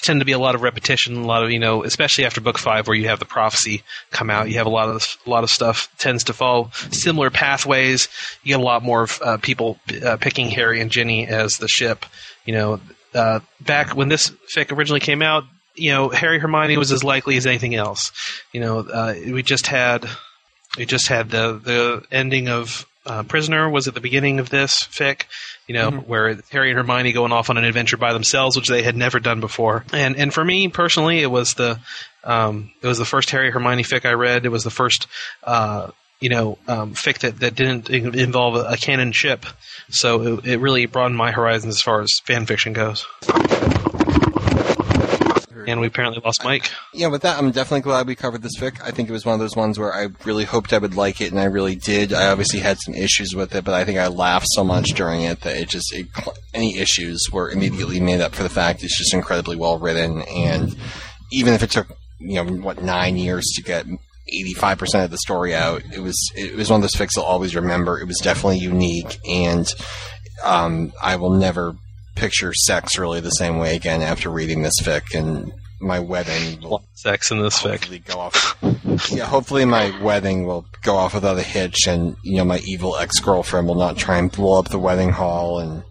[0.02, 2.58] tend to be a lot of repetition, a lot of you know, especially after book
[2.58, 4.49] five, where you have the prophecy come out.
[4.49, 8.08] You have a lot of a lot of stuff tends to follow similar pathways.
[8.42, 11.68] You get a lot more of uh, people uh, picking Harry and Ginny as the
[11.68, 12.07] ship.
[12.44, 12.81] You know,
[13.15, 15.44] uh, back when this fic originally came out,
[15.75, 18.12] you know, Harry Hermione was as likely as anything else.
[18.52, 20.07] You know, uh, we just had
[20.76, 24.83] we just had the the ending of uh, Prisoner was at the beginning of this
[24.91, 25.23] fic,
[25.66, 28.68] you know, where it's Harry and Hermione going off on an adventure by themselves, which
[28.68, 29.84] they had never done before.
[29.92, 31.80] And and for me personally, it was the
[32.24, 34.46] um, it was the first Harry Hermione fic I read.
[34.46, 35.06] It was the first
[35.42, 39.44] uh, you know um, fic that that didn't involve a, a canon ship.
[39.88, 43.06] So it, it really broadened my horizons as far as fan fiction goes.
[45.66, 46.70] And we apparently lost Mike.
[46.92, 48.80] Yeah, with that, I'm definitely glad we covered this fic.
[48.82, 51.20] I think it was one of those ones where I really hoped I would like
[51.20, 52.12] it, and I really did.
[52.12, 55.22] I obviously had some issues with it, but I think I laughed so much during
[55.22, 56.06] it that it just it,
[56.54, 60.76] any issues were immediately made up for the fact it's just incredibly well written, and
[61.32, 61.88] even if it took
[62.18, 63.86] you know what nine years to get
[64.32, 67.56] 85% of the story out, it was it was one of those fics I'll always
[67.56, 67.98] remember.
[67.98, 69.66] It was definitely unique, and
[70.44, 71.76] um, I will never
[72.16, 76.82] picture sex really the same way again after reading this fic and my wedding will
[76.94, 77.72] Sex in this fic.
[77.72, 78.56] hopefully go off.
[79.12, 82.96] yeah, hopefully my wedding will go off without a hitch, and you know my evil
[82.96, 85.58] ex girlfriend will not try and blow up the wedding hall.
[85.60, 85.82] And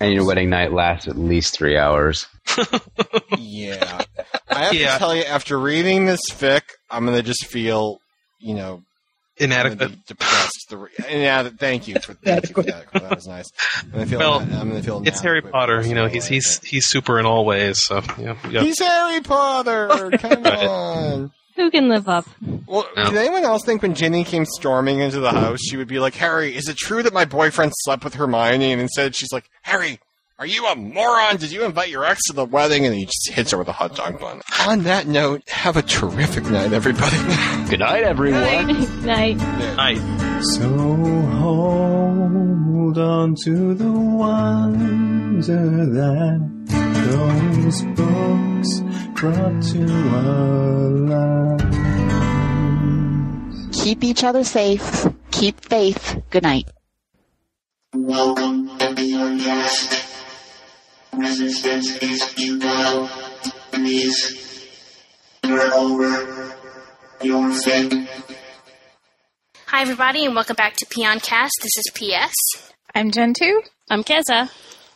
[0.00, 2.26] And your wedding night lasts at least three hours.
[3.38, 4.02] yeah,
[4.48, 4.92] I have Yeah.
[4.94, 7.98] to tell you, after reading this fic, I'm gonna just feel,
[8.40, 8.82] you know,
[9.38, 9.90] Inadequate.
[9.90, 10.66] I'm depressed.
[10.70, 12.90] The re- yeah, thank you for thank you for that.
[12.92, 13.50] That was nice.
[13.82, 14.18] I'm gonna feel.
[14.18, 15.02] Well, I'm gonna feel.
[15.06, 16.04] It's Harry Potter, you know.
[16.08, 17.84] the He's rest he's he's super in all ways.
[17.84, 20.10] So yeah, you got- He's Harry Potter.
[20.18, 21.32] Come on.
[21.56, 22.26] Who can live up?
[22.66, 23.04] Well, No.
[23.06, 26.14] did anyone else think when Ginny came storming into the house, she would be like,
[26.16, 28.72] Harry, is it true that my boyfriend slept with Hermione?
[28.72, 29.98] And instead she's like, Harry,
[30.38, 31.38] are you a moron?
[31.38, 32.84] Did you invite your ex to the wedding?
[32.84, 34.42] And he just hits her with a hot dog bun.
[34.66, 37.16] On that note, have a terrific night, everybody.
[37.70, 38.42] Good night, everyone.
[39.06, 39.38] Night.
[39.76, 40.42] Night.
[40.42, 42.18] So hold
[42.98, 46.50] on to the wonder that
[47.06, 48.80] those books
[49.18, 51.76] brought to our lives.
[53.82, 55.06] Keep each other safe.
[55.30, 56.20] Keep faith.
[56.28, 56.68] Good night.
[57.94, 60.05] Welcome to your guest.
[61.16, 63.08] Resistance is futile.
[63.72, 64.68] Please
[65.42, 66.54] turn over
[67.22, 68.06] your fic.
[69.64, 71.52] Hi, everybody, and welcome back to Peoncast.
[71.62, 72.70] This is PS.
[72.94, 73.62] I'm Jen 2.
[73.88, 74.50] I'm Keza.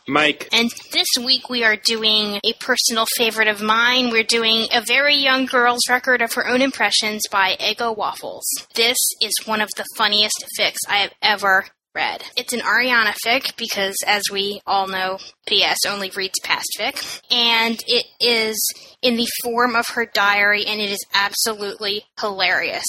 [0.07, 0.47] Mike.
[0.53, 4.11] And this week we are doing a personal favorite of mine.
[4.11, 8.45] We're doing a very young girl's record of her own impressions by Ego Waffles.
[8.75, 12.23] This is one of the funniest fics I have ever read.
[12.37, 17.21] It's an Ariana fic because, as we all know, PS only reads past fic.
[17.31, 18.57] And it is
[19.01, 22.87] in the form of her diary, and it is absolutely hilarious.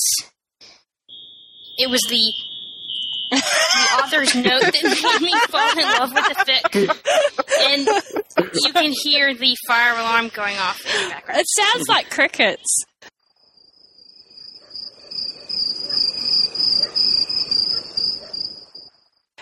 [1.79, 2.33] It was the
[3.31, 6.75] the author's note that made me fall in love with the fic.
[7.71, 11.41] And you can hear the fire alarm going off in the background.
[11.41, 12.85] It sounds like crickets.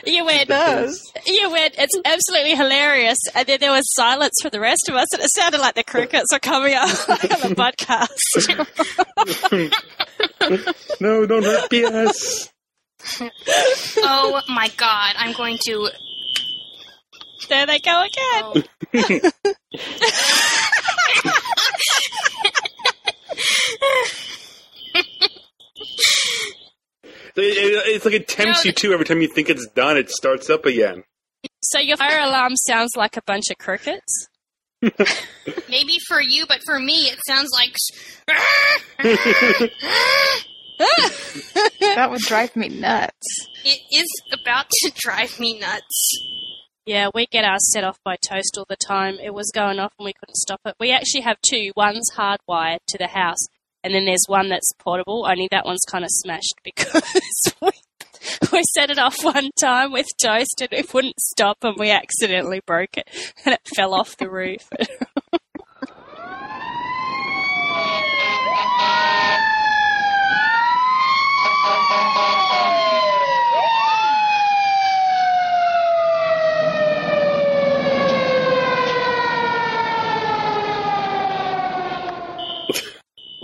[0.06, 0.48] You went,
[1.26, 3.18] you went, it's absolutely hilarious.
[3.34, 5.84] And then there was silence for the rest of us, and it sounded like the
[5.84, 8.16] crickets were coming up on the podcast.
[11.00, 12.50] no, don't hurt PS.
[13.98, 15.90] oh my god, I'm going to.
[17.48, 18.64] There they go again.
[18.92, 19.34] It-
[21.24, 21.32] oh.
[27.44, 28.92] it- It's like it tempts you too.
[28.92, 31.04] Every time you think it's done, it starts up again.
[31.62, 34.28] So your fire alarm sounds like a bunch of crickets?
[34.82, 37.74] Maybe for you, but for me, it sounds like.
[40.78, 43.46] that would drive me nuts.
[43.64, 46.18] It is about to drive me nuts.
[46.86, 49.16] Yeah, we get ours set off by toast all the time.
[49.22, 50.74] It was going off and we couldn't stop it.
[50.80, 51.72] We actually have two.
[51.76, 53.46] One's hardwired to the house,
[53.82, 57.70] and then there's one that's portable, only that one's kind of smashed because we,
[58.52, 62.60] we set it off one time with toast and it wouldn't stop and we accidentally
[62.66, 63.08] broke it
[63.44, 64.68] and it fell off the roof.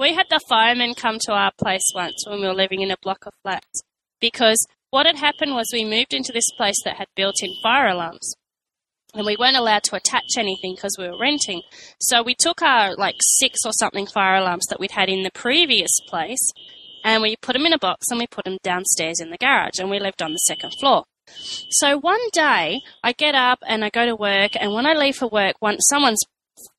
[0.07, 2.97] We had the firemen come to our place once when we were living in a
[3.03, 3.83] block of flats
[4.21, 7.89] because what had happened was we moved into this place that had built in fire
[7.89, 8.37] alarms
[9.15, 11.63] and we weren't allowed to attach anything because we were renting.
[11.99, 15.33] So we took our like six or something fire alarms that we'd had in the
[15.33, 16.53] previous place
[17.03, 19.81] and we put them in a box and we put them downstairs in the garage
[19.81, 21.03] and we lived on the second floor.
[21.71, 25.17] So one day I get up and I go to work and when I leave
[25.17, 26.23] for work, one someone's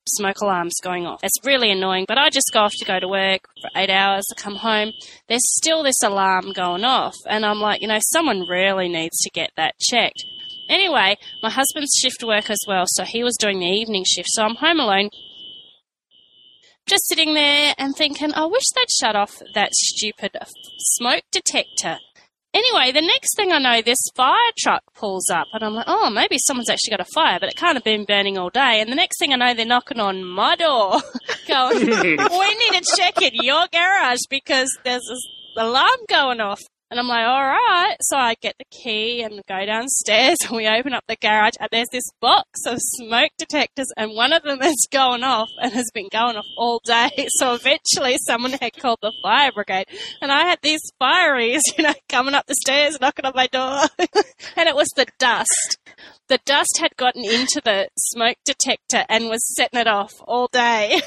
[0.06, 1.20] smoke alarms going off.
[1.22, 4.26] It's really annoying, but I just go off to go to work for eight hours.
[4.30, 4.92] I come home,
[5.28, 9.30] there's still this alarm going off, and I'm like, you know, someone really needs to
[9.30, 10.24] get that checked.
[10.68, 14.42] Anyway, my husband's shift work as well, so he was doing the evening shift, so
[14.42, 15.10] I'm home alone.
[16.86, 20.32] Just sitting there and thinking, I wish they'd shut off that stupid
[20.78, 21.98] smoke detector.
[22.54, 26.08] Anyway, the next thing I know, this fire truck pulls up, and I'm like, oh,
[26.08, 28.80] maybe someone's actually got a fire, but it can't have been burning all day.
[28.80, 31.00] And the next thing I know, they're knocking on my door,
[31.48, 36.60] going, we need to check in your garage because there's this alarm going off.
[36.90, 37.96] And I'm like, all right.
[38.00, 41.68] So I get the key and go downstairs and we open up the garage and
[41.70, 45.90] there's this box of smoke detectors and one of them is going off and has
[45.92, 47.10] been going off all day.
[47.38, 49.86] So eventually someone had called the fire brigade
[50.20, 53.82] and I had these fireys, you know, coming up the stairs, knocking on my door.
[54.56, 55.78] and it was the dust.
[56.28, 61.00] The dust had gotten into the smoke detector and was setting it off all day.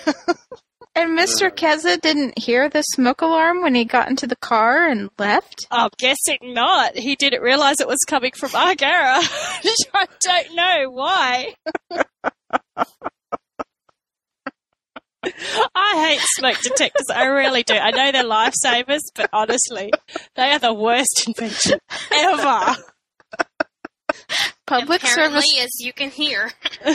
[0.93, 1.47] And Mr.
[1.47, 1.51] Uh.
[1.51, 5.67] Keza didn't hear the smoke alarm when he got into the car and left?
[5.71, 6.97] Oh, I'm guessing not.
[6.97, 9.27] He didn't realize it was coming from our garage.
[9.93, 11.55] I don't know why.
[15.75, 17.07] I hate smoke detectors.
[17.13, 17.75] I really do.
[17.75, 19.91] I know they're lifesavers, but honestly,
[20.35, 21.79] they are the worst invention
[22.11, 22.75] ever.
[24.67, 26.51] Public Apparently, service as you can hear.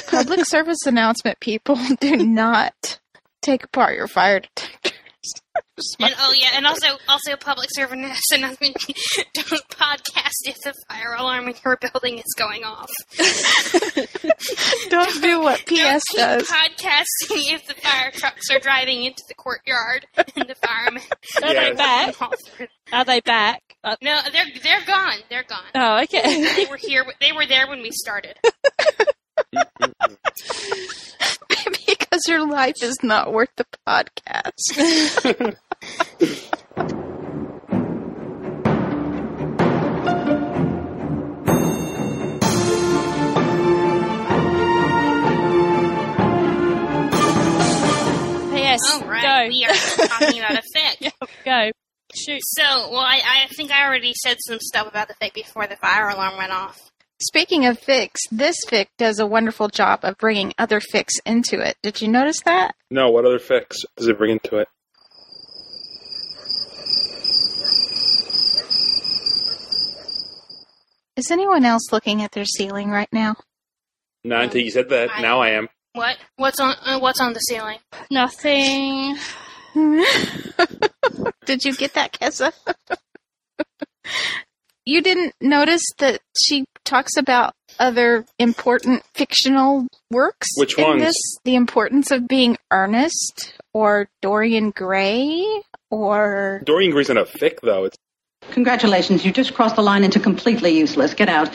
[0.08, 2.98] public service announcement people do not
[3.46, 4.90] take apart your fire detector.
[5.98, 8.76] And oh yeah, and also also public service announcement:
[9.34, 12.88] don't podcast if the fire alarm in your building is going off.
[14.88, 16.48] Don't do what PS Don't keep does.
[16.48, 21.02] podcasting if the fire trucks are driving into the courtyard and the firemen.
[21.42, 22.14] Are they back?
[22.92, 23.62] Are they back?
[23.82, 25.18] Uh, No, they're they're gone.
[25.28, 25.64] They're gone.
[25.74, 26.54] Oh, okay.
[26.56, 27.04] They were here.
[27.20, 28.38] They were there when we started.
[32.16, 35.56] Because your life is not worth the podcast.
[48.56, 48.80] Yes.
[48.92, 49.72] All right, we are
[50.08, 51.10] talking about a fic.
[51.44, 51.70] Go.
[52.14, 52.40] Shoot.
[52.42, 55.76] So, well, I, I think I already said some stuff about the fic before the
[55.76, 56.78] fire alarm went off.
[57.20, 61.76] Speaking of fics, this fic does a wonderful job of bringing other fics into it.
[61.82, 62.74] Did you notice that?
[62.90, 64.68] No, what other fics does it bring into it?
[71.16, 73.36] Is anyone else looking at their ceiling right now?
[74.24, 75.08] Not until you said that.
[75.10, 75.68] I- now I am.
[75.94, 76.18] What?
[76.36, 76.74] What's on?
[76.84, 77.78] Uh, what's on the ceiling?
[78.10, 79.16] Nothing.
[81.46, 82.52] Did you get that, Kessa?
[84.84, 90.48] you didn't notice that she talks about other important fictional works?
[90.56, 91.02] Which in ones?
[91.02, 91.16] This?
[91.44, 95.44] The importance of being earnest, or Dorian Gray,
[95.90, 97.84] or Dorian Gray's not a fic though.
[97.84, 97.96] It's
[98.52, 101.14] Congratulations, you just crossed the line into completely useless.
[101.14, 101.50] Get out.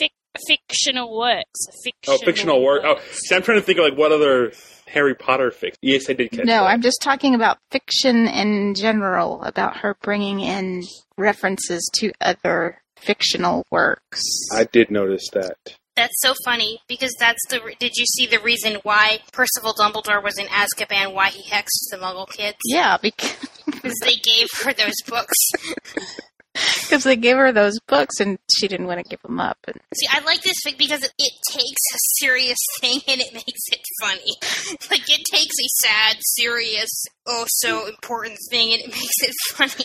[0.00, 0.10] Fic-
[0.46, 1.60] fictional works.
[2.08, 2.82] oh, fictional work.
[2.84, 4.52] Oh, see, I'm trying to think of like what other
[4.86, 5.74] Harry Potter fic.
[5.80, 6.64] Yes, I did catch no, that.
[6.64, 10.82] I'm just talking about fiction in general, about her bringing in
[11.16, 14.22] references to other fictional works.
[14.52, 15.56] I did notice that.
[15.96, 17.60] That's so funny because that's the.
[17.62, 21.14] re- Did you see the reason why Percival Dumbledore was in Azkaban?
[21.14, 22.58] Why he hexed the Muggle kids?
[22.66, 23.34] Yeah, because
[23.66, 25.34] Because they gave her those books.
[26.82, 29.58] because they gave her those books and she didn't want to give them up.
[29.66, 33.32] And See, I like this fic because it, it takes a serious thing and it
[33.32, 34.32] makes it funny.
[34.90, 36.90] Like it takes a sad, serious,
[37.26, 39.84] oh so important thing and it makes it funny.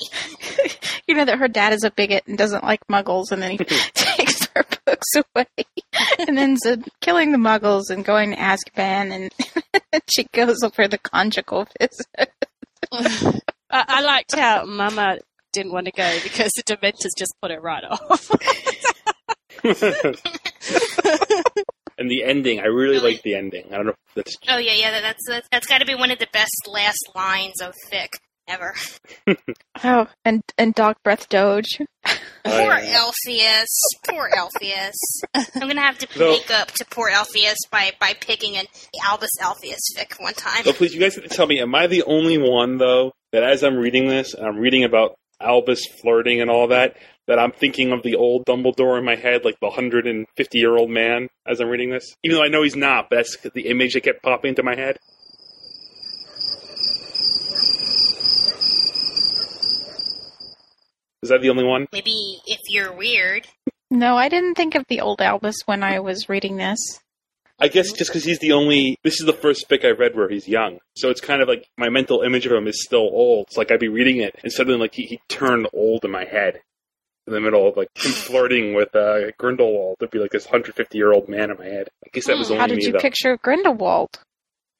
[1.08, 3.58] you know that her dad is a bigot and doesn't like Muggles, and then he
[3.58, 5.48] takes her books away,
[6.20, 9.12] and then ends up killing the Muggles and going to Azkaban,
[9.92, 12.32] and she goes for the conjugal visit.
[12.92, 15.18] I, I liked how Mama
[15.52, 18.30] didn't want to go because the Dementors just put it right off.
[21.98, 23.66] and the ending, I really like the ending.
[23.72, 25.96] I don't know if that's Oh yeah, yeah, that- that's that's, that's got to be
[25.96, 28.10] one of the best last lines of fic
[28.48, 28.74] ever.
[29.84, 31.80] Oh, and and Dog Breath Doge.
[32.06, 33.66] Poor oh, Elphias.
[34.08, 34.94] Poor Elphias.
[35.34, 38.66] I'm gonna have to Though- make up to poor Elphias by by picking an
[39.04, 40.64] Albus Elphias fic one time.
[40.64, 43.44] So please, you guys have to tell me, am I the only one though that
[43.44, 46.96] as I'm reading this, and I'm reading about Albus flirting and all that,
[47.28, 50.90] that I'm thinking of the old Dumbledore in my head, like the 150 year old
[50.90, 52.16] man, as I'm reading this?
[52.24, 54.76] Even though I know he's not, but that's the image that kept popping into my
[54.76, 54.98] head.
[61.24, 61.86] Is that the only one?
[61.94, 63.48] Maybe if you're weird.
[63.92, 66.80] No, I didn't think of the old Albus when I was reading this.
[67.62, 68.98] I guess just because he's the only.
[69.04, 71.68] This is the first fic I've read where he's young, so it's kind of like
[71.78, 73.46] my mental image of him is still old.
[73.48, 76.26] It's like I'd be reading it, and suddenly like he, he turned old in my
[76.26, 76.62] head,
[77.28, 79.98] in the middle of like him flirting with uh, Grindelwald.
[80.00, 81.90] There'd be like this 150 year old man in my head.
[82.04, 83.00] I guess that was only How did me you though.
[83.00, 84.20] picture Grindelwald?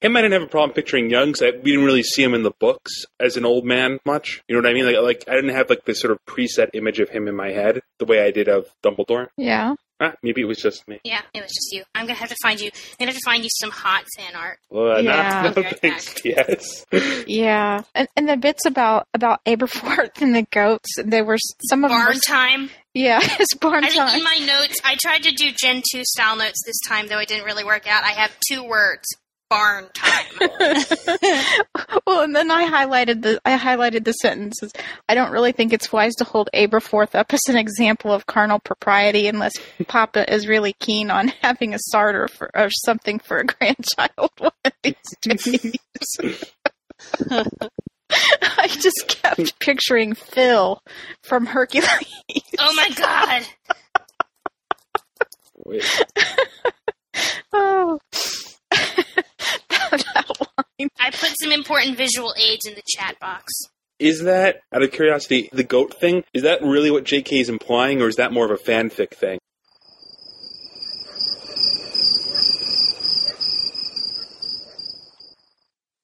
[0.02, 2.42] him, I didn't have a problem picturing young because we didn't really see him in
[2.42, 4.42] the books as an old man much.
[4.48, 4.86] You know what I mean?
[4.86, 7.52] Like, like I didn't have like this sort of preset image of him in my
[7.52, 9.28] head the way I did of Dumbledore.
[9.38, 9.76] Yeah.
[10.02, 11.00] Ah, maybe it was just me.
[11.04, 11.84] Yeah, it was just you.
[11.94, 12.72] I'm gonna have to find you.
[12.74, 14.58] I'm gonna have to find you some hot fan art.
[14.72, 15.42] Well, uh, Yeah.
[15.44, 16.16] not, no thanks.
[16.26, 16.86] Yes.
[17.28, 21.38] Yeah, and, and the bits about about Aberforth and the goats, they were
[21.70, 21.90] some of.
[21.90, 22.70] Barn were- time.
[22.94, 24.18] Yeah, it's barn I think time.
[24.18, 27.28] in my notes, I tried to do Gen 2 style notes this time, though it
[27.30, 28.04] didn't really work out.
[28.04, 29.08] I have two words:
[29.52, 30.26] barn time.
[32.08, 34.72] well, and then I highlighted the I highlighted the sentences.
[35.10, 38.60] I don't really think it's wise to hold Aberforth up as an example of carnal
[38.60, 39.52] propriety unless
[39.88, 44.52] Papa is really keen on having a starter for or something for a grandchild one
[44.64, 45.76] of these days.
[48.42, 50.82] I just kept picturing Phil
[51.24, 52.08] from Hercules.
[52.58, 53.44] oh my god!
[57.54, 58.00] Oh.
[59.92, 60.04] Wait.
[60.16, 60.88] Oh.
[61.00, 63.52] I put some important visual aids in the chat box.
[64.00, 66.24] Is that, out of curiosity, the goat thing?
[66.34, 67.40] Is that really what J.K.
[67.40, 69.38] is implying, or is that more of a fanfic thing?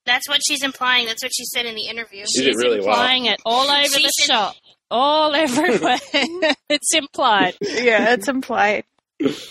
[0.05, 1.05] That's what she's implying.
[1.05, 2.23] That's what she said in the interview.
[2.25, 2.79] She's it really?
[2.79, 2.91] Wow.
[2.93, 4.55] implying it all over She the said- shop,
[4.89, 5.97] all everywhere.
[6.69, 7.55] it's implied.
[7.61, 8.85] yeah, it's implied.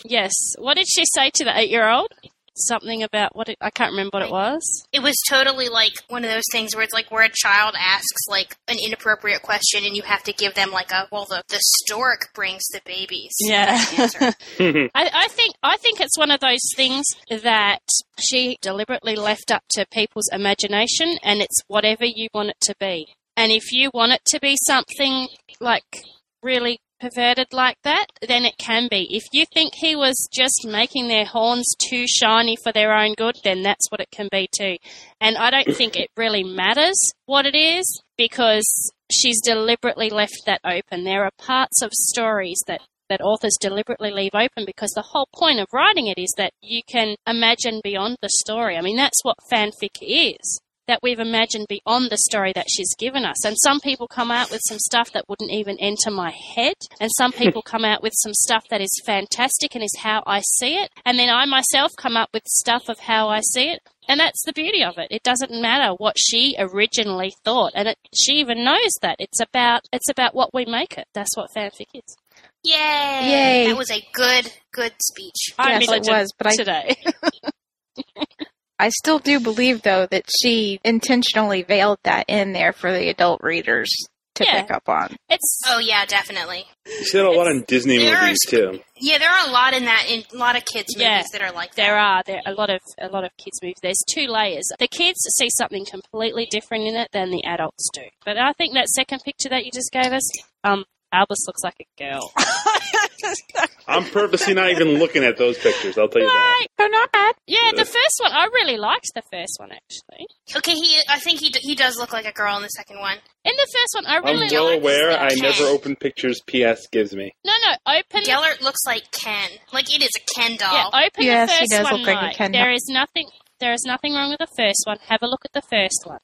[0.04, 0.32] Yes.
[0.58, 2.08] What did she say to the eight-year-old?
[2.56, 4.62] Something about what it, I can't remember what it was.
[4.92, 8.26] It was totally like one of those things where it's like where a child asks
[8.28, 11.60] like an inappropriate question and you have to give them like a well the the
[11.60, 13.34] stork brings the babies.
[13.40, 13.76] Yeah.
[14.94, 17.82] I, I think I think it's one of those things that
[18.18, 23.08] she deliberately left up to people's imagination, and it's whatever you want it to be.
[23.36, 25.28] And if you want it to be something
[25.60, 26.02] like
[26.42, 29.06] really perverted like that, then it can be.
[29.10, 33.36] If you think he was just making their horns too shiny for their own good,
[33.44, 34.76] then that's what it can be too.
[35.20, 38.66] And I don't think it really matters what it is because
[39.10, 41.04] she's deliberately left that open.
[41.04, 45.60] There are parts of stories that that authors deliberately leave open because the whole point
[45.60, 48.76] of writing it is that you can imagine beyond the story.
[48.76, 50.60] I mean, that's what fanfic is.
[50.88, 53.44] That we've imagined beyond the story that she's given us.
[53.44, 56.74] And some people come out with some stuff that wouldn't even enter my head.
[57.00, 60.42] And some people come out with some stuff that is fantastic and is how I
[60.58, 60.90] see it.
[61.04, 63.80] And then I myself come up with stuff of how I see it.
[64.08, 65.08] And that's the beauty of it.
[65.10, 67.72] It doesn't matter what she originally thought.
[67.74, 69.16] And it, she even knows that.
[69.18, 71.06] It's about, it's about what we make it.
[71.12, 72.16] That's what fanfic is.
[72.62, 72.74] Yay!
[72.74, 73.66] Yay.
[73.68, 75.54] That was a good, good speech.
[75.58, 76.96] I'm yes, it was, but I today.
[78.78, 83.42] I still do believe though that she intentionally veiled that in there for the adult
[83.42, 83.88] readers
[84.34, 84.60] to Yeah.
[84.62, 85.16] pick up on.
[85.30, 86.66] It's oh yeah, definitely.
[86.86, 88.80] You see that a lot in Disney There's- movies too.
[88.98, 91.22] Yeah, there are a lot in that in a lot of kids movies Yeah.
[91.32, 91.82] that are like that.
[91.82, 93.76] There are there are a lot of a lot of kids movies.
[93.82, 94.66] There's two layers.
[94.78, 98.02] The kids see something completely different in it than the adults do.
[98.26, 100.28] But I think that second picture that you just gave us,
[100.64, 102.30] um, Albus looks like a girl.
[103.88, 105.96] I'm purposely not even looking at those pictures.
[105.98, 106.66] I'll tell you that.
[106.78, 107.34] They're not bad.
[107.46, 110.26] Yeah, the first one I really liked the first one actually.
[110.56, 112.98] Okay, he I think he d- he does look like a girl in the second
[112.98, 113.18] one.
[113.44, 115.10] In the first one, I really I'm well liked aware.
[115.20, 115.38] I Ken.
[115.40, 117.32] never open pictures PS gives me.
[117.44, 118.24] No, no, open.
[118.24, 119.50] Gellert looks like Ken.
[119.72, 120.72] Like it is a Ken doll.
[120.92, 121.94] Yeah, open Yes, the he first does one.
[122.00, 122.36] look like a Mike.
[122.36, 122.74] Ken There doll.
[122.74, 123.28] is nothing.
[123.60, 124.98] There is nothing wrong with the first one.
[125.08, 126.18] Have a look at the first one.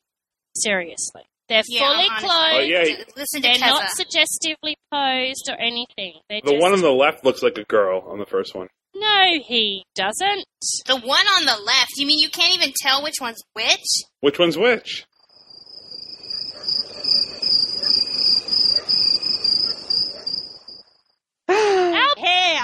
[0.55, 2.29] Seriously, they're Yeah, fully honestly.
[2.29, 2.55] clothed.
[2.55, 3.05] Oh, yeah.
[3.17, 6.15] Listen to They're not suggestively posed or anything.
[6.29, 8.69] They're The just, one on the left looks like a girl on the first one.
[8.95, 10.45] No, he doesn't.
[10.87, 11.91] The one on the left.
[11.97, 13.85] You mean you can't even tell which one's which?
[14.21, 15.05] Which one's which?
[21.49, 22.62] Out hair.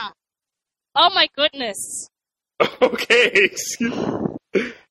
[0.94, 2.08] Oh my goodness!
[2.82, 4.32] Okay, excuse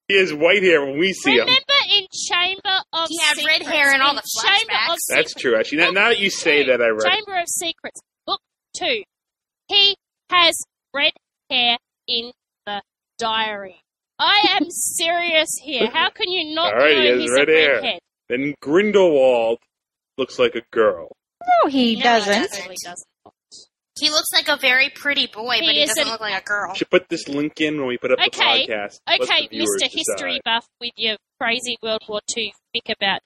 [0.07, 1.39] He has white hair when we see him.
[1.41, 1.61] Remember
[1.91, 4.93] in Chamber of He had red Secrets, hair in all the Chamber flashbacks.
[4.93, 5.77] of That's Secrets, true, actually.
[5.79, 7.01] Now, now that you say that, I read.
[7.11, 8.39] Chamber of Secrets, book
[8.77, 9.03] two.
[9.67, 9.95] He
[10.29, 10.57] has
[10.93, 11.11] red
[11.49, 11.77] hair
[12.07, 12.31] in
[12.65, 12.81] the
[13.17, 13.81] diary.
[14.19, 15.89] I am serious here.
[15.93, 17.73] How can you not All right, know he has he's red a hair.
[17.75, 17.99] redhead?
[18.29, 19.59] Then Grindelwald
[20.17, 21.09] looks like a girl.
[21.63, 22.33] No, he No, he doesn't.
[22.49, 22.61] doesn't.
[22.71, 23.07] He doesn't.
[23.99, 26.45] He looks like a very pretty boy, He but he doesn't an- look like a
[26.45, 26.73] girl.
[26.73, 28.99] Should put this link in when we put up Okay, the podcast.
[29.07, 29.83] Let okay, the Mr.
[29.91, 30.41] History decide.
[30.45, 33.21] buff with your crazy World War II fic about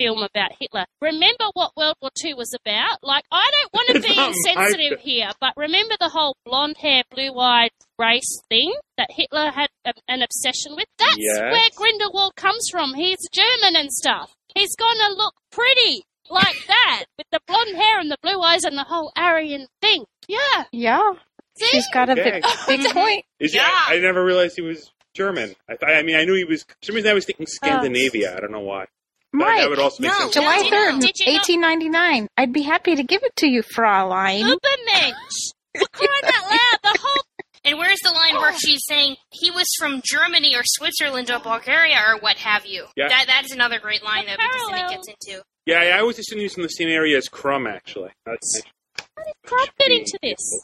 [0.00, 0.84] film about Hitler.
[1.00, 2.98] Remember what World War II was about?
[3.04, 6.76] Like, I don't want to be not my insensitive here, but remember the whole blonde
[6.78, 10.86] hair, blue eyed race thing that Hitler had a, an obsession with?
[10.98, 11.38] That's Yes.
[11.40, 12.94] where Grindelwald comes from.
[12.94, 14.32] He's German and stuff.
[14.54, 18.76] He's gonna look pretty like that with the blonde hair and the blue eyes and
[18.76, 20.04] the whole Aryan thing.
[20.28, 20.64] Yeah.
[20.72, 21.12] Yeah.
[21.56, 21.66] See?
[21.66, 22.40] She's got a Okay.
[22.40, 22.44] big,
[22.82, 23.24] big point.
[23.38, 25.54] Is he, I, I never realized he was German.
[25.68, 26.62] I, th- I mean, I knew he was.
[26.64, 28.36] For some reason, I was thinking uh, Scandinavia.
[28.36, 28.80] I don't know why.
[28.82, 28.88] That-
[29.32, 30.32] Mike, that would also make sense.
[30.34, 32.28] July Did you know- 3rd, did you know- 1899.
[32.36, 34.42] I'd be happy to give it to you, Fraulein.
[34.42, 35.52] Ubermensch.
[35.76, 37.22] For crying out loud, the whole
[37.64, 41.96] And where's the line where she's saying he was from Germany or Switzerland or Bulgaria
[42.06, 42.84] or what have you?
[42.94, 43.08] Yeah.
[43.08, 45.98] That that is another great line though because then it gets into Yeah, I I
[46.00, 48.10] always assumed he was from the same area as Krum, actually.
[49.26, 50.62] Not- crop get into this.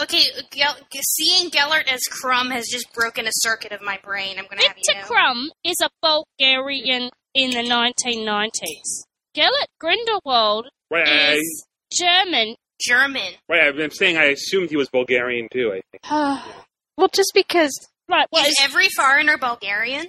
[0.00, 0.22] Okay,
[0.52, 4.38] Gel- seeing Gellert as Krum has just broken a circuit of my brain.
[4.38, 5.20] I'm gonna have you Viktor know.
[5.20, 9.04] Krum is a Bulgarian in the 1990s.
[9.34, 12.56] Gellert Grindelwald Right, I, is German.
[12.80, 13.34] German.
[13.48, 15.72] right, I'm saying I assumed he was Bulgarian too.
[15.74, 16.42] I think.
[16.98, 17.72] Well, just because.
[18.08, 20.06] right, well, is every foreigner Bulgarian?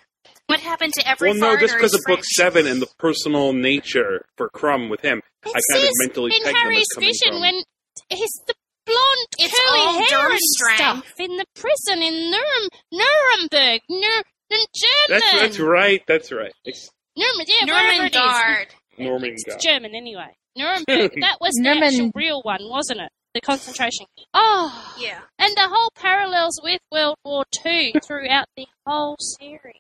[0.47, 1.39] What happened to every foreigner?
[1.41, 1.67] well, no, foreigner?
[1.67, 2.25] just because is of book French?
[2.35, 6.31] seven and the personal nature for Krum with him, I it kind of says mentally
[6.35, 7.41] in pegged him as Harry's coming vision from.
[7.41, 7.63] when
[8.09, 8.53] he's the
[8.85, 10.39] blonde It's curly all hair and
[10.75, 15.07] stuff in the prison in Nurem, Nuremberg, Nur, in German.
[15.09, 16.01] That's that's right.
[16.07, 16.51] That's right.
[16.65, 18.21] It's Nuremberg, yeah, wherever it is.
[18.21, 18.65] Nurmengard.
[18.99, 19.59] Norman It's God.
[19.61, 20.35] German anyway.
[20.55, 21.13] Nuremberg.
[21.21, 23.09] that was the Norman- actual real one, wasn't it?
[23.33, 24.05] The concentration.
[24.35, 25.19] Oh, Yeah.
[25.39, 29.79] and the whole parallels with World War Two throughout the whole series.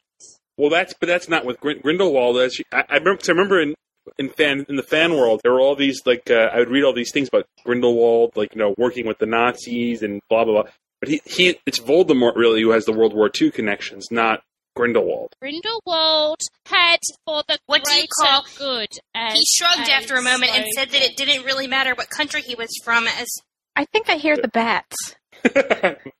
[0.57, 2.37] Well, that's but that's not with Grin- Grindelwald.
[2.37, 3.75] As she, I, I remember, 'cause I remember in
[4.17, 6.83] in fan in the fan world, there were all these like uh, I would read
[6.83, 10.63] all these things about Grindelwald, like you know, working with the Nazis and blah blah
[10.63, 10.71] blah.
[10.99, 14.41] But he he it's Voldemort really who has the World War II connections, not
[14.75, 15.33] Grindelwald.
[15.41, 18.89] Grindelwald had for the What do you call- good.
[19.15, 22.09] As He shrugged a after a moment and said that it didn't really matter what
[22.09, 23.27] country he was from, as
[23.75, 24.95] I think I hear the bats.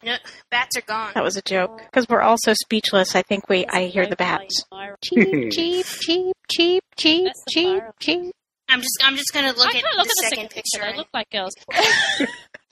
[0.04, 0.16] No,
[0.52, 1.12] bats are gone.
[1.16, 1.82] That was a joke.
[1.86, 4.64] Because we're all so speechless, I think we I hear the bats.
[5.04, 8.32] Cheep, cheep, cheap, cheap, cheap, That's the cheep, cheep.
[8.70, 10.80] I'm just I'm just gonna look I at look the at the second picture.
[10.82, 11.54] They and- look like girls.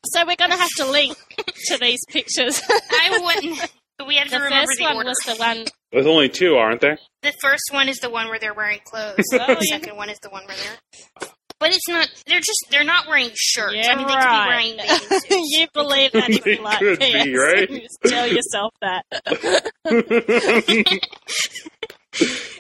[0.06, 1.16] so we're going to have to link
[1.68, 2.62] to these pictures.
[2.70, 3.72] I wouldn't.
[3.98, 5.10] But we have to the remember first the one order.
[5.10, 5.66] was the one.
[5.92, 6.98] There's only two, aren't there?
[7.22, 9.26] The first one is the one where they're wearing clothes.
[9.34, 9.78] Oh, the yeah.
[9.78, 11.30] second one is the one where they're.
[11.62, 12.10] But it's not.
[12.26, 12.66] They're just.
[12.72, 13.76] They're not wearing shirts.
[13.76, 14.26] Yeah, I mean, they right.
[14.28, 15.30] could be wearing bathing suits.
[15.60, 17.28] you believe that if They you like could be, yes.
[17.38, 17.70] right?
[17.82, 19.06] Just tell yourself that.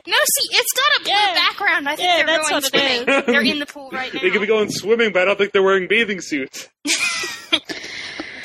[0.08, 1.90] No, see, it's got a blue background.
[1.90, 3.24] I think Yeah, they're that's going what it swimming.
[3.26, 4.22] They're in the pool right now.
[4.22, 6.70] They could be going swimming, but I don't think they're wearing bathing suits.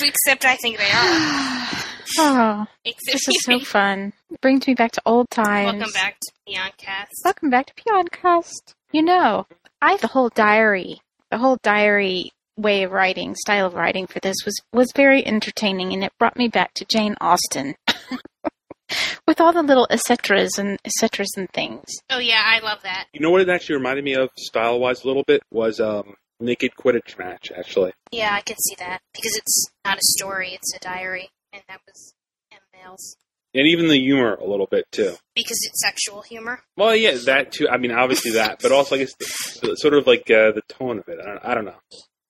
[0.01, 1.83] Except I think they are.
[2.19, 4.13] Oh, Except this is so fun.
[4.41, 5.73] Brings me back to old times.
[5.77, 7.13] Welcome back to Beyond Cast.
[7.25, 8.75] Welcome back to Peoncast.
[8.93, 9.47] You know,
[9.81, 14.37] I the whole diary, the whole diary way of writing, style of writing for this
[14.45, 17.75] was was very entertaining, and it brought me back to Jane Austen,
[19.27, 21.85] with all the little etceteras and etceteras and things.
[22.11, 23.07] Oh yeah, I love that.
[23.13, 26.15] You know what it actually reminded me of, style wise, a little bit was um,
[26.41, 27.53] naked Quidditch match.
[27.57, 31.63] Actually, Yeah, I can see that because it's not a story; it's a diary, and
[31.69, 32.15] that was
[32.51, 32.61] M.
[32.73, 33.17] Males
[33.57, 35.15] and even the humor a little bit too.
[35.35, 36.61] because it's sexual humor.
[36.77, 37.69] Well, yeah, that too.
[37.69, 40.63] I mean, obviously that, but also I guess the, the, sort of like uh, the
[40.69, 41.19] tone of it.
[41.21, 41.81] I don't, I don't know.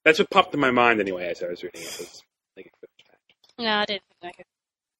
[0.05, 1.99] That's what popped in my mind anyway as I was reading it.
[1.99, 2.23] Was
[2.57, 3.65] naked Quidditch.
[3.65, 4.47] No, I didn't like it.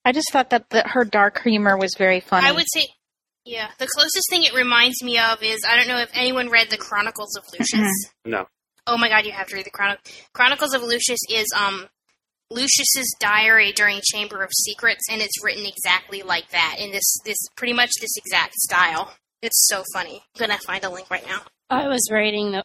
[0.05, 2.47] I just thought that the, her dark humor was very funny.
[2.47, 2.87] I would say,
[3.45, 6.71] yeah, the closest thing it reminds me of is I don't know if anyone read
[6.71, 7.91] the Chronicles of Lucius.
[8.25, 8.47] No.
[8.87, 11.89] Oh my god, you have to read the Chronic- Chronicles of Lucius is um
[12.51, 17.39] Lucius's diary during Chamber of Secrets, and it's written exactly like that in this this
[17.57, 19.15] pretty much this exact style.
[19.43, 20.23] It's so funny.
[20.35, 21.43] I'm gonna find a link right now.
[21.71, 22.63] I was reading the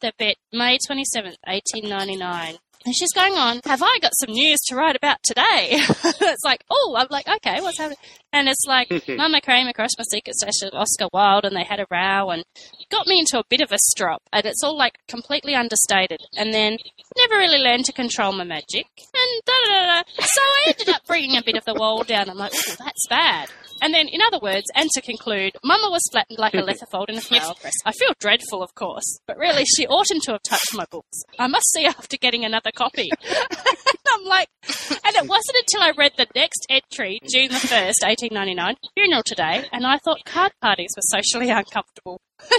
[0.00, 2.58] the bit May twenty seventh, eighteen ninety nine.
[2.88, 5.68] And she's going on, have I got some news to write about today?
[5.72, 7.98] it's like, oh, I'm like, okay, what's happening?
[8.32, 11.86] And it's like, Mama came across my secret of Oscar Wilde and they had a
[11.90, 12.44] row and
[12.90, 14.22] got me into a bit of a strop.
[14.32, 16.22] And it's all like completely understated.
[16.34, 16.78] And then
[17.18, 18.86] never really learned to control my magic.
[18.96, 20.02] And da da da da.
[20.22, 22.30] So I ended up bringing a bit of the wall down.
[22.30, 23.50] I'm like, oh, that's bad.
[23.80, 27.10] And then, in other words, and to conclude, Mama was flattened like a leather fold
[27.10, 27.74] in a flower press.
[27.84, 31.22] I feel dreadful, of course, but really, she oughtn't to have touched my books.
[31.38, 33.10] I must see after getting another copy.
[34.12, 38.76] I'm like, and it wasn't until I read the next entry, June the 1st, 1899,
[38.94, 42.20] funeral today, and I thought card parties were socially uncomfortable.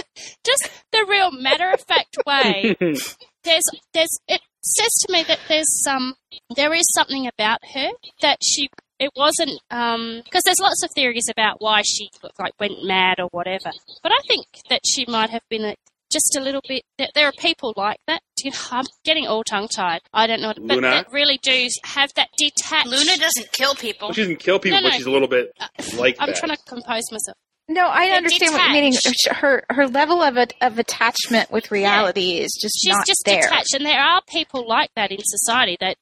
[0.44, 2.76] Just the real matter of fact way.
[3.42, 6.14] There's, there's, it says to me that there's some,
[6.54, 7.88] there is something about her
[8.20, 8.68] that she
[8.98, 13.28] it wasn't um, because there's lots of theories about why she like went mad or
[13.32, 13.70] whatever.
[14.02, 15.74] But I think that she might have been a,
[16.10, 16.82] just a little bit.
[17.14, 18.20] There are people like that.
[18.42, 20.00] You know, I'm getting all tongue tied.
[20.14, 20.88] I don't know, but Luna?
[20.88, 22.86] that really do have that detached.
[22.86, 24.08] Luna doesn't kill people.
[24.08, 24.88] Well, she doesn't kill people, No, no.
[24.88, 25.66] but she's a little bit uh,
[25.98, 26.36] like I'm that.
[26.36, 27.36] trying to compose myself.
[27.68, 28.94] No, I They're understand what you mean.
[29.30, 33.42] Her her level of a, of attachment with reality is just She's not just there.
[33.42, 35.98] detached, and there are people like that in society that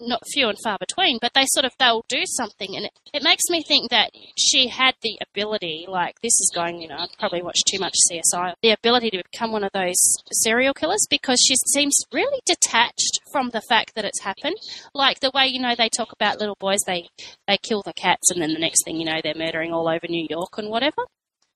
[0.00, 3.22] not few and far between, but they sort of they'll do something, and it, it
[3.22, 5.86] makes me think that she had the ability.
[5.88, 8.54] Like this is going, you know, I've probably watched too much CSI.
[8.62, 9.98] The ability to become one of those
[10.32, 14.56] serial killers because she seems really detached from the fact that it's happened.
[14.94, 17.08] Like the way you know they talk about little boys, they
[17.46, 20.06] they kill the cats, and then the next thing you know they're murdering all over
[20.08, 21.02] New York and whatever.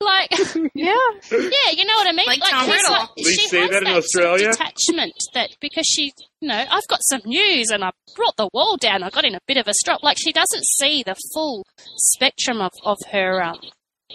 [0.01, 0.31] like
[0.75, 0.95] yeah.
[1.31, 2.27] Yeah you know what i mean?
[2.27, 2.93] Like Tom there's Riddle.
[2.93, 4.53] like- They she say has that in sort of Australia?
[4.53, 8.77] detachment that because she you know i've got some news and i brought the wall
[8.77, 9.03] down.
[9.03, 11.65] I got in a bit of a strop like she doesn't see the full
[11.97, 13.59] spectrum of of her um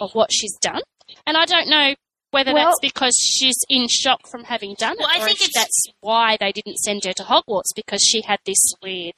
[0.00, 0.82] of what she's done.
[1.26, 1.94] And i don't know
[2.30, 5.40] whether Well- that's because she's in shock from having done it Well, I or think
[5.40, 9.14] if it's- that's why they didn't send her to hogwarts because she had this weird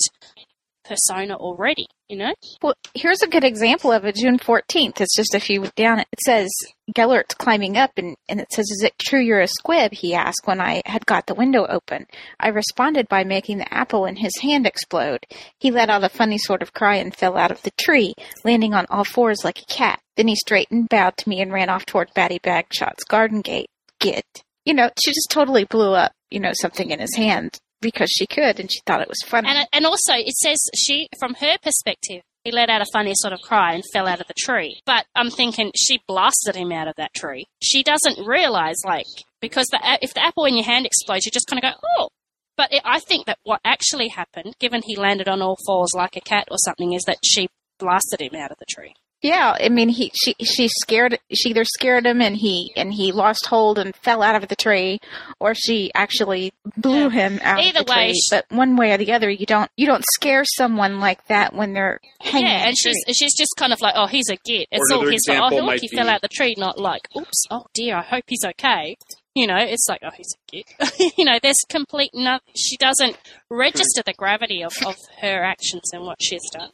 [0.91, 4.17] persona already you know Well, here's a good example of it.
[4.17, 5.01] June 14th.
[5.01, 6.01] It's just a few down.
[6.01, 6.51] It says
[6.97, 10.43] Gellert's climbing up, and, and it says, "Is it true you're a squib?" He asked
[10.47, 12.07] when I had got the window open.
[12.41, 15.25] I responded by making the apple in his hand explode.
[15.59, 18.75] He let out a funny sort of cry and fell out of the tree, landing
[18.75, 20.01] on all fours like a cat.
[20.17, 23.71] Then he straightened, bowed to me, and ran off toward Batty Bagshot's garden gate.
[24.01, 24.27] Git.
[24.65, 26.13] You know, she just totally blew up.
[26.31, 29.49] You know, something in his hand because she could, and she thought it was funny.
[29.49, 33.33] And and also it says she, from her perspective, he let out a funny sort
[33.33, 34.81] of cry and fell out of the tree.
[34.87, 37.47] But I'm thinking she blasted him out of that tree.
[37.63, 39.07] She doesn't realize like
[39.41, 42.09] because the if the apple in your hand explodes, you just kind of go oh.
[42.57, 46.17] But it, I think that what actually happened, given he landed on all fours like
[46.17, 48.95] a cat or something, is that she blasted him out of the tree.
[49.23, 53.13] Yeah, I mean, he she she scared she either scared him and he and he
[53.13, 54.99] lost hold and fell out of the tree,
[55.39, 58.15] or she actually blew him out Either of the way, tree.
[58.15, 61.53] she- but one way or the other, you don't you don't scare someone like that
[61.55, 62.47] when they're hanging.
[62.49, 63.13] yeah, and she's tree.
[63.13, 64.69] she's just kind of like, oh, he's a git.
[64.73, 65.53] It's all his fault.
[65.53, 66.55] Oh, look, he be- fell out the tree.
[66.57, 68.97] Not like, oops, oh dear, I hope he's okay.
[69.35, 71.15] You know, it's like, oh, he's a git.
[71.19, 72.39] you know, there's complete no.
[72.57, 73.17] She doesn't
[73.51, 76.71] register the gravity of, of her actions and what she's done.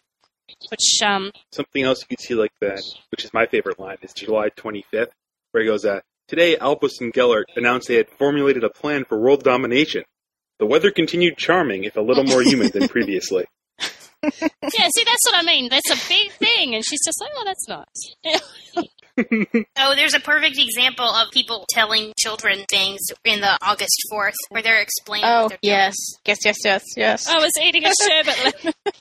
[0.71, 4.13] Which, um, Something else you could see like that, which is my favorite line, is
[4.13, 5.09] July 25th,
[5.53, 9.17] where he goes, uh, Today, Albus and Gellert announced they had formulated a plan for
[9.17, 10.03] world domination.
[10.59, 13.45] The weather continued charming, if a little more humid than previously.
[14.23, 15.69] yeah, see, that's what I mean.
[15.69, 16.75] That's a big thing.
[16.75, 18.87] And she's just like, oh, that's nice.
[19.79, 24.61] Oh, there's a perfect example of people telling children things in the August 4th where
[24.61, 25.25] they're explaining.
[25.27, 25.95] Oh, what they're yes.
[26.27, 27.27] Yes, yes, yes, yes.
[27.27, 28.75] I was eating a sherbet lemon.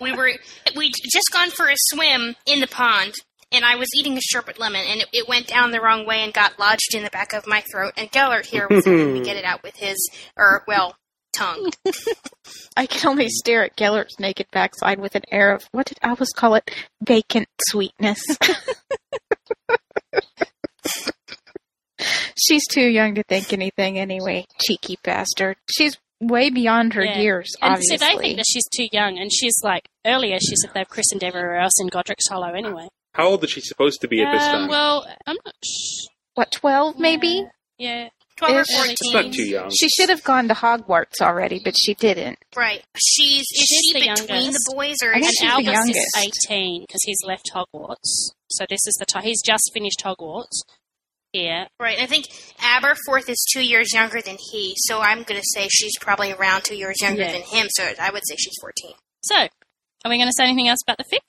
[0.00, 0.30] we were
[0.76, 3.14] we'd just gone for a swim in the pond
[3.52, 6.22] and I was eating a sherbet lemon and it, it went down the wrong way
[6.22, 9.22] and got lodged in the back of my throat and Gellert here was helping me
[9.22, 9.96] get it out with his
[10.36, 10.96] or well
[11.36, 11.70] tongue.
[12.76, 16.10] I can only stare at Gellert's naked backside with an air of, what did I
[16.10, 16.70] always call it?
[17.02, 18.20] Vacant sweetness.
[22.38, 25.56] She's too young to think anything anyway, cheeky bastard.
[25.70, 27.18] She's way beyond her Yeah.
[27.20, 27.98] years, And obviously.
[27.98, 30.38] see, they think that she's too young, and she's like earlier.
[30.40, 32.88] She said they've christened everywhere else in Godric's Hollow anyway.
[33.14, 34.68] How old is she supposed to be at this Um, time?
[34.68, 35.54] well, I'm not.
[35.64, 37.46] Sh- what, 12 maybe?
[37.78, 38.86] yeah, 12 or 14.
[38.88, 39.70] That's not too young.
[39.78, 42.38] She should have gone to Hogwarts already, but she didn't.
[42.54, 42.82] Right.
[42.98, 44.58] She's is She's she the between youngest.
[44.66, 46.16] the boys or I is think she she's the youngest.
[46.16, 48.32] is 18 because he's left Hogwarts.
[48.50, 50.60] So this is the time he's just finished Hogwarts.
[51.44, 51.98] Yeah, Right.
[52.00, 52.26] I think
[52.60, 56.64] Aberforth is two years younger than he, so I'm going to say she's probably around
[56.64, 57.32] two years younger Yeah.
[57.32, 57.66] than him.
[57.70, 58.92] So I would say she's 14.
[59.24, 61.20] So, are we going to say anything else about the fic?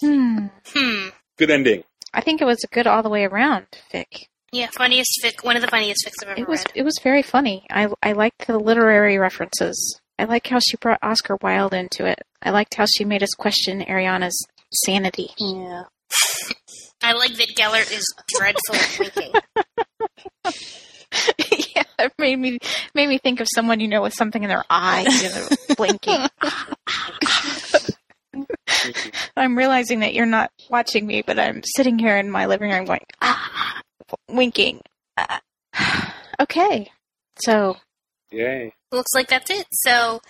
[0.00, 0.46] Hmm.
[0.74, 1.08] Hmm.
[1.38, 1.84] Good ending.
[2.12, 4.26] I think it was a good all the way around fic.
[4.52, 5.44] Yeah, funniest fic.
[5.44, 6.72] One of the funniest fics I've ever It was read.
[6.76, 7.66] it was very funny.
[7.70, 10.00] I I liked the literary references.
[10.18, 12.20] I like how she brought Oscar Wilde into it.
[12.42, 14.36] I liked how she made us question Ariana's
[14.84, 15.30] sanity.
[15.38, 15.82] Yeah.
[17.04, 19.32] I like that Gellert is dreadful at winking.
[21.76, 22.58] yeah, it made me
[22.94, 26.26] made me think of someone you know with something in their eye, you know, blinking.
[29.36, 32.86] I'm realizing that you're not watching me, but I'm sitting here in my living room
[32.86, 33.80] going, ah,
[34.28, 34.80] winking.
[35.16, 35.40] Ah.
[36.40, 36.90] Okay,
[37.44, 37.76] so
[38.32, 38.72] Yay.
[38.90, 39.66] Looks like that's it.
[39.70, 40.20] So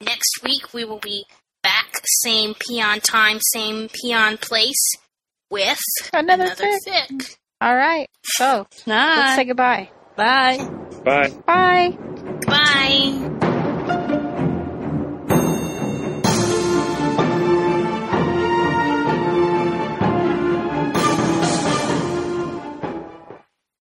[0.00, 1.24] next week we will be
[1.64, 1.92] back,
[2.22, 4.78] same peon time, same peon place,
[5.50, 5.78] with
[6.12, 7.36] another, another fic.
[7.60, 8.08] All right.
[8.22, 9.16] So, Bye.
[9.16, 9.90] let's say goodbye.
[10.16, 10.58] Bye.
[11.04, 11.28] Bye.
[11.46, 11.98] Bye.
[12.46, 13.16] Bye.